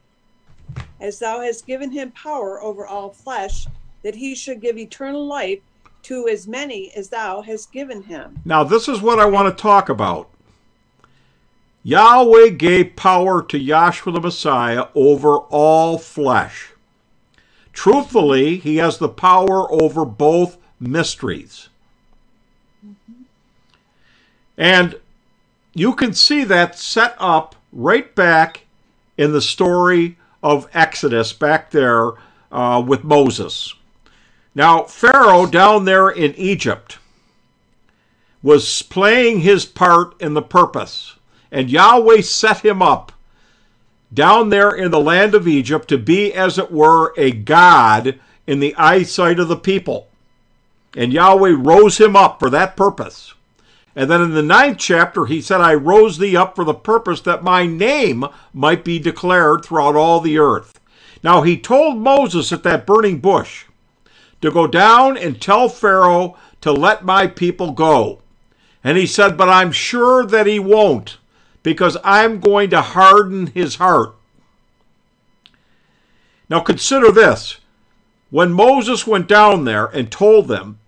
as 0.99 1.19
thou 1.19 1.41
hast 1.41 1.67
given 1.67 1.91
him 1.91 2.11
power 2.11 2.61
over 2.61 2.87
all 2.87 3.09
flesh, 3.09 3.67
that 4.01 4.15
he 4.15 4.33
should 4.33 4.61
give 4.61 4.77
eternal 4.77 5.25
life 5.25 5.59
to 6.03 6.27
as 6.27 6.47
many 6.47 6.91
as 6.95 7.09
thou 7.09 7.41
hast 7.41 7.71
given 7.71 8.03
him. 8.03 8.39
Now, 8.45 8.63
this 8.63 8.87
is 8.87 9.01
what 9.01 9.19
I 9.19 9.25
want 9.25 9.55
to 9.55 9.61
talk 9.61 9.89
about. 9.89 10.29
Yahweh 11.83 12.49
gave 12.49 12.95
power 12.95 13.43
to 13.43 13.59
Yahshua 13.59 14.13
the 14.13 14.21
Messiah 14.21 14.87
over 14.95 15.37
all 15.37 15.97
flesh. 15.97 16.71
Truthfully, 17.73 18.57
he 18.57 18.77
has 18.77 18.97
the 18.97 19.09
power 19.09 19.71
over 19.71 20.05
both 20.05 20.57
mysteries. 20.79 21.69
And 24.57 24.95
you 25.73 25.93
can 25.93 26.13
see 26.13 26.43
that 26.45 26.77
set 26.77 27.15
up 27.19 27.55
right 27.71 28.13
back 28.15 28.65
in 29.17 29.31
the 29.31 29.41
story 29.41 30.17
of 30.41 30.69
Exodus 30.73 31.33
back 31.33 31.71
there 31.71 32.11
uh, 32.51 32.83
with 32.85 33.03
Moses. 33.03 33.73
Now, 34.55 34.83
Pharaoh 34.83 35.47
down 35.47 35.85
there 35.85 36.09
in 36.09 36.35
Egypt 36.35 36.99
was 38.43 38.83
playing 38.83 39.39
his 39.39 39.65
part 39.65 40.19
in 40.21 40.33
the 40.33 40.41
purpose, 40.41 41.15
and 41.53 41.69
Yahweh 41.69 42.21
set 42.21 42.65
him 42.65 42.81
up 42.81 43.11
down 44.11 44.49
there 44.49 44.71
in 44.71 44.89
the 44.89 44.99
land 44.99 45.35
of 45.35 45.47
Egypt 45.47 45.87
to 45.87 45.99
be, 45.99 46.33
as 46.33 46.57
it 46.57 46.71
were, 46.71 47.13
a 47.15 47.31
god 47.31 48.19
in 48.47 48.59
the 48.59 48.75
eyesight 48.75 49.39
of 49.39 49.47
the 49.47 49.55
people. 49.55 50.07
And 50.97 51.13
Yahweh 51.13 51.55
rose 51.55 51.99
him 51.99 52.15
up 52.15 52.39
for 52.39 52.49
that 52.49 52.75
purpose. 52.75 53.35
And 53.95 54.09
then 54.09 54.21
in 54.21 54.33
the 54.33 54.41
ninth 54.41 54.79
chapter, 54.79 55.27
he 55.27 55.41
said, 55.41 55.61
I 55.61 55.75
rose 55.75 56.17
thee 56.17 56.35
up 56.35 56.55
for 56.55 56.65
the 56.65 56.73
purpose 56.73 57.21
that 57.21 57.43
my 57.43 57.67
name 57.67 58.25
might 58.51 58.83
be 58.83 58.97
declared 58.97 59.63
throughout 59.63 59.95
all 59.95 60.19
the 60.19 60.39
earth. 60.39 60.79
Now 61.23 61.43
he 61.43 61.57
told 61.57 61.97
Moses 61.97 62.51
at 62.51 62.63
that 62.63 62.87
burning 62.87 63.19
bush 63.19 63.65
to 64.41 64.49
go 64.49 64.65
down 64.65 65.17
and 65.17 65.39
tell 65.39 65.69
Pharaoh 65.69 66.35
to 66.61 66.71
let 66.71 67.05
my 67.05 67.27
people 67.27 67.71
go. 67.71 68.21
And 68.83 68.97
he 68.97 69.05
said, 69.05 69.37
But 69.37 69.49
I'm 69.49 69.71
sure 69.71 70.25
that 70.25 70.47
he 70.47 70.59
won't, 70.59 71.17
because 71.63 71.97
I'm 72.03 72.39
going 72.39 72.69
to 72.71 72.81
harden 72.81 73.47
his 73.47 73.75
heart. 73.75 74.15
Now 76.49 76.59
consider 76.59 77.11
this. 77.11 77.57
When 78.29 78.51
Moses 78.51 79.07
went 79.07 79.27
down 79.27 79.65
there 79.65 79.85
and 79.85 80.11
told 80.11 80.47
them 80.47 80.79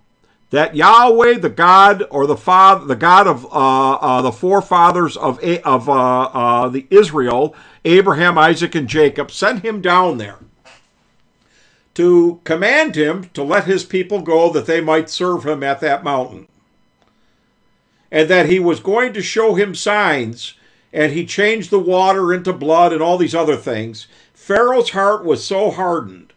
that 0.50 0.76
Yahweh, 0.76 1.40
the 1.40 1.50
God 1.50 2.04
or 2.10 2.28
the 2.28 2.38
Father, 2.38 2.86
the 2.86 2.96
God 2.96 3.28
of 3.28 3.46
uh, 3.46 3.94
uh, 3.94 4.22
the 4.22 4.32
forefathers 4.32 5.18
of 5.18 5.40
of 5.44 5.90
uh, 5.90 6.24
uh, 6.24 6.70
the 6.70 6.88
Israel, 6.90 7.56
Abraham, 7.84 8.38
Isaac, 8.38 8.76
and 8.76 8.88
Jacob, 8.88 9.32
sent 9.32 9.66
him 9.66 9.82
down 9.82 10.18
there 10.18 10.40
to 11.96 12.42
command 12.44 12.96
him 12.96 13.30
to 13.34 13.42
let 13.42 13.66
his 13.66 13.84
people 13.84 14.22
go 14.22 14.52
that 14.52 14.66
they 14.66 14.82
might 14.82 15.10
serve 15.10 15.46
him 15.46 15.64
at 15.64 15.80
that 15.80 16.04
mountain, 16.04 16.48
and 18.12 18.30
that 18.30 18.48
he 18.48 18.60
was 18.60 18.80
going 18.80 19.14
to 19.14 19.22
show 19.22 19.56
him 19.56 19.74
signs, 19.74 20.54
and 20.96 21.12
he 21.12 21.26
changed 21.26 21.72
the 21.72 21.78
water 21.78 22.34
into 22.34 22.54
blood 22.54 22.94
and 22.94 23.02
all 23.02 23.18
these 23.18 23.36
other 23.36 23.58
things. 23.58 24.08
Pharaoh's 24.34 24.92
heart 24.92 25.26
was 25.26 25.44
so 25.44 25.70
hardened 25.70 26.32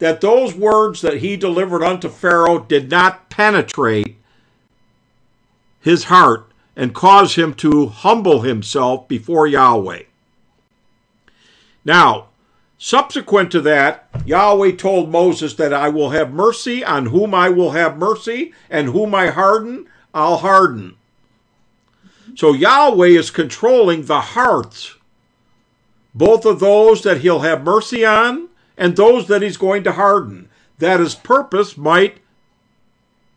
that 0.00 0.20
those 0.20 0.52
words 0.52 1.00
that 1.00 1.18
he 1.18 1.36
delivered 1.36 1.84
unto 1.84 2.08
Pharaoh 2.08 2.58
did 2.58 2.90
not 2.90 3.30
penetrate 3.30 4.16
his 5.80 6.04
heart 6.04 6.50
and 6.74 6.92
cause 6.92 7.36
him 7.36 7.54
to 7.54 7.86
humble 7.86 8.40
himself 8.40 9.06
before 9.06 9.46
Yahweh. 9.46 10.02
Now, 11.84 12.30
subsequent 12.78 13.52
to 13.52 13.60
that, 13.60 14.08
Yahweh 14.26 14.72
told 14.72 15.08
Moses 15.08 15.54
that 15.54 15.72
I 15.72 15.88
will 15.88 16.10
have 16.10 16.32
mercy 16.32 16.84
on 16.84 17.06
whom 17.06 17.32
I 17.32 17.50
will 17.50 17.70
have 17.70 17.96
mercy, 17.96 18.52
and 18.68 18.88
whom 18.88 19.14
I 19.14 19.28
harden, 19.28 19.86
I'll 20.12 20.38
harden. 20.38 20.95
So 22.36 22.52
Yahweh 22.52 23.08
is 23.08 23.30
controlling 23.30 24.04
the 24.04 24.20
hearts, 24.20 24.94
both 26.14 26.44
of 26.44 26.60
those 26.60 27.02
that 27.02 27.22
he'll 27.22 27.40
have 27.40 27.64
mercy 27.64 28.04
on 28.04 28.50
and 28.76 28.94
those 28.94 29.26
that 29.28 29.40
he's 29.40 29.56
going 29.56 29.82
to 29.84 29.92
harden, 29.92 30.50
that 30.78 31.00
his 31.00 31.14
purpose 31.14 31.78
might 31.78 32.18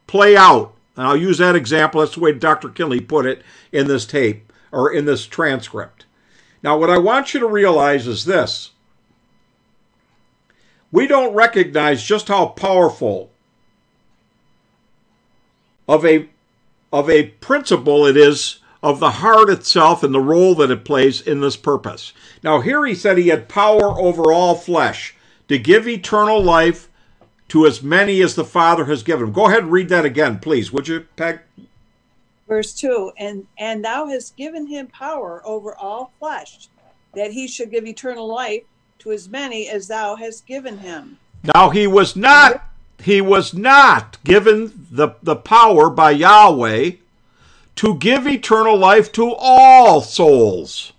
play 0.06 0.36
out. 0.36 0.74
And 0.98 1.08
I'll 1.08 1.16
use 1.16 1.38
that 1.38 1.56
example. 1.56 2.02
That's 2.02 2.16
the 2.16 2.20
way 2.20 2.34
Dr. 2.34 2.68
Kinley 2.68 3.00
put 3.00 3.26
it 3.26 3.42
in 3.72 3.88
this 3.88 4.06
tape 4.06 4.52
or 4.70 4.92
in 4.92 5.06
this 5.06 5.26
transcript. 5.26 6.06
Now, 6.62 6.78
what 6.78 6.90
I 6.90 6.98
want 6.98 7.34
you 7.34 7.40
to 7.40 7.48
realize 7.48 8.06
is 8.06 8.26
this 8.26 8.72
we 10.92 11.08
don't 11.08 11.34
recognize 11.34 12.04
just 12.04 12.28
how 12.28 12.48
powerful 12.48 13.30
of 15.88 16.06
a, 16.06 16.28
of 16.92 17.10
a 17.10 17.28
principle 17.28 18.06
it 18.06 18.18
is 18.18 18.60
of 18.82 19.00
the 19.00 19.12
heart 19.12 19.50
itself 19.50 20.04
and 20.04 20.14
the 20.14 20.20
role 20.22 20.56
that 20.56 20.72
it 20.72 20.86
plays 20.86 21.22
in 21.22 21.42
this 21.42 21.58
purpose. 21.58 22.14
Now, 22.44 22.62
here 22.62 22.86
he 22.86 22.96
said 22.96 23.18
he 23.18 23.28
had 23.28 23.50
power 23.50 24.00
over 24.00 24.32
all 24.32 24.56
flesh 24.56 25.16
to 25.48 25.58
give 25.58 25.88
eternal 25.88 26.42
life 26.42 26.90
to 27.50 27.66
as 27.66 27.84
many 27.84 28.22
as 28.22 28.36
the 28.36 28.46
Father 28.46 28.86
has 28.86 29.04
given. 29.04 29.28
Him. 29.28 29.34
Go 29.34 29.48
ahead 29.48 29.64
and 29.64 29.72
read 29.72 29.90
that 29.90 30.06
again, 30.06 30.40
please, 30.40 30.72
would 30.72 30.88
you, 30.88 31.08
Peg? 31.16 31.42
Verse 32.48 32.74
2 32.74 33.12
and, 33.18 33.46
and 33.58 33.84
thou 33.86 34.08
hast 34.08 34.36
given 34.36 34.68
him 34.68 34.88
power 34.88 35.42
over 35.46 35.76
all 35.76 36.12
flesh, 36.20 36.68
that 37.14 37.32
he 37.32 37.48
should 37.48 37.70
give 37.70 37.86
eternal 37.86 38.28
life 38.28 38.64
to 39.00 39.12
as 39.12 39.30
many 39.30 39.70
as 39.70 39.88
thou 39.88 40.16
hast 40.16 40.48
given 40.48 40.80
him. 40.80 41.20
Now 41.44 41.70
he 41.70 41.86
was 41.86 42.16
not 42.16 42.66
he 43.02 43.22
was 43.22 43.54
not 43.54 44.18
given 44.26 44.88
the, 44.92 45.10
the 45.24 45.36
power 45.36 45.90
by 45.90 46.12
Yahweh 46.12 46.92
to 47.80 47.96
give 47.96 48.28
eternal 48.28 48.78
life 48.78 49.10
to 49.10 49.34
all 49.40 50.02
souls. 50.02 50.92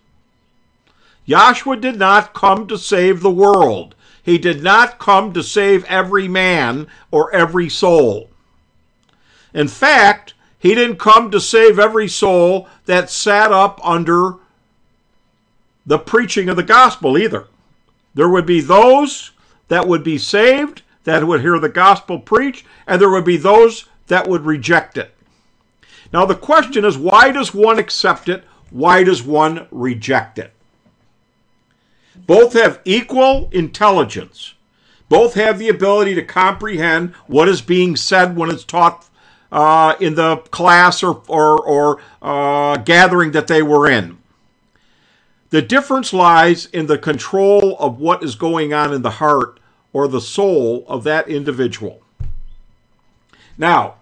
Yahshua 1.28 1.78
did 1.78 1.98
not 1.98 2.32
come 2.32 2.66
to 2.66 2.78
save 2.78 3.20
the 3.20 3.31
world. 3.31 3.94
He 4.23 4.39
did 4.39 4.62
not 4.62 4.98
come 4.98 5.35
to 5.35 5.43
save 5.43 5.85
every 5.85 6.27
man 6.27 6.86
or 7.11 7.31
every 7.35 7.69
soul. 7.69 8.31
In 9.52 9.69
fact, 9.69 10.32
he 10.59 10.74
didn't 10.74 10.97
come 10.97 11.31
to 11.32 11.39
save 11.39 11.78
every 11.78 12.09
soul 12.09 12.66
that 12.86 13.11
sat 13.11 13.52
up 13.52 13.78
under 13.86 14.36
the 15.85 15.98
preaching 15.98 16.48
of 16.48 16.57
the 16.57 16.62
gospel 16.62 17.19
either. 17.19 17.47
There 18.15 18.31
would 18.31 18.47
be 18.47 18.62
those 18.62 19.32
that 19.69 19.86
would 19.86 20.02
be 20.02 20.16
saved, 20.16 20.81
that 21.05 21.27
would 21.27 21.43
hear 21.43 21.59
the 21.59 21.69
gospel 21.69 22.19
preached, 22.19 22.65
and 22.86 22.98
there 22.98 23.11
would 23.11 23.27
be 23.27 23.36
those 23.36 23.85
that 24.07 24.27
would 24.27 24.47
reject 24.47 24.97
it. 24.97 25.15
Now, 26.12 26.24
the 26.24 26.35
question 26.35 26.85
is 26.85 26.99
why 26.99 27.31
does 27.31 27.55
one 27.55 27.78
accept 27.78 28.28
it? 28.28 28.45
Why 28.70 29.05
does 29.05 29.23
one 29.23 29.66
reject 29.70 30.39
it? 30.39 30.53
Both 32.27 32.53
have 32.55 32.81
equal 32.85 33.49
intelligence. 33.53 34.55
Both 35.09 35.35
have 35.35 35.59
the 35.59 35.69
ability 35.69 36.15
to 36.15 36.23
comprehend 36.23 37.15
what 37.27 37.49
is 37.49 37.62
being 37.62 37.97
said 37.97 38.37
when 38.37 38.51
it's 38.51 38.65
taught 38.65 39.09
uh, 39.51 39.97
in 40.01 40.15
the 40.15 40.37
class 40.51 41.03
or, 41.03 41.23
or, 41.27 41.61
or 41.61 42.01
uh, 42.23 42.77
gathering 42.78 43.32
that 43.32 43.49
they 43.49 43.62
were 43.62 43.91
in. 43.91 44.19
The 45.51 45.62
difference 45.62 46.12
lies 46.12 46.66
in 46.66 46.87
the 46.87 46.99
control 46.99 47.77
of 47.78 47.99
what 47.99 48.23
is 48.23 48.37
going 48.37 48.73
on 48.73 48.93
in 48.95 49.03
the 49.03 49.11
heart 49.11 49.59
or 49.93 50.07
the 50.07 50.20
soul 50.20 50.85
of 50.87 51.03
that 51.05 51.28
individual. 51.28 52.03
Now, 53.59 53.97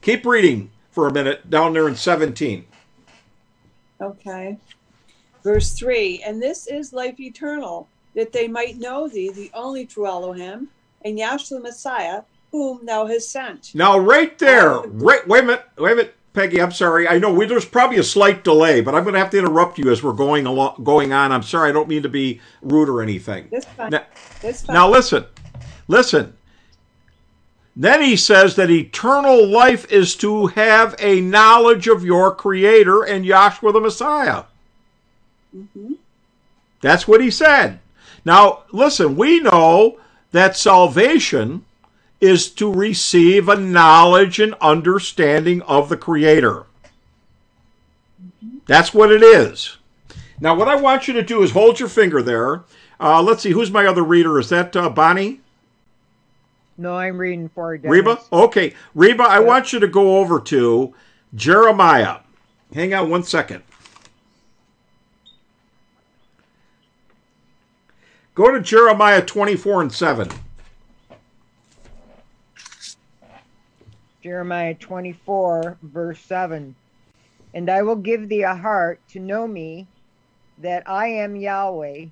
keep 0.00 0.24
reading 0.24 0.70
for 0.92 1.08
a 1.08 1.12
minute 1.12 1.50
down 1.50 1.72
there 1.72 1.88
in 1.88 1.96
17. 1.96 2.64
Okay. 4.00 4.56
Verse 5.42 5.72
3 5.72 6.22
And 6.24 6.40
this 6.40 6.66
is 6.68 6.92
life 6.92 7.18
eternal, 7.18 7.88
that 8.14 8.32
they 8.32 8.46
might 8.46 8.78
know 8.78 9.08
thee, 9.08 9.30
the 9.30 9.50
only 9.54 9.86
true 9.86 10.06
Elohim, 10.06 10.68
and 11.04 11.18
Yahshua 11.18 11.60
Messiah, 11.60 12.22
whom 12.52 12.86
thou 12.86 13.06
hast 13.06 13.30
sent. 13.30 13.74
Now, 13.74 13.98
right 13.98 14.38
there, 14.38 14.78
um, 14.80 14.98
right, 14.98 15.26
wait 15.26 15.42
a 15.42 15.46
minute, 15.46 15.64
wait 15.78 15.92
a 15.92 15.96
minute, 15.96 16.14
Peggy. 16.34 16.60
I'm 16.60 16.72
sorry. 16.72 17.08
I 17.08 17.18
know 17.18 17.32
we, 17.32 17.46
there's 17.46 17.64
probably 17.64 17.98
a 17.98 18.02
slight 18.02 18.44
delay, 18.44 18.80
but 18.80 18.94
I'm 18.94 19.02
going 19.02 19.14
to 19.14 19.18
have 19.20 19.30
to 19.30 19.38
interrupt 19.38 19.78
you 19.78 19.90
as 19.90 20.02
we're 20.02 20.12
going 20.12 20.46
along, 20.46 20.82
going 20.84 21.12
on. 21.12 21.32
I'm 21.32 21.42
sorry. 21.42 21.70
I 21.70 21.72
don't 21.72 21.88
mean 21.88 22.02
to 22.02 22.08
be 22.08 22.40
rude 22.60 22.88
or 22.88 23.02
anything. 23.02 23.48
That's 23.50 23.66
fine. 23.66 23.90
Now, 23.90 24.04
That's 24.40 24.62
fine. 24.62 24.74
now 24.74 24.90
listen, 24.90 25.24
listen. 25.88 26.36
Then 27.74 28.02
he 28.02 28.16
says 28.16 28.56
that 28.56 28.70
eternal 28.70 29.46
life 29.46 29.90
is 29.90 30.14
to 30.16 30.48
have 30.48 30.94
a 30.98 31.20
knowledge 31.20 31.88
of 31.88 32.04
your 32.04 32.34
Creator 32.34 33.02
and 33.02 33.24
Yahshua 33.24 33.72
the 33.72 33.80
Messiah. 33.80 34.44
Mhm. 35.56 35.96
That's 36.82 37.08
what 37.08 37.22
he 37.22 37.30
said. 37.30 37.80
Now, 38.24 38.60
listen, 38.72 39.16
we 39.16 39.40
know 39.40 39.98
that 40.32 40.56
salvation 40.56 41.64
is 42.20 42.48
to 42.50 42.72
receive 42.72 43.48
a 43.48 43.56
knowledge 43.56 44.38
and 44.38 44.54
understanding 44.60 45.62
of 45.62 45.88
the 45.88 45.96
Creator. 45.96 46.64
That's 48.66 48.94
what 48.94 49.10
it 49.10 49.22
is. 49.22 49.76
Now, 50.40 50.54
what 50.54 50.68
I 50.68 50.76
want 50.76 51.08
you 51.08 51.14
to 51.14 51.22
do 51.22 51.42
is 51.42 51.50
hold 51.52 51.80
your 51.80 51.88
finger 51.88 52.22
there. 52.22 52.62
Uh, 53.00 53.22
let's 53.22 53.42
see, 53.42 53.50
who's 53.50 53.70
my 53.70 53.86
other 53.86 54.02
reader? 54.04 54.38
Is 54.38 54.48
that 54.50 54.74
uh, 54.76 54.88
Bonnie? 54.88 55.40
No, 56.78 56.96
I'm 56.96 57.18
reading 57.18 57.48
for 57.48 57.76
Dennis. 57.76 57.90
Reba? 57.90 58.20
Okay. 58.32 58.74
Reba, 58.94 59.24
I 59.24 59.40
want 59.40 59.72
you 59.72 59.80
to 59.80 59.88
go 59.88 60.18
over 60.18 60.40
to 60.40 60.94
Jeremiah. 61.34 62.20
Hang 62.74 62.94
on 62.94 63.10
one 63.10 63.22
second. 63.22 63.62
Go 68.34 68.50
to 68.50 68.60
Jeremiah 68.60 69.22
24 69.22 69.82
and 69.82 69.92
7. 69.92 70.28
Jeremiah 74.22 74.74
24, 74.74 75.76
verse 75.82 76.20
7. 76.20 76.74
And 77.52 77.68
I 77.68 77.82
will 77.82 77.96
give 77.96 78.28
thee 78.28 78.42
a 78.42 78.54
heart 78.54 79.00
to 79.10 79.20
know 79.20 79.46
me, 79.46 79.86
that 80.58 80.88
I 80.88 81.08
am 81.08 81.36
Yahweh, 81.36 82.06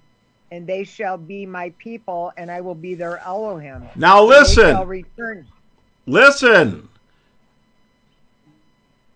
and 0.50 0.66
they 0.66 0.84
shall 0.84 1.16
be 1.16 1.46
my 1.46 1.72
people, 1.78 2.32
and 2.36 2.50
I 2.50 2.60
will 2.60 2.74
be 2.74 2.94
their 2.94 3.18
Elohim. 3.18 3.88
Now 3.94 4.22
listen. 4.22 4.76
Listen. 6.06 6.88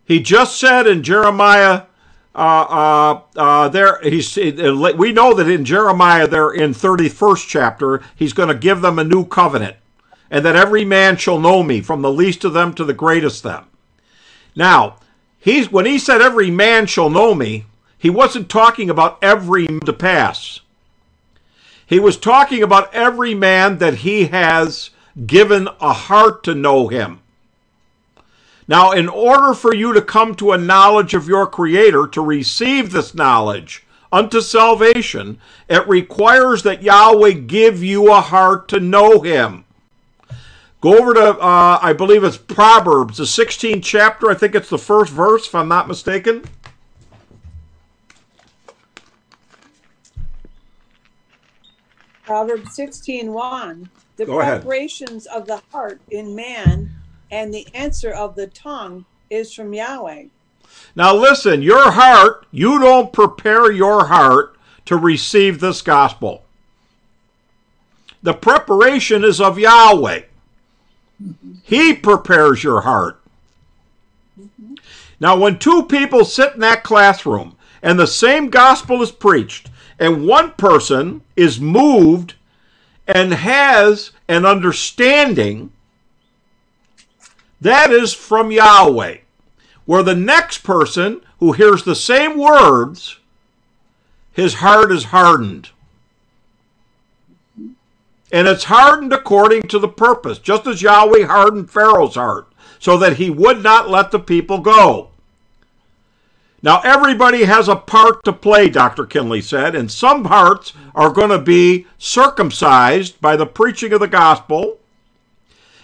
He 0.07 0.21
just 0.21 0.59
said 0.59 0.87
in 0.87 1.03
Jeremiah, 1.03 1.83
uh, 2.35 2.39
uh, 2.39 3.21
uh, 3.37 3.69
there 3.69 4.01
he's. 4.03 4.37
We 4.37 5.13
know 5.13 5.35
that 5.35 5.49
in 5.49 5.65
Jeremiah, 5.65 6.27
there 6.29 6.51
in 6.53 6.75
thirty 6.75 7.09
first 7.09 7.49
chapter, 7.49 8.03
he's 8.15 8.33
going 8.33 8.49
to 8.49 8.55
give 8.55 8.81
them 8.81 8.99
a 8.99 9.05
new 9.05 9.25
covenant, 9.25 9.77
and 10.31 10.45
that 10.45 10.57
every 10.57 10.85
man 10.85 11.17
shall 11.17 11.41
know 11.41 11.63
me, 11.63 11.81
from 11.81 12.03
the 12.03 12.13
least 12.13 12.45
of 12.45 12.53
them 12.53 12.75
to 12.75 12.85
the 12.85 12.93
greatest 12.93 13.45
of 13.47 13.53
them. 13.53 13.65
Now, 14.55 14.97
he's 15.39 15.73
when 15.73 15.87
he 15.87 15.99
said 15.99 16.21
every 16.21 16.51
man 16.51 16.87
shall 16.87 17.09
know 17.09 17.35
me, 17.35 17.67
he 17.97 18.11
wasn't 18.11 18.49
talking 18.49 18.91
about 18.91 19.19
every 19.23 19.67
to 19.67 19.93
pass. 19.93 20.61
He 21.95 22.01
was 22.01 22.17
talking 22.17 22.61
about 22.61 22.93
every 22.93 23.37
man 23.37 23.79
that 23.79 23.99
he 23.99 24.25
has 24.25 24.91
given 25.27 25.69
a 25.81 25.93
heart 25.93 26.43
to 26.43 26.53
know 26.53 26.89
him. 26.89 27.21
Now, 28.67 28.91
in 28.91 29.09
order 29.09 29.55
for 29.55 29.73
you 29.73 29.93
to 29.93 30.03
come 30.03 30.35
to 30.35 30.51
a 30.51 30.59
knowledge 30.59 31.15
of 31.15 31.29
your 31.29 31.47
Creator, 31.47 32.09
to 32.09 32.21
receive 32.21 32.91
this 32.91 33.15
knowledge 33.15 33.87
unto 34.11 34.41
salvation, 34.41 35.39
it 35.69 35.87
requires 35.87 36.65
that 36.65 36.83
Yahweh 36.83 37.31
give 37.31 37.81
you 37.81 38.13
a 38.13 38.21
heart 38.21 38.67
to 38.71 38.81
know 38.81 39.21
Him. 39.21 39.65
Go 40.81 40.99
over 40.99 41.15
to, 41.15 41.39
uh, 41.39 41.79
I 41.81 41.93
believe 41.93 42.25
it's 42.25 42.37
Proverbs, 42.37 43.19
the 43.19 43.23
16th 43.23 43.85
chapter. 43.85 44.29
I 44.29 44.35
think 44.35 44.57
it's 44.57 44.71
the 44.71 44.79
first 44.79 45.13
verse, 45.13 45.47
if 45.47 45.55
I'm 45.55 45.69
not 45.69 45.87
mistaken. 45.87 46.43
Proverbs 52.25 52.75
16 52.75 53.33
1. 53.33 53.89
The 54.17 54.27
Go 54.27 54.41
ahead. 54.41 54.63
preparations 54.63 55.27
of 55.27 55.47
the 55.47 55.61
heart 55.73 56.01
in 56.11 56.35
man 56.35 56.91
and 57.31 57.53
the 57.53 57.67
answer 57.75 58.11
of 58.11 58.35
the 58.37 58.47
tongue 58.47 59.05
is 59.29 59.53
from 59.53 59.75
Yahweh. 59.75 60.27
Now, 60.97 61.15
listen, 61.15 61.63
your 61.63 61.91
heart, 61.91 62.47
you 62.51 62.79
don't 62.79 63.13
prepare 63.13 63.71
your 63.71 64.07
heart 64.07 64.57
to 64.87 64.97
receive 64.97 65.61
this 65.61 65.83
gospel. 65.83 66.45
The 68.23 68.35
preparation 68.35 69.25
is 69.25 69.41
of 69.41 69.59
Yahweh. 69.59 70.23
He 71.63 71.95
prepares 71.95 72.63
your 72.63 72.83
heart. 72.83 73.21
Mm-hmm. 74.41 74.75
Now, 75.21 75.37
when 75.37 75.59
two 75.59 75.85
people 75.85 76.25
sit 76.25 76.55
in 76.55 76.61
that 76.61 76.85
classroom 76.85 77.57
and 77.83 77.99
the 77.99 78.07
same 78.07 78.49
gospel 78.49 79.03
is 79.03 79.11
preached, 79.11 79.71
and 79.99 80.27
one 80.27 80.53
person 80.53 81.23
is 81.37 81.61
moved 81.61 82.35
and 83.07 83.33
has 83.35 84.13
an 84.29 84.47
understanding, 84.47 85.73
that 87.61 87.91
is 87.91 88.13
from 88.13 88.51
Yahweh. 88.51 89.19
Where 89.87 90.03
the 90.03 90.15
next 90.15 90.59
person 90.59 91.21
who 91.41 91.53
hears 91.53 91.85
the 91.85 91.95
same 91.95 92.39
words, 92.39 93.19
his 94.33 94.55
heart 94.55 94.91
is 94.91 95.05
hardened. 95.05 95.71
And 98.33 98.49
it's 98.49 98.65
hardened 98.65 99.13
according 99.13 99.63
to 99.63 99.79
the 99.79 99.89
purpose, 99.89 100.39
just 100.39 100.67
as 100.67 100.83
Yahweh 100.83 101.27
hardened 101.27 101.71
Pharaoh's 101.71 102.17
heart, 102.17 102.53
so 102.79 102.97
that 102.99 103.19
he 103.19 103.31
would 103.31 103.63
not 103.63 103.91
let 103.91 104.11
the 104.11 104.19
people 104.19 104.59
go. 104.59 105.11
Now, 106.65 106.81
everybody 106.81 107.45
has 107.45 107.69
a 107.69 107.77
part 107.77 108.25
to 108.25 108.33
play, 108.33 108.71
Dr. 108.71 109.05
Kinley 109.05 109.43
said, 109.43 109.75
and 109.75 109.93
some 109.93 110.25
hearts 110.25 110.73
are 110.95 111.11
going 111.11 111.29
to 111.29 111.39
be 111.39 111.87
circumcised 111.99 113.21
by 113.21 113.37
the 113.37 113.45
preaching 113.45 113.93
of 113.93 114.01
the 114.01 114.09
gospel, 114.09 114.79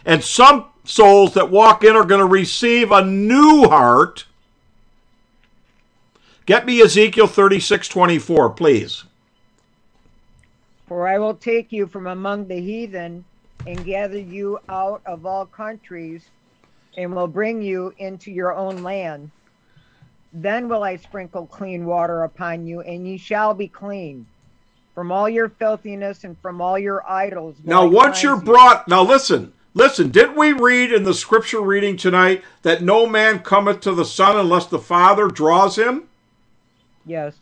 and 0.07 0.24
some 0.24 0.65
souls 0.85 1.35
that 1.35 1.51
walk 1.51 1.85
in 1.85 1.94
are 1.94 2.07
going 2.07 2.23
to 2.23 2.27
receive 2.27 2.93
a 2.93 3.05
new 3.05 3.69
heart. 3.69 4.24
Get 6.47 6.65
me 6.65 6.81
Ezekiel 6.81 7.27
36 7.27 7.86
24, 7.86 8.48
please. 8.48 9.05
For 10.86 11.07
I 11.07 11.19
will 11.19 11.35
take 11.35 11.73
you 11.73 11.89
from 11.89 12.07
among 12.07 12.48
the 12.48 12.59
heathen 12.59 13.27
and 13.66 13.85
gather 13.85 14.19
you 14.19 14.59
out 14.70 15.02
of 15.05 15.27
all 15.27 15.44
countries 15.44 16.23
and 16.97 17.15
will 17.15 17.28
bring 17.28 17.61
you 17.61 17.93
into 17.98 18.32
your 18.32 18.57
own 18.57 18.82
land. 18.82 19.31
Then 20.32 20.69
will 20.69 20.82
I 20.82 20.97
sprinkle 20.97 21.47
clean 21.47 21.86
water 21.86 22.23
upon 22.23 22.66
you, 22.66 22.81
and 22.81 23.07
ye 23.07 23.16
shall 23.16 23.55
be 23.55 23.69
clean 23.69 24.27
from 24.94 25.11
all 25.11 25.28
your 25.28 25.48
filthiness 25.48 26.24
and 26.24 26.39
from 26.39 26.61
all 26.61 26.78
your 26.78 27.09
idols. 27.09 27.57
Now, 27.65 27.86
once 27.86 28.23
you're 28.23 28.36
you. 28.36 28.43
brought, 28.43 28.86
now 28.86 29.02
listen, 29.02 29.52
Listen, 29.73 30.11
didn't 30.11 30.36
we 30.36 30.52
read 30.52 30.93
in 30.93 31.05
the 31.05 31.15
scripture 31.15 31.61
reading 31.61 31.97
tonight 31.97 32.43
that 32.62 32.82
no 32.82 33.07
man 33.07 33.39
cometh 33.39 33.81
to 33.81 33.94
the 33.94 34.05
Son 34.05 34.36
unless 34.36 34.66
the 34.66 34.81
Father 34.81 35.28
draws 35.28 35.78
him? 35.78 36.09
Yes. 37.07 37.35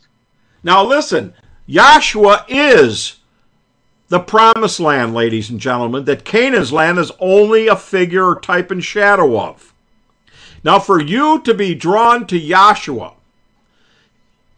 Now 0.61 0.83
listen, 0.83 1.33
Yahshua 1.67 2.45
is 2.47 3.17
the 4.09 4.19
promised 4.19 4.79
land, 4.79 5.13
ladies 5.15 5.49
and 5.49 5.59
gentlemen, 5.59 6.05
that 6.05 6.25
Canaan's 6.25 6.71
land 6.71 6.99
is 6.99 7.11
only 7.19 7.67
a 7.67 7.75
figure 7.75 8.25
or 8.25 8.39
type 8.39 8.69
and 8.69 8.83
shadow 8.83 9.39
of. 9.39 9.68
Now, 10.63 10.79
for 10.79 10.99
you 10.99 11.41
to 11.41 11.53
be 11.53 11.75
drawn 11.75 12.27
to 12.27 12.39
Yahshua, 12.39 13.13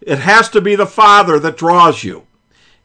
it 0.01 0.19
has 0.19 0.49
to 0.49 0.61
be 0.61 0.75
the 0.75 0.87
Father 0.87 1.39
that 1.39 1.57
draws 1.57 2.03
you. 2.03 2.25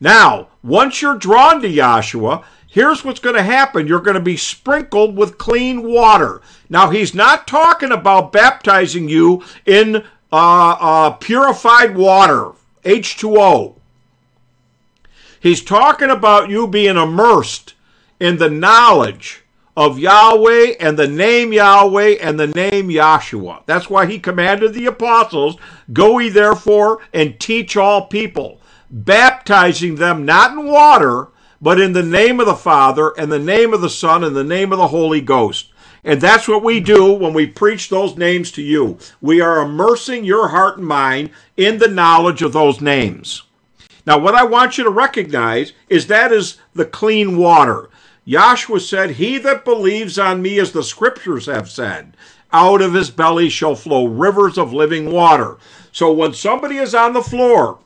Now, 0.01 0.49
once 0.63 1.01
you're 1.01 1.17
drawn 1.17 1.63
to 1.63 1.69
Yahshua, 1.69 2.45
here's 2.69 3.05
what's 3.05 3.21
going 3.21 3.37
to 3.37 3.43
happen 3.43 3.87
you're 3.87 4.01
going 4.01 4.17
to 4.17 4.21
be 4.21 4.37
sprinkled 4.37 5.17
with 5.17 5.39
clean 5.39 5.83
water. 5.83 6.43
Now, 6.69 6.91
he's 6.91 7.15
not 7.15 7.47
talking 7.47 7.91
about 7.91 8.33
baptizing 8.33 9.09
you 9.09 9.43
in 9.65 10.05
uh, 10.31 10.77
uh, 10.79 11.11
purified 11.13 11.97
water, 11.97 12.53
H2O. 12.85 13.75
He's 15.41 15.63
talking 15.63 16.11
about 16.11 16.51
you 16.51 16.67
being 16.67 16.97
immersed 16.97 17.75
in 18.21 18.37
the 18.37 18.51
knowledge 18.51 19.45
of 19.77 19.99
Yahweh 19.99 20.75
and 20.81 20.99
the 20.99 21.07
name 21.07 21.53
Yahweh 21.53 22.17
and 22.21 22.41
the 22.41 22.47
name 22.47 22.89
Yahshua. 22.89 23.63
That's 23.67 23.91
why 23.91 24.07
he 24.07 24.19
commanded 24.19 24.73
the 24.73 24.87
apostles, 24.87 25.57
Go 25.93 26.19
ye 26.19 26.31
therefore 26.31 27.01
and 27.13 27.39
teach 27.39 27.77
all 27.77 28.07
people, 28.07 28.61
baptizing 28.91 29.97
them 29.97 30.25
not 30.25 30.53
in 30.53 30.67
water, 30.67 31.29
but 31.61 31.81
in 31.81 31.93
the 31.93 32.03
name 32.03 32.41
of 32.41 32.47
the 32.47 32.55
Father 32.55 33.13
and 33.19 33.31
the 33.31 33.39
name 33.39 33.75
of 33.75 33.81
the 33.81 33.91
Son 33.91 34.25
and 34.25 34.35
the 34.35 34.45
name 34.45 34.73
of 34.73 34.79
the 34.79 34.89
Holy 34.89 35.21
Ghost. 35.21 35.73
And 36.05 36.21
that's 36.21 36.47
what 36.47 36.63
we 36.63 36.79
do 36.79 37.13
when 37.13 37.35
we 37.35 37.47
preach 37.47 37.89
those 37.89 38.17
names 38.17 38.53
to 38.53 38.63
you. 38.63 38.97
We 39.21 39.41
are 39.41 39.61
immersing 39.61 40.25
your 40.25 40.49
heart 40.49 40.79
and 40.79 40.87
mind 40.87 41.31
in 41.57 41.79
the 41.79 41.89
knowledge 41.89 42.43
of 42.43 42.53
those 42.53 42.81
names. 42.81 43.43
Now, 44.07 44.19
what 44.19 44.37
I 44.37 44.45
want 44.45 44.79
you 44.79 44.85
to 44.85 44.91
recognize 44.91 45.73
is 45.89 46.07
that 46.07 46.31
is 46.31 46.59
the 46.75 46.85
clean 46.85 47.37
water. 47.37 47.91
Yahshua 48.27 48.81
said, 48.81 49.11
He 49.13 49.39
that 49.39 49.65
believes 49.65 50.19
on 50.19 50.43
me, 50.43 50.59
as 50.59 50.73
the 50.73 50.83
scriptures 50.83 51.47
have 51.47 51.71
said, 51.71 52.17
out 52.53 52.83
of 52.83 52.95
his 52.95 53.11
belly 53.11 53.49
shall 53.49 53.77
flow 53.77 54.07
rivers 54.07 54.59
of 54.59 54.73
living 54.73 55.13
water. 55.13 55.59
So 55.93 56.13
when 56.13 56.33
somebody 56.33 56.77
is 56.77 56.95
on 56.95 57.13
the 57.13 57.23
floor 57.23 57.79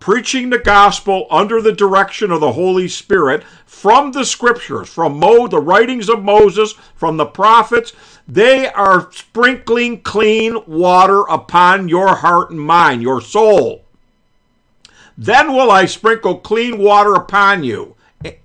preaching 0.00 0.50
the 0.50 0.58
gospel 0.58 1.26
under 1.30 1.60
the 1.60 1.72
direction 1.72 2.30
of 2.30 2.40
the 2.40 2.52
Holy 2.52 2.86
Spirit 2.86 3.42
from 3.66 4.12
the 4.12 4.24
scriptures, 4.24 4.88
from 4.88 5.18
Mo, 5.18 5.48
the 5.48 5.60
writings 5.60 6.08
of 6.08 6.22
Moses, 6.22 6.74
from 6.94 7.16
the 7.16 7.26
prophets, 7.26 7.92
they 8.26 8.68
are 8.68 9.10
sprinkling 9.12 10.00
clean 10.02 10.56
water 10.66 11.22
upon 11.22 11.88
your 11.88 12.14
heart 12.14 12.50
and 12.50 12.60
mind, 12.60 13.02
your 13.02 13.20
soul. 13.20 13.84
Then 15.16 15.52
will 15.52 15.70
I 15.70 15.86
sprinkle 15.86 16.36
clean 16.38 16.78
water 16.78 17.14
upon 17.14 17.64
you. 17.64 17.96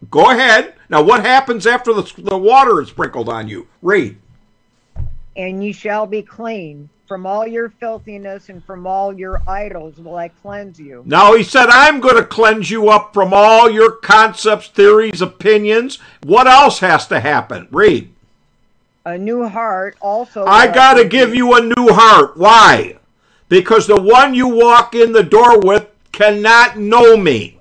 Go 0.09 0.29
ahead. 0.29 0.75
Now, 0.89 1.01
what 1.01 1.25
happens 1.25 1.65
after 1.65 1.93
the, 1.93 2.11
the 2.17 2.37
water 2.37 2.81
is 2.81 2.89
sprinkled 2.89 3.29
on 3.29 3.47
you? 3.47 3.67
Read. 3.81 4.17
And 5.35 5.63
ye 5.63 5.71
shall 5.71 6.05
be 6.05 6.21
clean. 6.21 6.89
From 7.07 7.25
all 7.25 7.45
your 7.45 7.69
filthiness 7.69 8.49
and 8.49 8.63
from 8.63 8.87
all 8.87 9.13
your 9.13 9.41
idols 9.47 9.97
will 9.97 10.15
I 10.15 10.29
cleanse 10.29 10.79
you. 10.79 11.03
Now, 11.05 11.35
he 11.35 11.43
said, 11.43 11.67
I'm 11.69 11.99
going 11.99 12.15
to 12.15 12.25
cleanse 12.25 12.71
you 12.71 12.89
up 12.89 13.13
from 13.13 13.33
all 13.33 13.69
your 13.69 13.91
concepts, 13.91 14.67
theories, 14.67 15.21
opinions. 15.21 15.99
What 16.23 16.47
else 16.47 16.79
has 16.79 17.07
to 17.07 17.19
happen? 17.19 17.67
Read. 17.71 18.11
A 19.05 19.17
new 19.17 19.47
heart 19.47 19.97
also. 19.99 20.45
I 20.45 20.67
got 20.67 20.93
to 20.93 21.05
give 21.05 21.35
you 21.35 21.55
a 21.55 21.61
new 21.61 21.89
heart. 21.89 22.37
Why? 22.37 22.97
Because 23.49 23.85
the 23.85 24.01
one 24.01 24.33
you 24.33 24.47
walk 24.47 24.95
in 24.95 25.11
the 25.11 25.23
door 25.23 25.59
with 25.59 25.87
cannot 26.13 26.77
know 26.77 27.17
me. 27.17 27.52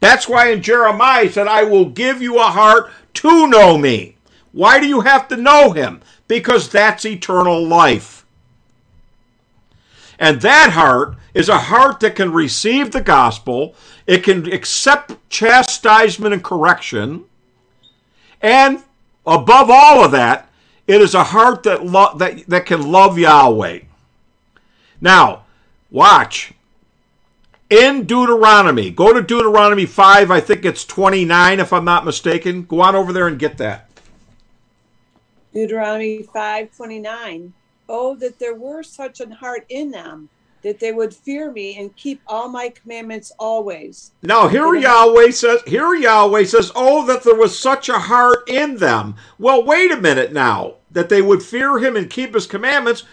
That's 0.00 0.28
why 0.28 0.50
in 0.50 0.62
Jeremiah 0.62 1.24
he 1.24 1.30
said, 1.30 1.46
I 1.46 1.62
will 1.64 1.84
give 1.84 2.20
you 2.20 2.38
a 2.38 2.44
heart 2.44 2.90
to 3.14 3.46
know 3.46 3.78
me. 3.78 4.16
Why 4.52 4.80
do 4.80 4.86
you 4.86 5.02
have 5.02 5.28
to 5.28 5.36
know 5.36 5.72
him? 5.72 6.00
Because 6.26 6.68
that's 6.68 7.04
eternal 7.04 7.64
life. 7.64 8.24
And 10.18 10.40
that 10.40 10.70
heart 10.70 11.16
is 11.32 11.48
a 11.48 11.58
heart 11.58 12.00
that 12.00 12.16
can 12.16 12.32
receive 12.32 12.90
the 12.90 13.00
gospel, 13.00 13.74
it 14.06 14.24
can 14.24 14.52
accept 14.52 15.16
chastisement 15.30 16.34
and 16.34 16.42
correction, 16.42 17.24
and 18.42 18.82
above 19.26 19.70
all 19.70 20.04
of 20.04 20.10
that, 20.12 20.50
it 20.86 21.00
is 21.00 21.14
a 21.14 21.24
heart 21.24 21.62
that, 21.62 21.86
lo- 21.86 22.16
that, 22.16 22.46
that 22.48 22.66
can 22.66 22.90
love 22.90 23.18
Yahweh. 23.18 23.80
Now, 25.00 25.44
watch 25.90 26.52
in 27.70 28.04
Deuteronomy. 28.04 28.90
Go 28.90 29.12
to 29.12 29.22
Deuteronomy 29.22 29.86
5, 29.86 30.30
I 30.30 30.40
think 30.40 30.64
it's 30.64 30.84
29 30.84 31.60
if 31.60 31.72
I'm 31.72 31.84
not 31.84 32.04
mistaken. 32.04 32.64
Go 32.64 32.80
on 32.80 32.94
over 32.94 33.12
there 33.12 33.26
and 33.26 33.38
get 33.38 33.56
that. 33.58 33.88
Deuteronomy 35.54 36.22
5:29. 36.22 37.52
Oh 37.88 38.14
that 38.16 38.38
there 38.38 38.54
were 38.54 38.82
such 38.82 39.20
an 39.20 39.32
heart 39.32 39.66
in 39.68 39.90
them 39.90 40.28
that 40.62 40.78
they 40.78 40.92
would 40.92 41.14
fear 41.14 41.50
me 41.50 41.76
and 41.78 41.96
keep 41.96 42.20
all 42.26 42.48
my 42.48 42.68
commandments 42.68 43.32
always. 43.38 44.12
Now 44.22 44.48
here 44.48 44.74
Yahweh 44.74 45.30
says, 45.30 45.62
here 45.66 45.94
Yahweh 45.94 46.44
says, 46.44 46.70
"Oh 46.74 47.04
that 47.06 47.22
there 47.22 47.34
was 47.34 47.58
such 47.58 47.88
a 47.88 47.98
heart 47.98 48.48
in 48.48 48.76
them." 48.76 49.16
Well, 49.38 49.64
wait 49.64 49.90
a 49.90 50.00
minute 50.00 50.32
now. 50.32 50.74
That 50.90 51.08
they 51.08 51.22
would 51.22 51.42
fear 51.42 51.78
him 51.78 51.96
and 51.96 52.10
keep 52.10 52.34
his 52.34 52.46
commandments. 52.46 53.04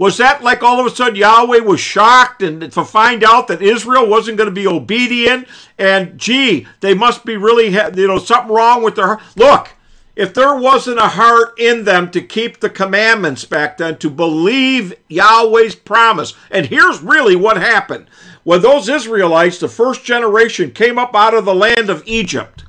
Was 0.00 0.16
that 0.16 0.42
like 0.42 0.62
all 0.62 0.80
of 0.80 0.86
a 0.90 0.96
sudden 0.96 1.16
Yahweh 1.16 1.58
was 1.58 1.78
shocked 1.78 2.42
and 2.42 2.72
to 2.72 2.84
find 2.86 3.22
out 3.22 3.48
that 3.48 3.60
Israel 3.60 4.08
wasn't 4.08 4.38
going 4.38 4.48
to 4.48 4.50
be 4.50 4.66
obedient 4.66 5.46
and 5.76 6.16
gee, 6.16 6.66
they 6.80 6.94
must 6.94 7.26
be 7.26 7.36
really 7.36 7.66
you 7.66 8.06
know 8.06 8.18
something 8.18 8.50
wrong 8.50 8.82
with 8.82 8.94
their 8.94 9.08
heart. 9.08 9.20
Look, 9.36 9.72
if 10.16 10.32
there 10.32 10.56
wasn't 10.56 11.00
a 11.00 11.08
heart 11.08 11.52
in 11.58 11.84
them 11.84 12.10
to 12.12 12.22
keep 12.22 12.60
the 12.60 12.70
commandments 12.70 13.44
back 13.44 13.76
then, 13.76 13.98
to 13.98 14.08
believe 14.08 14.94
Yahweh's 15.10 15.74
promise, 15.74 16.32
and 16.50 16.64
here's 16.64 17.02
really 17.02 17.36
what 17.36 17.58
happened. 17.58 18.06
When 18.42 18.62
those 18.62 18.88
Israelites, 18.88 19.58
the 19.58 19.68
first 19.68 20.02
generation, 20.02 20.70
came 20.70 20.98
up 20.98 21.14
out 21.14 21.34
of 21.34 21.44
the 21.44 21.54
land 21.54 21.90
of 21.90 22.02
Egypt, 22.06 22.64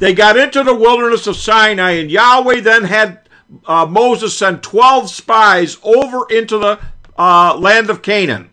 they 0.00 0.12
got 0.12 0.36
into 0.36 0.62
the 0.62 0.74
wilderness 0.74 1.26
of 1.26 1.36
Sinai, 1.36 1.92
and 1.92 2.10
Yahweh 2.10 2.60
then 2.60 2.84
had 2.84 3.25
uh, 3.66 3.86
Moses 3.86 4.36
sent 4.36 4.62
12 4.62 5.10
spies 5.10 5.78
over 5.82 6.26
into 6.30 6.58
the 6.58 6.80
uh, 7.18 7.56
land 7.56 7.90
of 7.90 8.02
Canaan. 8.02 8.50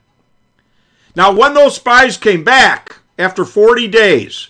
Now, 1.16 1.32
when 1.32 1.54
those 1.54 1.76
spies 1.76 2.18
came 2.18 2.44
back 2.44 2.98
after 3.18 3.46
40 3.46 3.88
days, 3.88 4.50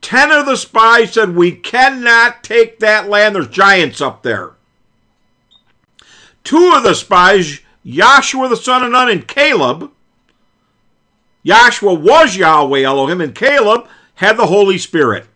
10 0.00 0.30
of 0.30 0.46
the 0.46 0.56
spies 0.56 1.12
said, 1.12 1.34
We 1.34 1.52
cannot 1.52 2.44
take 2.44 2.78
that 2.80 3.08
land. 3.08 3.34
There's 3.34 3.48
giants 3.48 4.00
up 4.00 4.22
there. 4.22 4.52
Two 6.44 6.72
of 6.74 6.82
the 6.82 6.94
spies, 6.94 7.60
Joshua 7.86 8.48
the 8.48 8.56
son 8.56 8.82
of 8.82 8.92
Nun 8.92 9.10
and 9.10 9.26
Caleb, 9.26 9.90
Joshua 11.44 11.94
was 11.94 12.36
Yahweh 12.36 12.82
Elohim, 12.82 13.20
and 13.20 13.34
Caleb 13.34 13.86
had 14.16 14.36
the 14.36 14.46
Holy 14.46 14.78
Spirit. 14.78 15.26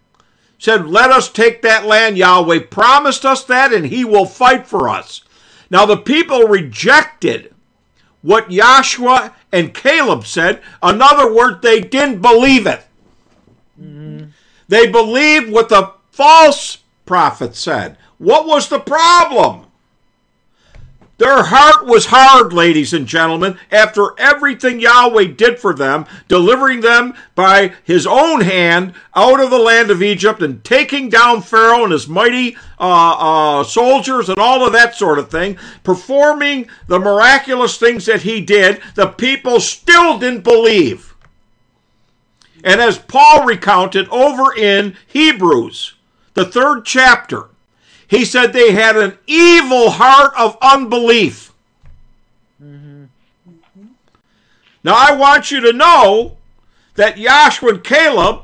Said, 0.58 0.88
Let 0.88 1.10
us 1.10 1.28
take 1.28 1.62
that 1.62 1.86
land. 1.86 2.18
Yahweh 2.18 2.60
promised 2.70 3.24
us 3.24 3.44
that, 3.44 3.72
and 3.72 3.86
he 3.86 4.04
will 4.04 4.26
fight 4.26 4.66
for 4.66 4.88
us. 4.88 5.22
Now, 5.70 5.86
the 5.86 5.96
people 5.96 6.48
rejected 6.48 7.54
what 8.22 8.50
Joshua 8.50 9.34
and 9.52 9.72
Caleb 9.72 10.26
said. 10.26 10.60
In 10.82 11.00
other 11.00 11.32
words, 11.32 11.60
they 11.62 11.80
didn't 11.80 12.20
believe 12.20 12.66
it. 12.66 12.84
Mm-hmm. 13.80 14.26
They 14.68 14.90
believed 14.90 15.50
what 15.50 15.68
the 15.68 15.92
false 16.10 16.78
prophet 17.06 17.54
said. 17.54 17.96
What 18.18 18.46
was 18.46 18.68
the 18.68 18.80
problem? 18.80 19.67
Their 21.18 21.42
heart 21.42 21.84
was 21.84 22.06
hard, 22.06 22.52
ladies 22.52 22.94
and 22.94 23.04
gentlemen, 23.04 23.58
after 23.72 24.14
everything 24.18 24.78
Yahweh 24.78 25.32
did 25.36 25.58
for 25.58 25.74
them, 25.74 26.06
delivering 26.28 26.80
them 26.80 27.14
by 27.34 27.74
his 27.82 28.06
own 28.06 28.40
hand 28.40 28.94
out 29.16 29.40
of 29.40 29.50
the 29.50 29.58
land 29.58 29.90
of 29.90 30.00
Egypt 30.00 30.42
and 30.42 30.62
taking 30.62 31.08
down 31.08 31.42
Pharaoh 31.42 31.82
and 31.82 31.92
his 31.92 32.06
mighty 32.06 32.56
uh, 32.78 33.58
uh, 33.58 33.64
soldiers 33.64 34.28
and 34.28 34.38
all 34.38 34.64
of 34.64 34.72
that 34.72 34.94
sort 34.94 35.18
of 35.18 35.28
thing, 35.28 35.58
performing 35.82 36.68
the 36.86 37.00
miraculous 37.00 37.78
things 37.78 38.06
that 38.06 38.22
he 38.22 38.40
did, 38.40 38.80
the 38.94 39.08
people 39.08 39.58
still 39.58 40.20
didn't 40.20 40.44
believe. 40.44 41.16
And 42.62 42.80
as 42.80 42.96
Paul 42.96 43.44
recounted 43.44 44.08
over 44.10 44.54
in 44.54 44.96
Hebrews, 45.08 45.94
the 46.34 46.44
third 46.44 46.84
chapter, 46.84 47.48
he 48.08 48.24
said 48.24 48.52
they 48.52 48.72
had 48.72 48.96
an 48.96 49.18
evil 49.26 49.90
heart 49.90 50.32
of 50.36 50.56
unbelief. 50.60 51.52
Mm-hmm. 52.62 53.04
Now, 54.82 54.94
I 54.96 55.14
want 55.14 55.50
you 55.50 55.60
to 55.60 55.72
know 55.72 56.36
that 56.94 57.16
Joshua 57.16 57.74
and 57.74 57.84
Caleb 57.84 58.42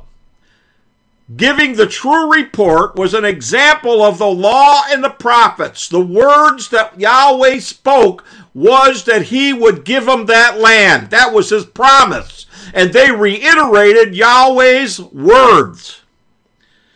giving 1.37 1.75
the 1.75 1.87
true 1.87 2.31
report 2.31 2.97
was 2.97 3.15
an 3.15 3.25
example 3.25 4.03
of 4.03 4.19
the 4.19 4.27
law 4.27 4.83
and 4.89 5.03
the 5.03 5.11
prophets. 5.11 5.89
The 5.89 6.05
words 6.05 6.69
that 6.69 7.01
Yahweh 7.01 7.61
spoke 7.61 8.25
was 8.53 9.05
that 9.05 9.23
he 9.23 9.53
would 9.53 9.85
give 9.85 10.05
them 10.05 10.27
that 10.27 10.61
land. 10.61 11.11
That 11.11 11.33
was 11.33 11.49
his 11.51 11.65
promise. 11.65 12.47
And 12.75 12.93
they 12.93 13.11
reiterated 13.11 14.15
Yahweh's 14.15 15.01
words. 15.01 16.03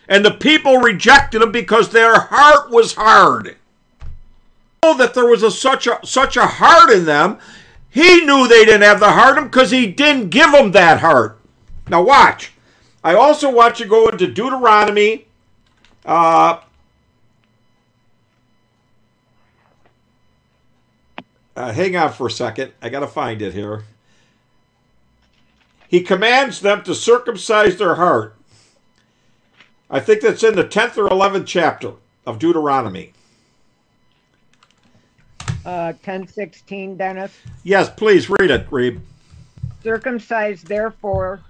And 0.09 0.24
the 0.24 0.30
people 0.30 0.78
rejected 0.78 1.43
him 1.43 1.52
because 1.52 1.90
their 1.90 2.18
heart 2.18 2.70
was 2.70 2.94
hard. 2.94 3.56
Oh, 4.82 4.97
that 4.97 5.12
there 5.14 5.26
was 5.26 5.43
a, 5.43 5.51
such 5.51 5.86
a 5.86 5.98
such 6.05 6.36
a 6.36 6.47
heart 6.47 6.90
in 6.90 7.05
them, 7.05 7.39
he 7.90 8.24
knew 8.24 8.47
they 8.47 8.64
didn't 8.64 8.82
have 8.82 9.01
the 9.01 9.10
heart 9.10 9.43
because 9.43 9.70
he 9.70 9.86
didn't 9.86 10.30
give 10.30 10.52
them 10.52 10.72
that 10.72 11.01
heart. 11.01 11.39
Now 11.89 12.02
watch. 12.02 12.52
I 13.02 13.14
also 13.14 13.51
want 13.51 13.78
you 13.78 13.86
to 13.86 13.90
go 13.90 14.09
into 14.09 14.26
Deuteronomy. 14.26 15.26
Uh, 16.05 16.60
uh, 21.56 21.72
hang 21.72 21.97
on 21.97 22.12
for 22.12 22.26
a 22.26 22.30
second. 22.30 22.72
I 22.82 22.89
got 22.89 23.01
to 23.01 23.06
find 23.06 23.40
it 23.43 23.55
here. 23.55 23.85
He 25.89 26.02
commands 26.02 26.60
them 26.60 26.82
to 26.85 26.94
circumcise 26.94 27.78
their 27.78 27.94
heart. 27.94 28.38
I 29.90 30.01
think 30.01 30.20
that's 30.20 30.43
in 30.43 30.55
the 30.55 30.65
10th 30.65 30.98
or 30.98 31.09
11th 31.09 31.47
chapter 31.47 31.93
of 32.27 32.39
Deuteronomy. 32.39 33.12
Uh, 35.65 35.93
1016, 35.93 36.97
Dennis. 36.97 37.32
Yes, 37.62 37.90
please 37.90 38.31
read 38.31 38.51
it, 38.51 38.70
Reeb. 38.70 39.01
Circumcise 39.82 40.62
therefore 40.62 41.40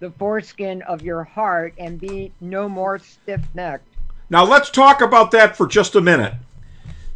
the 0.00 0.10
foreskin 0.10 0.82
of 0.82 1.02
your 1.02 1.24
heart 1.24 1.74
and 1.78 2.00
be 2.00 2.32
no 2.40 2.68
more 2.68 2.98
stiff 2.98 3.40
necked. 3.54 3.88
Now 4.30 4.44
let's 4.44 4.70
talk 4.70 5.00
about 5.00 5.30
that 5.30 5.56
for 5.56 5.66
just 5.66 5.94
a 5.94 6.00
minute. 6.00 6.34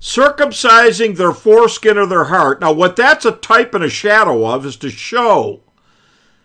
Circumcising 0.00 1.16
their 1.16 1.32
foreskin 1.32 1.98
of 1.98 2.08
their 2.08 2.24
heart. 2.24 2.60
Now, 2.60 2.72
what 2.72 2.94
that's 2.94 3.24
a 3.24 3.32
type 3.32 3.74
and 3.74 3.82
a 3.82 3.90
shadow 3.90 4.46
of 4.46 4.64
is 4.64 4.76
to 4.76 4.90
show 4.90 5.60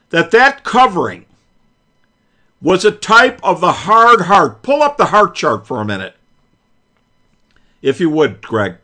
that 0.10 0.32
that 0.32 0.64
covering 0.64 1.26
was 2.64 2.84
a 2.84 2.92
type 2.92 3.40
of 3.44 3.62
the 3.62 3.72
hard 3.72 4.22
heart. 4.22 4.64
Pull 4.64 4.82
up 4.82 4.98
the 4.98 5.08
heart 5.08 5.36
chart 5.36 5.68
for 5.68 5.80
a 5.80 5.86
minute, 5.86 6.16
if 7.84 8.00
you 8.00 8.10
would, 8.10 8.42
Greg. 8.42 8.78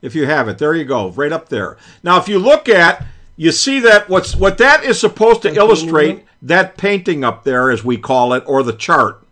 if 0.00 0.14
you 0.14 0.26
have 0.26 0.48
it. 0.48 0.58
There 0.58 0.74
you 0.74 0.84
go, 0.84 1.10
right 1.10 1.32
up 1.32 1.48
there. 1.48 1.76
Now, 2.02 2.18
if 2.18 2.28
you 2.28 2.38
look 2.38 2.68
at, 2.68 3.04
you 3.36 3.52
see 3.52 3.80
that 3.80 4.08
what's 4.08 4.34
what 4.34 4.58
that 4.58 4.84
is 4.84 4.98
supposed 4.98 5.42
to 5.42 5.54
illustrate 5.54 6.24
that 6.42 6.76
painting 6.76 7.24
up 7.24 7.44
there, 7.44 7.70
as 7.70 7.84
we 7.84 7.96
call 7.96 8.32
it, 8.32 8.42
or 8.46 8.62
the 8.62 8.72
chart. 8.72 9.26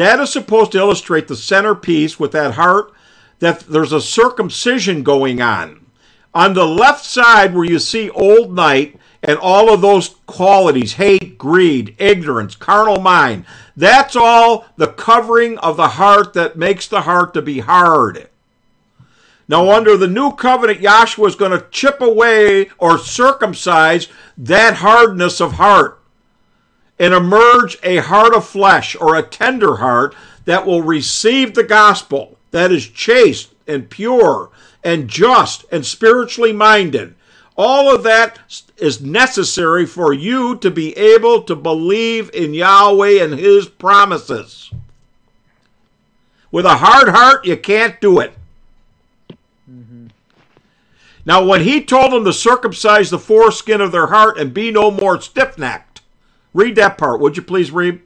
That 0.00 0.18
is 0.18 0.32
supposed 0.32 0.72
to 0.72 0.78
illustrate 0.78 1.28
the 1.28 1.36
centerpiece 1.36 2.18
with 2.18 2.32
that 2.32 2.54
heart. 2.54 2.90
That 3.40 3.60
there's 3.60 3.92
a 3.92 4.00
circumcision 4.00 5.02
going 5.02 5.42
on. 5.42 5.84
On 6.32 6.54
the 6.54 6.66
left 6.66 7.04
side, 7.04 7.54
where 7.54 7.66
you 7.66 7.78
see 7.78 8.08
old 8.08 8.54
night 8.54 8.98
and 9.22 9.36
all 9.36 9.70
of 9.70 9.82
those 9.82 10.14
qualities 10.26 10.94
hate, 10.94 11.36
greed, 11.36 11.94
ignorance, 11.98 12.54
carnal 12.54 12.98
mind 12.98 13.44
that's 13.76 14.16
all 14.16 14.66
the 14.76 14.88
covering 14.88 15.58
of 15.58 15.76
the 15.76 15.88
heart 15.88 16.32
that 16.32 16.56
makes 16.56 16.88
the 16.88 17.02
heart 17.02 17.34
to 17.34 17.42
be 17.42 17.60
hard. 17.60 18.28
Now, 19.48 19.70
under 19.70 19.96
the 19.96 20.08
new 20.08 20.32
covenant, 20.32 20.80
Yahshua 20.80 21.28
is 21.28 21.34
going 21.34 21.52
to 21.52 21.66
chip 21.70 22.00
away 22.00 22.70
or 22.78 22.98
circumcise 22.98 24.08
that 24.38 24.76
hardness 24.76 25.40
of 25.40 25.52
heart 25.52 25.99
and 27.00 27.14
emerge 27.14 27.78
a 27.82 27.96
heart 27.96 28.34
of 28.34 28.46
flesh 28.46 28.94
or 28.94 29.16
a 29.16 29.22
tender 29.22 29.76
heart 29.76 30.14
that 30.44 30.66
will 30.66 30.82
receive 30.82 31.54
the 31.54 31.64
gospel, 31.64 32.36
that 32.50 32.70
is 32.70 32.86
chaste 32.86 33.54
and 33.66 33.88
pure 33.88 34.50
and 34.84 35.08
just 35.08 35.64
and 35.72 35.84
spiritually 35.84 36.52
minded. 36.52 37.14
All 37.56 37.92
of 37.92 38.02
that 38.02 38.38
is 38.76 39.00
necessary 39.00 39.86
for 39.86 40.12
you 40.12 40.56
to 40.58 40.70
be 40.70 40.96
able 40.96 41.42
to 41.42 41.56
believe 41.56 42.30
in 42.34 42.52
Yahweh 42.52 43.22
and 43.22 43.38
His 43.38 43.66
promises. 43.66 44.70
With 46.52 46.66
a 46.66 46.76
hard 46.76 47.08
heart, 47.08 47.46
you 47.46 47.56
can't 47.56 48.00
do 48.00 48.20
it. 48.20 48.34
Mm-hmm. 49.70 50.08
Now, 51.24 51.44
when 51.44 51.62
he 51.62 51.82
told 51.82 52.12
them 52.12 52.24
to 52.24 52.32
circumcise 52.32 53.08
the 53.08 53.18
foreskin 53.18 53.80
of 53.80 53.92
their 53.92 54.08
heart 54.08 54.38
and 54.38 54.52
be 54.52 54.70
no 54.70 54.90
more 54.90 55.20
stiff 55.20 55.56
necked, 55.56 55.89
read 56.54 56.76
that 56.76 56.98
part, 56.98 57.20
would 57.20 57.36
you 57.36 57.42
please 57.42 57.70
read? 57.70 58.00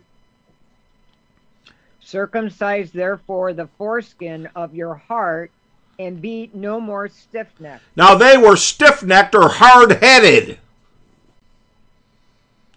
Circumcise 2.01 2.93
therefore 2.93 3.53
the 3.53 3.69
foreskin 3.79 4.49
of 4.55 4.75
your 4.75 4.95
heart 4.95 5.51
and 5.99 6.21
be 6.21 6.51
no 6.53 6.81
more 6.81 7.09
stiff 7.09 7.49
necked. 7.59 7.83
Now, 7.97 8.15
they 8.15 8.37
were 8.37 8.57
stiff 8.57 9.03
necked 9.03 9.35
or 9.35 9.49
hard 9.49 9.93
headed. 10.03 10.59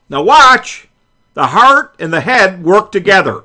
Now, 0.10 0.24
watch. 0.24 0.88
The 1.34 1.48
heart 1.48 1.94
and 2.00 2.12
the 2.12 2.22
head 2.22 2.64
work 2.64 2.92
together. 2.92 3.44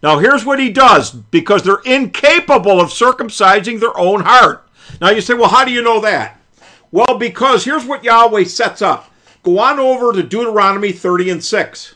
Now, 0.00 0.18
here's 0.18 0.44
what 0.44 0.60
he 0.60 0.70
does 0.70 1.10
because 1.10 1.62
they're 1.62 1.82
incapable 1.84 2.80
of 2.80 2.90
circumcising 2.90 3.80
their 3.80 3.96
own 3.98 4.20
heart. 4.20 4.64
Now 5.00 5.10
you 5.10 5.20
say, 5.20 5.34
well, 5.34 5.48
how 5.48 5.64
do 5.64 5.72
you 5.72 5.82
know 5.82 6.00
that? 6.00 6.40
Well, 6.90 7.18
because 7.18 7.64
here's 7.64 7.84
what 7.84 8.04
Yahweh 8.04 8.44
sets 8.44 8.80
up. 8.80 9.10
Go 9.48 9.58
on 9.60 9.80
over 9.80 10.12
to 10.12 10.22
Deuteronomy 10.22 10.92
30 10.92 11.30
and 11.30 11.42
6. 11.42 11.94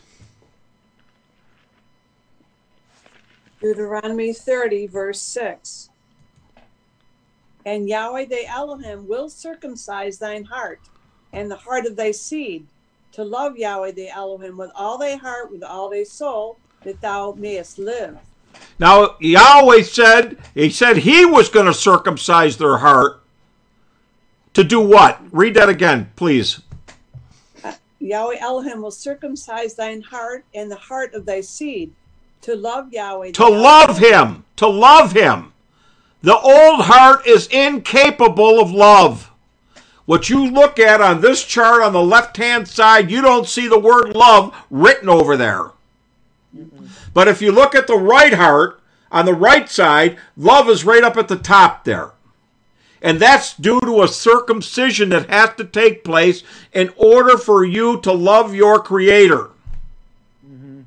Deuteronomy 3.61 4.33
30, 4.33 4.87
verse 4.87 5.21
6. 5.21 5.91
And 7.63 7.87
Yahweh 7.87 8.25
the 8.25 8.47
Elohim 8.47 9.07
will 9.07 9.29
circumcise 9.29 10.17
thine 10.17 10.45
heart 10.45 10.79
and 11.31 11.51
the 11.51 11.55
heart 11.55 11.85
of 11.85 11.95
thy 11.95 12.09
seed 12.09 12.65
to 13.11 13.23
love 13.23 13.55
Yahweh 13.55 13.91
the 13.91 14.09
Elohim 14.09 14.57
with 14.57 14.71
all 14.73 14.97
thy 14.97 15.13
heart, 15.15 15.51
with 15.51 15.61
all 15.61 15.91
thy 15.91 16.01
soul, 16.01 16.57
that 16.81 17.01
thou 17.01 17.35
mayest 17.37 17.77
live. 17.77 18.17
Now, 18.79 19.15
Yahweh 19.19 19.83
said, 19.83 20.39
He 20.55 20.71
said 20.71 20.97
He 20.97 21.23
was 21.23 21.49
going 21.49 21.67
to 21.67 21.73
circumcise 21.75 22.57
their 22.57 22.77
heart. 22.77 23.21
To 24.55 24.63
do 24.63 24.79
what? 24.79 25.21
Read 25.31 25.53
that 25.53 25.69
again, 25.69 26.11
please. 26.15 26.59
Yahweh 28.03 28.37
Elohim 28.41 28.81
will 28.81 28.91
circumcise 28.91 29.75
thine 29.75 30.01
heart 30.01 30.43
and 30.53 30.69
the 30.69 30.75
heart 30.75 31.13
of 31.13 31.25
thy 31.25 31.39
seed 31.39 31.93
to 32.41 32.53
love 32.53 32.91
Yahweh. 32.91 33.31
To 33.31 33.47
love 33.47 33.97
Him. 33.97 34.43
To 34.57 34.67
love 34.67 35.13
Him. 35.13 35.53
The 36.21 36.37
old 36.37 36.81
heart 36.81 37.25
is 37.25 37.47
incapable 37.47 38.59
of 38.59 38.71
love. 38.71 39.31
What 40.05 40.29
you 40.29 40.45
look 40.45 40.79
at 40.79 40.99
on 40.99 41.21
this 41.21 41.45
chart 41.45 41.81
on 41.81 41.93
the 41.93 42.03
left 42.03 42.35
hand 42.35 42.67
side, 42.67 43.09
you 43.09 43.21
don't 43.21 43.47
see 43.47 43.69
the 43.69 43.79
word 43.79 44.13
love 44.13 44.53
written 44.69 45.07
over 45.07 45.37
there. 45.37 45.71
But 47.13 47.29
if 47.29 47.41
you 47.41 47.53
look 47.53 47.73
at 47.73 47.87
the 47.87 47.97
right 47.97 48.33
heart, 48.33 48.81
on 49.13 49.25
the 49.25 49.33
right 49.33 49.69
side, 49.69 50.17
love 50.35 50.67
is 50.67 50.83
right 50.83 51.03
up 51.03 51.15
at 51.15 51.29
the 51.29 51.37
top 51.37 51.85
there. 51.85 52.11
And 53.03 53.19
that's 53.19 53.55
due 53.57 53.81
to 53.81 54.01
a 54.01 54.07
circumcision 54.07 55.09
that 55.09 55.29
has 55.29 55.55
to 55.57 55.65
take 55.65 56.05
place 56.05 56.41
in 56.71 56.93
order 56.95 57.37
for 57.37 57.65
you 57.65 57.99
to 57.99 58.13
love 58.13 58.55
your 58.55 58.79
Creator. 58.79 59.49
Mm-hmm. 60.47 60.81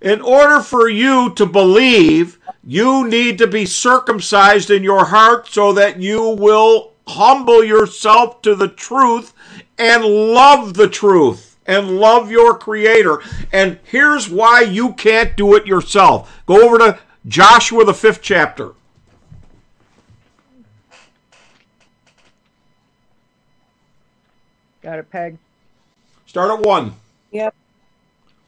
In 0.00 0.20
order 0.20 0.60
for 0.60 0.88
you 0.88 1.34
to 1.34 1.46
believe, 1.46 2.38
you 2.62 3.08
need 3.08 3.38
to 3.38 3.48
be 3.48 3.66
circumcised 3.66 4.70
in 4.70 4.84
your 4.84 5.06
heart 5.06 5.48
so 5.48 5.72
that 5.72 5.98
you 5.98 6.28
will 6.28 6.92
humble 7.08 7.64
yourself 7.64 8.40
to 8.42 8.54
the 8.54 8.68
truth 8.68 9.32
and 9.76 10.04
love 10.04 10.74
the 10.74 10.88
truth 10.88 11.58
and 11.66 11.98
love 11.98 12.30
your 12.30 12.56
creator. 12.56 13.20
And 13.52 13.80
here's 13.82 14.28
why 14.28 14.60
you 14.60 14.92
can't 14.92 15.36
do 15.36 15.56
it 15.56 15.66
yourself. 15.66 16.42
Go 16.46 16.62
over 16.62 16.78
to 16.78 16.98
Joshua, 17.26 17.84
the 17.84 17.94
fifth 17.94 18.22
chapter. 18.22 18.74
Got 24.82 24.98
it, 24.98 25.10
Peg? 25.10 25.38
Start 26.26 26.50
at 26.50 26.66
one. 26.66 26.94
Yep. 27.32 27.54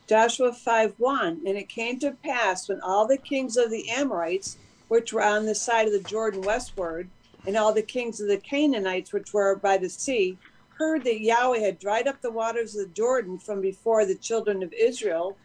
Joshua 0.06 0.52
5 0.52 0.94
1. 0.98 1.42
And 1.46 1.56
it 1.56 1.68
came 1.68 1.98
to 2.00 2.12
pass 2.12 2.68
when 2.68 2.80
all 2.80 3.06
the 3.06 3.16
kings 3.18 3.56
of 3.56 3.70
the 3.70 3.88
Amorites, 3.90 4.56
which 4.88 5.12
were 5.12 5.22
on 5.22 5.46
the 5.46 5.54
side 5.54 5.86
of 5.86 5.92
the 5.92 6.08
Jordan 6.08 6.42
westward, 6.42 7.08
and 7.46 7.56
all 7.56 7.72
the 7.72 7.82
kings 7.82 8.20
of 8.20 8.28
the 8.28 8.38
Canaanites, 8.38 9.12
which 9.12 9.32
were 9.32 9.56
by 9.56 9.76
the 9.76 9.88
sea, 9.88 10.38
heard 10.78 11.04
that 11.04 11.20
Yahweh 11.20 11.60
had 11.60 11.78
dried 11.78 12.08
up 12.08 12.20
the 12.20 12.30
waters 12.30 12.74
of 12.74 12.86
the 12.86 12.94
Jordan 12.94 13.38
from 13.38 13.60
before 13.60 14.04
the 14.04 14.14
children 14.14 14.62
of 14.62 14.72
Israel 14.72 15.36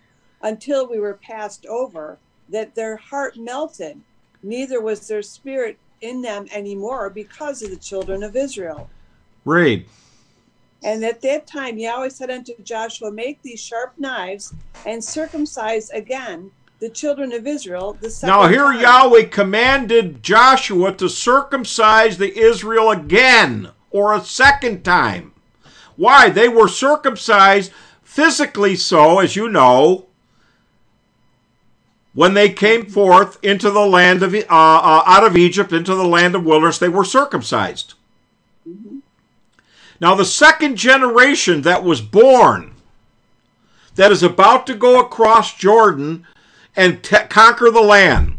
until 0.41 0.87
we 0.87 0.99
were 0.99 1.15
passed 1.15 1.65
over, 1.65 2.17
that 2.49 2.75
their 2.75 2.95
heart 2.97 3.37
melted, 3.37 3.99
neither 4.43 4.79
was 4.79 5.07
their 5.07 5.21
spirit 5.21 5.77
in 6.01 6.21
them 6.21 6.47
anymore 6.51 7.09
because 7.09 7.61
of 7.61 7.69
the 7.69 7.77
children 7.77 8.23
of 8.23 8.35
Israel. 8.35 8.89
Read. 9.45 9.85
And 10.83 11.03
at 11.03 11.21
that 11.21 11.47
time 11.47 11.77
Yahweh 11.77 12.09
said 12.09 12.29
unto 12.29 12.53
Joshua, 12.63 13.11
Make 13.11 13.41
these 13.41 13.59
sharp 13.59 13.93
knives 13.97 14.53
and 14.85 15.03
circumcise 15.03 15.89
again 15.89 16.51
the 16.79 16.89
children 16.89 17.31
of 17.31 17.47
Israel. 17.47 17.97
The 17.99 18.15
Now 18.23 18.47
here 18.47 18.71
time. 18.71 18.81
Yahweh 18.81 19.23
commanded 19.25 20.21
Joshua 20.21 20.93
to 20.93 21.09
circumcise 21.09 22.17
the 22.17 22.37
Israel 22.37 22.91
again 22.91 23.71
or 23.89 24.13
a 24.13 24.23
second 24.23 24.83
time. 24.83 25.33
Why? 25.95 26.29
They 26.29 26.47
were 26.47 26.67
circumcised 26.67 27.71
physically 28.03 28.75
so, 28.75 29.19
as 29.19 29.35
you 29.35 29.49
know, 29.49 30.05
when 32.13 32.33
they 32.33 32.49
came 32.49 32.85
forth 32.85 33.37
into 33.43 33.69
the 33.69 33.85
land 33.85 34.23
of 34.23 34.33
uh, 34.33 34.37
uh, 34.49 35.03
out 35.05 35.23
of 35.23 35.37
Egypt 35.37 35.71
into 35.71 35.95
the 35.95 36.05
land 36.05 36.35
of 36.35 36.45
wilderness, 36.45 36.79
they 36.79 36.89
were 36.89 37.03
circumcised. 37.03 37.93
Now 39.99 40.15
the 40.15 40.25
second 40.25 40.77
generation 40.77 41.61
that 41.61 41.83
was 41.83 42.01
born, 42.01 42.73
that 43.95 44.11
is 44.11 44.23
about 44.23 44.67
to 44.67 44.75
go 44.75 44.99
across 44.99 45.55
Jordan 45.55 46.25
and 46.75 47.01
conquer 47.29 47.71
the 47.71 47.81
land. 47.81 48.37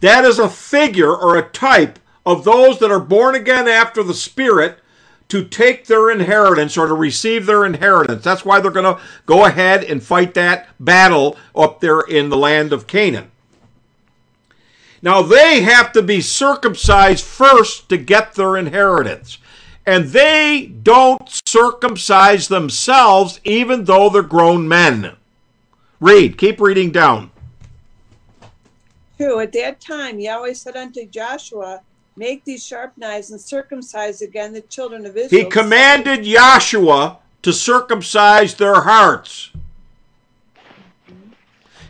That 0.00 0.24
is 0.24 0.38
a 0.38 0.48
figure 0.48 1.14
or 1.14 1.36
a 1.36 1.48
type 1.48 1.98
of 2.24 2.44
those 2.44 2.78
that 2.80 2.90
are 2.90 3.00
born 3.00 3.34
again 3.34 3.68
after 3.68 4.02
the 4.02 4.14
Spirit 4.14 4.78
to 5.28 5.44
take 5.44 5.86
their 5.86 6.10
inheritance 6.10 6.76
or 6.76 6.86
to 6.86 6.94
receive 6.94 7.46
their 7.46 7.64
inheritance. 7.64 8.22
That's 8.22 8.44
why 8.44 8.60
they're 8.60 8.70
going 8.70 8.96
to 8.96 9.02
go 9.26 9.44
ahead 9.44 9.84
and 9.84 10.02
fight 10.02 10.34
that 10.34 10.68
battle 10.78 11.36
up 11.54 11.80
there 11.80 12.00
in 12.00 12.28
the 12.28 12.36
land 12.36 12.72
of 12.72 12.86
Canaan. 12.86 13.30
Now 15.02 15.22
they 15.22 15.60
have 15.60 15.92
to 15.92 16.02
be 16.02 16.20
circumcised 16.20 17.24
first 17.24 17.88
to 17.88 17.96
get 17.96 18.34
their 18.34 18.56
inheritance. 18.56 19.38
And 19.86 20.06
they 20.06 20.72
don't 20.82 21.22
circumcise 21.46 22.48
themselves 22.48 23.40
even 23.44 23.84
though 23.84 24.10
they're 24.10 24.22
grown 24.22 24.66
men. 24.66 25.16
Read, 26.00 26.36
keep 26.36 26.60
reading 26.60 26.90
down. 26.90 27.30
Two, 29.16 29.38
at 29.38 29.52
that 29.52 29.80
time 29.80 30.18
Yahweh 30.18 30.52
said 30.52 30.76
unto 30.76 31.06
Joshua, 31.06 31.82
Make 32.18 32.44
these 32.44 32.64
sharp 32.64 32.94
knives 32.96 33.30
and 33.30 33.40
circumcise 33.40 34.22
again 34.22 34.54
the 34.54 34.62
children 34.62 35.04
of 35.04 35.16
Israel. 35.18 35.44
He 35.44 35.50
commanded 35.50 36.24
Joshua 36.24 37.18
to 37.42 37.52
circumcise 37.52 38.54
their 38.54 38.80
hearts. 38.80 39.50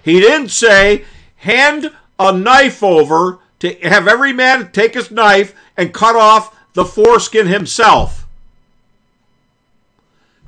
He 0.02 0.20
didn't 0.20 0.48
say, 0.48 1.04
hand 1.36 1.92
a 2.18 2.32
knife 2.32 2.82
over 2.82 3.38
to 3.60 3.72
have 3.88 4.08
every 4.08 4.32
man 4.32 4.72
take 4.72 4.94
his 4.94 5.12
knife 5.12 5.54
and 5.76 5.94
cut 5.94 6.16
off 6.16 6.55
the 6.76 6.84
foreskin 6.84 7.46
himself. 7.46 8.26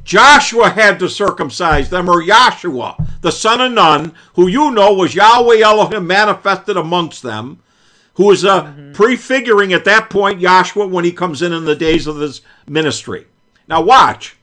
Joshua 0.04 0.68
had 0.68 0.98
to 0.98 1.08
circumcise 1.08 1.88
them, 1.88 2.06
or 2.06 2.22
Joshua, 2.22 2.96
the 3.22 3.32
son 3.32 3.62
of 3.62 3.72
Nun, 3.72 4.14
who 4.34 4.46
you 4.46 4.70
know 4.70 4.92
was 4.92 5.14
Yahweh 5.14 5.60
Elohim 5.60 6.06
manifested 6.06 6.76
amongst 6.76 7.22
them, 7.22 7.60
who 8.14 8.30
is 8.30 8.44
uh, 8.44 8.90
prefiguring 8.92 9.72
at 9.72 9.86
that 9.86 10.10
point 10.10 10.40
Yahshua 10.40 10.90
when 10.90 11.06
he 11.06 11.12
comes 11.12 11.40
in 11.40 11.54
in 11.54 11.64
the 11.64 11.74
days 11.74 12.06
of 12.06 12.18
his 12.18 12.42
ministry. 12.66 13.26
Now, 13.66 13.80
watch. 13.80 14.36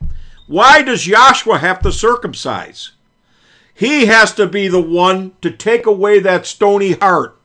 Why 0.47 0.81
does 0.81 1.05
Yahshua 1.05 1.59
have 1.59 1.81
to 1.83 1.91
circumcise? 1.91 2.93
He 3.75 4.07
has 4.07 4.33
to 4.35 4.47
be 4.47 4.67
the 4.67 4.81
one 4.81 5.33
to 5.43 5.51
take 5.51 5.85
away 5.85 6.17
that 6.19 6.47
stony 6.47 6.93
heart 6.93 7.37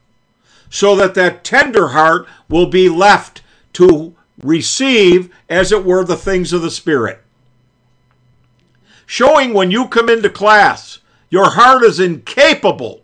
so 0.71 0.95
that 0.95 1.13
that 1.13 1.43
tender 1.43 1.89
heart 1.89 2.25
will 2.49 2.65
be 2.65 2.89
left 2.89 3.43
to 3.73 4.15
receive, 4.43 5.33
as 5.49 5.71
it 5.71 5.85
were, 5.85 6.03
the 6.03 6.15
things 6.15 6.53
of 6.53 6.61
the 6.61 6.71
Spirit. 6.71 7.21
Showing 9.05 9.53
when 9.53 9.71
you 9.71 9.87
come 9.87 10.09
into 10.09 10.29
class, 10.29 10.99
your 11.29 11.51
heart 11.51 11.83
is 11.83 11.99
incapable 11.99 13.01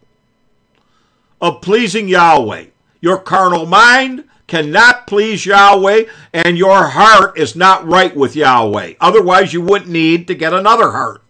of 1.41 1.61
pleasing 1.61 2.07
Yahweh. 2.07 2.65
Your 3.01 3.19
carnal 3.19 3.65
mind 3.65 4.23
cannot 4.47 5.07
please 5.07 5.45
Yahweh, 5.45 6.05
and 6.33 6.57
your 6.57 6.87
heart 6.87 7.37
is 7.37 7.55
not 7.55 7.85
right 7.85 8.15
with 8.15 8.35
Yahweh. 8.35 8.93
Otherwise, 8.99 9.53
you 9.53 9.61
wouldn't 9.61 9.91
need 9.91 10.27
to 10.27 10.35
get 10.35 10.53
another 10.53 10.91
heart. 10.91 11.21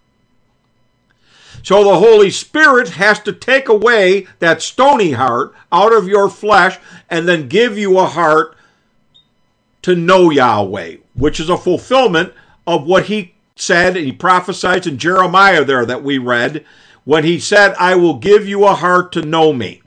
So 1.63 1.83
the 1.83 1.99
Holy 1.99 2.29
Spirit 2.29 2.89
has 2.89 3.19
to 3.21 3.33
take 3.33 3.67
away 3.67 4.27
that 4.39 4.61
stony 4.61 5.11
heart 5.11 5.53
out 5.71 5.91
of 5.91 6.07
your 6.07 6.29
flesh 6.29 6.79
and 7.09 7.27
then 7.27 7.49
give 7.49 7.77
you 7.77 7.97
a 7.97 8.05
heart 8.05 8.55
to 9.81 9.95
know 9.95 10.29
Yahweh, 10.29 10.97
which 11.13 11.39
is 11.39 11.49
a 11.49 11.57
fulfillment 11.57 12.33
of 12.65 12.85
what 12.85 13.05
he 13.05 13.35
said, 13.55 13.95
and 13.95 14.05
he 14.05 14.11
prophesied 14.11 14.85
in 14.85 14.97
Jeremiah 14.97 15.63
there 15.63 15.85
that 15.85 16.03
we 16.03 16.17
read, 16.17 16.65
when 17.05 17.23
he 17.23 17.39
said, 17.39 17.73
I 17.79 17.95
will 17.95 18.15
give 18.15 18.47
you 18.47 18.65
a 18.65 18.75
heart 18.75 19.11
to 19.13 19.21
know 19.21 19.53
me. 19.53 19.81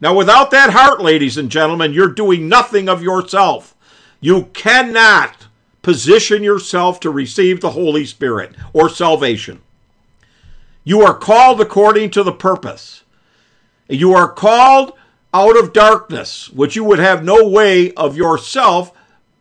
Now, 0.00 0.14
without 0.14 0.50
that 0.50 0.70
heart, 0.70 1.00
ladies 1.00 1.36
and 1.36 1.50
gentlemen, 1.50 1.92
you're 1.92 2.08
doing 2.08 2.48
nothing 2.48 2.88
of 2.88 3.02
yourself. 3.02 3.74
You 4.20 4.44
cannot 4.52 5.46
position 5.82 6.42
yourself 6.42 7.00
to 7.00 7.10
receive 7.10 7.60
the 7.60 7.70
Holy 7.70 8.04
Spirit 8.04 8.54
or 8.72 8.88
salvation. 8.88 9.62
You 10.84 11.02
are 11.02 11.16
called 11.16 11.60
according 11.60 12.10
to 12.10 12.22
the 12.22 12.32
purpose. 12.32 13.04
You 13.88 14.12
are 14.14 14.28
called 14.28 14.92
out 15.34 15.56
of 15.56 15.72
darkness, 15.72 16.48
which 16.50 16.76
you 16.76 16.84
would 16.84 16.98
have 16.98 17.24
no 17.24 17.48
way 17.48 17.92
of 17.92 18.16
yourself 18.16 18.92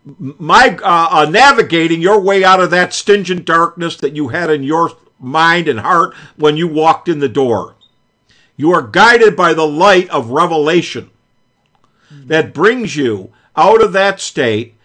my 0.05 0.77
uh, 0.83 1.07
uh, 1.11 1.29
navigating 1.29 2.01
your 2.01 2.19
way 2.19 2.43
out 2.43 2.59
of 2.59 2.69
that 2.69 2.93
stingent 2.93 3.43
darkness 3.45 3.97
that 3.97 4.15
you 4.15 4.27
had 4.27 4.49
in 4.49 4.63
your 4.63 4.91
mind 5.19 5.67
and 5.67 5.79
heart 5.79 6.13
when 6.35 6.57
you 6.57 6.67
walked 6.67 7.09
in 7.09 7.19
the 7.19 7.29
door. 7.29 7.75
You 8.55 8.71
are 8.71 8.83
guided 8.83 9.35
by 9.35 9.53
the 9.53 9.67
light 9.67 10.09
of 10.09 10.29
revelation 10.29 11.09
that 12.11 12.53
brings 12.53 12.95
you 12.95 13.33
out 13.55 13.81
of 13.81 13.93
that 13.93 14.19
state, 14.19 14.75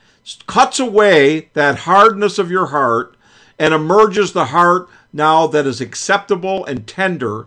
cuts 0.47 0.81
away 0.81 1.51
that 1.53 1.81
hardness 1.81 2.39
of 2.39 2.51
your 2.51 2.67
heart, 2.67 3.15
and 3.59 3.75
emerges 3.75 4.33
the 4.33 4.47
heart 4.47 4.89
now 5.13 5.47
that 5.47 5.67
is 5.67 5.81
acceptable 5.81 6.65
and 6.65 6.87
tender, 6.87 7.47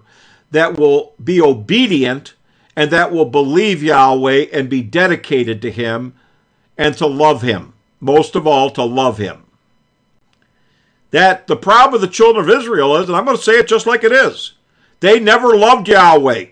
that 0.52 0.78
will 0.78 1.14
be 1.22 1.42
obedient, 1.42 2.36
and 2.76 2.92
that 2.92 3.12
will 3.12 3.26
believe 3.26 3.84
Yahweh 3.84 4.48
and 4.52 4.70
be 4.70 4.82
dedicated 4.82 5.62
to 5.62 5.72
Him 5.72 6.14
and 6.78 6.98
to 6.98 7.08
love 7.08 7.42
Him. 7.42 7.74
Most 8.00 8.36
of 8.36 8.46
all, 8.46 8.70
to 8.72 8.84
love 8.84 9.18
Him. 9.18 9.44
That 11.12 11.48
the 11.48 11.56
problem 11.56 11.96
of 11.96 12.02
the 12.02 12.08
children 12.08 12.44
of 12.44 12.56
Israel 12.60 12.96
is, 12.98 13.08
and 13.08 13.16
I'm 13.16 13.26
going 13.26 13.38
to 13.38 13.44
say 13.44 13.54
it 13.54 13.68
just 13.68 13.86
like 13.86 14.04
it 14.04 14.12
is, 14.12 14.54
they 15.00 15.20
never 15.20 15.56
loved 15.56 15.88
Yahweh. 15.88 16.46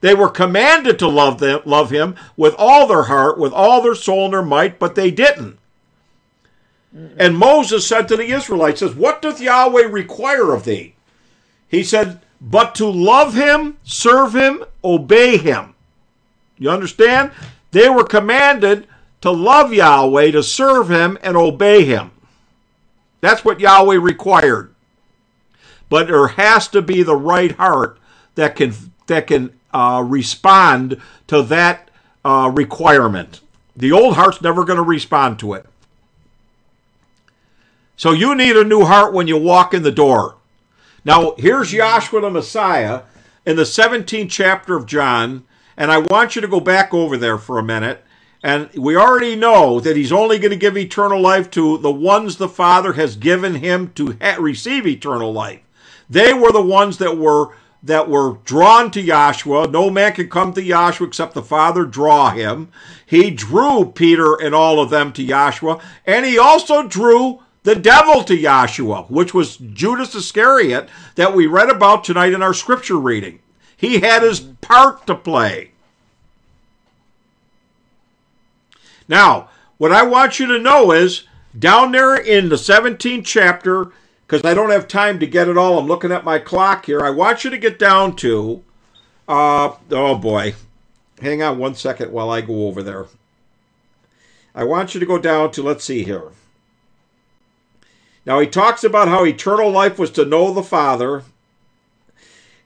They 0.00 0.14
were 0.14 0.28
commanded 0.28 0.98
to 1.00 1.08
love 1.08 1.40
them, 1.40 1.60
love 1.64 1.90
him 1.90 2.14
with 2.36 2.54
all 2.56 2.86
their 2.86 3.04
heart, 3.04 3.38
with 3.38 3.52
all 3.52 3.82
their 3.82 3.96
soul 3.96 4.26
and 4.26 4.34
their 4.34 4.42
might, 4.42 4.78
but 4.78 4.94
they 4.94 5.10
didn't. 5.10 5.58
And 7.16 7.36
Moses 7.36 7.86
said 7.86 8.08
to 8.08 8.16
the 8.16 8.30
Israelites, 8.30 8.80
says, 8.80 8.94
What 8.94 9.20
doth 9.20 9.40
Yahweh 9.40 9.86
require 9.88 10.54
of 10.54 10.64
thee? 10.64 10.94
He 11.68 11.82
said, 11.82 12.20
But 12.40 12.74
to 12.76 12.86
love 12.86 13.34
him, 13.34 13.78
serve 13.82 14.34
him, 14.34 14.64
obey 14.84 15.36
him. 15.36 15.74
You 16.56 16.70
understand? 16.70 17.32
They 17.72 17.88
were 17.88 18.04
commanded 18.04 18.86
to 19.20 19.30
love 19.30 19.72
Yahweh, 19.72 20.30
to 20.30 20.42
serve 20.42 20.90
him, 20.90 21.18
and 21.22 21.36
obey 21.36 21.84
him. 21.84 22.12
That's 23.20 23.44
what 23.44 23.60
Yahweh 23.60 23.96
required 23.96 24.74
but 25.88 26.08
there 26.08 26.28
has 26.28 26.68
to 26.68 26.82
be 26.82 27.02
the 27.02 27.16
right 27.16 27.52
heart 27.52 27.98
that 28.34 28.56
can 28.56 28.74
that 29.06 29.26
can 29.26 29.58
uh, 29.72 30.04
respond 30.06 31.00
to 31.26 31.42
that 31.42 31.90
uh, 32.24 32.50
requirement. 32.54 33.40
The 33.76 33.92
old 33.92 34.14
heart's 34.14 34.42
never 34.42 34.64
going 34.64 34.76
to 34.76 34.82
respond 34.82 35.38
to 35.40 35.54
it. 35.54 35.66
So 37.96 38.12
you 38.12 38.34
need 38.34 38.56
a 38.56 38.64
new 38.64 38.84
heart 38.84 39.12
when 39.12 39.28
you 39.28 39.36
walk 39.36 39.72
in 39.74 39.82
the 39.82 39.92
door. 39.92 40.36
Now 41.04 41.34
here's 41.38 41.72
Yahshua 41.72 42.22
the 42.22 42.30
Messiah 42.30 43.02
in 43.46 43.56
the 43.56 43.62
17th 43.62 44.30
chapter 44.30 44.76
of 44.76 44.86
John, 44.86 45.44
and 45.76 45.90
I 45.90 45.98
want 45.98 46.34
you 46.34 46.42
to 46.42 46.48
go 46.48 46.60
back 46.60 46.92
over 46.92 47.16
there 47.16 47.38
for 47.38 47.58
a 47.58 47.62
minute. 47.62 48.04
And 48.42 48.70
we 48.74 48.96
already 48.96 49.34
know 49.34 49.80
that 49.80 49.96
he's 49.96 50.12
only 50.12 50.38
going 50.38 50.50
to 50.50 50.56
give 50.56 50.76
eternal 50.76 51.20
life 51.20 51.50
to 51.52 51.78
the 51.78 51.90
ones 51.90 52.36
the 52.36 52.48
Father 52.48 52.92
has 52.92 53.16
given 53.16 53.56
him 53.56 53.92
to 53.94 54.16
ha- 54.20 54.36
receive 54.38 54.86
eternal 54.86 55.32
life. 55.32 55.60
They 56.08 56.32
were 56.32 56.52
the 56.52 56.62
ones 56.62 56.98
that 56.98 57.16
were 57.18 57.54
that 57.82 58.08
were 58.08 58.38
drawn 58.44 58.90
to 58.90 59.02
Yahshua. 59.02 59.70
No 59.70 59.88
man 59.88 60.12
can 60.12 60.28
come 60.28 60.52
to 60.52 60.60
Yahshua 60.62 61.06
except 61.06 61.34
the 61.34 61.42
Father 61.42 61.84
draw 61.84 62.30
him. 62.30 62.70
He 63.06 63.30
drew 63.30 63.92
Peter 63.92 64.34
and 64.34 64.54
all 64.54 64.80
of 64.80 64.90
them 64.90 65.12
to 65.12 65.24
Yahshua, 65.24 65.80
and 66.04 66.26
he 66.26 66.38
also 66.38 66.86
drew 66.86 67.40
the 67.68 67.74
devil 67.74 68.24
to 68.24 68.34
Yahshua, 68.34 69.10
which 69.10 69.34
was 69.34 69.58
Judas 69.58 70.14
Iscariot 70.14 70.88
that 71.16 71.34
we 71.34 71.46
read 71.46 71.68
about 71.68 72.02
tonight 72.02 72.32
in 72.32 72.42
our 72.42 72.54
scripture 72.54 72.96
reading. 72.96 73.40
He 73.76 74.00
had 74.00 74.22
his 74.22 74.40
part 74.40 75.06
to 75.06 75.14
play. 75.14 75.72
Now, 79.06 79.50
what 79.76 79.92
I 79.92 80.02
want 80.02 80.40
you 80.40 80.46
to 80.46 80.58
know 80.58 80.92
is 80.92 81.24
down 81.58 81.92
there 81.92 82.16
in 82.16 82.48
the 82.48 82.56
17th 82.56 83.26
chapter, 83.26 83.92
because 84.26 84.46
I 84.46 84.54
don't 84.54 84.70
have 84.70 84.88
time 84.88 85.18
to 85.18 85.26
get 85.26 85.46
it 85.46 85.58
all, 85.58 85.78
I'm 85.78 85.86
looking 85.86 86.10
at 86.10 86.24
my 86.24 86.38
clock 86.38 86.86
here. 86.86 87.02
I 87.02 87.10
want 87.10 87.44
you 87.44 87.50
to 87.50 87.58
get 87.58 87.78
down 87.78 88.16
to, 88.16 88.64
uh, 89.28 89.74
oh 89.90 90.14
boy, 90.14 90.54
hang 91.20 91.42
on 91.42 91.58
one 91.58 91.74
second 91.74 92.12
while 92.12 92.30
I 92.30 92.40
go 92.40 92.66
over 92.66 92.82
there. 92.82 93.08
I 94.54 94.64
want 94.64 94.94
you 94.94 95.00
to 95.00 95.06
go 95.06 95.18
down 95.18 95.50
to, 95.50 95.62
let's 95.62 95.84
see 95.84 96.02
here. 96.02 96.32
Now 98.28 98.40
he 98.40 98.46
talks 98.46 98.84
about 98.84 99.08
how 99.08 99.24
eternal 99.24 99.70
life 99.70 99.98
was 99.98 100.10
to 100.10 100.26
know 100.26 100.52
the 100.52 100.62
Father. 100.62 101.22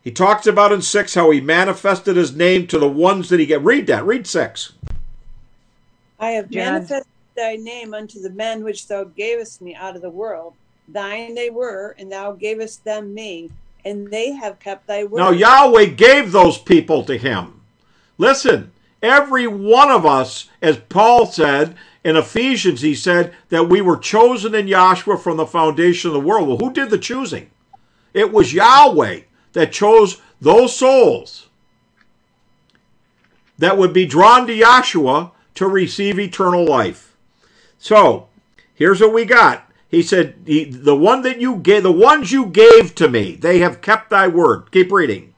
He 0.03 0.11
talks 0.11 0.45
about 0.45 0.73
in 0.73 0.83
6 0.83 1.15
how 1.15 1.31
he 1.31 1.41
manifested 1.41 2.17
his 2.17 2.35
name 2.35 2.67
to 2.67 2.81
the 2.81 2.89
ones 2.89 3.29
that 3.29 3.39
he 3.39 3.47
get. 3.47 3.63
Read 3.63 3.87
that. 3.87 4.05
Read 4.05 4.27
6. 4.27 4.73
I 6.19 6.31
have 6.31 6.51
John. 6.51 6.73
manifested 6.73 7.13
thy 7.37 7.55
name 7.55 7.95
unto 7.95 8.21
the 8.21 8.31
men 8.31 8.65
which 8.65 8.89
thou 8.89 9.05
gavest 9.05 9.63
me 9.63 9.77
out 9.77 9.95
of 9.95 10.03
the 10.03 10.11
world. 10.11 10.55
Thine 10.89 11.37
they 11.37 11.49
were, 11.49 11.95
and 11.97 12.11
thou 12.11 12.33
gavest 12.33 12.83
them 12.83 13.15
me, 13.15 13.49
and 13.85 14.11
they 14.11 14.33
have 14.33 14.59
kept 14.59 14.89
thy 14.89 15.05
word. 15.05 15.21
Now 15.21 15.31
Yahweh 15.31 15.87
gave 15.87 16.33
those 16.33 16.59
people 16.59 17.05
to 17.05 17.17
him. 17.17 17.61
Listen, 18.19 18.73
every 19.01 19.47
one 19.47 19.93
of 19.93 20.05
us, 20.05 20.49
as 20.61 20.79
Paul 20.89 21.27
said 21.27 21.77
in 22.05 22.17
Ephesians, 22.17 22.81
he 22.81 22.95
said 22.95 23.33
that 23.49 23.69
we 23.69 23.81
were 23.81 23.97
chosen 23.97 24.55
in 24.55 24.67
Yahshua 24.67 25.21
from 25.21 25.37
the 25.37 25.47
foundation 25.47 26.09
of 26.09 26.15
the 26.15 26.21
world. 26.21 26.49
Well, 26.49 26.59
who 26.59 26.73
did 26.73 26.91
the 26.91 26.99
choosing? 26.99 27.51
It 28.13 28.33
was 28.33 28.53
Yahweh 28.53 29.21
that 29.53 29.73
chose 29.73 30.21
those 30.41 30.77
souls 30.77 31.49
that 33.59 33.79
would 33.79 33.93
be 33.93 34.07
drawn 34.07 34.47
to 34.47 34.53
Yahshua 34.53 35.31
to 35.55 35.67
receive 35.69 36.19
eternal 36.19 36.65
life. 36.65 37.17
So, 37.79 38.29
here's 38.75 39.01
what 39.01 39.13
we 39.13 39.25
got. 39.25 39.71
He 39.89 40.03
said, 40.03 40.47
"The 40.47 40.97
one 40.97 41.23
that 41.23 41.41
you 41.41 41.57
gave, 41.57 41.83
the 41.83 41.93
ones 41.93 42.33
you 42.33 42.47
gave 42.47 42.95
to 42.97 43.09
me, 43.09 43.37
they 43.37 43.59
have 43.59 43.83
kept 43.83 44.11
thy 44.11 44.27
word." 44.27 44.73
Keep 44.73 44.91
reading. 44.91 45.35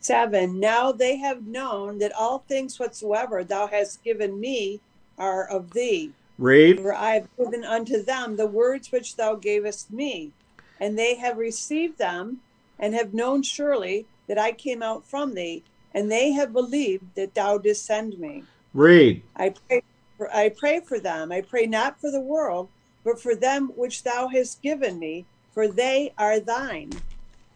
Seven. 0.00 0.60
Now 0.60 0.92
they 0.92 1.16
have 1.16 1.46
known 1.46 1.98
that 1.98 2.12
all 2.12 2.40
things 2.40 2.78
whatsoever 2.78 3.42
thou 3.42 3.68
hast 3.68 4.04
given 4.04 4.38
me 4.38 4.80
are 5.18 5.46
of 5.48 5.72
thee. 5.72 6.12
Read. 6.38 6.80
For 6.80 6.94
I 6.94 7.14
have 7.14 7.28
given 7.38 7.64
unto 7.64 8.02
them 8.02 8.36
the 8.36 8.46
words 8.46 8.92
which 8.92 9.16
thou 9.16 9.36
gavest 9.36 9.90
me, 9.90 10.32
and 10.78 10.98
they 10.98 11.14
have 11.16 11.38
received 11.38 11.98
them, 11.98 12.40
and 12.78 12.92
have 12.94 13.14
known 13.14 13.42
surely 13.42 14.06
that 14.28 14.38
I 14.38 14.52
came 14.52 14.82
out 14.82 15.06
from 15.06 15.34
thee, 15.34 15.62
and 15.94 16.10
they 16.10 16.32
have 16.32 16.52
believed 16.52 17.14
that 17.14 17.34
thou 17.34 17.56
didst 17.58 17.86
send 17.86 18.18
me. 18.18 18.44
Read. 18.74 19.22
I 19.36 19.54
pray 19.66 19.82
for, 20.18 20.34
I 20.34 20.50
pray 20.50 20.80
for 20.80 20.98
them. 21.00 21.32
I 21.32 21.40
pray 21.40 21.64
not 21.66 21.98
for 22.00 22.10
the 22.10 22.20
world, 22.20 22.68
but 23.04 23.20
for 23.20 23.34
them 23.34 23.68
which 23.76 24.02
thou 24.02 24.28
hast 24.28 24.60
given 24.60 24.98
me, 24.98 25.24
for 25.54 25.68
they 25.68 26.12
are 26.18 26.38
thine, 26.38 26.90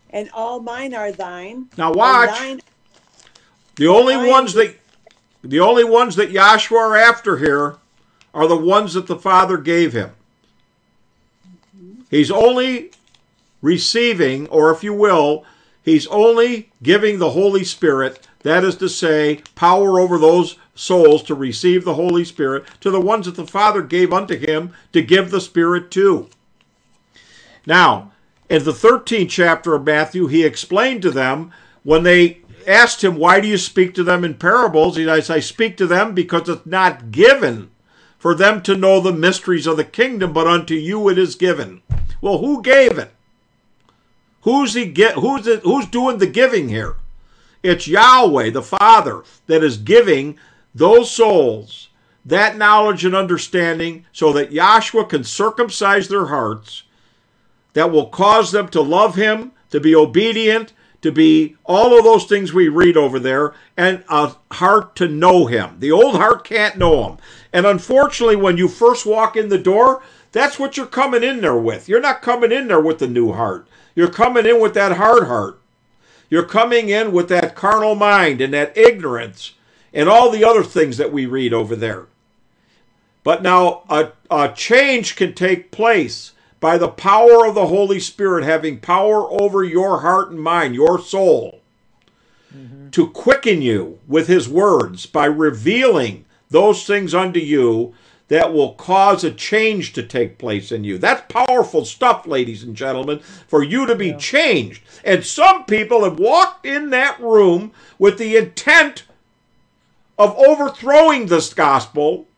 and 0.08 0.30
all 0.32 0.60
mine 0.60 0.94
are 0.94 1.12
thine. 1.12 1.68
Now 1.76 1.92
watch. 1.92 2.30
thine- 2.30 2.60
The 3.76 3.88
only 3.88 4.16
ones 4.16 4.54
that 4.54 4.79
the 5.42 5.60
only 5.60 5.84
ones 5.84 6.16
that 6.16 6.32
Yahshua 6.32 6.76
are 6.76 6.96
after 6.96 7.38
here 7.38 7.76
are 8.34 8.46
the 8.46 8.56
ones 8.56 8.94
that 8.94 9.06
the 9.06 9.16
Father 9.16 9.56
gave 9.56 9.92
him. 9.92 10.10
He's 12.10 12.30
only 12.30 12.90
receiving, 13.62 14.48
or 14.48 14.70
if 14.70 14.82
you 14.82 14.92
will, 14.92 15.44
he's 15.82 16.06
only 16.08 16.70
giving 16.82 17.18
the 17.18 17.30
Holy 17.30 17.64
Spirit, 17.64 18.26
that 18.42 18.64
is 18.64 18.76
to 18.76 18.88
say, 18.88 19.42
power 19.54 20.00
over 20.00 20.18
those 20.18 20.56
souls 20.74 21.22
to 21.24 21.34
receive 21.34 21.84
the 21.84 21.94
Holy 21.94 22.24
Spirit, 22.24 22.64
to 22.80 22.90
the 22.90 23.00
ones 23.00 23.26
that 23.26 23.36
the 23.36 23.46
Father 23.46 23.82
gave 23.82 24.12
unto 24.12 24.36
him 24.36 24.72
to 24.92 25.02
give 25.02 25.30
the 25.30 25.40
Spirit 25.40 25.90
to. 25.92 26.28
Now, 27.66 28.12
in 28.48 28.64
the 28.64 28.72
13th 28.72 29.28
chapter 29.28 29.74
of 29.74 29.84
Matthew, 29.84 30.26
he 30.26 30.44
explained 30.44 31.02
to 31.02 31.10
them 31.10 31.52
when 31.84 32.02
they 32.02 32.40
asked 32.66 33.02
him, 33.02 33.16
Why 33.16 33.40
do 33.40 33.48
you 33.48 33.58
speak 33.58 33.94
to 33.94 34.04
them 34.04 34.24
in 34.24 34.34
parables? 34.34 34.96
He 34.96 35.04
says, 35.04 35.30
I 35.30 35.40
speak 35.40 35.76
to 35.78 35.86
them 35.86 36.14
because 36.14 36.48
it's 36.48 36.66
not 36.66 37.10
given 37.10 37.70
for 38.18 38.34
them 38.34 38.62
to 38.62 38.76
know 38.76 39.00
the 39.00 39.12
mysteries 39.12 39.66
of 39.66 39.76
the 39.76 39.84
kingdom, 39.84 40.32
but 40.32 40.46
unto 40.46 40.74
you 40.74 41.08
it 41.08 41.18
is 41.18 41.34
given. 41.34 41.82
Well, 42.20 42.38
who 42.38 42.62
gave 42.62 42.98
it? 42.98 43.12
Who's 44.42 44.74
he 44.74 44.86
get 44.86 45.14
who's 45.14 45.46
it, 45.46 45.62
who's 45.62 45.86
doing 45.86 46.18
the 46.18 46.26
giving 46.26 46.68
here? 46.68 46.96
It's 47.62 47.86
Yahweh, 47.86 48.50
the 48.50 48.62
Father, 48.62 49.22
that 49.46 49.62
is 49.62 49.76
giving 49.76 50.38
those 50.74 51.10
souls 51.10 51.88
that 52.24 52.56
knowledge 52.56 53.04
and 53.04 53.14
understanding 53.14 54.04
so 54.12 54.32
that 54.32 54.50
Yahshua 54.50 55.08
can 55.08 55.24
circumcise 55.24 56.08
their 56.08 56.26
hearts 56.26 56.84
that 57.72 57.90
will 57.90 58.06
cause 58.06 58.52
them 58.52 58.68
to 58.68 58.80
love 58.80 59.14
him, 59.14 59.52
to 59.70 59.80
be 59.80 59.94
obedient, 59.94 60.72
to 61.02 61.10
be 61.10 61.56
all 61.64 61.96
of 61.96 62.04
those 62.04 62.24
things 62.24 62.52
we 62.52 62.68
read 62.68 62.96
over 62.96 63.18
there, 63.18 63.54
and 63.76 64.04
a 64.08 64.34
heart 64.52 64.94
to 64.96 65.08
know 65.08 65.46
him. 65.46 65.76
The 65.78 65.92
old 65.92 66.16
heart 66.16 66.44
can't 66.44 66.76
know 66.76 67.08
him. 67.08 67.18
And 67.52 67.66
unfortunately, 67.66 68.36
when 68.36 68.56
you 68.56 68.68
first 68.68 69.06
walk 69.06 69.36
in 69.36 69.48
the 69.48 69.58
door, 69.58 70.02
that's 70.32 70.58
what 70.58 70.76
you're 70.76 70.86
coming 70.86 71.22
in 71.22 71.40
there 71.40 71.56
with. 71.56 71.88
You're 71.88 72.00
not 72.00 72.22
coming 72.22 72.52
in 72.52 72.68
there 72.68 72.80
with 72.80 72.98
the 72.98 73.08
new 73.08 73.32
heart. 73.32 73.66
You're 73.94 74.10
coming 74.10 74.46
in 74.46 74.60
with 74.60 74.74
that 74.74 74.92
hard 74.92 75.26
heart. 75.26 75.60
You're 76.28 76.44
coming 76.44 76.88
in 76.88 77.12
with 77.12 77.28
that 77.28 77.56
carnal 77.56 77.96
mind 77.96 78.40
and 78.40 78.54
that 78.54 78.76
ignorance 78.76 79.54
and 79.92 80.08
all 80.08 80.30
the 80.30 80.44
other 80.44 80.62
things 80.62 80.96
that 80.98 81.12
we 81.12 81.26
read 81.26 81.52
over 81.52 81.74
there. 81.74 82.06
But 83.24 83.42
now 83.42 83.82
a, 83.88 84.12
a 84.30 84.52
change 84.54 85.16
can 85.16 85.34
take 85.34 85.72
place 85.72 86.32
by 86.60 86.78
the 86.78 86.88
power 86.88 87.46
of 87.46 87.54
the 87.54 87.66
Holy 87.66 87.98
Spirit 87.98 88.44
having 88.44 88.78
power 88.78 89.26
over 89.40 89.64
your 89.64 90.00
heart 90.00 90.30
and 90.30 90.40
mind, 90.40 90.74
your 90.74 91.00
soul, 91.00 91.60
to 92.92 93.08
quicken 93.10 93.62
you 93.62 93.98
with 94.06 94.28
His 94.28 94.48
words 94.48 95.06
by 95.06 95.24
revealing 95.24 96.24
those 96.50 96.86
things 96.86 97.14
unto 97.14 97.40
you 97.40 97.94
that 98.28 98.52
will 98.52 98.74
cause 98.74 99.24
a 99.24 99.30
change 99.32 99.92
to 99.92 100.04
take 100.04 100.38
place 100.38 100.70
in 100.70 100.84
you. 100.84 100.98
That's 100.98 101.32
powerful 101.32 101.84
stuff, 101.84 102.26
ladies 102.26 102.62
and 102.62 102.76
gentlemen, 102.76 103.18
for 103.48 103.64
you 103.64 103.86
to 103.86 103.96
be 103.96 104.12
changed. 104.12 104.82
And 105.04 105.24
some 105.24 105.64
people 105.64 106.04
have 106.04 106.20
walked 106.20 106.64
in 106.64 106.90
that 106.90 107.18
room 107.20 107.72
with 107.98 108.18
the 108.18 108.36
intent 108.36 109.02
of 110.16 110.36
overthrowing 110.36 111.26
this 111.26 111.52
gospel 111.52 112.28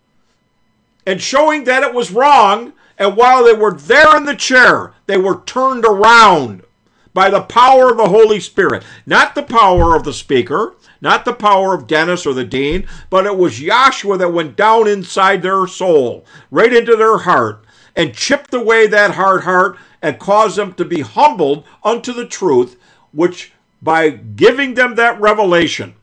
and 1.06 1.20
showing 1.20 1.64
that 1.64 1.82
it 1.82 1.92
was 1.92 2.10
wrong. 2.10 2.72
And 3.02 3.16
while 3.16 3.42
they 3.42 3.52
were 3.52 3.72
there 3.72 4.16
in 4.16 4.26
the 4.26 4.36
chair, 4.36 4.94
they 5.06 5.18
were 5.18 5.42
turned 5.44 5.84
around 5.84 6.62
by 7.12 7.30
the 7.30 7.40
power 7.42 7.90
of 7.90 7.96
the 7.96 8.06
Holy 8.06 8.38
Spirit. 8.38 8.84
Not 9.06 9.34
the 9.34 9.42
power 9.42 9.96
of 9.96 10.04
the 10.04 10.12
speaker, 10.12 10.76
not 11.00 11.24
the 11.24 11.32
power 11.32 11.74
of 11.74 11.88
Dennis 11.88 12.24
or 12.26 12.32
the 12.32 12.44
dean, 12.44 12.86
but 13.10 13.26
it 13.26 13.36
was 13.36 13.58
Yahshua 13.58 14.18
that 14.18 14.32
went 14.32 14.54
down 14.54 14.86
inside 14.86 15.42
their 15.42 15.66
soul, 15.66 16.24
right 16.52 16.72
into 16.72 16.94
their 16.94 17.18
heart, 17.18 17.64
and 17.96 18.14
chipped 18.14 18.54
away 18.54 18.86
that 18.86 19.16
hard 19.16 19.42
heart 19.42 19.76
and 20.00 20.20
caused 20.20 20.54
them 20.54 20.72
to 20.74 20.84
be 20.84 21.00
humbled 21.00 21.64
unto 21.82 22.12
the 22.12 22.28
truth, 22.28 22.78
which 23.10 23.52
by 23.82 24.10
giving 24.10 24.74
them 24.74 24.94
that 24.94 25.20
revelation, 25.20 25.96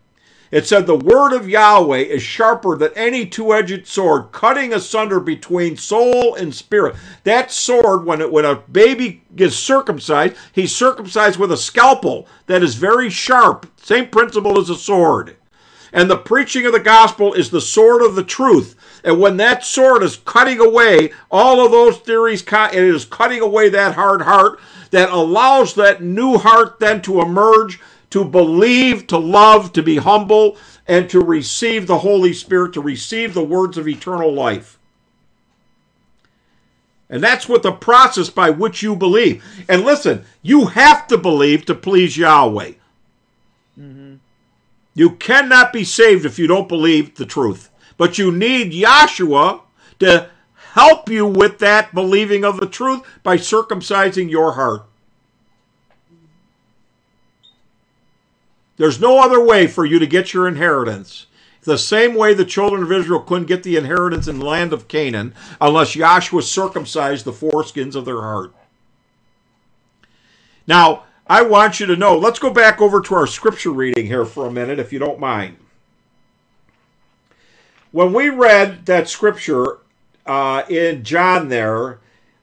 it 0.51 0.65
said, 0.65 0.87
The 0.87 0.95
word 0.95 1.33
of 1.33 1.49
Yahweh 1.49 1.97
is 1.97 2.23
sharper 2.23 2.75
than 2.75 2.91
any 2.95 3.25
two 3.25 3.53
edged 3.53 3.87
sword, 3.87 4.31
cutting 4.31 4.73
asunder 4.73 5.19
between 5.19 5.77
soul 5.77 6.35
and 6.35 6.53
spirit. 6.53 6.95
That 7.23 7.51
sword, 7.51 8.05
when, 8.05 8.21
it, 8.21 8.31
when 8.31 8.45
a 8.45 8.55
baby 8.55 9.23
gets 9.35 9.55
circumcised, 9.55 10.35
he's 10.51 10.75
circumcised 10.75 11.39
with 11.39 11.51
a 11.51 11.57
scalpel 11.57 12.27
that 12.47 12.63
is 12.63 12.75
very 12.75 13.09
sharp. 13.09 13.71
Same 13.81 14.07
principle 14.07 14.59
as 14.59 14.69
a 14.69 14.75
sword. 14.75 15.35
And 15.91 16.09
the 16.09 16.17
preaching 16.17 16.65
of 16.65 16.71
the 16.71 16.79
gospel 16.79 17.33
is 17.33 17.49
the 17.49 17.61
sword 17.61 18.01
of 18.03 18.15
the 18.15 18.23
truth. 18.23 18.75
And 19.03 19.19
when 19.19 19.37
that 19.37 19.65
sword 19.65 20.03
is 20.03 20.17
cutting 20.17 20.59
away 20.59 21.11
all 21.31 21.65
of 21.65 21.71
those 21.71 21.97
theories, 21.97 22.43
it 22.43 22.73
is 22.73 23.05
cutting 23.05 23.41
away 23.41 23.69
that 23.69 23.95
hard 23.95 24.21
heart 24.21 24.59
that 24.91 25.09
allows 25.09 25.75
that 25.75 26.01
new 26.01 26.37
heart 26.37 26.79
then 26.79 27.01
to 27.03 27.21
emerge 27.21 27.79
to 28.09 28.25
believe, 28.25 29.07
to 29.07 29.17
love, 29.17 29.73
to 29.73 29.83
be 29.83 29.97
humble, 29.97 30.57
and 30.87 31.09
to 31.09 31.19
receive 31.19 31.87
the 31.87 31.99
Holy 31.99 32.33
Spirit, 32.33 32.73
to 32.73 32.81
receive 32.81 33.33
the 33.33 33.43
words 33.43 33.77
of 33.77 33.87
eternal 33.87 34.33
life. 34.33 34.79
And 37.09 37.23
that's 37.23 37.49
what 37.49 37.63
the 37.63 37.71
process 37.71 38.29
by 38.29 38.49
which 38.51 38.83
you 38.83 38.95
believe. 38.95 39.43
And 39.67 39.83
listen, 39.83 40.25
you 40.41 40.67
have 40.67 41.07
to 41.07 41.17
believe 41.17 41.65
to 41.65 41.75
please 41.75 42.17
Yahweh. 42.17 42.73
You 44.93 45.11
cannot 45.11 45.71
be 45.71 45.83
saved 45.83 46.25
if 46.25 46.37
you 46.37 46.47
don't 46.47 46.67
believe 46.67 47.15
the 47.15 47.25
truth. 47.25 47.69
But 47.97 48.17
you 48.17 48.31
need 48.31 48.73
Yahshua 48.73 49.61
to 49.99 50.29
help 50.73 51.09
you 51.09 51.25
with 51.25 51.59
that 51.59 51.93
believing 51.93 52.43
of 52.43 52.59
the 52.59 52.67
truth 52.67 53.01
by 53.23 53.37
circumcising 53.37 54.29
your 54.29 54.53
heart. 54.53 54.88
There's 58.79 59.01
no 59.01 59.19
other 59.19 59.43
way 59.43 59.67
for 59.67 59.85
you 59.85 59.99
to 59.99 60.07
get 60.07 60.33
your 60.33 60.47
inheritance. 60.47 61.27
The 61.63 61.77
same 61.77 62.15
way 62.15 62.33
the 62.33 62.45
children 62.45 62.81
of 62.81 62.91
Israel 62.93 63.19
couldn't 63.19 63.47
get 63.47 63.63
the 63.63 63.75
inheritance 63.75 64.25
in 64.25 64.39
the 64.39 64.45
land 64.45 64.71
of 64.71 64.87
Canaan 64.87 65.35
unless 65.59 65.91
Joshua 65.91 66.41
circumcised 66.41 67.25
the 67.25 67.33
foreskins 67.33 67.93
of 67.93 68.05
their 68.05 68.21
heart. 68.21 68.53
Now, 70.65 71.03
I 71.27 71.41
want 71.41 71.81
you 71.81 71.87
to 71.87 71.97
know, 71.97 72.17
let's 72.17 72.39
go 72.39 72.49
back 72.51 72.79
over 72.79 73.01
to 73.01 73.15
our 73.15 73.27
scripture 73.27 73.71
reading 73.71 74.05
here 74.05 74.23
for 74.23 74.47
a 74.47 74.51
minute, 74.51 74.79
if 74.79 74.93
you 74.93 74.97
don't 74.97 75.19
mind. 75.19 75.57
When 77.91 78.13
we 78.13 78.29
read 78.29 78.85
that 78.85 79.09
scripture 79.09 79.79
uh, 80.25 80.63
in 80.69 81.03
John 81.03 81.49
there, 81.49 81.99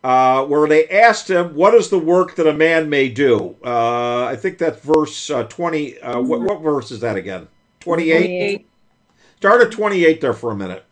uh, 0.06 0.44
where 0.44 0.68
they 0.68 0.86
asked 0.86 1.28
him, 1.28 1.52
What 1.56 1.74
is 1.74 1.90
the 1.90 1.98
work 1.98 2.36
that 2.36 2.46
a 2.46 2.52
man 2.52 2.88
may 2.88 3.08
do? 3.08 3.56
Uh, 3.64 4.24
I 4.24 4.36
think 4.36 4.56
that's 4.56 4.80
verse 4.80 5.30
uh, 5.30 5.42
20. 5.42 5.98
Uh, 5.98 6.20
what, 6.20 6.42
what 6.42 6.62
verse 6.62 6.92
is 6.92 7.00
that 7.00 7.16
again? 7.16 7.48
28? 7.80 8.18
28. 8.18 8.68
Start 9.38 9.62
at 9.62 9.72
28 9.72 10.20
there 10.20 10.32
for 10.32 10.52
a 10.52 10.54
minute. 10.54 10.84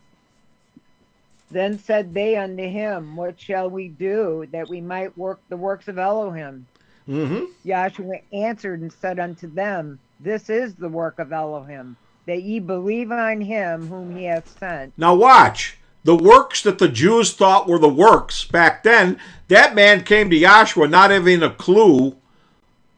Then 1.52 1.78
said 1.78 2.12
they 2.12 2.36
unto 2.36 2.68
him, 2.68 3.14
What 3.14 3.38
shall 3.38 3.70
we 3.70 3.86
do 3.86 4.48
that 4.50 4.68
we 4.68 4.80
might 4.80 5.16
work 5.16 5.38
the 5.48 5.56
works 5.56 5.86
of 5.86 5.96
Elohim? 5.96 6.66
Mm-hmm. 7.08 7.44
Yahshua 7.64 8.20
answered 8.32 8.80
and 8.80 8.92
said 8.92 9.20
unto 9.20 9.46
them, 9.46 10.00
This 10.18 10.50
is 10.50 10.74
the 10.74 10.88
work 10.88 11.20
of 11.20 11.32
Elohim, 11.32 11.96
that 12.26 12.42
ye 12.42 12.58
believe 12.58 13.12
on 13.12 13.40
him 13.40 13.86
whom 13.86 14.16
he 14.16 14.24
hath 14.24 14.58
sent. 14.58 14.92
Now, 14.96 15.14
watch. 15.14 15.78
The 16.04 16.14
works 16.14 16.62
that 16.62 16.78
the 16.78 16.88
Jews 16.88 17.32
thought 17.32 17.66
were 17.66 17.78
the 17.78 17.88
works 17.88 18.44
back 18.44 18.82
then, 18.82 19.18
that 19.48 19.74
man 19.74 20.04
came 20.04 20.28
to 20.30 20.38
Yahshua 20.38 20.90
not 20.90 21.10
having 21.10 21.42
a 21.42 21.50
clue 21.50 22.16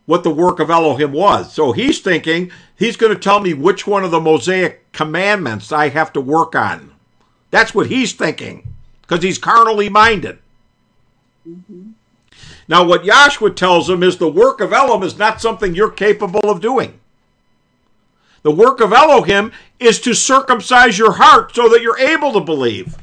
what 0.07 0.23
the 0.25 0.31
work 0.31 0.61
of 0.61 0.71
Elohim 0.71 1.13
was. 1.13 1.53
So 1.53 1.73
he's 1.73 2.01
thinking 2.01 2.51
he's 2.77 2.97
going 2.97 3.15
to 3.15 3.19
tell 3.19 3.41
me 3.41 3.55
which 3.55 3.87
one 3.87 4.05
of 4.05 4.11
the 4.11 4.21
Mosaic 4.21 4.93
commandments 4.93 5.73
I 5.73 5.89
have 5.89 6.13
to 6.15 6.21
work 6.21 6.55
on. 6.55 6.93
That's 7.51 7.75
what 7.75 7.87
he's 7.87 8.13
thinking 8.13 8.67
because 9.03 9.23
he's 9.23 9.39
carnally 9.39 9.89
minded. 9.89 10.39
Mm-hmm. 11.49 11.91
Now, 12.69 12.85
what 12.85 13.05
Yahshua 13.05 13.55
tells 13.55 13.89
him 13.89 14.03
is 14.03 14.17
the 14.17 14.29
work 14.29 14.61
of 14.61 14.73
Elohim 14.73 15.05
is 15.05 15.17
not 15.17 15.41
something 15.41 15.75
you're 15.75 15.91
capable 15.91 16.51
of 16.51 16.61
doing. 16.61 16.99
The 18.47 18.53
work 18.53 18.81
of 18.81 18.93
Elohim 18.93 19.51
is 19.81 19.99
to 20.03 20.15
circumcise 20.15 20.97
your 20.97 21.15
heart 21.15 21.53
so 21.53 21.69
that 21.69 21.83
you're 21.83 21.99
able 21.99 22.33
to 22.33 22.41
believe. 22.41 22.97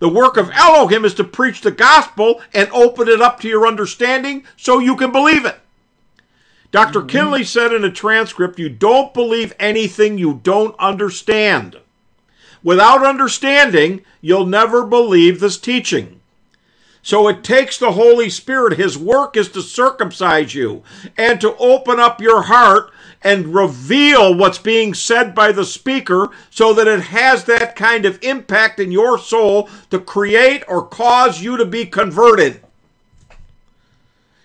The 0.00 0.08
work 0.08 0.36
of 0.36 0.50
Elohim 0.50 1.04
is 1.04 1.14
to 1.14 1.22
preach 1.22 1.60
the 1.60 1.70
gospel 1.70 2.42
and 2.52 2.68
open 2.72 3.06
it 3.06 3.22
up 3.22 3.38
to 3.38 3.48
your 3.48 3.68
understanding 3.68 4.42
so 4.56 4.80
you 4.80 4.96
can 4.96 5.12
believe 5.12 5.44
it. 5.44 5.60
doctor 6.72 6.98
Mm-hmm. 6.98 7.06
Kinley 7.06 7.44
said 7.44 7.72
in 7.72 7.84
a 7.84 7.92
transcript, 7.92 8.58
You 8.58 8.68
don't 8.68 9.14
believe 9.14 9.54
anything 9.60 10.18
you 10.18 10.40
don't 10.42 10.74
understand. 10.80 11.76
Without 12.64 13.06
understanding, 13.06 14.04
you'll 14.20 14.44
never 14.44 14.84
believe 14.84 15.38
this 15.38 15.56
teaching. 15.56 16.20
So 17.00 17.28
it 17.28 17.44
takes 17.44 17.78
the 17.78 17.92
Holy 17.92 18.28
Spirit. 18.28 18.76
His 18.76 18.98
work 18.98 19.36
is 19.36 19.48
to 19.50 19.62
circumcise 19.62 20.56
you 20.56 20.82
and 21.16 21.40
to 21.40 21.56
open 21.58 22.00
up 22.00 22.20
your 22.20 22.42
heart 22.42 22.90
and 23.22 23.54
reveal 23.54 24.34
what's 24.34 24.58
being 24.58 24.94
said 24.94 25.34
by 25.34 25.52
the 25.52 25.64
speaker 25.64 26.30
so 26.50 26.72
that 26.72 26.86
it 26.86 27.00
has 27.00 27.44
that 27.44 27.74
kind 27.74 28.04
of 28.04 28.22
impact 28.22 28.78
in 28.78 28.92
your 28.92 29.18
soul 29.18 29.68
to 29.90 29.98
create 29.98 30.62
or 30.68 30.86
cause 30.86 31.42
you 31.42 31.56
to 31.56 31.64
be 31.64 31.84
converted. 31.84 32.60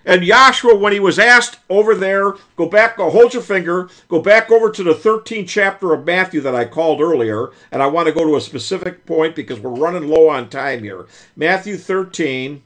And 0.05 0.21
Yahshua, 0.21 0.79
when 0.79 0.91
he 0.91 0.99
was 0.99 1.17
asked 1.17 1.59
over 1.69 1.95
there, 1.95 2.33
go 2.57 2.67
back, 2.67 2.97
go 2.97 3.09
hold 3.09 3.33
your 3.33 3.43
finger, 3.43 3.89
go 4.09 4.21
back 4.21 4.51
over 4.51 4.69
to 4.69 4.83
the 4.83 4.93
13th 4.93 5.47
chapter 5.47 5.93
of 5.93 6.05
Matthew 6.05 6.41
that 6.41 6.55
I 6.55 6.65
called 6.65 6.99
earlier, 6.99 7.51
and 7.71 7.81
I 7.81 7.87
want 7.87 8.07
to 8.07 8.13
go 8.13 8.25
to 8.25 8.35
a 8.35 8.41
specific 8.41 9.05
point 9.05 9.33
because 9.33 9.61
we're 9.61 9.71
running 9.71 10.09
low 10.09 10.27
on 10.27 10.49
time 10.49 10.83
here. 10.83 11.05
Matthew 11.37 11.77
13, 11.77 12.61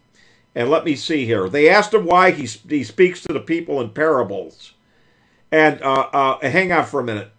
and 0.55 0.69
let 0.71 0.83
me 0.83 0.95
see 0.95 1.25
here. 1.25 1.47
They 1.47 1.69
asked 1.69 1.93
him 1.93 2.05
why 2.05 2.31
he, 2.31 2.47
he 2.67 2.83
speaks 2.83 3.21
to 3.23 3.33
the 3.33 3.39
people 3.39 3.79
in 3.81 3.91
parables. 3.91 4.73
And 5.51 5.81
uh, 5.81 6.09
uh, 6.11 6.49
hang 6.49 6.71
on 6.71 6.85
for 6.85 6.99
a 6.99 7.03
minute. 7.03 7.31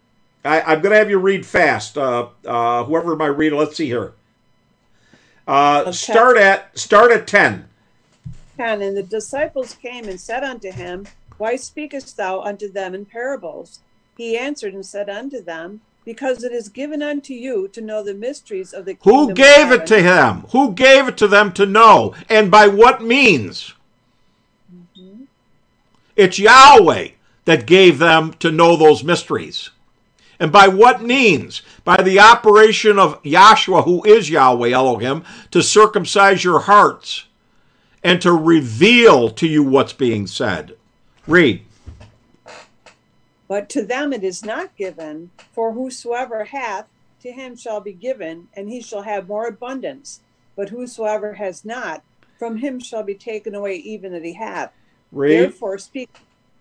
I, 0.45 0.63
I'm 0.63 0.81
going 0.81 0.93
to 0.93 0.99
have 0.99 1.11
you 1.11 1.19
read 1.19 1.45
fast. 1.45 1.99
Uh, 1.99 2.29
uh, 2.47 2.85
whoever 2.85 3.17
my 3.17 3.27
reader, 3.27 3.57
let's 3.57 3.77
see 3.77 3.87
here. 3.87 4.13
Uh, 5.47 5.83
Okay. 5.83 5.93
Start 5.93 6.37
at 6.37 6.79
start 6.79 7.11
at 7.11 7.27
10. 7.27 7.69
10 8.57 8.83
And 8.83 8.97
the 8.97 9.03
disciples 9.03 9.75
came 9.75 10.09
and 10.09 10.21
said 10.21 10.45
unto 10.45 10.71
him, 10.71 11.07
Why 11.39 11.57
speakest 11.57 12.17
thou 12.17 12.41
unto 12.41 12.71
them 12.71 12.95
in 12.95 13.05
parables? 13.07 13.81
He 14.17 14.37
answered 14.37 14.75
and 14.75 14.85
said 14.85 15.09
unto 15.09 15.43
them, 15.43 15.81
Because 16.05 16.43
it 16.45 16.53
is 16.53 16.69
given 16.69 17.03
unto 17.03 17.33
you 17.33 17.69
to 17.69 17.81
know 17.81 18.03
the 18.03 18.15
mysteries 18.15 18.73
of 18.73 18.85
the 18.85 18.95
kingdom 18.95 19.29
Who 19.29 19.35
gave 19.35 19.71
it 19.71 19.87
to 19.87 20.03
him? 20.03 20.45
Who 20.51 20.73
gave 20.73 21.09
it 21.09 21.17
to 21.19 21.29
them 21.29 21.53
to 21.53 21.67
know? 21.67 22.15
And 22.29 22.51
by 22.51 22.67
what 22.67 23.03
means? 23.03 23.75
It's 26.17 26.39
Yahweh 26.39 27.11
that 27.49 27.65
gave 27.65 27.99
them 27.99 28.35
to 28.35 28.53
know 28.53 28.77
those 28.77 29.03
mysteries. 29.03 29.71
And 30.39 30.53
by 30.53 30.69
what 30.69 31.01
means? 31.01 31.63
By 31.83 31.97
the 32.03 32.21
operation 32.21 32.99
of 32.99 33.23
Yahshua, 33.23 33.85
who 33.85 34.05
is 34.05 34.29
Yahweh 34.29 34.73
Elohim, 34.73 35.25
to 35.53 35.63
circumcise 35.63 36.45
your 36.45 36.59
hearts 36.59 37.25
and 38.05 38.21
to 38.21 38.33
reveal 38.33 39.31
to 39.31 39.47
you 39.47 39.63
what's 39.63 39.95
being 39.95 40.27
said. 40.27 40.77
Read. 41.27 41.63
But 43.49 43.71
to 43.71 43.83
them 43.83 44.13
it 44.13 44.23
is 44.23 44.45
not 44.45 44.77
given, 44.77 45.31
for 45.55 45.73
whosoever 45.73 46.45
hath, 46.45 46.85
to 47.23 47.33
him 47.33 47.57
shall 47.57 47.81
be 47.81 47.95
given, 47.95 48.49
and 48.53 48.69
he 48.69 48.83
shall 48.83 49.03
have 49.05 49.27
more 49.27 49.47
abundance. 49.47 50.21
But 50.55 50.69
whosoever 50.69 51.33
has 51.33 51.65
not, 51.65 52.03
from 52.39 52.59
him 52.59 52.79
shall 52.79 53.05
be 53.05 53.15
taken 53.15 53.55
away 53.55 53.77
even 53.77 54.13
that 54.13 54.23
he 54.23 54.35
hath. 54.35 54.71
Read. 55.11 55.41
Therefore 55.41 55.79
speak 55.79 56.11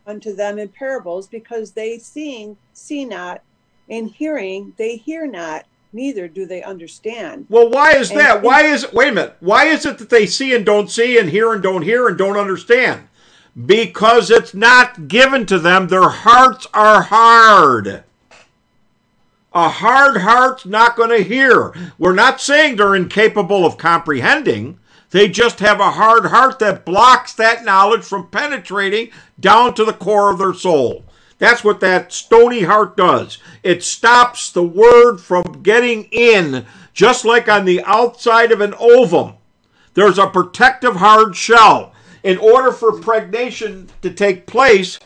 unto 0.07 0.33
them 0.33 0.57
in 0.57 0.69
parables, 0.69 1.27
because 1.27 1.71
they 1.71 1.97
seeing 1.99 2.57
see 2.73 3.05
not, 3.05 3.41
and 3.89 4.09
hearing 4.09 4.73
they 4.77 4.95
hear 4.95 5.27
not, 5.27 5.65
neither 5.93 6.27
do 6.27 6.45
they 6.45 6.63
understand. 6.63 7.45
Well, 7.49 7.69
why 7.69 7.91
is 7.91 8.09
And- 8.09 8.19
that? 8.19 8.41
Why 8.41 8.63
is 8.63 8.85
it? 8.85 8.93
Wait 8.93 9.09
a 9.09 9.11
minute. 9.11 9.35
Why 9.39 9.65
is 9.65 9.85
it 9.85 9.97
that 9.97 10.09
they 10.09 10.25
see 10.25 10.55
and 10.55 10.65
don't 10.65 10.89
see, 10.89 11.17
and 11.17 11.29
hear 11.29 11.53
and 11.53 11.61
don't 11.61 11.81
hear, 11.83 12.07
and 12.07 12.17
don't 12.17 12.37
understand? 12.37 13.07
Because 13.65 14.29
it's 14.31 14.53
not 14.53 15.07
given 15.07 15.45
to 15.47 15.59
them. 15.59 15.87
Their 15.87 16.09
hearts 16.09 16.67
are 16.73 17.01
hard. 17.03 18.03
A 19.53 19.69
hard 19.69 20.17
heart's 20.17 20.65
not 20.65 20.95
going 20.95 21.09
to 21.09 21.23
hear. 21.23 21.73
We're 21.97 22.13
not 22.13 22.39
saying 22.39 22.75
they're 22.75 22.93
incapable 22.93 23.65
of 23.65 23.77
comprehending. 23.77 24.77
They 25.17 25.27
just 25.27 25.61
have 25.61 25.79
a 25.79 25.89
hard 25.89 26.27
heart 26.27 26.59
that 26.59 26.85
blocks 26.85 27.33
that 27.33 27.65
knowledge 27.65 28.03
from 28.03 28.27
penetrating 28.27 29.09
down 29.39 29.73
to 29.73 29.83
the 29.83 29.91
core 29.91 30.29
of 30.29 30.37
their 30.37 30.53
soul. 30.53 31.05
That's 31.39 31.63
what 31.63 31.79
that 31.79 32.13
stony 32.13 32.61
heart 32.61 32.95
does. 32.95 33.39
It 33.63 33.83
stops 33.83 34.51
the 34.51 34.61
word 34.61 35.17
from 35.17 35.63
getting 35.63 36.03
in, 36.11 36.67
just 36.93 37.25
like 37.25 37.49
on 37.49 37.65
the 37.65 37.81
outside 37.81 38.51
of 38.51 38.61
an 38.61 38.75
ovum. 38.79 39.33
There's 39.95 40.19
a 40.19 40.27
protective 40.27 40.97
hard 40.97 41.35
shell. 41.35 41.93
In 42.21 42.37
order 42.37 42.71
for 42.71 43.01
pregnation 43.01 43.89
to 44.03 44.11
take 44.11 44.45
place, 44.45 44.99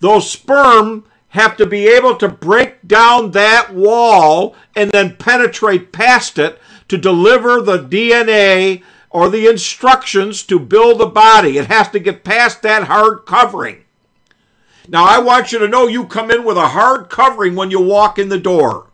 those 0.00 0.30
sperm 0.30 1.04
have 1.28 1.58
to 1.58 1.66
be 1.66 1.88
able 1.88 2.16
to 2.16 2.28
break 2.28 2.88
down 2.88 3.32
that 3.32 3.74
wall 3.74 4.56
and 4.74 4.90
then 4.92 5.16
penetrate 5.16 5.92
past 5.92 6.38
it 6.38 6.58
to 6.88 6.96
deliver 6.96 7.60
the 7.60 7.80
DNA 7.80 8.82
or 9.10 9.28
the 9.28 9.46
instructions 9.46 10.42
to 10.44 10.58
build 10.58 11.00
a 11.00 11.06
body. 11.06 11.58
It 11.58 11.66
has 11.66 11.88
to 11.90 11.98
get 11.98 12.24
past 12.24 12.62
that 12.62 12.84
hard 12.84 13.26
covering. 13.26 13.84
Now, 14.88 15.04
I 15.04 15.18
want 15.18 15.52
you 15.52 15.58
to 15.58 15.68
know 15.68 15.86
you 15.86 16.06
come 16.06 16.30
in 16.30 16.44
with 16.44 16.56
a 16.56 16.68
hard 16.68 17.10
covering 17.10 17.54
when 17.54 17.70
you 17.70 17.80
walk 17.80 18.18
in 18.18 18.28
the 18.28 18.38
door. 18.38 18.86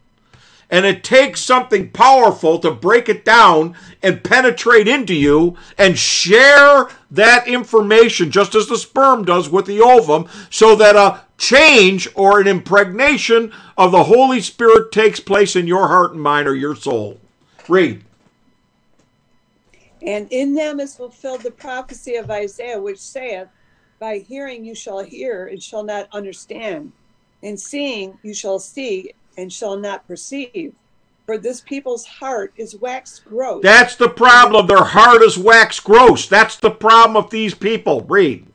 And 0.71 0.87
it 0.87 1.05
takes 1.05 1.41
something 1.41 1.91
powerful 1.91 2.59
to 2.59 2.71
break 2.71 3.09
it 3.09 3.25
down 3.25 3.77
and 4.03 4.25
penetrate 4.25 4.89
into 4.89 5.15
you 5.15 5.57
and 5.79 5.97
share 5.97 6.89
that 7.13 7.47
information, 7.47 8.31
just 8.31 8.57
as 8.57 8.67
the 8.67 8.79
sperm 8.79 9.25
does 9.25 9.49
with 9.49 9.67
the 9.67 9.81
ovum, 9.81 10.29
so 10.51 10.75
that 10.75 10.97
a 10.97 11.21
change 11.39 12.09
or 12.15 12.41
an 12.41 12.49
impregnation 12.49 13.53
of 13.77 13.93
the 13.93 14.05
Holy 14.05 14.41
Spirit 14.41 14.91
takes 14.91 15.21
place 15.21 15.55
in 15.55 15.69
your 15.69 15.87
heart 15.89 16.13
and 16.13 16.23
mind 16.23 16.49
or 16.49 16.57
your 16.57 16.75
soul. 16.75 17.21
Read. 17.69 18.03
And 20.05 20.29
in 20.31 20.55
them 20.55 20.81
is 20.81 20.97
fulfilled 20.97 21.43
the 21.43 21.51
prophecy 21.51 22.17
of 22.17 22.31
Isaiah, 22.31 22.81
which 22.81 22.99
saith, 22.99 23.49
By 23.99 24.19
hearing 24.19 24.65
you 24.65 24.75
shall 24.75 25.03
hear 25.03 25.47
and 25.47 25.63
shall 25.63 25.83
not 25.83 26.09
understand, 26.13 26.93
and 27.43 27.59
seeing 27.59 28.19
you 28.23 28.35
shall 28.35 28.59
see 28.59 29.15
and 29.39 29.53
shall 29.53 29.77
not 29.77 30.07
perceive. 30.07 30.75
For 31.25 31.39
this 31.39 31.63
people's 31.63 32.05
heart 32.05 32.53
is 32.57 32.77
waxed 32.77 33.25
gross. 33.25 33.63
That's 33.63 33.97
the 33.97 34.11
problem. 34.11 34.67
Their 34.67 34.85
heart 34.85 35.23
is 35.23 35.39
wax 35.39 35.81
gross. 35.81 36.27
That's 36.27 36.57
the 36.57 36.71
problem 36.71 37.17
of 37.17 37.31
these 37.31 37.55
people. 37.55 38.03
Read. 38.03 38.47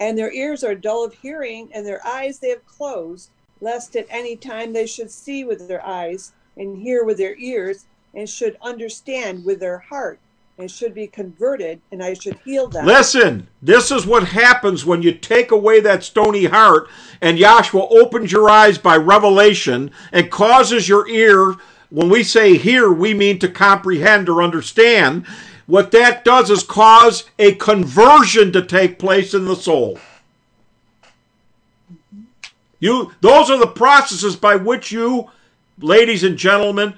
And 0.00 0.16
their 0.16 0.32
ears 0.32 0.64
are 0.64 0.74
dull 0.74 1.04
of 1.04 1.12
hearing, 1.12 1.68
and 1.74 1.86
their 1.86 2.04
eyes 2.06 2.38
they 2.38 2.48
have 2.48 2.64
closed, 2.66 3.30
lest 3.60 3.96
at 3.96 4.06
any 4.08 4.34
time 4.34 4.72
they 4.72 4.86
should 4.86 5.10
see 5.10 5.44
with 5.44 5.68
their 5.68 5.84
eyes, 5.84 6.32
and 6.56 6.78
hear 6.78 7.04
with 7.04 7.18
their 7.18 7.36
ears, 7.36 7.84
and 8.16 8.28
should 8.28 8.56
understand 8.62 9.44
with 9.44 9.60
their 9.60 9.78
heart, 9.78 10.18
and 10.58 10.70
should 10.70 10.94
be 10.94 11.06
converted, 11.06 11.78
and 11.92 12.02
I 12.02 12.14
should 12.14 12.38
heal 12.44 12.66
them. 12.66 12.86
Listen, 12.86 13.46
this 13.60 13.90
is 13.90 14.06
what 14.06 14.28
happens 14.28 14.86
when 14.86 15.02
you 15.02 15.12
take 15.12 15.50
away 15.50 15.80
that 15.80 16.02
stony 16.02 16.46
heart 16.46 16.88
and 17.20 17.38
Yahshua 17.38 17.86
opens 17.90 18.32
your 18.32 18.48
eyes 18.48 18.78
by 18.78 18.96
revelation 18.96 19.90
and 20.12 20.30
causes 20.30 20.88
your 20.88 21.06
ear. 21.08 21.54
When 21.90 22.08
we 22.08 22.22
say 22.22 22.56
hear, 22.56 22.90
we 22.90 23.12
mean 23.12 23.38
to 23.40 23.48
comprehend 23.48 24.30
or 24.30 24.42
understand. 24.42 25.26
What 25.66 25.90
that 25.90 26.24
does 26.24 26.50
is 26.50 26.62
cause 26.62 27.24
a 27.38 27.54
conversion 27.56 28.50
to 28.52 28.62
take 28.62 28.98
place 28.98 29.34
in 29.34 29.44
the 29.44 29.56
soul. 29.56 29.98
You 32.80 33.12
those 33.20 33.50
are 33.50 33.58
the 33.58 33.66
processes 33.66 34.36
by 34.36 34.56
which 34.56 34.90
you, 34.90 35.30
ladies 35.78 36.24
and 36.24 36.38
gentlemen, 36.38 36.94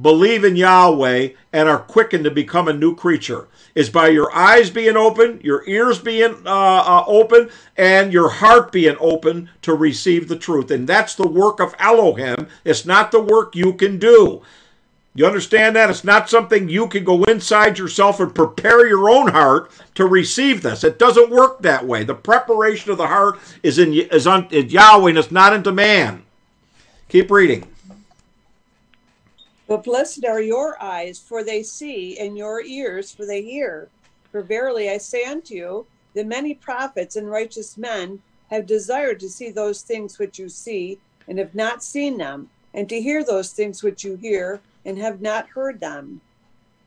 believe 0.00 0.44
in 0.44 0.56
Yahweh 0.56 1.30
and 1.52 1.68
are 1.68 1.78
quickened 1.78 2.24
to 2.24 2.30
become 2.30 2.68
a 2.68 2.72
new 2.72 2.94
creature 2.94 3.48
is 3.74 3.90
by 3.90 4.08
your 4.08 4.34
eyes 4.34 4.70
being 4.70 4.96
open, 4.96 5.40
your 5.42 5.66
ears 5.68 5.98
being 5.98 6.34
uh, 6.46 6.50
uh, 6.50 7.04
open, 7.06 7.50
and 7.76 8.12
your 8.12 8.28
heart 8.28 8.72
being 8.72 8.96
open 9.00 9.48
to 9.62 9.74
receive 9.74 10.28
the 10.28 10.38
truth. 10.38 10.70
And 10.70 10.86
that's 10.86 11.14
the 11.14 11.28
work 11.28 11.60
of 11.60 11.74
Elohim. 11.78 12.48
It's 12.64 12.84
not 12.84 13.10
the 13.10 13.20
work 13.20 13.54
you 13.54 13.72
can 13.74 13.98
do. 13.98 14.42
You 15.14 15.26
understand 15.26 15.76
that? 15.76 15.90
It's 15.90 16.04
not 16.04 16.30
something 16.30 16.70
you 16.70 16.88
can 16.88 17.04
go 17.04 17.24
inside 17.24 17.78
yourself 17.78 18.18
and 18.18 18.34
prepare 18.34 18.86
your 18.88 19.10
own 19.10 19.28
heart 19.28 19.70
to 19.94 20.06
receive 20.06 20.62
this. 20.62 20.84
It 20.84 20.98
doesn't 20.98 21.30
work 21.30 21.60
that 21.62 21.86
way. 21.86 22.02
The 22.02 22.14
preparation 22.14 22.90
of 22.90 22.98
the 22.98 23.06
heart 23.06 23.38
is 23.62 23.78
in 23.78 23.92
is 23.92 24.26
on 24.26 24.48
in 24.50 24.70
Yahweh 24.70 25.10
and 25.10 25.18
it's 25.18 25.30
not 25.30 25.52
into 25.52 25.70
man. 25.70 26.22
Keep 27.10 27.30
reading. 27.30 27.71
But 29.72 29.84
blessed 29.84 30.26
are 30.26 30.42
your 30.42 30.76
eyes, 30.82 31.18
for 31.18 31.42
they 31.42 31.62
see, 31.62 32.18
and 32.18 32.36
your 32.36 32.60
ears, 32.60 33.10
for 33.10 33.24
they 33.24 33.40
hear. 33.40 33.88
For 34.30 34.42
verily 34.42 34.90
I 34.90 34.98
say 34.98 35.24
unto 35.24 35.54
you, 35.54 35.86
that 36.12 36.26
many 36.26 36.52
prophets 36.52 37.16
and 37.16 37.30
righteous 37.30 37.78
men 37.78 38.20
have 38.50 38.66
desired 38.66 39.18
to 39.20 39.30
see 39.30 39.48
those 39.48 39.80
things 39.80 40.18
which 40.18 40.38
you 40.38 40.50
see, 40.50 40.98
and 41.26 41.38
have 41.38 41.54
not 41.54 41.82
seen 41.82 42.18
them, 42.18 42.50
and 42.74 42.86
to 42.90 43.00
hear 43.00 43.24
those 43.24 43.52
things 43.52 43.82
which 43.82 44.04
you 44.04 44.16
hear, 44.16 44.60
and 44.84 44.98
have 44.98 45.22
not 45.22 45.48
heard 45.48 45.80
them. 45.80 46.20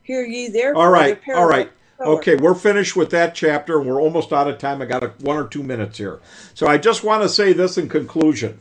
Hear 0.03 0.23
ye 0.23 0.49
therefore. 0.49 0.83
All 0.83 0.91
right, 0.91 1.19
the 1.25 1.33
all 1.35 1.47
right. 1.47 1.71
Okay, 1.99 2.35
we're 2.35 2.53
finished 2.53 2.95
with 2.95 3.09
that 3.09 3.33
chapter 3.33 3.79
and 3.79 3.89
we're 3.89 3.99
almost 4.01 4.31
out 4.31 4.47
of 4.47 4.59
time. 4.59 4.79
I 4.83 4.85
got 4.85 5.03
a, 5.03 5.07
one 5.21 5.37
or 5.37 5.47
two 5.47 5.63
minutes 5.63 5.97
here. 5.97 6.19
So 6.53 6.67
I 6.67 6.77
just 6.77 7.03
want 7.03 7.23
to 7.23 7.29
say 7.29 7.51
this 7.51 7.79
in 7.79 7.89
conclusion. 7.89 8.59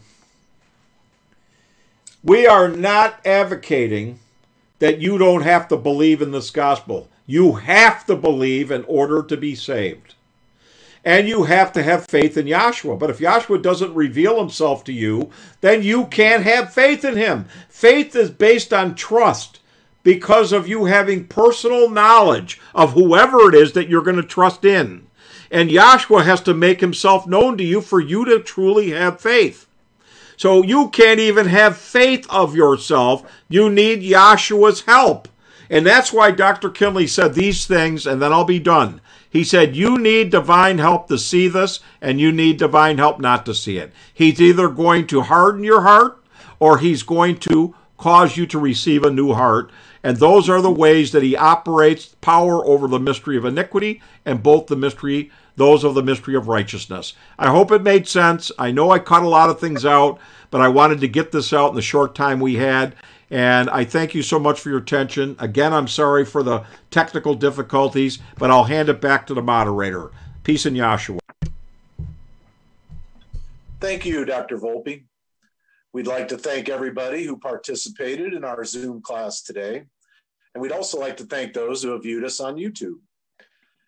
We 2.25 2.47
are 2.47 2.69
not 2.69 3.21
advocating 3.27 4.19
that 4.79 4.99
you 4.99 5.19
don't 5.19 5.43
have 5.43 5.69
to 5.69 5.77
believe 5.77 6.23
in 6.23 6.31
this 6.31 6.49
gospel. 6.49 7.11
You 7.27 7.53
have 7.53 8.07
to 8.07 8.17
believe 8.17 8.71
in 8.71 8.83
order 8.85 9.23
to 9.23 9.37
be 9.37 9.55
saved. 9.55 10.15
And 11.05 11.29
you 11.29 11.43
have 11.43 11.71
to 11.75 11.83
have 11.83 12.07
faith 12.07 12.39
in 12.39 12.47
Yahshua. 12.47 12.99
But 12.99 13.11
if 13.11 13.19
Yahshua 13.19 13.61
doesn't 13.61 13.93
reveal 13.93 14.39
himself 14.39 14.85
to 14.85 14.93
you, 14.93 15.31
then 15.61 15.83
you 15.83 16.07
can't 16.07 16.45
have 16.45 16.73
faith 16.73 17.05
in 17.05 17.17
him. 17.17 17.45
Faith 17.69 18.17
is 18.17 18.31
based 18.31 18.73
on 18.73 18.95
trust 18.95 19.61
because 20.03 20.51
of 20.51 20.67
you 20.67 20.87
having 20.87 21.27
personal 21.27 21.91
knowledge 21.91 22.59
of 22.75 22.95
whoever 22.95 23.51
it 23.51 23.55
is 23.55 23.73
that 23.73 23.91
you're 23.91 24.01
going 24.01 24.17
to 24.17 24.23
trust 24.23 24.65
in. 24.65 25.07
And 25.51 25.69
Yahshua 25.69 26.25
has 26.25 26.41
to 26.43 26.55
make 26.55 26.81
himself 26.81 27.27
known 27.27 27.59
to 27.59 27.65
you 27.65 27.83
for 27.83 28.01
you 28.01 28.25
to 28.25 28.41
truly 28.41 28.93
have 28.93 29.21
faith. 29.21 29.64
So 30.37 30.63
you 30.63 30.89
can't 30.89 31.21
even 31.21 31.47
have 31.47 31.77
faith 31.77 32.27
of 32.29 32.57
yourself. 32.57 33.31
You 33.49 33.71
need 33.71 34.03
Yahshua's 34.03 34.83
help. 34.83 35.29
And 35.71 35.87
that's 35.87 36.13
why 36.13 36.31
Dr. 36.31 36.71
Kinley 36.71 37.07
said 37.07 37.35
these 37.35 37.67
things, 37.67 38.07
and 38.07 38.21
then 38.21 38.33
I'll 38.33 38.45
be 38.45 38.59
done. 38.59 39.01
He 39.29 39.43
said, 39.45 39.75
You 39.75 39.99
need 39.99 40.31
divine 40.31 40.79
help 40.79 41.09
to 41.09 41.19
see 41.19 41.49
this, 41.49 41.81
and 42.01 42.21
you 42.21 42.31
need 42.31 42.59
divine 42.59 42.99
help 42.99 43.19
not 43.19 43.47
to 43.47 43.55
see 43.55 43.79
it. 43.79 43.93
He's 44.13 44.41
either 44.41 44.69
going 44.69 45.07
to 45.09 45.23
harden 45.23 45.65
your 45.65 45.81
heart, 45.81 46.23
or 46.61 46.79
he's 46.79 47.03
going 47.03 47.39
to 47.39 47.75
cause 47.97 48.37
you 48.37 48.47
to 48.47 48.59
receive 48.59 49.03
a 49.03 49.11
new 49.11 49.33
heart. 49.33 49.71
And 50.03 50.19
those 50.19 50.51
are 50.51 50.61
the 50.61 50.71
ways 50.71 51.13
that 51.13 51.23
he 51.23 51.35
operates 51.35 52.15
power 52.21 52.65
over 52.67 52.87
the 52.87 53.01
mystery 53.01 53.37
of 53.37 53.47
iniquity 53.47 54.03
and 54.25 54.43
both 54.43 54.67
the 54.67 54.77
mystery, 54.77 55.31
those 55.57 55.85
of 55.85 55.95
the 55.95 56.03
mystery 56.03 56.35
of 56.35 56.49
righteousness. 56.49 57.15
I 57.39 57.51
hope 57.51 57.71
it 57.71 57.83
made 57.83 58.09
sense. 58.09 58.51
I 58.59 58.71
know 58.71 58.91
I 58.91 58.99
cut 58.99 59.23
a 59.23 59.29
lot 59.29 59.51
of 59.51 59.61
things 59.61 59.85
out, 59.85 60.19
but 60.51 60.61
I 60.61 60.69
wanted 60.69 61.01
to 61.01 61.09
get 61.09 61.33
this 61.33 61.53
out 61.53 61.71
in 61.71 61.77
the 61.77 61.83
short 61.83 62.15
time 62.15 62.41
we 62.41 62.57
had. 62.57 62.95
And 63.31 63.71
I 63.71 63.85
thank 63.85 64.15
you 64.15 64.23
so 64.23 64.39
much 64.39 64.61
for 64.61 64.69
your 64.69 64.79
attention. 64.79 65.37
Again, 65.39 65.73
I'm 65.73 65.89
sorry 65.89 66.25
for 66.25 66.43
the 66.43 66.65
technical 66.91 67.35
difficulties, 67.35 68.19
but 68.39 68.51
I'll 68.51 68.65
hand 68.65 68.89
it 68.89 69.01
back 69.01 69.27
to 69.29 69.35
the 69.35 69.43
moderator. 69.43 70.11
Peace 70.43 70.67
in 70.67 70.75
Yahshua. 70.75 71.19
Thank 73.81 74.07
you, 74.07 74.25
Dr. 74.25 74.59
Volpe. 74.59 75.05
We'd 75.93 76.07
like 76.07 76.29
to 76.29 76.39
thank 76.39 76.69
everybody 76.69 77.25
who 77.25 77.39
participated 77.39 78.35
in 78.35 78.45
our 78.45 78.65
Zoom 78.65 79.01
class 79.01 79.43
today. 79.43 79.85
And 80.55 80.63
we'd 80.63 80.73
also 80.73 80.99
like 80.99 81.17
to 81.19 81.25
thank 81.25 81.53
those 81.53 81.83
who 81.83 81.91
have 81.91 82.03
viewed 82.03 82.25
us 82.25 82.41
on 82.41 82.57
YouTube. 82.57 82.99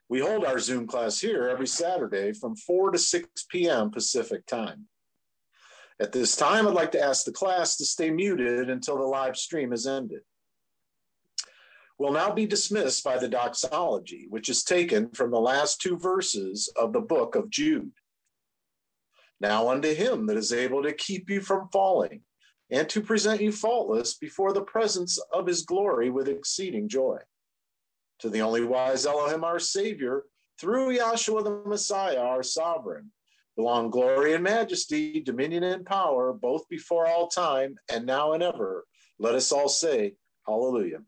We 0.08 0.20
hold 0.20 0.44
our 0.44 0.58
Zoom 0.58 0.86
class 0.86 1.20
here 1.20 1.48
every 1.48 1.66
Saturday 1.66 2.32
from 2.32 2.54
4 2.54 2.92
to 2.92 2.98
6 2.98 3.46
p.m. 3.50 3.90
Pacific 3.90 4.46
time. 4.46 4.86
At 5.98 6.12
this 6.12 6.36
time, 6.36 6.68
I'd 6.68 6.74
like 6.74 6.92
to 6.92 7.02
ask 7.02 7.24
the 7.24 7.32
class 7.32 7.76
to 7.76 7.84
stay 7.84 8.10
muted 8.10 8.70
until 8.70 8.98
the 8.98 9.04
live 9.04 9.36
stream 9.36 9.72
is 9.72 9.86
ended. 9.86 10.20
We'll 11.98 12.12
now 12.12 12.30
be 12.30 12.46
dismissed 12.46 13.02
by 13.02 13.16
the 13.16 13.28
doxology, 13.28 14.26
which 14.28 14.48
is 14.48 14.62
taken 14.62 15.10
from 15.10 15.30
the 15.30 15.40
last 15.40 15.80
two 15.80 15.98
verses 15.98 16.70
of 16.76 16.92
the 16.92 17.00
book 17.00 17.34
of 17.34 17.50
Jude. 17.50 17.92
Now 19.40 19.70
unto 19.70 19.92
him 19.94 20.26
that 20.26 20.36
is 20.36 20.52
able 20.52 20.82
to 20.82 20.92
keep 20.92 21.30
you 21.30 21.40
from 21.40 21.68
falling 21.72 22.20
and 22.70 22.88
to 22.90 23.00
present 23.00 23.40
you 23.40 23.50
faultless 23.50 24.14
before 24.14 24.52
the 24.52 24.62
presence 24.62 25.18
of 25.32 25.46
his 25.46 25.62
glory 25.62 26.10
with 26.10 26.28
exceeding 26.28 26.88
joy. 26.88 27.18
To 28.20 28.30
the 28.30 28.40
only 28.40 28.64
wise 28.64 29.06
Elohim, 29.06 29.44
our 29.44 29.58
Savior, 29.58 30.24
through 30.58 30.96
Yahshua 30.96 31.44
the 31.44 31.68
Messiah, 31.68 32.18
our 32.18 32.42
sovereign, 32.42 33.10
belong 33.56 33.90
glory 33.90 34.34
and 34.34 34.42
majesty, 34.42 35.20
dominion 35.20 35.64
and 35.64 35.84
power, 35.84 36.32
both 36.32 36.68
before 36.68 37.06
all 37.06 37.28
time 37.28 37.76
and 37.90 38.06
now 38.06 38.32
and 38.32 38.42
ever. 38.42 38.84
Let 39.18 39.34
us 39.34 39.52
all 39.52 39.68
say, 39.68 40.14
Hallelujah. 40.46 41.00